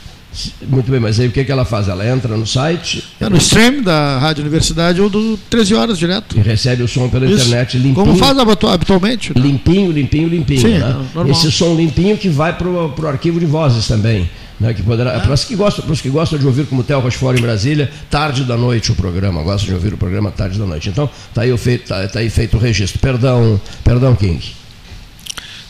Muito 0.68 0.90
bem, 0.90 1.00
mas 1.00 1.18
aí 1.18 1.28
o 1.28 1.32
que, 1.32 1.44
que 1.44 1.52
ela 1.52 1.64
faz? 1.64 1.88
Ela 1.88 2.06
entra 2.06 2.36
no 2.36 2.46
site. 2.46 3.02
É 3.20 3.28
no 3.28 3.36
stream 3.36 3.82
da 3.82 4.18
Rádio 4.18 4.42
Universidade 4.42 5.00
ou 5.00 5.08
do 5.08 5.38
13 5.50 5.74
horas 5.74 5.98
direto. 5.98 6.36
E 6.36 6.40
recebe 6.40 6.82
o 6.82 6.88
som 6.88 7.08
pela 7.08 7.26
Isso. 7.26 7.34
internet 7.36 7.76
limpinho. 7.76 7.94
Como 7.94 8.16
faz 8.16 8.36
habitualmente. 8.38 9.32
Né? 9.34 9.42
Limpinho, 9.42 9.90
limpinho, 9.90 10.28
limpinho. 10.28 10.60
Sim, 10.60 10.78
né? 10.78 10.96
Esse 11.30 11.50
som 11.50 11.74
limpinho 11.74 12.16
que 12.16 12.28
vai 12.28 12.52
para 12.56 12.68
o 12.68 13.06
arquivo 13.06 13.40
de 13.40 13.46
vozes 13.46 13.86
também. 13.86 14.28
Né, 14.58 14.72
que 14.72 14.82
poderá, 14.82 15.12
é. 15.12 15.20
para 15.20 15.34
os 15.34 15.44
que 15.44 15.54
gostam, 15.54 15.84
para 15.84 15.92
os 15.92 16.00
que 16.00 16.08
gostam 16.08 16.38
de 16.38 16.46
ouvir 16.46 16.64
como 16.64 16.82
Theo 16.82 16.98
Rochefort 17.00 17.38
em 17.38 17.42
Brasília, 17.42 17.90
tarde 18.08 18.42
da 18.42 18.56
noite 18.56 18.90
o 18.90 18.94
programa, 18.94 19.42
gostam 19.42 19.68
de 19.68 19.74
ouvir 19.74 19.92
o 19.92 19.98
programa 19.98 20.30
tarde 20.30 20.58
da 20.58 20.64
noite. 20.64 20.88
Então, 20.88 21.10
está 21.28 21.42
aí, 21.42 21.54
feito, 21.58 21.86
tá, 21.86 22.08
tá 22.08 22.20
aí 22.20 22.30
feito 22.30 22.56
o 22.56 22.58
registro. 22.58 22.98
Perdão, 22.98 23.60
perdão, 23.84 24.16
King. 24.16 24.42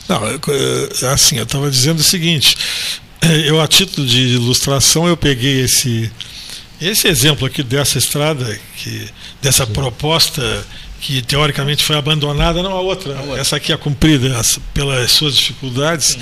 Não, 0.07 0.21
assim, 1.11 1.35
eu 1.35 1.43
estava 1.43 1.69
dizendo 1.69 1.99
o 1.99 2.03
seguinte, 2.03 2.55
eu 3.45 3.59
a 3.61 3.67
título 3.67 4.05
de 4.05 4.19
ilustração 4.19 5.07
eu 5.07 5.17
peguei 5.17 5.61
esse 5.61 6.11
esse 6.79 7.07
exemplo 7.07 7.47
aqui 7.47 7.63
dessa 7.63 7.97
estrada 7.97 8.59
que 8.77 9.09
dessa 9.41 9.65
Sim. 9.65 9.73
proposta 9.73 10.65
que 10.99 11.21
teoricamente 11.21 11.83
foi 11.83 11.95
abandonada, 11.95 12.61
não 12.63 12.71
a 12.71 12.81
outra, 12.81 13.17
a 13.17 13.21
outra. 13.21 13.39
essa 13.39 13.55
aqui 13.55 13.71
é 13.71 13.77
cumprida 13.77 14.41
pelas 14.73 15.11
suas 15.11 15.35
dificuldades, 15.35 16.07
Sim. 16.07 16.19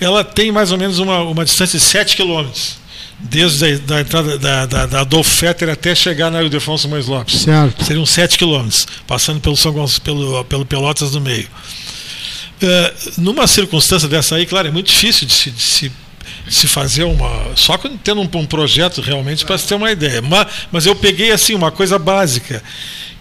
ela 0.00 0.24
tem 0.24 0.50
mais 0.50 0.72
ou 0.72 0.78
menos 0.78 0.98
uma, 0.98 1.20
uma 1.20 1.44
distância 1.44 1.78
de 1.78 1.84
7 1.84 2.16
quilômetros 2.16 2.78
desde 3.18 3.64
a 3.64 3.78
da 3.78 4.00
entrada 4.00 4.38
da, 4.38 4.66
da, 4.66 4.86
da 4.86 5.00
Adolfo 5.00 5.30
Fetter 5.30 5.70
até 5.70 5.94
chegar 5.94 6.30
na 6.30 6.42
Ildefonso 6.42 6.88
Mães 6.88 7.06
Lopes. 7.06 7.40
Certo. 7.40 7.84
Seriam 7.84 8.04
7 8.04 8.36
quilômetros, 8.36 8.86
passando 9.06 9.40
pelo, 9.40 9.56
São 9.56 9.72
Gonçalo, 9.72 10.00
pelo, 10.02 10.44
pelo 10.44 10.66
Pelotas 10.66 11.12
no 11.12 11.20
meio. 11.20 11.48
É, 12.60 12.94
numa 13.18 13.46
circunstância 13.46 14.08
dessa 14.08 14.36
aí, 14.36 14.46
claro, 14.46 14.68
é 14.68 14.70
muito 14.70 14.86
difícil 14.86 15.26
de 15.26 15.32
se, 15.32 15.50
de 15.50 15.62
se 15.62 15.92
se 16.48 16.68
fazer 16.68 17.04
uma. 17.04 17.56
Só 17.56 17.78
tendo 18.02 18.20
um, 18.20 18.28
um 18.34 18.46
projeto 18.46 19.00
realmente 19.00 19.44
para 19.44 19.58
se 19.58 19.66
ter 19.66 19.74
uma 19.74 19.90
ideia. 19.90 20.22
Mas, 20.22 20.46
mas 20.70 20.86
eu 20.86 20.94
peguei 20.94 21.32
assim 21.32 21.54
uma 21.54 21.70
coisa 21.70 21.98
básica 21.98 22.62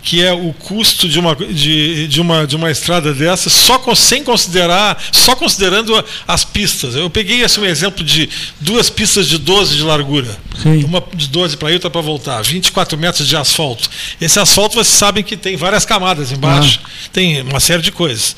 que 0.05 0.23
é 0.23 0.31
o 0.31 0.53
custo 0.53 1.09
de 1.09 1.19
uma, 1.19 1.35
de, 1.35 2.07
de 2.07 2.21
uma, 2.21 2.45
de 2.45 2.55
uma 2.55 2.69
estrada 2.69 3.11
dessa, 3.11 3.49
só 3.49 3.79
com, 3.79 3.95
sem 3.95 4.23
considerar, 4.23 5.01
só 5.11 5.35
considerando 5.35 5.91
as 6.27 6.45
pistas. 6.45 6.93
Eu 6.93 7.09
peguei 7.09 7.43
assim, 7.43 7.61
um 7.61 7.65
exemplo 7.65 8.03
de 8.03 8.29
duas 8.61 8.87
pistas 8.87 9.27
de 9.27 9.39
12 9.39 9.75
de 9.75 9.81
largura. 9.81 10.37
Sim. 10.61 10.83
Uma 10.83 11.03
de 11.15 11.27
12 11.27 11.57
para 11.57 11.71
ir, 11.71 11.73
outra 11.73 11.89
para 11.89 12.01
voltar. 12.01 12.39
24 12.43 12.95
metros 12.99 13.27
de 13.27 13.35
asfalto. 13.35 13.89
Esse 14.21 14.39
asfalto 14.39 14.75
vocês 14.75 14.95
sabem 14.95 15.23
que 15.23 15.35
tem 15.35 15.57
várias 15.57 15.85
camadas 15.85 16.31
embaixo, 16.31 16.79
ah. 16.83 16.89
tem 17.11 17.41
uma 17.41 17.59
série 17.59 17.81
de 17.81 17.91
coisas. 17.91 18.35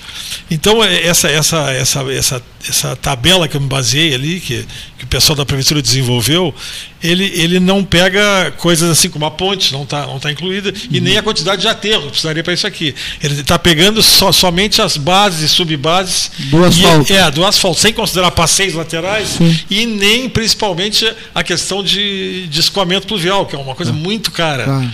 Então, 0.50 0.82
é, 0.82 1.06
essa, 1.06 1.28
essa, 1.28 1.70
essa, 1.74 2.00
essa, 2.14 2.44
essa 2.68 2.96
tabela 2.96 3.46
que 3.46 3.58
eu 3.58 3.62
me 3.62 3.68
baseei 3.68 4.16
ali, 4.16 4.40
que, 4.40 4.66
que 4.98 5.04
o 5.04 5.08
pessoal 5.08 5.36
da 5.36 5.46
Prefeitura 5.46 5.82
desenvolveu, 5.82 6.54
ele, 7.04 7.26
ele 7.36 7.60
não 7.60 7.84
pega 7.84 8.52
coisas 8.58 8.90
assim 8.90 9.10
como 9.10 9.26
a 9.26 9.32
ponte, 9.32 9.72
não 9.72 9.84
está 9.84 10.08
não 10.08 10.20
tá 10.20 10.32
incluída, 10.32 10.70
uhum. 10.70 10.88
e 10.90 11.00
nem 11.00 11.18
a 11.18 11.24
quantidade 11.24 11.62
de 11.62 11.68
aterro, 11.68 12.10
precisaria 12.10 12.44
para 12.44 12.54
isso 12.54 12.66
aqui. 12.66 12.96
Ele 13.22 13.40
está 13.40 13.60
pegando 13.60 14.02
so, 14.02 14.34
somente 14.34 14.82
as 14.82 14.98
bases 14.98 15.52
e 15.52 15.54
subbases 15.54 16.32
do 16.50 16.64
asfalto. 16.64 17.14
E, 17.14 17.16
é, 17.16 17.30
do 17.30 17.46
asfalto, 17.46 17.80
sem 17.80 17.94
considerar 17.94 18.32
passeios 18.32 18.74
laterais 18.74 19.30
Sim. 19.38 19.60
e 19.70 19.86
nem 19.86 20.28
principalmente 20.28 21.12
a 21.34 21.44
questão 21.44 21.84
de, 21.84 22.48
de 22.48 22.60
escoamento 22.60 23.06
pluvial, 23.06 23.46
que 23.46 23.56
é 23.56 23.60
uma 23.60 23.76
coisa 23.76 23.92
ah. 23.92 23.96
muito 23.96 24.32
cara. 24.32 24.66
Ah. 24.68 24.88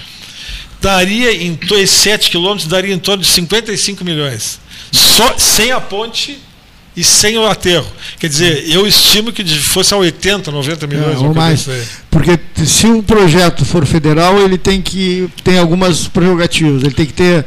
Daria 0.81 1.31
em 1.31 1.57
7 1.87 2.29
quilômetros, 2.29 2.67
daria 2.67 2.93
em 2.93 2.99
torno 2.99 3.23
de 3.23 3.29
55 3.29 4.03
milhões. 4.03 4.59
Só 4.91 5.37
sem 5.37 5.71
a 5.71 5.79
ponte 5.79 6.37
e 6.95 7.03
sem 7.03 7.37
o 7.37 7.45
aterro. 7.45 7.87
Quer 8.19 8.27
dizer, 8.27 8.69
eu 8.69 8.85
estimo 8.85 9.31
que 9.31 9.43
fosse 9.59 9.93
a 9.93 9.97
80, 9.97 10.51
90 10.51 10.87
milhões. 10.87 11.15
É, 11.15 11.25
ou 11.25 11.33
mais. 11.33 11.67
Porque 12.09 12.39
se 12.65 12.87
o 12.87 13.01
projeto 13.01 13.65
for 13.65 13.85
federal, 13.85 14.39
ele 14.39 14.57
tem 14.57 14.81
que 14.81 15.29
tem 15.43 15.57
algumas 15.57 16.07
prerrogativas. 16.07 16.83
Ele 16.83 16.93
tem 16.93 17.05
que 17.05 17.13
ter 17.13 17.45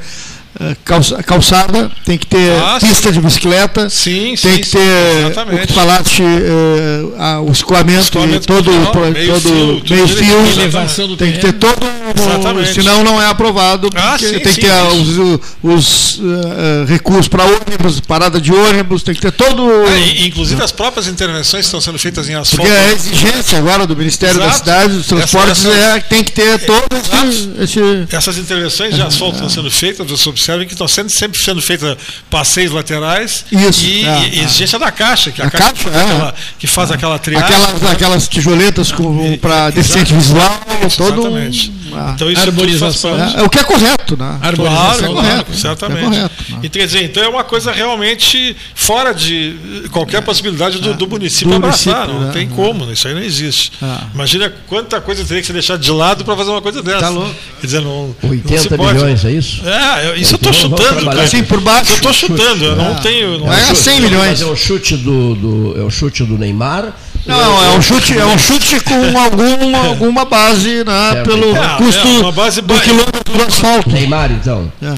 calçada, 1.24 1.91
tem 2.05 2.16
que 2.16 2.27
ter 2.27 2.53
ah, 2.53 2.78
pista 2.81 3.09
sim. 3.09 3.12
de 3.12 3.20
bicicleta, 3.20 3.91
sim, 3.91 4.35
tem 4.41 4.55
sim, 4.55 4.61
que 4.61 4.70
ter 4.70 5.35
sim, 5.35 5.55
o 5.55 5.66
que 5.66 5.73
falaste, 5.73 6.23
uh, 6.23 7.43
o 7.47 7.53
escoamento, 7.53 8.01
escoamento 8.01 8.47
todo, 8.47 8.70
todo 8.93 9.12
meio 9.12 9.39
fio, 9.41 9.83
meio 9.89 10.09
fio 10.09 11.16
tem 11.16 11.33
que 11.33 11.39
ter 11.39 11.53
todo, 11.55 11.87
exatamente. 12.16 12.74
senão 12.74 13.05
não 13.05 13.20
é 13.20 13.27
aprovado, 13.27 13.91
ah, 13.95 14.16
tem 14.19 14.41
que 14.41 14.61
ter 14.61 14.73
os, 14.93 15.41
os 15.62 16.19
uh, 16.19 16.85
recursos 16.87 17.28
para 17.28 17.45
ônibus, 17.45 18.01
parada 18.01 18.41
de 18.41 18.53
ônibus, 18.53 19.03
tem 19.03 19.15
que 19.15 19.20
ter 19.20 19.33
todo. 19.33 19.69
É, 19.87 20.27
inclusive 20.27 20.62
as 20.62 20.73
próprias 20.73 21.07
intervenções 21.07 21.66
estão 21.66 21.81
sendo 21.81 21.99
feitas 21.99 22.28
em 22.28 22.35
asfalto. 22.35 22.62
Porque 22.62 22.73
a 22.73 22.93
exigência 22.93 23.59
agora 23.59 23.87
do 23.87 23.97
Ministério 23.97 24.37
Exato. 24.37 24.51
da 24.51 24.57
Cidade, 24.57 24.95
dos 24.95 25.07
Transportes, 25.07 25.65
essa, 25.65 25.69
essa, 25.69 25.97
é 25.97 26.01
que 26.01 26.09
tem 26.09 26.24
que 26.24 26.33
ter 26.33 26.59
todo 26.61 26.87
esse, 26.97 27.51
esse, 27.59 27.81
Essas 28.11 28.39
intervenções 28.39 28.95
de 28.95 29.03
asfalto 29.03 29.35
estão 29.35 29.49
sendo 29.49 29.70
feitas, 29.70 30.09
você 30.09 30.31
observa 30.47 30.64
que 30.64 30.73
estão 30.73 30.86
sendo, 30.86 31.10
sempre 31.10 31.40
sendo 31.40 31.60
feitas 31.60 31.97
passeios 32.31 32.73
laterais 32.73 33.44
Isso, 33.51 33.85
e, 33.85 34.06
é, 34.06 34.28
e 34.28 34.40
exigência 34.44 34.77
é. 34.77 34.78
da 34.78 34.93
Caixa, 34.93 35.31
que, 35.32 35.43
a, 35.43 35.47
a 35.47 35.51
caixa, 35.51 35.73
caixa 35.73 35.89
é. 35.90 36.02
aquela, 36.02 36.35
que 36.59 36.66
faz 36.66 36.90
aquela 36.90 37.18
triagem. 37.18 37.47
Aquelas, 37.47 37.90
aquelas 37.90 38.28
tijoletas 38.28 38.93
para 39.40 39.70
decente 39.70 40.14
visual, 40.14 40.60
todo 40.97 41.20
Exatamente. 41.20 41.70
Um, 41.70 42.11
então 42.15 42.31
isso 42.31 42.43
arborização. 42.43 43.16
É, 43.16 43.40
é, 43.40 43.43
o 43.43 43.48
que 43.48 43.59
é 43.59 43.65
correto, 43.65 44.16
né? 44.16 44.39
Arborização, 44.43 44.97
claro, 44.97 45.05
é 45.05 45.15
correto, 45.15 45.55
certamente. 45.55 46.01
É 46.01 46.05
correto, 46.05 46.44
né? 46.51 46.59
e, 46.62 46.69
quer 46.69 46.86
dizer, 46.86 47.05
então 47.05 47.23
é 47.23 47.28
uma 47.28 47.44
coisa 47.44 47.73
realmente 47.73 48.57
fora 48.74 49.12
de 49.12 49.57
qualquer 49.90 50.23
possibilidade 50.23 50.78
do, 50.81 50.94
do 50.94 51.07
município 51.07 51.48
do 51.48 51.57
abraçar. 51.57 52.09
Município, 52.09 52.20
não 52.20 52.27
né? 52.27 52.32
tem 52.32 52.48
como, 52.48 52.90
isso 52.93 53.09
aí 53.09 53.15
não 53.15 53.23
existe. 53.23 53.73
Ah. 53.82 54.05
Imagina 54.15 54.53
quanta 54.66 55.01
coisa 55.01 55.24
teria 55.24 55.40
que 55.40 55.47
ser 55.47 55.53
deixada 55.53 55.78
de 55.78 55.90
lado 55.90 56.24
para 56.24 56.36
fazer 56.36 56.51
uma 56.51 56.62
coisa 56.62 56.82
dessa. 56.82 57.01
Tá 57.01 57.09
louco. 57.09 57.35
Quer 57.61 57.66
dizer, 57.66 57.81
não, 57.81 58.15
80 58.23 58.77
não 58.77 58.85
milhões, 58.85 59.24
é 59.24 59.32
isso? 59.32 59.62
É, 59.66 60.19
isso 60.19 60.35
eu 60.35 60.36
estou 60.36 60.53
chutando. 60.53 61.11
Assim 61.11 61.43
por 61.43 61.61
baixo. 61.61 61.93
Eu 61.93 61.97
estou 61.97 62.12
chutando, 62.12 62.65
eu 62.65 62.77
não 62.77 62.94
tenho. 62.97 63.39
Não 63.39 63.53
é 63.53 63.74
100 63.74 64.01
milhões. 64.01 64.40
É 64.40 64.47
o 64.47 64.57
chute 64.57 64.97
do, 64.97 65.35
do, 65.35 65.81
é 65.81 65.82
o 65.82 65.90
chute 65.90 66.24
do 66.24 66.39
Neymar. 66.39 66.93
Não, 67.27 67.65
é 67.65 67.77
um 67.77 67.82
chute, 67.82 68.16
é 68.16 68.24
um 68.24 68.39
chute 68.39 68.81
com 68.81 69.19
algum, 69.19 69.77
alguma 69.77 70.24
base, 70.24 70.85
né, 70.85 71.23
pelo 71.24 71.57
é, 71.57 71.77
custo 71.77 72.28
é 72.28 72.32
base 72.32 72.61
do 72.62 72.81
quilômetro 72.81 73.32
do 73.32 73.43
asfalto. 73.43 73.90
Neymar, 73.90 74.31
então. 74.31 74.70
É. 74.81 74.94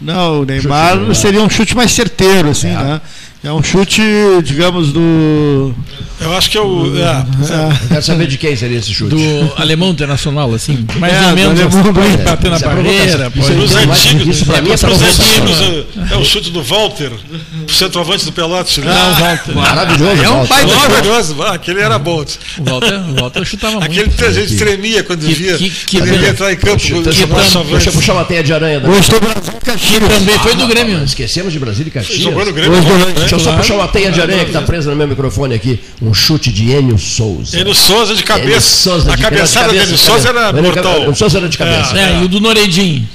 Não, 0.00 0.40
o 0.40 0.44
Neymar 0.44 1.14
seria 1.14 1.40
um 1.40 1.48
chute 1.48 1.76
mais 1.76 1.92
certeiro, 1.92 2.50
assim, 2.50 2.68
é. 2.68 2.74
né? 2.74 3.00
É 3.42 3.52
um 3.52 3.62
chute, 3.62 4.02
digamos, 4.42 4.92
do. 4.92 5.72
Eu 6.20 6.36
acho 6.36 6.50
que 6.50 6.58
é 6.58 6.60
o. 6.60 6.92
É, 6.96 7.02
é. 7.02 7.88
Quero 7.88 8.02
saber 8.02 8.26
de 8.26 8.36
quem 8.36 8.56
seria 8.56 8.78
esse 8.78 8.92
chute. 8.92 9.14
Do 9.14 9.52
alemão 9.56 9.90
internacional, 9.90 10.52
assim. 10.52 10.84
Mais 10.98 11.14
é, 11.14 11.28
ou 11.28 11.34
menos. 11.36 11.60
Alemão, 11.60 12.02
assim, 12.02 12.14
é, 12.14 12.24
bater 12.24 12.50
na 12.50 12.58
barreira. 12.58 13.32
Os 13.36 13.76
antigos. 13.76 14.36
Isso 14.36 14.44
para 14.44 14.60
mim 14.60 14.72
é 14.72 14.76
para 14.76 14.90
antigos. 14.92 15.86
É 16.10 16.16
o 16.16 16.24
chute 16.24 16.50
do 16.50 16.64
Walter, 16.64 17.12
centroavante 17.68 18.24
do 18.24 18.32
Pelotas. 18.32 18.76
Né? 18.78 18.92
Não, 18.92 19.14
Walter. 19.14 19.54
Maravilhoso. 19.54 20.22
É 20.24 20.30
um 20.30 20.46
pai 20.46 20.66
maravilhoso. 20.66 21.42
Ah, 21.42 21.52
aquele 21.54 21.80
era 21.80 21.96
bom. 21.96 22.24
O 22.58 22.64
Walter, 22.64 22.94
o 22.94 23.20
Walter 23.20 23.44
chutava 23.44 23.78
muito. 23.78 23.92
Aquele 23.92 24.10
que 24.10 24.24
a 24.24 24.32
gente 24.32 24.56
tremia 24.56 25.04
quando 25.04 25.24
que, 25.24 25.32
via. 25.32 25.56
Que, 25.56 25.70
que, 25.70 25.96
ele 25.98 26.16
ia 26.16 26.30
entrar 26.30 26.52
em 26.52 26.56
campo. 26.56 26.82
Deixa 27.02 27.90
eu 27.90 27.92
puxar 27.92 28.14
uma 28.14 28.24
teia 28.24 28.42
de 28.42 28.52
aranha. 28.52 28.80
Gostou 28.80 29.20
Brasil 29.20 29.52
Caxias. 29.64 30.02
também 30.08 30.38
foi 30.40 30.56
do 30.56 30.66
Grêmio. 30.66 31.04
Esquecemos 31.04 31.52
de 31.52 31.60
Brasil 31.60 31.86
e 31.86 31.90
Caxias. 31.90 32.18
Jogou 32.18 32.44
no 32.44 32.52
Grêmio. 32.52 32.76
Deixa 33.28 33.34
eu 33.36 33.40
só 33.40 33.56
puxar 33.56 33.74
uma 33.74 33.88
teia 33.88 34.10
de 34.10 34.20
aranha 34.20 34.44
que 34.44 34.50
está 34.50 34.62
presa 34.62 34.90
no 34.90 34.96
meu 34.96 35.06
microfone 35.06 35.54
aqui. 35.54 35.78
Um 36.00 36.14
chute 36.14 36.50
de 36.50 36.70
Enio 36.70 36.98
Souza. 36.98 37.58
Enio 37.58 37.74
Souza 37.74 38.14
de 38.14 38.22
cabeça. 38.24 38.60
Souza 38.60 39.04
de 39.04 39.10
a 39.10 39.16
cabeçada 39.18 39.72
de 39.72 39.78
Enio 39.78 39.98
Souza 39.98 40.28
era 40.30 40.52
mortal. 40.52 41.02
Enio 41.02 41.14
Souza 41.14 41.38
era 41.38 41.48
de 41.48 41.58
cabeça. 41.58 41.98
É, 41.98 42.12
é, 42.12 42.20
e 42.20 42.24
o 42.24 42.28
do 42.28 42.40
Noredinho. 42.40 43.06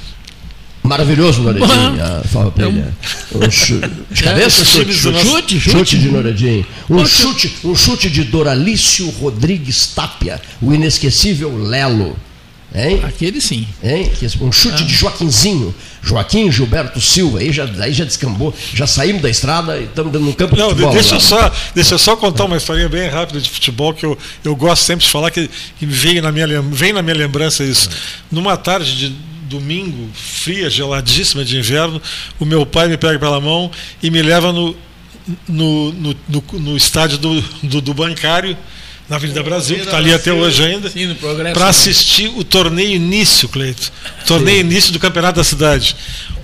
Maravilhoso 0.82 1.40
o 1.40 1.44
Noredinho. 1.44 1.98
Ah, 2.00 2.22
fala 2.30 2.50
pra 2.50 2.66
ele. 2.66 2.84
Um 3.34 3.50
chute, 3.50 3.90
de 4.10 4.22
cabeça? 4.22 4.62
É, 4.62 4.64
chute, 4.64 4.94
chute, 4.94 5.24
chute, 5.24 5.60
chute, 5.60 5.98
de 5.98 6.08
Noredinho. 6.10 6.66
Um 6.88 7.04
chute, 7.06 7.56
um 7.64 7.74
chute 7.74 8.08
de 8.10 8.22
Doralício 8.24 9.08
Rodrigues 9.20 9.88
Tapia, 9.88 10.40
o 10.62 10.72
inesquecível 10.72 11.56
Lelo. 11.56 12.16
Hein? 12.74 13.00
Aquele 13.04 13.40
sim. 13.40 13.66
Hein? 13.82 14.10
Um 14.40 14.50
chute 14.50 14.82
ah. 14.82 14.86
de 14.86 14.92
Joaquinzinho. 14.92 15.74
Joaquim 16.04 16.52
Gilberto 16.52 17.00
Silva, 17.00 17.38
aí 17.38 17.50
já, 17.50 17.64
aí 17.80 17.92
já 17.92 18.04
descambou, 18.04 18.54
já 18.74 18.86
saímos 18.86 19.22
da 19.22 19.30
estrada 19.30 19.78
e 19.78 19.84
estamos 19.84 20.12
no 20.20 20.34
campo 20.34 20.54
Não, 20.54 20.68
de 20.68 20.74
futebol. 20.74 20.92
Deixa 20.92 21.14
eu, 21.14 21.20
só, 21.20 21.52
deixa 21.74 21.94
eu 21.94 21.98
só 21.98 22.14
contar 22.14 22.44
uma 22.44 22.58
historinha 22.58 22.88
bem 22.90 23.08
rápida 23.08 23.40
de 23.40 23.48
futebol 23.48 23.94
que 23.94 24.04
eu, 24.04 24.16
eu 24.44 24.54
gosto 24.54 24.82
sempre 24.82 25.06
de 25.06 25.10
falar, 25.10 25.30
que, 25.30 25.48
que 25.78 25.86
vem, 25.86 26.20
na 26.20 26.30
minha, 26.30 26.60
vem 26.60 26.92
na 26.92 27.00
minha 27.00 27.16
lembrança 27.16 27.64
isso. 27.64 27.88
Numa 28.30 28.54
tarde 28.54 28.94
de 28.96 29.16
domingo, 29.48 30.10
fria, 30.12 30.68
geladíssima 30.68 31.42
de 31.42 31.56
inverno, 31.56 32.00
o 32.38 32.44
meu 32.44 32.66
pai 32.66 32.86
me 32.86 32.98
pega 32.98 33.18
pela 33.18 33.40
mão 33.40 33.70
e 34.02 34.10
me 34.10 34.20
leva 34.20 34.52
no, 34.52 34.76
no, 35.48 35.92
no, 35.92 36.16
no, 36.28 36.44
no 36.52 36.76
estádio 36.76 37.16
do, 37.16 37.40
do, 37.62 37.80
do 37.80 37.94
bancário 37.94 38.56
na 39.08 39.16
Avenida 39.16 39.42
Brasil, 39.42 39.76
que 39.76 39.84
está 39.84 39.98
ali 39.98 40.14
até 40.14 40.32
hoje 40.32 40.64
ainda, 40.64 40.90
para 41.52 41.68
assistir 41.68 42.28
o 42.36 42.42
torneio 42.42 42.94
início, 42.94 43.48
Cleito. 43.48 43.92
Torneio 44.26 44.60
Sim. 44.60 44.66
início 44.66 44.92
do 44.92 44.98
Campeonato 44.98 45.36
da 45.36 45.44
Cidade. 45.44 45.94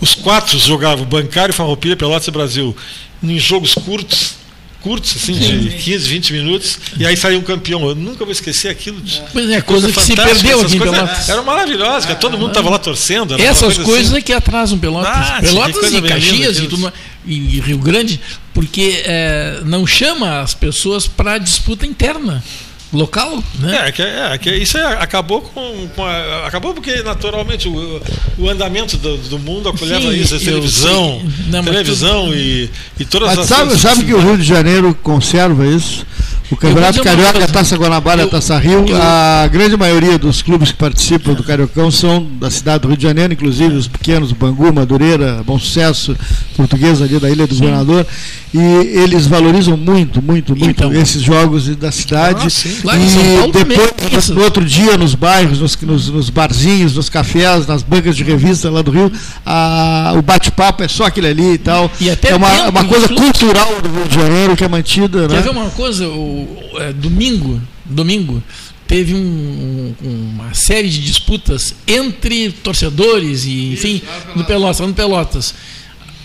Os 0.01 0.15
quatro 0.15 0.59
jogavam, 0.59 1.05
Bancário, 1.07 1.55
Farroupilha, 1.55 1.97
Pelotas 1.97 2.28
e 2.28 2.31
Brasil, 2.31 2.77
em 3.23 3.39
jogos 3.39 3.74
curtos, 3.74 4.35
curtos, 4.82 5.15
assim, 5.16 5.35
Sim. 5.35 5.59
de 5.59 5.70
15, 5.70 6.09
20 6.09 6.32
minutos, 6.35 6.78
e 6.99 7.07
aí 7.07 7.16
saiu 7.16 7.39
um 7.39 7.43
campeão. 7.43 7.87
Eu 7.89 7.95
nunca 7.95 8.24
vou 8.24 8.32
esquecer 8.32 8.69
aquilo. 8.69 9.01
De, 9.01 9.23
pois 9.32 9.49
é, 9.49 9.61
coisa, 9.62 9.91
coisa 9.93 10.01
que 10.01 10.07
se 10.07 10.15
perdeu 10.15 10.61
aqui 10.61 10.77
em 10.77 10.81
Pelotas. 10.81 11.28
Era 11.28 11.43
maravilhosa, 11.43 12.12
ah, 12.12 12.15
todo 12.15 12.37
mundo 12.37 12.49
estava 12.49 12.69
lá 12.69 12.78
torcendo. 12.78 13.41
Essas 13.41 13.78
coisas 13.78 14.09
assim. 14.09 14.19
é 14.19 14.23
que 14.23 14.32
atrasam 14.35 14.78
Pelotas. 14.78 15.11
Ah, 15.11 15.39
Pelotas 15.41 15.93
e 15.93 16.03
Caxias 16.03 16.59
e, 16.59 16.66
tudo, 16.66 16.93
e 17.27 17.61
Rio 17.61 17.78
Grande, 17.78 18.20
porque 18.61 19.03
é, 19.07 19.62
não 19.65 19.87
chama 19.87 20.43
as 20.43 20.53
pessoas 20.53 21.09
para 21.09 21.39
disputa 21.39 21.87
interna 21.87 22.45
local, 22.93 23.43
né? 23.59 23.89
É, 23.89 23.91
que, 23.93 24.03
é, 24.03 24.37
que 24.37 24.51
isso 24.51 24.77
é, 24.77 24.85
acabou 25.03 25.41
com, 25.41 25.89
com 25.97 26.05
a, 26.05 26.47
acabou 26.47 26.74
porque 26.74 27.03
naturalmente 27.03 27.66
o, 27.69 28.03
o 28.37 28.51
andamento 28.51 28.99
do, 28.99 29.16
do 29.16 29.39
mundo 29.39 29.73
leva 29.81 30.15
isso, 30.15 30.35
a 30.35 30.39
televisão, 30.39 31.23
não, 31.47 31.65
televisão 31.65 32.27
tu... 32.27 32.35
e, 32.35 32.70
e 32.99 33.05
todas 33.07 33.28
mas 33.31 33.39
as 33.39 33.47
sabe, 33.47 33.78
sabe 33.78 34.05
que 34.05 34.12
o 34.12 34.20
Rio 34.20 34.37
de 34.37 34.45
Janeiro 34.45 34.95
conserva 34.95 35.66
isso? 35.66 36.05
O 36.51 36.56
Campeonato 36.56 37.02
Carioca, 37.02 37.44
a 37.44 37.47
Taça 37.47 37.77
Guanabara, 37.77 38.24
a 38.24 38.27
Taça 38.27 38.59
Rio, 38.59 38.85
eu, 38.89 38.97
a 39.01 39.47
grande 39.47 39.77
maioria 39.77 40.18
dos 40.18 40.43
clubes 40.43 40.72
que 40.72 40.78
participam 40.78 41.32
do 41.32 41.44
Cariocão 41.44 41.90
são 41.90 42.27
da 42.40 42.51
cidade 42.51 42.82
do 42.82 42.89
Rio 42.89 42.97
de 42.97 43.05
Janeiro, 43.05 43.32
inclusive 43.32 43.74
os 43.74 43.86
pequenos, 43.86 44.32
Bangu, 44.32 44.72
Madureira, 44.72 45.43
Bom 45.47 45.59
Sucesso, 45.59 46.16
Portuguesa 46.56 47.05
ali 47.05 47.20
da 47.20 47.31
Ilha 47.31 47.47
do 47.47 47.55
sim. 47.55 47.60
Governador, 47.60 48.05
e 48.52 48.59
eles 48.59 49.28
valorizam 49.28 49.77
muito, 49.77 50.20
muito, 50.20 50.56
muito 50.56 50.70
então, 50.70 50.93
esses 50.93 51.22
jogos 51.22 51.68
da 51.77 51.93
cidade. 51.93 52.48
Ah, 52.89 52.97
e 52.97 53.52
depois, 53.52 54.28
no 54.28 54.43
outro 54.43 54.64
dia, 54.64 54.97
nos 54.97 55.14
bairros, 55.14 55.60
nos, 55.60 55.81
nos, 55.81 56.09
nos, 56.09 56.31
barzinhos, 56.31 56.97
nos 56.97 57.09
cafés, 57.09 57.64
nas 57.68 57.85
bancas 57.85 58.16
de 58.16 58.24
revista 58.24 58.68
lá 58.68 58.82
do 58.82 58.90
Rio, 58.90 59.12
a, 59.47 60.14
o 60.16 60.22
bate-papo 60.22 60.82
é 60.82 60.89
só 60.89 61.05
aquele 61.05 61.28
ali 61.28 61.52
e 61.52 61.59
tal. 61.59 61.89
E 62.01 62.09
é 62.10 62.35
uma, 62.35 62.70
uma 62.70 62.85
coisa 62.85 63.09
cultural 63.09 63.68
do 63.81 63.89
Rio 63.89 64.09
de 64.09 64.14
Janeiro 64.16 64.56
que 64.56 64.64
é 64.64 64.68
mantida. 64.68 65.28
Quer 65.28 65.35
né? 65.36 65.43
ver 65.43 65.51
uma 65.51 65.70
coisa? 65.70 66.09
O, 66.09 66.39
é, 66.80 66.92
domingo, 66.92 67.60
domingo 67.84 68.42
teve 68.86 69.14
um, 69.14 69.94
uma 70.02 70.52
série 70.52 70.88
de 70.88 71.00
disputas 71.00 71.76
entre 71.86 72.50
torcedores 72.50 73.44
e 73.44 73.72
enfim 73.72 74.02
no 74.34 74.44
Pelotas, 74.44 74.80
no 74.80 74.92
Pelotas. 74.92 75.54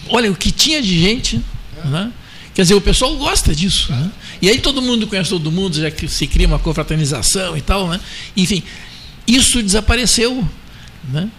Olha 0.10 0.32
o 0.32 0.36
que 0.36 0.52
tinha 0.52 0.82
de 0.82 1.00
gente, 1.00 1.40
né? 1.84 2.12
Quer 2.56 2.62
dizer, 2.62 2.74
o 2.74 2.82
pessoal 2.82 3.16
gosta 3.18 3.54
disso. 3.54 3.92
Né? 3.92 4.12
E 4.42 4.50
aí 4.50 4.60
todo 4.60 4.82
mundo 4.82 5.06
conhece 5.08 5.30
todo 5.30 5.52
mundo, 5.52 5.76
já 5.76 5.92
que 5.92 6.08
se 6.08 6.26
cria 6.26 6.48
uma 6.48 6.58
confraternização 6.58 7.58
e 7.58 7.62
tal. 7.62 7.90
Né? 7.90 8.00
Enfim, 8.36 8.64
isso 9.28 9.62
desapareceu. 9.62 10.42
Né? 11.10 11.30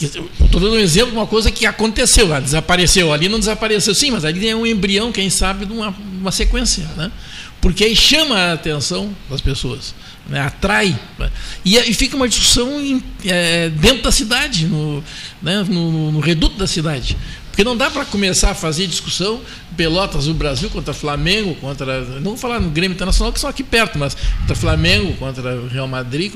Estou 0.00 0.60
dando 0.60 0.72
um 0.74 0.78
exemplo 0.78 1.12
de 1.12 1.16
uma 1.16 1.26
coisa 1.26 1.52
que 1.52 1.64
aconteceu, 1.64 2.34
ah, 2.34 2.40
desapareceu. 2.40 3.12
Ali 3.12 3.28
não 3.28 3.38
desapareceu, 3.38 3.94
sim, 3.94 4.10
mas 4.10 4.24
ali 4.24 4.48
é 4.48 4.56
um 4.56 4.66
embrião, 4.66 5.12
quem 5.12 5.30
sabe, 5.30 5.66
de 5.66 5.72
uma, 5.72 5.94
uma 6.20 6.32
sequência. 6.32 6.84
Né? 6.96 7.12
Porque 7.66 7.82
aí 7.82 7.96
chama 7.96 8.36
a 8.36 8.52
atenção 8.52 9.12
das 9.28 9.40
pessoas, 9.40 9.92
né? 10.28 10.38
atrai. 10.38 10.96
E, 11.64 11.76
e, 11.76 11.94
fica 11.94 12.14
uma 12.14 12.28
discussão 12.28 12.80
em, 12.80 13.02
é, 13.24 13.70
dentro 13.70 14.02
da 14.02 14.12
cidade, 14.12 14.66
no, 14.66 15.02
né? 15.42 15.64
no, 15.68 16.12
no, 16.12 16.20
reduto 16.20 16.56
da 16.56 16.68
cidade. 16.68 17.16
Porque 17.50 17.64
não 17.64 17.76
dá 17.76 17.90
para 17.90 18.04
começar 18.04 18.52
a 18.52 18.54
fazer 18.54 18.86
discussão 18.86 19.40
Pelotas, 19.76 20.28
o 20.28 20.34
Brasil 20.34 20.70
contra 20.70 20.94
Flamengo, 20.94 21.56
contra. 21.56 22.02
Não 22.02 22.22
vou 22.30 22.36
falar 22.36 22.60
no 22.60 22.70
Grêmio 22.70 22.94
Internacional, 22.94 23.32
que 23.32 23.40
são 23.40 23.50
aqui 23.50 23.64
perto, 23.64 23.98
mas 23.98 24.16
contra 24.42 24.54
Flamengo, 24.54 25.14
contra 25.14 25.68
Real 25.68 25.88
Madrid, 25.88 26.32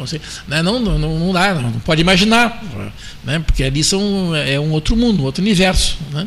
né? 0.48 0.62
não, 0.62 0.80
não, 0.80 0.98
não 0.98 1.32
dá, 1.32 1.54
não 1.54 1.70
pode 1.78 2.00
imaginar. 2.00 2.60
Né? 3.22 3.38
Porque 3.38 3.62
ali 3.62 3.84
são, 3.84 4.34
é 4.34 4.58
um 4.58 4.72
outro 4.72 4.96
mundo, 4.96 5.22
um 5.22 5.26
outro 5.26 5.42
universo. 5.42 5.96
Né? 6.10 6.26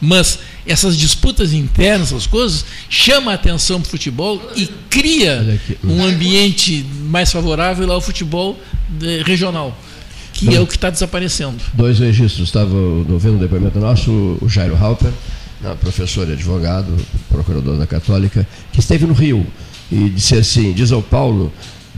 Mas 0.00 0.38
essas 0.66 0.96
disputas 0.96 1.52
internas, 1.52 2.08
essas 2.08 2.26
coisas, 2.26 2.64
chama 2.88 3.32
a 3.32 3.34
atenção 3.34 3.80
para 3.80 3.88
o 3.88 3.90
futebol 3.90 4.40
e 4.56 4.66
cria 4.88 5.60
um 5.82 6.02
ambiente 6.04 6.84
mais 7.06 7.30
favorável 7.30 7.90
ao 7.92 8.00
futebol 8.00 8.58
regional. 9.24 9.76
que 10.32 10.54
é 10.54 10.60
o 10.60 10.66
que 10.66 10.74
está 10.74 10.90
desaparecendo. 10.90 11.58
Dois 11.74 12.00
registros. 12.00 12.48
Estava 12.48 12.74
ouvindo 12.74 13.34
um 13.34 13.38
depoimento 13.38 13.78
nosso, 13.78 14.10
o 14.40 14.48
Jairo 14.48 14.76
Halper, 14.76 15.12
né, 15.60 15.76
professor 15.80 16.28
e 16.28 16.32
advogado, 16.32 16.94
procurador 17.30 17.78
da 17.78 17.86
Católica, 17.86 18.46
que 18.72 18.80
esteve 18.80 19.06
no 19.06 19.14
Rio 19.14 19.46
e 19.90 20.10
disse 20.10 20.34
assim: 20.34 20.72
diz 20.72 20.90
ao 20.90 21.02
Paulo 21.02 21.52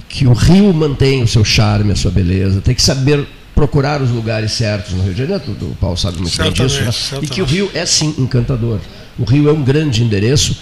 que 0.09 0.27
o 0.27 0.33
Rio 0.33 0.73
mantém 0.73 1.23
o 1.23 1.27
seu 1.27 1.45
charme, 1.45 1.93
a 1.93 1.97
sua 1.97 2.11
beleza, 2.11 2.61
tem 2.61 2.75
que 2.75 2.83
saber 2.83 3.27
procurar 3.57 4.03
os 4.03 4.11
lugares 4.11 4.53
certos 4.53 4.93
no 4.93 5.03
Rio 5.03 5.15
de 5.15 5.19
Janeiro, 5.19 5.43
o 5.63 5.75
Paulo 5.77 5.97
sabe 5.97 6.19
muito 6.19 6.37
bem 6.37 6.53
disso, 6.53 6.83
né? 6.83 7.21
e 7.23 7.27
que 7.27 7.41
o 7.41 7.47
Rio 7.47 7.71
é 7.73 7.87
sim 7.87 8.15
encantador. 8.19 8.79
O 9.19 9.25
Rio 9.25 9.49
é 9.49 9.53
um 9.53 9.65
grande 9.65 10.05
endereço 10.05 10.59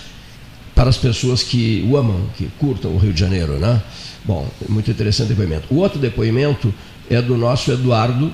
para 0.77 0.89
as 0.89 0.97
pessoas 0.97 1.43
que 1.43 1.85
o 1.91 1.97
amam, 1.97 2.21
que 2.39 2.49
curtam 2.57 2.93
o 2.93 2.97
Rio 2.97 3.13
de 3.13 3.19
Janeiro. 3.19 3.55
Né? 3.55 3.83
Bom, 4.25 4.49
muito 4.69 4.93
interessante 4.93 5.29
depoimento. 5.29 5.67
O 5.75 5.79
outro 5.79 5.99
depoimento 5.99 6.73
é 7.11 7.21
do 7.21 7.37
nosso 7.37 7.73
Eduardo, 7.73 8.33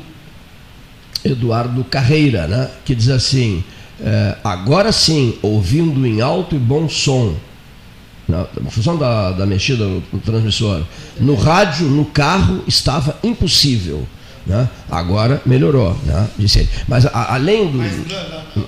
Eduardo 1.24 1.82
Carreira, 1.85 2.47
né? 2.47 2.70
que 2.85 2.95
diz 2.95 3.09
assim, 3.09 3.65
é, 3.99 4.37
agora 4.45 4.93
sim, 4.93 5.39
ouvindo 5.41 6.07
em 6.07 6.20
alto 6.20 6.55
e 6.55 6.59
bom 6.59 6.87
som, 6.87 7.35
na 8.28 8.45
função 8.70 8.99
da, 8.99 9.32
da 9.32 9.47
mexida 9.47 9.87
no, 9.87 10.03
no 10.12 10.19
transmissor, 10.20 10.82
no 11.19 11.35
rádio, 11.35 11.87
no 11.87 12.05
carro, 12.05 12.62
estava 12.69 13.19
impossível. 13.24 14.07
Né? 14.51 14.68
Agora 14.90 15.40
melhorou, 15.47 15.97
né? 16.05 16.28
disse 16.36 16.59
ele. 16.59 16.68
Mas 16.89 17.06
a, 17.06 17.35
além 17.35 17.70
do. 17.70 17.78
Mas, 17.78 17.97
no, 17.98 18.05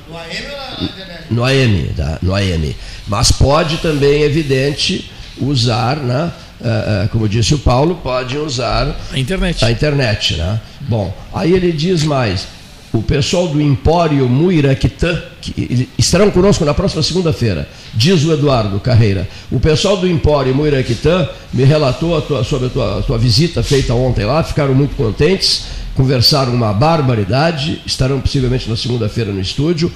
no, 0.09 0.17
AM 0.17 0.47
ou 0.49 0.57
na 0.57 0.85
internet? 0.85 1.25
No 1.29 1.45
AM, 1.45 1.95
tá? 1.97 2.19
no 2.23 2.35
AM. 2.37 2.77
Mas 3.09 3.33
pode 3.33 3.79
também, 3.79 4.23
evidente, 4.23 5.11
usar, 5.39 5.97
né? 5.97 6.31
Uh, 6.61 7.05
uh, 7.05 7.09
como 7.09 7.29
disse 7.29 7.53
o 7.53 7.59
Paulo, 7.59 7.97
pode 7.97 8.39
usar 8.39 8.97
a 9.13 9.19
internet. 9.19 9.65
A 9.65 9.73
internet 9.73 10.37
né? 10.37 10.61
Bom, 10.83 11.13
aí 11.35 11.53
ele 11.53 11.73
diz 11.73 12.05
mais 12.05 12.47
o 12.93 13.03
pessoal 13.03 13.49
do 13.49 13.61
Empório 13.61 14.29
Muiraquitã, 14.29 15.21
que 15.41 15.89
estarão 15.97 16.31
conosco 16.31 16.65
na 16.65 16.75
próxima 16.75 17.03
segunda-feira, 17.03 17.69
diz 17.95 18.23
o 18.25 18.33
Eduardo 18.33 18.79
Carreira. 18.79 19.27
O 19.51 19.59
pessoal 19.59 19.97
do 19.97 20.07
Empório 20.07 20.55
Muiraquitã 20.55 21.27
me 21.53 21.65
relatou 21.65 22.17
a 22.17 22.21
tua, 22.21 22.45
sobre 22.45 22.67
a 22.67 22.71
tua, 22.71 22.99
a 22.99 23.03
tua, 23.03 23.19
visita 23.19 23.63
feita 23.63 23.95
ontem 23.95 24.27
lá, 24.27 24.45
ficaram 24.45 24.75
muito 24.75 24.95
contentes, 24.95 25.65
conversaram 25.95 26.53
uma 26.53 26.73
barbaridade, 26.73 27.81
estarão 27.87 28.21
possivelmente 28.21 28.69
na 28.69 28.77
segunda-feira 28.77 29.33
no 29.33 29.41
estúdio 29.41 29.91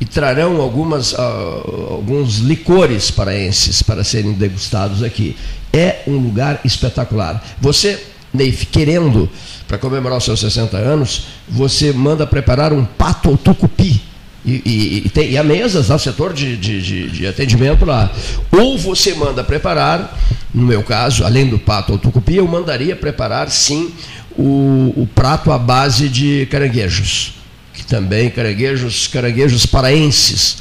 e 0.00 0.04
trarão 0.04 0.60
algumas, 0.60 1.12
uh, 1.12 1.88
alguns 1.90 2.38
licores 2.38 3.12
paraenses 3.12 3.80
para 3.80 4.02
serem 4.02 4.32
degustados 4.32 5.04
aqui. 5.04 5.36
É 5.72 6.00
um 6.06 6.16
lugar 6.16 6.60
espetacular. 6.64 7.44
Você, 7.60 8.02
Neif, 8.34 8.66
querendo 8.66 9.30
para 9.68 9.78
comemorar 9.78 10.18
os 10.18 10.24
seus 10.24 10.40
60 10.40 10.76
anos, 10.76 11.26
você 11.50 11.92
manda 11.92 12.26
preparar 12.26 12.72
um 12.72 12.84
pato 12.84 13.30
ou 13.30 13.36
tucupi. 13.36 14.00
E, 14.44 14.62
e, 14.64 15.02
e, 15.06 15.08
tem, 15.10 15.30
e 15.30 15.36
há 15.36 15.44
mesas 15.44 15.88
no 15.90 15.98
setor 15.98 16.32
de, 16.32 16.56
de, 16.56 16.80
de, 16.80 17.10
de, 17.10 17.26
atendimento 17.26 17.84
lá. 17.84 18.10
Ou 18.50 18.78
você 18.78 19.12
manda 19.14 19.44
preparar, 19.44 20.18
no 20.54 20.66
meu 20.66 20.82
caso, 20.82 21.24
além 21.24 21.46
do 21.46 21.58
pato 21.58 21.92
ou 21.92 21.98
tucupi, 21.98 22.36
eu 22.36 22.48
mandaria 22.48 22.96
preparar 22.96 23.50
sim 23.50 23.90
o, 24.38 24.94
o 24.96 25.08
prato 25.14 25.52
à 25.52 25.58
base 25.58 26.08
de 26.08 26.46
caranguejos. 26.50 27.34
Que 27.74 27.84
também 27.84 28.30
caranguejos, 28.30 29.06
caranguejos 29.06 29.66
paraenses. 29.66 30.56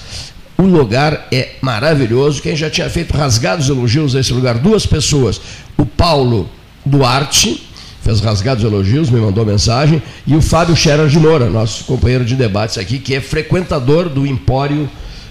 O 0.57 0.63
lugar 0.63 1.27
é 1.31 1.51
maravilhoso. 1.61 2.41
Quem 2.41 2.55
já 2.55 2.69
tinha 2.69 2.89
feito 2.89 3.15
rasgados 3.15 3.69
elogios 3.69 4.13
a 4.13 4.19
esse 4.19 4.33
lugar? 4.33 4.57
Duas 4.57 4.85
pessoas. 4.85 5.39
O 5.77 5.85
Paulo 5.85 6.49
Duarte, 6.85 7.68
fez 8.01 8.19
rasgados 8.19 8.63
elogios, 8.63 9.09
me 9.09 9.19
mandou 9.19 9.45
mensagem, 9.45 10.01
e 10.25 10.35
o 10.35 10.41
Fábio 10.41 10.75
Scherer 10.75 11.07
de 11.07 11.19
Moura, 11.19 11.49
nosso 11.49 11.83
companheiro 11.85 12.25
de 12.25 12.35
debates 12.35 12.77
aqui, 12.77 12.99
que 12.99 13.15
é 13.15 13.21
frequentador 13.21 14.09
do 14.09 14.25
Empório. 14.25 14.89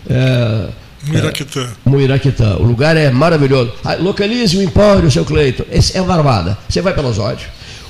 É, 0.09 0.69
Muiraquitã. 1.07 1.63
É, 1.63 1.89
Muiraquitã. 1.89 2.57
O 2.57 2.65
lugar 2.65 2.97
é 2.97 3.11
maravilhoso. 3.11 3.73
Ah, 3.85 3.95
localize 3.95 4.57
o 4.57 4.63
Empório, 4.63 5.11
seu 5.11 5.25
Cleito. 5.25 5.67
Esse 5.71 5.97
é 5.97 6.03
Barbada. 6.03 6.59
Você 6.69 6.81
vai 6.81 6.95
pelo 6.95 7.09
Osódio. 7.09 7.49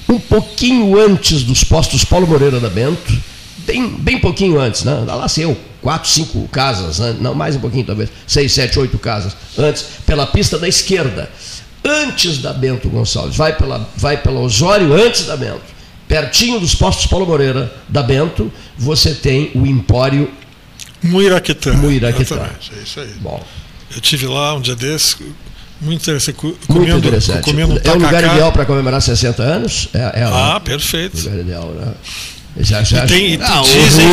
Um 0.09 0.18
pouquinho 0.18 0.98
antes 0.98 1.42
dos 1.42 1.64
postos 1.64 2.05
Paulo 2.05 2.26
Moreira 2.26 2.59
da 2.59 2.70
Bento, 2.70 3.12
bem, 3.59 3.88
bem 3.88 4.18
pouquinho 4.18 4.59
antes, 4.59 4.84
né? 4.84 5.05
Lá 5.06 5.28
sei 5.28 5.44
quatro, 5.82 6.09
cinco 6.09 6.48
casas, 6.48 6.98
né? 6.98 7.16
não 7.20 7.34
mais 7.34 7.56
um 7.56 7.60
pouquinho 7.60 7.84
talvez, 7.84 8.10
seis, 8.26 8.52
sete, 8.52 8.78
oito 8.78 8.98
casas 8.98 9.36
antes, 9.56 9.84
pela 10.05 10.26
pista 10.26 10.59
da 10.59 10.66
esquerda 10.66 11.30
antes 11.84 12.38
da 12.38 12.52
Bento 12.52 12.88
Gonçalves, 12.88 13.36
vai 13.36 13.56
pela, 13.56 13.88
vai 13.96 14.16
pela 14.16 14.40
Osório 14.40 14.92
antes 14.94 15.26
da 15.26 15.36
Bento, 15.36 15.62
pertinho 16.06 16.59
dos 16.60 16.74
postos 16.74 17.06
Paulo 17.06 17.26
Moreira 17.26 17.72
da 17.88 18.02
Bento, 18.02 18.52
você 18.76 19.14
tem 19.14 19.50
o 19.55 19.66
Empório 19.66 20.30
Muiraquetã. 21.02 21.72
Muiraquetã. 21.74 22.50
é 22.76 22.82
isso 22.82 23.00
aí. 23.00 23.14
Bom. 23.20 23.42
Eu 23.94 24.00
tive 24.00 24.26
lá 24.26 24.55
um 24.55 24.60
dia 24.60 24.76
desses, 24.76 25.16
muito 25.80 26.02
interessante. 26.02 26.36
Comendo, 26.36 26.62
muito 26.68 26.98
interessante. 26.98 27.44
Comendo 27.44 27.80
é 27.82 27.90
o 27.90 27.94
lugar 27.94 28.24
ideal 28.24 28.52
para 28.52 28.64
comemorar 28.64 29.00
60 29.00 29.42
anos? 29.42 29.88
É, 29.94 30.20
é 30.20 30.24
ah, 30.24 30.60
perfeito. 30.62 31.16
O 31.16 31.22
lugar 31.22 31.38
ideal, 31.38 31.68
né? 31.68 31.94
Já, 32.60 32.82
já, 32.82 33.05
e 33.05 33.06
tem, 33.06 33.39
ah, 33.40 33.62
dizem, 33.62 34.06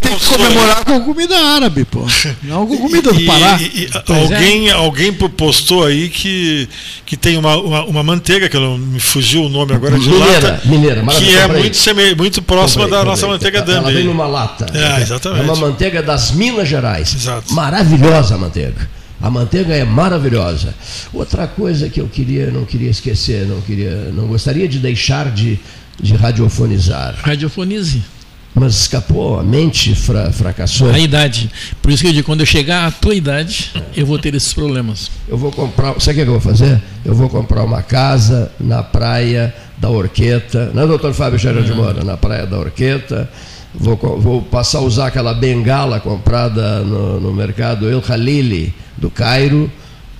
tem 0.00 0.16
que 0.16 0.26
comemorar 0.26 0.84
com 0.86 1.00
comida 1.02 1.36
árabe, 1.36 1.84
pô. 1.84 2.06
Não 2.42 2.66
com 2.66 2.78
comida 2.78 3.12
do 3.12 3.24
Pará. 3.26 3.58
E, 3.60 3.84
e, 3.84 3.90
alguém, 4.10 4.68
é. 4.68 4.72
alguém 4.72 5.12
postou 5.12 5.84
aí 5.84 6.08
que, 6.08 6.66
que 7.04 7.14
tem 7.14 7.36
uma, 7.36 7.56
uma, 7.56 7.84
uma, 7.84 8.02
manteiga, 8.02 8.48
que 8.48 8.56
não 8.56 8.78
me 8.78 8.98
fugiu 8.98 9.42
o 9.42 9.48
nome 9.50 9.74
agora 9.74 9.98
de 9.98 10.08
mineira, 10.08 10.52
lata. 10.52 10.62
Mineira, 10.64 11.02
que 11.06 11.36
é 11.36 11.46
muito, 11.46 11.76
seme, 11.76 12.14
muito 12.14 12.40
próxima 12.40 12.84
comprei, 12.84 12.90
da 12.90 13.04
comprei. 13.04 13.10
nossa 13.10 13.26
manteiga 13.26 13.62
Dami. 13.62 13.78
Ela 13.78 13.92
vem 13.92 14.04
numa 14.04 14.26
lata. 14.26 14.66
É, 14.72 15.02
exatamente. 15.02 15.40
É 15.40 15.44
uma 15.44 15.56
manteiga 15.56 16.02
das 16.02 16.30
Minas 16.30 16.68
Gerais. 16.68 17.14
Exato. 17.14 17.52
Maravilhosa 17.52 18.34
a 18.36 18.38
manteiga. 18.38 18.88
A 19.20 19.28
manteiga 19.28 19.74
é 19.74 19.84
maravilhosa. 19.84 20.74
Outra 21.12 21.46
coisa 21.46 21.88
que 21.88 22.00
eu 22.00 22.08
queria, 22.08 22.50
não 22.50 22.64
queria 22.64 22.88
esquecer, 22.88 23.46
não 23.46 23.60
queria, 23.60 24.10
não 24.14 24.26
gostaria 24.26 24.68
de 24.68 24.78
deixar 24.78 25.30
de 25.30 25.58
de 26.00 26.14
radiofonizar. 26.14 27.16
Radiofonize. 27.22 28.02
Mas 28.54 28.74
escapou, 28.74 29.38
a 29.38 29.42
mente 29.42 29.94
fra, 29.94 30.32
fracassou. 30.32 30.90
A 30.90 30.98
idade. 30.98 31.50
Por 31.80 31.92
isso 31.92 32.02
que 32.02 32.08
eu 32.08 32.12
digo, 32.12 32.26
quando 32.26 32.40
eu 32.40 32.46
chegar 32.46 32.86
à 32.86 32.90
tua 32.90 33.14
idade, 33.14 33.72
eu 33.96 34.04
vou 34.04 34.18
ter 34.18 34.34
esses 34.34 34.52
problemas. 34.52 35.10
Eu 35.28 35.36
vou 35.36 35.52
comprar, 35.52 36.00
sabe 36.00 36.20
o 36.20 36.24
que 36.24 36.28
eu 36.28 36.32
vou 36.32 36.40
fazer? 36.40 36.82
Eu 37.04 37.14
vou 37.14 37.28
comprar 37.28 37.62
uma 37.62 37.82
casa 37.82 38.50
na 38.58 38.82
praia 38.82 39.54
da 39.76 39.88
Orqueta, 39.88 40.72
não 40.74 40.82
é, 40.82 40.86
doutor 40.86 41.14
Fábio 41.14 41.38
Xera 41.38 41.62
de 41.62 41.72
Moura? 41.72 42.02
Na 42.02 42.16
praia 42.16 42.46
da 42.46 42.58
Orqueta. 42.58 43.30
Vou, 43.72 43.96
vou 43.96 44.42
passar 44.42 44.78
a 44.78 44.80
usar 44.80 45.06
aquela 45.08 45.34
bengala 45.34 46.00
comprada 46.00 46.80
no, 46.80 47.20
no 47.20 47.32
mercado 47.32 47.88
El 47.88 48.00
Khalili 48.00 48.74
do 48.96 49.08
Cairo. 49.08 49.70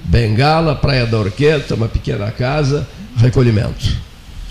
Bengala, 0.05 0.77
praia 0.77 1.07
da 1.07 1.19
Orqueta, 1.19 1.75
uma 1.75 1.89
pequena 1.89 2.31
casa, 2.31 2.87
recolhimento. 3.17 4.08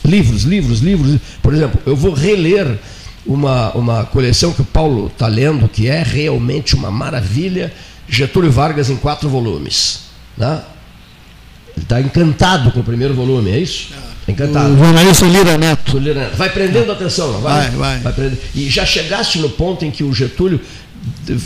Livros, 0.08 0.44
livros, 0.44 0.80
livros. 0.80 1.20
Por 1.42 1.54
exemplo, 1.54 1.80
eu 1.86 1.96
vou 1.96 2.14
reler 2.14 2.80
uma, 3.26 3.72
uma 3.74 4.06
coleção 4.06 4.54
que 4.54 4.62
o 4.62 4.66
Paulo 4.66 5.08
está 5.08 5.28
lendo, 5.28 5.68
que 5.68 5.88
é 5.88 6.02
realmente 6.02 6.76
uma 6.76 6.90
maravilha, 6.90 7.74
Getúlio 8.08 8.52
Vargas 8.52 8.90
em 8.90 8.96
quatro 8.96 9.30
volumes. 9.30 10.08
Né? 10.38 10.62
Ele 11.76 11.84
está 11.84 12.02
encantado 12.02 12.72
com 12.72 12.80
o 12.80 12.84
primeiro 12.84 13.14
volume, 13.14 13.52
é 13.52 13.60
isso? 13.60 13.94
É. 13.94 14.32
Encantado. 14.32 14.74
O 14.74 14.78
jornalista 14.78 15.26
Lira 15.26 15.58
Neto. 15.58 15.98
Lira 15.98 16.22
Neto. 16.22 16.36
Vai 16.36 16.50
prendendo 16.50 16.92
atenção, 16.92 17.32
não 17.32 17.40
vai? 17.40 17.70
Vai, 17.72 18.00
vai. 18.00 18.14
vai 18.14 18.38
e 18.54 18.70
já 18.70 18.86
chegaste 18.86 19.40
no 19.40 19.50
ponto 19.50 19.86
em 19.86 19.92
que 19.92 20.04
o 20.04 20.14
Getúlio 20.14 20.60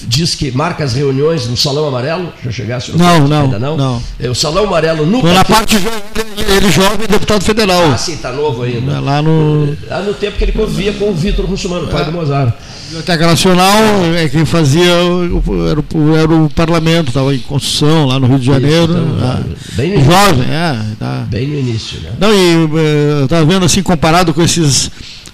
diz 0.08 0.36
que 0.36 0.52
marca 0.52 0.84
as 0.84 0.94
reuniões 0.94 1.48
no 1.48 1.58
Salão 1.58 1.88
Amarelo. 1.88 2.32
Já 2.44 2.52
chegasse? 2.52 2.92
Não, 2.92 3.28
não, 3.28 3.44
Ainda 3.44 3.60
não. 3.60 3.78
não. 3.78 4.04
É, 4.20 4.30
o 4.30 4.36
Salão 4.36 4.66
Amarelo 4.66 5.06
nunca. 5.06 5.32
Na 5.34 5.44
parte 5.44 5.76
ele 5.76 6.72
jovem 6.72 7.08
deputado 7.08 7.44
federal. 7.44 7.92
Ah, 7.92 7.98
sim, 7.98 8.14
está 8.14 8.32
novo 8.32 8.64
ainda. 8.64 9.00
Lá 9.00 9.22
no. 9.22 9.76
Lá 9.88 10.02
no 10.02 10.14
tempo 10.14 10.38
que 10.38 10.44
ele 10.44 10.52
convivia 10.52 10.94
com 10.94 11.10
o 11.10 11.14
Vitor 11.14 11.46
Russumano, 11.46 11.88
pai 11.88 12.02
é. 12.02 12.06
do 12.06 12.12
Mozart. 12.12 12.54
Biblioteca 12.92 13.26
Nacional 13.26 14.06
é 14.18 14.28
quem 14.28 14.44
fazia 14.44 14.84
era 14.84 15.80
o, 15.80 16.16
era 16.16 16.36
o 16.36 16.50
parlamento, 16.50 17.08
estava 17.08 17.34
em 17.34 17.40
construção 17.40 18.06
lá 18.06 18.20
no 18.20 18.28
Rio 18.28 18.40
de 18.40 18.46
Janeiro. 18.46 18.92
Isso, 18.92 19.02
então, 19.02 19.18
ah, 19.22 19.44
bem 19.78 19.98
no 19.98 20.04
jovem, 20.04 20.50
é. 20.50 20.78
Tá. 21.00 21.26
Bem 21.30 21.48
no 21.48 21.58
início, 21.58 22.02
né? 22.02 22.12
Não, 22.20 22.34
e 22.34 22.54
eh, 22.78 23.20
eu 23.22 23.24
estava 23.24 23.46
vendo 23.46 23.66
assim, 23.66 23.82
comparado 23.82 24.34
com 24.34 24.42
esses 24.42 24.92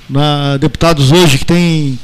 na, 0.08 0.58
deputados 0.58 1.12
hoje 1.12 1.40
que 1.40 1.46
tem 1.46 1.98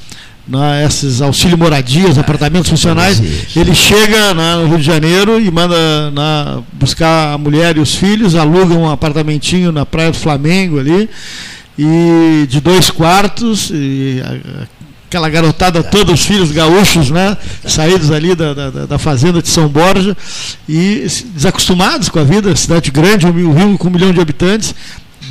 né, 0.48 0.86
esses 0.86 1.22
auxílio 1.22 1.58
moradias, 1.58 2.18
apartamentos 2.18 2.70
funcionais, 2.70 3.22
ele 3.56 3.74
chega 3.74 4.34
né, 4.34 4.56
no 4.56 4.68
Rio 4.68 4.78
de 4.78 4.84
Janeiro 4.84 5.40
e 5.40 5.50
manda 5.50 6.12
né, 6.12 6.64
buscar 6.74 7.34
a 7.34 7.38
mulher 7.38 7.78
e 7.78 7.80
os 7.80 7.96
filhos, 7.96 8.36
aluga 8.36 8.74
um 8.74 8.90
apartamentinho 8.90 9.72
na 9.72 9.86
Praia 9.86 10.12
do 10.12 10.18
Flamengo 10.18 10.80
ali, 10.80 11.10
e 11.78 12.46
de 12.48 12.60
dois 12.60 12.90
quartos, 12.92 13.72
e 13.74 14.22
aquela 15.08 15.30
garotada 15.30 15.82
toda, 15.82 16.12
os 16.12 16.26
filhos 16.26 16.52
gaúchos, 16.52 17.10
né, 17.10 17.38
saídos 17.66 18.12
ali 18.12 18.36
da, 18.36 18.54
da, 18.54 18.70
da, 18.70 18.98
fazenda 18.98 19.42
de 19.42 19.50
São 19.50 19.68
Borja, 19.70 20.16
e 20.68 21.08
desacostumados 21.34 22.10
com 22.10 22.20
a 22.20 22.24
vida, 22.24 22.54
cidade 22.56 22.92
grande, 22.92 23.26
um 23.26 23.54
Rio 23.54 23.78
com 23.78 23.88
um 23.88 23.92
milhão 23.92 24.12
de 24.12 24.20
habitantes, 24.20 24.76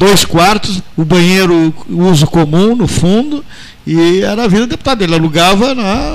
dois 0.04 0.24
quartos, 0.24 0.82
o 0.96 1.04
banheiro 1.04 1.72
uso 1.88 2.26
comum 2.26 2.74
no 2.74 2.88
fundo, 2.88 3.44
e 3.86 4.20
era 4.22 4.44
a 4.44 4.48
vida 4.48 4.62
do 4.62 4.70
deputado. 4.70 5.02
Ele 5.02 5.14
alugava 5.14 5.74
na. 5.74 6.14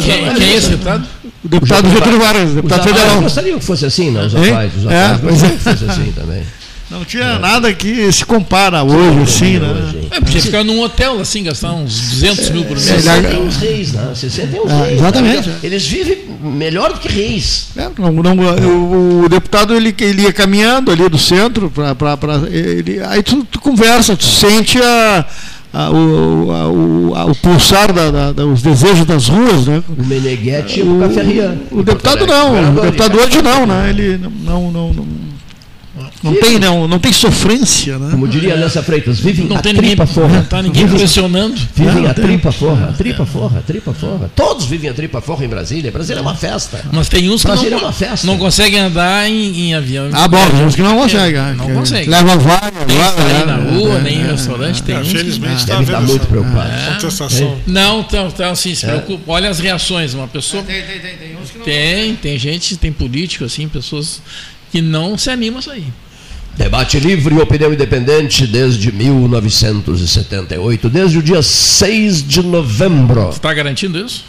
Quem, 0.00 0.34
quem 0.34 0.48
é 0.50 0.56
esse 0.56 0.70
deputado? 0.70 1.06
O 1.44 1.48
deputado 1.48 1.90
Getúlio 1.90 2.20
Vargas, 2.20 2.50
deputado 2.54 2.84
federal. 2.84 3.22
Gostariam 3.22 3.58
que 3.58 3.64
fosse 3.64 3.86
assim, 3.86 4.10
não? 4.10 4.26
Os 4.26 4.32
rapazes, 4.32 4.78
os 4.78 4.84
rapazes 4.84 5.42
é, 5.42 5.48
que 5.48 5.58
fosse 5.58 5.84
assim 5.84 6.12
também. 6.12 6.42
Não 6.94 7.04
tinha 7.04 7.24
é. 7.24 7.38
nada 7.40 7.72
que 7.74 8.10
se 8.12 8.24
compara 8.24 8.84
hoje, 8.84 9.22
assim, 9.22 9.58
né? 9.58 9.68
Hoje. 9.68 10.08
É, 10.12 10.20
podia 10.20 10.40
ficar 10.40 10.62
num 10.62 10.80
hotel, 10.80 11.20
assim, 11.20 11.42
gastar 11.42 11.72
uns 11.72 11.98
200 12.10 12.50
mil 12.50 12.64
por 12.64 12.76
mês. 12.76 12.82
Você 12.84 13.00
sentem 13.00 13.46
os 13.48 13.56
reis, 13.56 13.92
né? 13.92 14.12
Você 14.14 14.30
sentem 14.30 14.60
os 14.60 14.70
ah, 14.70 14.84
reis. 14.84 15.00
Exatamente. 15.00 15.48
Né? 15.48 15.56
Eles 15.64 15.84
vivem 15.84 16.18
melhor 16.40 16.92
do 16.92 17.00
que 17.00 17.08
reis. 17.08 17.70
É, 17.76 17.88
não, 17.98 18.12
não, 18.12 18.36
o, 18.36 19.24
o, 19.24 19.28
deputado, 19.28 19.74
ele, 19.74 19.92
ele 19.98 20.22
ia 20.22 20.32
caminhando 20.32 20.92
ali 20.92 21.08
do 21.08 21.18
centro, 21.18 21.68
pra, 21.68 21.96
pra, 21.96 22.16
pra 22.16 22.34
ele, 22.48 23.00
aí 23.02 23.24
tu, 23.24 23.44
tu 23.44 23.58
conversa, 23.60 24.16
tu 24.16 24.24
sente 24.24 24.78
a, 24.80 25.26
a, 25.72 25.90
o, 25.90 26.52
a, 26.52 26.68
o, 26.68 27.14
a, 27.16 27.24
o, 27.24 27.34
pulsar 27.34 27.92
da, 27.92 28.12
da, 28.12 28.32
da, 28.32 28.46
os 28.46 28.62
desejos 28.62 29.04
das 29.04 29.26
ruas, 29.26 29.66
né? 29.66 29.82
O 29.98 30.04
Meneghetti 30.04 30.78
e 30.78 30.82
o, 30.84 30.98
o 30.98 31.00
Café 31.00 31.22
Ria. 31.24 31.58
O, 31.72 31.82
deputado 31.82 32.24
não, 32.24 32.76
o 32.76 32.80
deputado 32.82 33.18
hoje 33.18 33.42
não, 33.42 33.66
né? 33.66 33.90
Ele 33.90 34.20
não, 34.44 34.70
não, 34.70 34.92
não 34.92 35.33
não 36.24 36.34
tem, 36.34 36.58
não, 36.58 36.88
não 36.88 36.98
tem 36.98 37.12
sofrência, 37.12 37.98
né? 37.98 38.10
Como 38.10 38.26
diria 38.26 38.54
Lança 38.56 38.82
Freitas, 38.82 39.20
vivem 39.20 39.46
não 39.46 39.56
a 39.56 39.60
tem 39.60 39.74
tripa 39.74 40.04
ninguém, 40.04 40.14
forra. 40.14 40.28
Não 40.28 40.40
está 40.40 40.62
ninguém 40.62 40.84
vivem, 40.84 40.98
pressionando. 40.98 41.60
Vivem 41.74 42.02
não, 42.02 42.10
a 42.10 42.14
tripa 42.14 42.50
forra, 42.50 42.88
a 42.88 42.92
tripa 42.92 43.26
forra, 43.26 43.58
a 43.58 43.62
tripa 43.62 43.92
forra. 43.92 44.30
Todos 44.34 44.64
vivem 44.64 44.88
a 44.88 44.94
tripa 44.94 45.20
forra 45.20 45.44
em 45.44 45.48
Brasília. 45.48 45.92
Brasília 45.92 46.20
é 46.20 46.22
uma 46.22 46.34
festa. 46.34 46.82
Mas 46.90 47.10
tem 47.10 47.28
uns 47.28 47.42
que 47.42 47.48
não, 47.48 47.62
é 47.62 47.76
uma 47.76 47.92
festa. 47.92 48.26
não 48.26 48.38
conseguem 48.38 48.80
andar 48.80 49.28
em, 49.28 49.68
em 49.68 49.74
avião. 49.74 50.08
Ah, 50.14 50.26
bom, 50.26 50.38
tem 50.50 50.64
uns 50.64 50.74
que 50.74 50.82
não 50.82 50.96
conseguem. 50.96 51.40
É, 51.40 51.52
não 51.52 51.74
conseguem. 51.74 52.08
Leva 52.08 52.36
vaga, 52.38 52.72
nem 52.86 53.46
na 53.46 53.56
rua, 53.56 54.00
nem 54.00 54.20
em 54.20 54.26
restaurante. 54.26 54.82
Tem 54.82 54.96
uns 54.96 55.12
Felizmente 55.12 55.56
está 55.56 55.82
estar 55.82 56.00
muito 56.00 56.26
preocupado. 56.26 56.70
Não, 57.66 58.00
então, 58.00 58.28
então 58.28 58.50
assim, 58.50 58.74
se 58.74 58.86
preocupa. 58.86 59.30
Olha 59.30 59.50
as 59.50 59.58
reações. 59.58 60.14
Uma 60.14 60.26
pessoa. 60.26 60.62
Tem, 60.62 60.82
tem, 60.82 61.00
tem. 61.00 61.14
Tem, 61.64 62.16
tem 62.16 62.38
gente, 62.38 62.76
tem 62.76 62.92
político, 62.92 63.44
assim, 63.44 63.68
pessoas 63.68 64.22
que 64.74 64.82
não 64.82 65.16
se 65.16 65.30
animam 65.30 65.58
a 65.58 65.62
sair. 65.62 65.86
Debate 66.56 67.00
livre 67.00 67.34
e 67.34 67.38
opinião 67.38 67.72
independente 67.72 68.46
desde 68.46 68.92
1978, 68.92 70.88
desde 70.88 71.18
o 71.18 71.22
dia 71.22 71.42
6 71.42 72.26
de 72.26 72.42
novembro. 72.42 73.30
Está 73.30 73.52
garantindo 73.52 73.98
isso? 73.98 74.24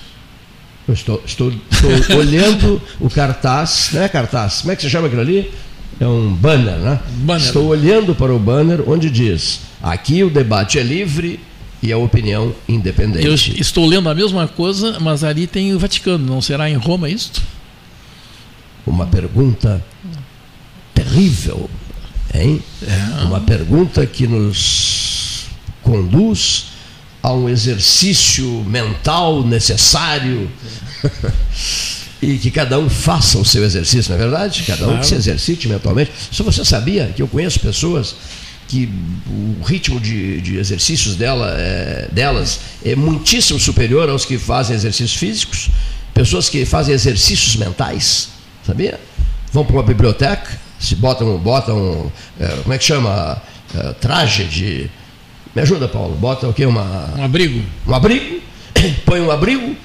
Eu 0.88 0.94
estou, 0.96 1.22
estou, 1.26 1.54
estou 1.72 2.18
olhando 2.18 2.82
o 3.00 3.10
cartaz, 3.12 3.90
não 3.94 4.02
é 4.02 4.10
cartaz? 4.10 4.62
Como 4.62 4.72
é 4.72 4.76
que 4.76 4.82
se 4.82 4.90
chama 4.90 5.06
aquilo 5.08 5.22
ali? 5.22 5.52
É 6.00 6.08
um 6.08 6.34
banner, 6.34 6.78
né? 6.78 7.00
Banner. 7.18 7.46
Estou 7.46 7.68
olhando 7.68 8.16
para 8.16 8.34
o 8.34 8.40
banner 8.40 8.84
onde 8.88 9.10
diz: 9.10 9.62
aqui 9.82 10.24
o 10.24 10.30
debate 10.30 10.80
é 10.80 10.84
livre 10.84 11.40
e 11.82 11.94
a 11.94 11.98
opinião 11.98 12.56
independente. 12.68 13.26
Eu 13.26 13.34
estou 13.36 13.86
lendo 13.86 14.10
a 14.10 14.16
mesma 14.16 14.48
coisa, 14.48 15.00
mas 15.00 15.24
ali 15.24 15.46
tem 15.46 15.74
o 15.74 15.80
Vaticano. 15.80 16.26
Não 16.26 16.42
será 16.42 16.70
em 16.70 16.76
Roma 16.76 17.08
isto? 17.08 17.42
Uma 18.86 19.06
pergunta 19.06 19.84
terrível 20.94 21.70
Hein? 22.34 22.62
É. 22.82 23.24
Uma 23.24 23.42
pergunta 23.42 24.06
que 24.06 24.28
nos 24.28 25.46
conduz 25.82 26.68
a 27.22 27.34
um 27.34 27.50
exercício 27.50 28.46
mental 28.66 29.44
necessário 29.44 30.50
e 32.22 32.38
que 32.38 32.52
cada 32.52 32.78
um 32.78 32.90
faça 32.90 33.38
o 33.38 33.46
seu 33.46 33.64
exercício, 33.64 34.12
não 34.12 34.20
é 34.20 34.22
verdade? 34.22 34.64
Cada 34.64 34.88
um 34.88 35.00
que 35.00 35.08
se 35.08 35.16
exercite 35.16 35.68
mentalmente. 35.68 36.12
Se 36.32 36.44
você 36.44 36.64
sabia 36.64 37.12
que 37.16 37.22
eu 37.22 37.28
conheço 37.28 37.60
pessoas 37.60 38.16
que 38.68 38.90
o 39.28 39.64
ritmo 39.64 40.00
de, 40.00 40.42
de 40.42 40.58
exercícios 40.58 41.16
dela, 41.16 41.56
é, 41.58 42.08
delas 42.12 42.60
é 42.84 42.96
muitíssimo 42.96 43.60
superior 43.60 44.10
aos 44.10 44.26
que 44.26 44.38
fazem 44.38 44.76
exercícios 44.76 45.16
físicos, 45.16 45.70
pessoas 46.14 46.50
que 46.50 46.66
fazem 46.66 46.94
exercícios 46.94 47.56
mentais, 47.56 48.30
sabia? 48.66 49.00
Vão 49.52 49.66
para 49.66 49.76
uma 49.76 49.84
biblioteca, 49.84 50.60
se 50.80 50.96
botam, 50.96 51.38
botam 51.38 52.12
é, 52.40 52.48
como 52.64 52.74
é 52.74 52.78
que 52.78 52.84
chama? 52.84 53.42
É, 53.74 53.94
traje 53.94 54.44
de. 54.46 54.90
Me 55.56 55.62
ajuda, 55.62 55.88
Paulo. 55.88 56.16
Bota 56.16 56.48
o 56.48 56.54
quê? 56.54 56.66
Uma, 56.66 57.14
um 57.18 57.24
abrigo. 57.24 57.64
Um 57.88 57.94
abrigo, 57.94 58.42
põe 59.06 59.22
um 59.22 59.32
abrigo 59.32 59.76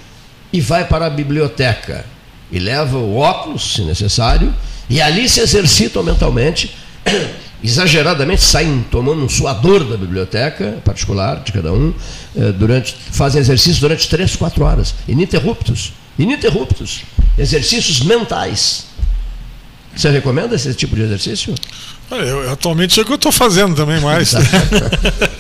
e 0.53 0.61
vai 0.61 0.85
para 0.85 1.07
a 1.07 1.11
biblioteca. 1.11 2.05
E 2.51 2.59
leva 2.59 2.99
o 2.99 3.17
óculos, 3.17 3.75
se 3.75 3.83
necessário, 3.83 4.53
e 4.89 5.01
ali 5.01 5.29
se 5.29 5.41
exercitam 5.41 6.03
mentalmente, 6.03 6.75
exageradamente 7.63 8.43
saem 8.43 8.85
tomando 8.91 9.23
um 9.23 9.29
suador 9.29 9.85
da 9.85 9.97
biblioteca 9.97 10.79
particular 10.85 11.41
de 11.45 11.53
cada 11.53 11.73
um, 11.73 11.95
é, 12.37 12.51
durante, 12.51 12.97
fazem 13.13 13.41
exercício 13.41 13.81
durante 13.81 14.09
três, 14.09 14.35
quatro 14.35 14.65
horas, 14.65 14.95
ininterruptos. 15.07 15.93
Ininterruptos. 16.19 17.03
Exercícios 17.39 18.01
mentais. 18.01 18.90
Você 20.01 20.09
recomenda 20.09 20.55
esse 20.55 20.73
tipo 20.73 20.97
de 20.97 21.03
exercício? 21.03 21.55
Eu, 22.11 22.51
atualmente 22.51 22.99
é 22.99 23.03
o 23.03 23.07
que 23.07 23.13
eu 23.13 23.17
estou 23.17 23.31
fazendo 23.31 23.75
também 23.75 24.01
mais. 24.01 24.33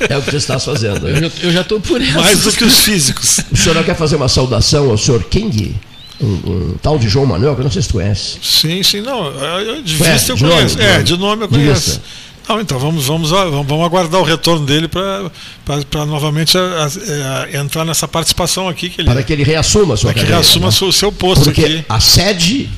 é 0.06 0.18
o 0.18 0.22
que 0.22 0.30
você 0.32 0.36
está 0.36 0.58
fazendo. 0.58 1.08
Eu 1.08 1.50
já 1.50 1.62
estou 1.62 1.80
por 1.80 1.98
isso. 1.98 2.12
Mais 2.12 2.42
do 2.42 2.52
que 2.52 2.64
os 2.64 2.80
físicos. 2.80 3.40
O 3.50 3.56
senhor 3.56 3.74
não 3.74 3.82
quer 3.82 3.96
fazer 3.96 4.16
uma 4.16 4.28
saudação 4.28 4.90
ao 4.90 4.98
senhor 4.98 5.24
King? 5.24 5.74
Um, 6.20 6.26
um, 6.26 6.74
tal 6.82 6.98
de 6.98 7.08
João 7.08 7.24
Manuel, 7.24 7.54
que 7.54 7.62
eu 7.62 7.64
não 7.64 7.70
sei 7.70 7.80
se 7.80 7.88
tu 7.88 7.94
conhece. 7.94 8.36
Sim, 8.42 8.82
sim, 8.82 9.00
não. 9.00 9.28
Eu, 9.28 9.82
de 9.82 9.96
vista 9.96 10.32
eu 10.32 10.36
de 10.36 10.44
conheço. 10.44 10.76
Nome, 10.76 10.90
é, 10.90 11.02
de 11.02 11.16
nome 11.16 11.44
eu 11.44 11.48
conheço. 11.48 12.02
Não, 12.46 12.60
então 12.60 12.78
vamos, 12.78 13.06
vamos, 13.06 13.30
vamos 13.30 13.86
aguardar 13.86 14.20
o 14.20 14.24
retorno 14.24 14.66
dele 14.66 14.88
para 14.88 16.04
novamente 16.04 16.58
a, 16.58 16.60
a, 16.60 17.44
a, 17.44 17.60
entrar 17.62 17.86
nessa 17.86 18.06
participação 18.06 18.68
aqui. 18.68 18.90
Que 18.90 19.00
ele, 19.00 19.08
para 19.08 19.22
que 19.22 19.32
ele 19.32 19.42
reassuma 19.42 19.94
a 19.94 19.96
sua 19.96 20.12
Para 20.12 20.20
que 20.20 20.26
ele 20.26 20.34
reassuma 20.34 20.68
né? 20.68 20.76
o 20.82 20.92
seu 20.92 21.10
posto 21.10 21.44
Porque 21.44 21.64
aqui. 21.64 21.84
A 21.88 21.98
sede 21.98 22.68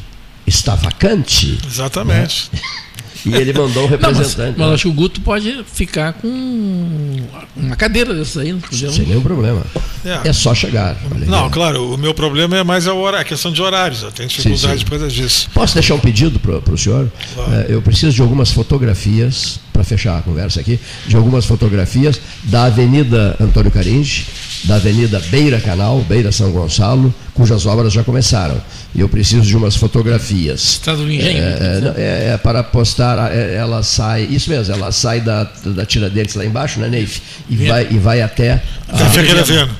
está 0.52 0.74
vacante. 0.74 1.58
Exatamente. 1.66 2.50
Né? 2.52 2.60
E 3.24 3.32
ele 3.34 3.52
mandou 3.52 3.84
um 3.84 3.86
representante. 3.86 4.36
Não, 4.36 4.46
mas, 4.46 4.56
mas, 4.58 4.74
acho 4.74 4.82
que 4.82 4.88
o 4.88 4.92
Guto 4.92 5.20
pode 5.20 5.64
ficar 5.72 6.12
com 6.14 7.16
uma 7.56 7.76
cadeira 7.76 8.12
dessa 8.12 8.40
aí. 8.40 8.52
Sem 8.72 9.06
nenhum 9.06 9.22
problema. 9.22 9.62
É, 10.04 10.30
é 10.30 10.32
só 10.32 10.52
chegar. 10.52 10.96
Não, 11.28 11.48
claro, 11.48 11.94
o 11.94 11.96
meu 11.96 12.12
problema 12.12 12.56
é 12.56 12.64
mais 12.64 12.88
a, 12.88 12.94
hora, 12.94 13.20
a 13.20 13.24
questão 13.24 13.52
de 13.52 13.62
horários. 13.62 14.02
Eu 14.02 14.10
tenho 14.10 14.28
dificuldade 14.28 14.84
por 14.84 15.08
disso. 15.08 15.48
Posso 15.54 15.74
deixar 15.74 15.94
um 15.94 16.00
pedido 16.00 16.40
para 16.40 16.74
o 16.74 16.76
senhor? 16.76 17.08
Claro. 17.34 17.52
É, 17.52 17.66
eu 17.68 17.80
preciso 17.80 18.12
de 18.12 18.22
algumas 18.22 18.50
fotografias, 18.50 19.60
para 19.72 19.84
fechar 19.84 20.18
a 20.18 20.22
conversa 20.22 20.60
aqui, 20.60 20.80
de 21.06 21.14
algumas 21.14 21.44
fotografias 21.44 22.20
da 22.42 22.64
Avenida 22.64 23.36
Antônio 23.40 23.70
Caringe 23.70 24.26
da 24.64 24.76
Avenida 24.76 25.18
Beira 25.30 25.60
Canal, 25.60 26.00
Beira 26.00 26.30
São 26.30 26.50
Gonçalo, 26.50 27.12
cujas 27.34 27.66
obras 27.66 27.92
já 27.92 28.04
começaram. 28.04 28.60
E 28.94 29.00
eu 29.00 29.08
preciso 29.08 29.42
de 29.42 29.56
umas 29.56 29.76
fotografias. 29.76 30.62
Estado 30.62 31.04
do 31.04 31.10
Engenho? 31.10 31.42
É, 31.42 31.94
é, 31.96 32.28
é, 32.34 32.38
para 32.38 32.62
postar, 32.62 33.32
é, 33.32 33.54
ela 33.54 33.82
sai, 33.82 34.24
isso 34.30 34.50
mesmo, 34.50 34.74
ela 34.74 34.92
sai 34.92 35.20
da, 35.20 35.44
da 35.64 35.86
Tiradentes 35.86 36.34
lá 36.34 36.44
embaixo, 36.44 36.78
né, 36.80 36.88
Neif? 36.88 37.20
E 37.48 37.56
vai, 37.66 37.88
e 37.90 37.98
vai 37.98 38.22
até. 38.22 38.62
A, 38.88 39.02
a 39.02 39.10
Ferreira 39.10 39.42
Viana. 39.42 39.72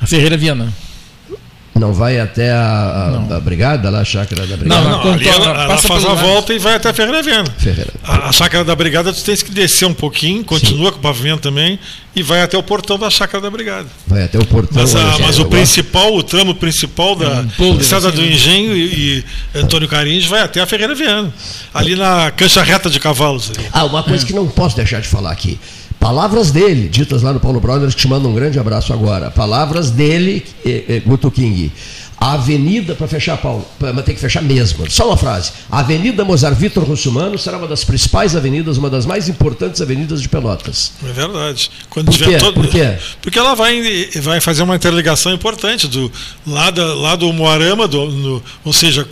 A 0.00 0.06
Ferreira 0.06 0.36
Viana. 0.36 0.83
Não 1.74 1.92
vai 1.92 2.20
até 2.20 2.52
a, 2.52 3.18
a, 3.30 3.36
a, 3.36 3.40
brigada 3.40 3.90
lá, 3.90 4.00
a 4.00 4.04
chácara 4.04 4.46
da 4.46 4.56
brigada? 4.56 4.80
Não, 4.80 5.04
não, 5.04 5.12
ali 5.12 5.28
ela, 5.28 5.64
ela 5.64 5.76
faz 5.78 6.04
a 6.04 6.14
volta 6.14 6.54
e 6.54 6.58
vai 6.58 6.76
até 6.76 6.88
a 6.88 6.94
Ferreira 6.94 7.20
Viana. 7.20 7.50
Ferreira. 7.58 7.92
A, 8.04 8.28
a, 8.28 8.32
chácara 8.32 8.64
da 8.64 8.76
brigada 8.76 9.12
tu 9.12 9.22
tens 9.24 9.42
que 9.42 9.50
descer 9.50 9.84
um 9.84 9.92
pouquinho, 9.92 10.44
continua 10.44 10.86
Sim. 10.86 10.92
com 10.92 10.98
o 10.98 11.02
pavimento 11.02 11.40
também 11.40 11.78
e 12.14 12.22
vai 12.22 12.42
até 12.42 12.56
o 12.56 12.62
portão 12.62 12.96
da 12.96 13.10
chácara 13.10 13.42
da 13.42 13.50
brigada. 13.50 13.88
Vai 14.06 14.22
até 14.22 14.38
o 14.38 14.46
portão. 14.46 14.80
Mas, 14.80 14.94
a, 14.94 15.18
mas 15.18 15.38
o 15.40 15.46
principal, 15.46 16.14
o 16.14 16.22
tramo 16.22 16.54
principal 16.54 17.16
da 17.16 17.44
um 17.58 17.76
Estrada 17.80 18.12
do 18.12 18.24
Engenho 18.24 18.76
e, 18.76 19.24
e 19.54 19.58
Antônio 19.58 19.88
Carins 19.88 20.26
vai 20.26 20.42
até 20.42 20.60
a 20.60 20.66
Ferreira 20.66 20.94
Viana. 20.94 21.34
Ali 21.72 21.96
na 21.96 22.30
cancha 22.30 22.62
reta 22.62 22.88
de 22.88 23.00
cavalos. 23.00 23.50
Ali. 23.50 23.68
Ah, 23.72 23.84
uma 23.84 24.04
coisa 24.04 24.24
é. 24.24 24.26
que 24.26 24.32
não 24.32 24.46
posso 24.46 24.76
deixar 24.76 25.00
de 25.00 25.08
falar 25.08 25.32
aqui. 25.32 25.58
Palavras 26.04 26.50
dele, 26.50 26.86
ditas 26.86 27.22
lá 27.22 27.32
no 27.32 27.40
Paulo 27.40 27.58
Brothers, 27.58 27.94
que 27.94 28.02
te 28.02 28.08
manda 28.08 28.28
um 28.28 28.34
grande 28.34 28.58
abraço 28.58 28.92
agora. 28.92 29.30
Palavras 29.30 29.90
dele, 29.90 30.44
eh, 30.62 30.84
eh, 30.86 31.00
Guto 31.00 31.30
King. 31.30 31.72
A 32.18 32.34
avenida, 32.34 32.94
para 32.94 33.08
fechar, 33.08 33.38
Paulo, 33.38 33.66
mas 33.80 34.04
tem 34.04 34.14
que 34.14 34.20
fechar 34.20 34.42
mesmo, 34.42 34.84
só 34.90 35.06
uma 35.06 35.16
frase. 35.16 35.52
A 35.70 35.78
Avenida 35.78 36.22
Mozart 36.22 36.58
Vitor 36.58 36.84
Russumano 36.84 37.38
será 37.38 37.56
uma 37.56 37.66
das 37.66 37.84
principais 37.84 38.36
avenidas, 38.36 38.76
uma 38.76 38.90
das 38.90 39.06
mais 39.06 39.30
importantes 39.30 39.80
avenidas 39.80 40.20
de 40.20 40.28
Pelotas. 40.28 40.92
É 41.02 41.10
verdade. 41.10 41.70
Quando 41.88 42.06
Por 42.08 42.18
tiver 42.18 42.32
quê? 42.32 42.38
Todo... 42.38 42.54
Por 42.54 42.68
quê? 42.68 42.98
Porque 43.22 43.38
ela 43.38 43.54
vai, 43.54 44.10
vai 44.20 44.42
fazer 44.42 44.62
uma 44.62 44.76
interligação 44.76 45.32
importante 45.32 45.88
do, 45.88 46.12
lá, 46.46 46.70
da, 46.70 46.84
lá 46.92 47.16
do 47.16 47.32
Moarama, 47.32 47.88
do, 47.88 48.10
no, 48.10 48.42
ou 48.62 48.74
seja, 48.74 49.08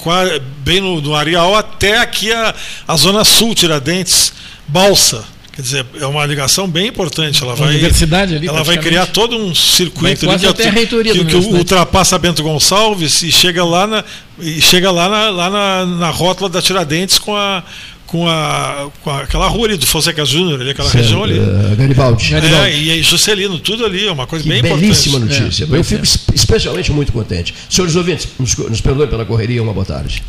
bem 0.62 0.82
no, 0.82 1.00
no 1.00 1.14
Areal, 1.14 1.56
até 1.56 1.96
aqui 1.96 2.30
a, 2.30 2.54
a 2.86 2.96
Zona 2.98 3.24
Sul, 3.24 3.54
Tiradentes, 3.54 4.30
Balsa. 4.68 5.32
Quer 5.62 5.68
dizer, 5.68 5.86
é 6.00 6.06
uma 6.06 6.26
ligação 6.26 6.66
bem 6.66 6.88
importante. 6.88 7.40
Ela 7.40 7.54
vai, 7.54 7.68
universidade 7.68 8.34
ali, 8.34 8.48
ela 8.48 8.64
vai 8.64 8.78
criar 8.78 9.06
todo 9.06 9.36
um 9.36 9.54
circuito 9.54 10.28
ali 10.28 10.40
que, 10.40 10.46
até 10.46 10.68
a 10.68 10.72
reitoria 10.72 11.12
que, 11.12 11.24
que 11.24 11.36
ultrapassa 11.36 12.18
Bento 12.18 12.42
Gonçalves 12.42 13.22
e 13.22 13.30
chega 13.30 13.64
lá 13.64 13.86
na, 13.86 14.04
e 14.40 14.60
chega 14.60 14.90
lá 14.90 15.08
na, 15.08 15.30
lá 15.30 15.50
na, 15.50 15.86
na 15.86 16.10
rótula 16.10 16.50
da 16.50 16.60
Tiradentes 16.60 17.16
com 17.18 17.36
a 17.36 17.62
com, 18.06 18.28
a, 18.28 18.90
com 19.02 19.08
a, 19.08 19.22
aquela 19.22 19.48
rua 19.48 19.68
ali 19.68 19.76
do 19.78 19.86
Fonseca 19.86 20.22
Júnior, 20.22 20.60
ali, 20.60 20.70
aquela 20.70 20.90
certo, 20.90 21.02
região 21.02 21.24
ali. 21.24 21.38
Uh, 21.38 21.76
Garibaldi. 21.76 22.34
É, 22.34 22.76
e 22.76 23.02
Juscelino, 23.02 23.58
tudo 23.58 23.86
ali, 23.86 24.06
é 24.06 24.12
uma 24.12 24.26
coisa 24.26 24.42
que 24.42 24.50
bem 24.50 24.60
belíssima 24.60 25.16
importante. 25.16 25.40
Belíssima 25.40 25.46
notícia. 25.46 25.64
É, 25.64 25.78
Eu 25.78 25.84
fico 25.84 26.02
é. 26.02 26.34
especialmente 26.34 26.92
muito 26.92 27.10
contente. 27.10 27.54
Senhores 27.70 27.96
ouvintes, 27.96 28.28
nos, 28.38 28.54
nos 28.54 28.80
perdoem 28.82 29.08
pela 29.08 29.24
correria, 29.24 29.62
uma 29.62 29.72
boa 29.72 29.86
tarde. 29.86 30.22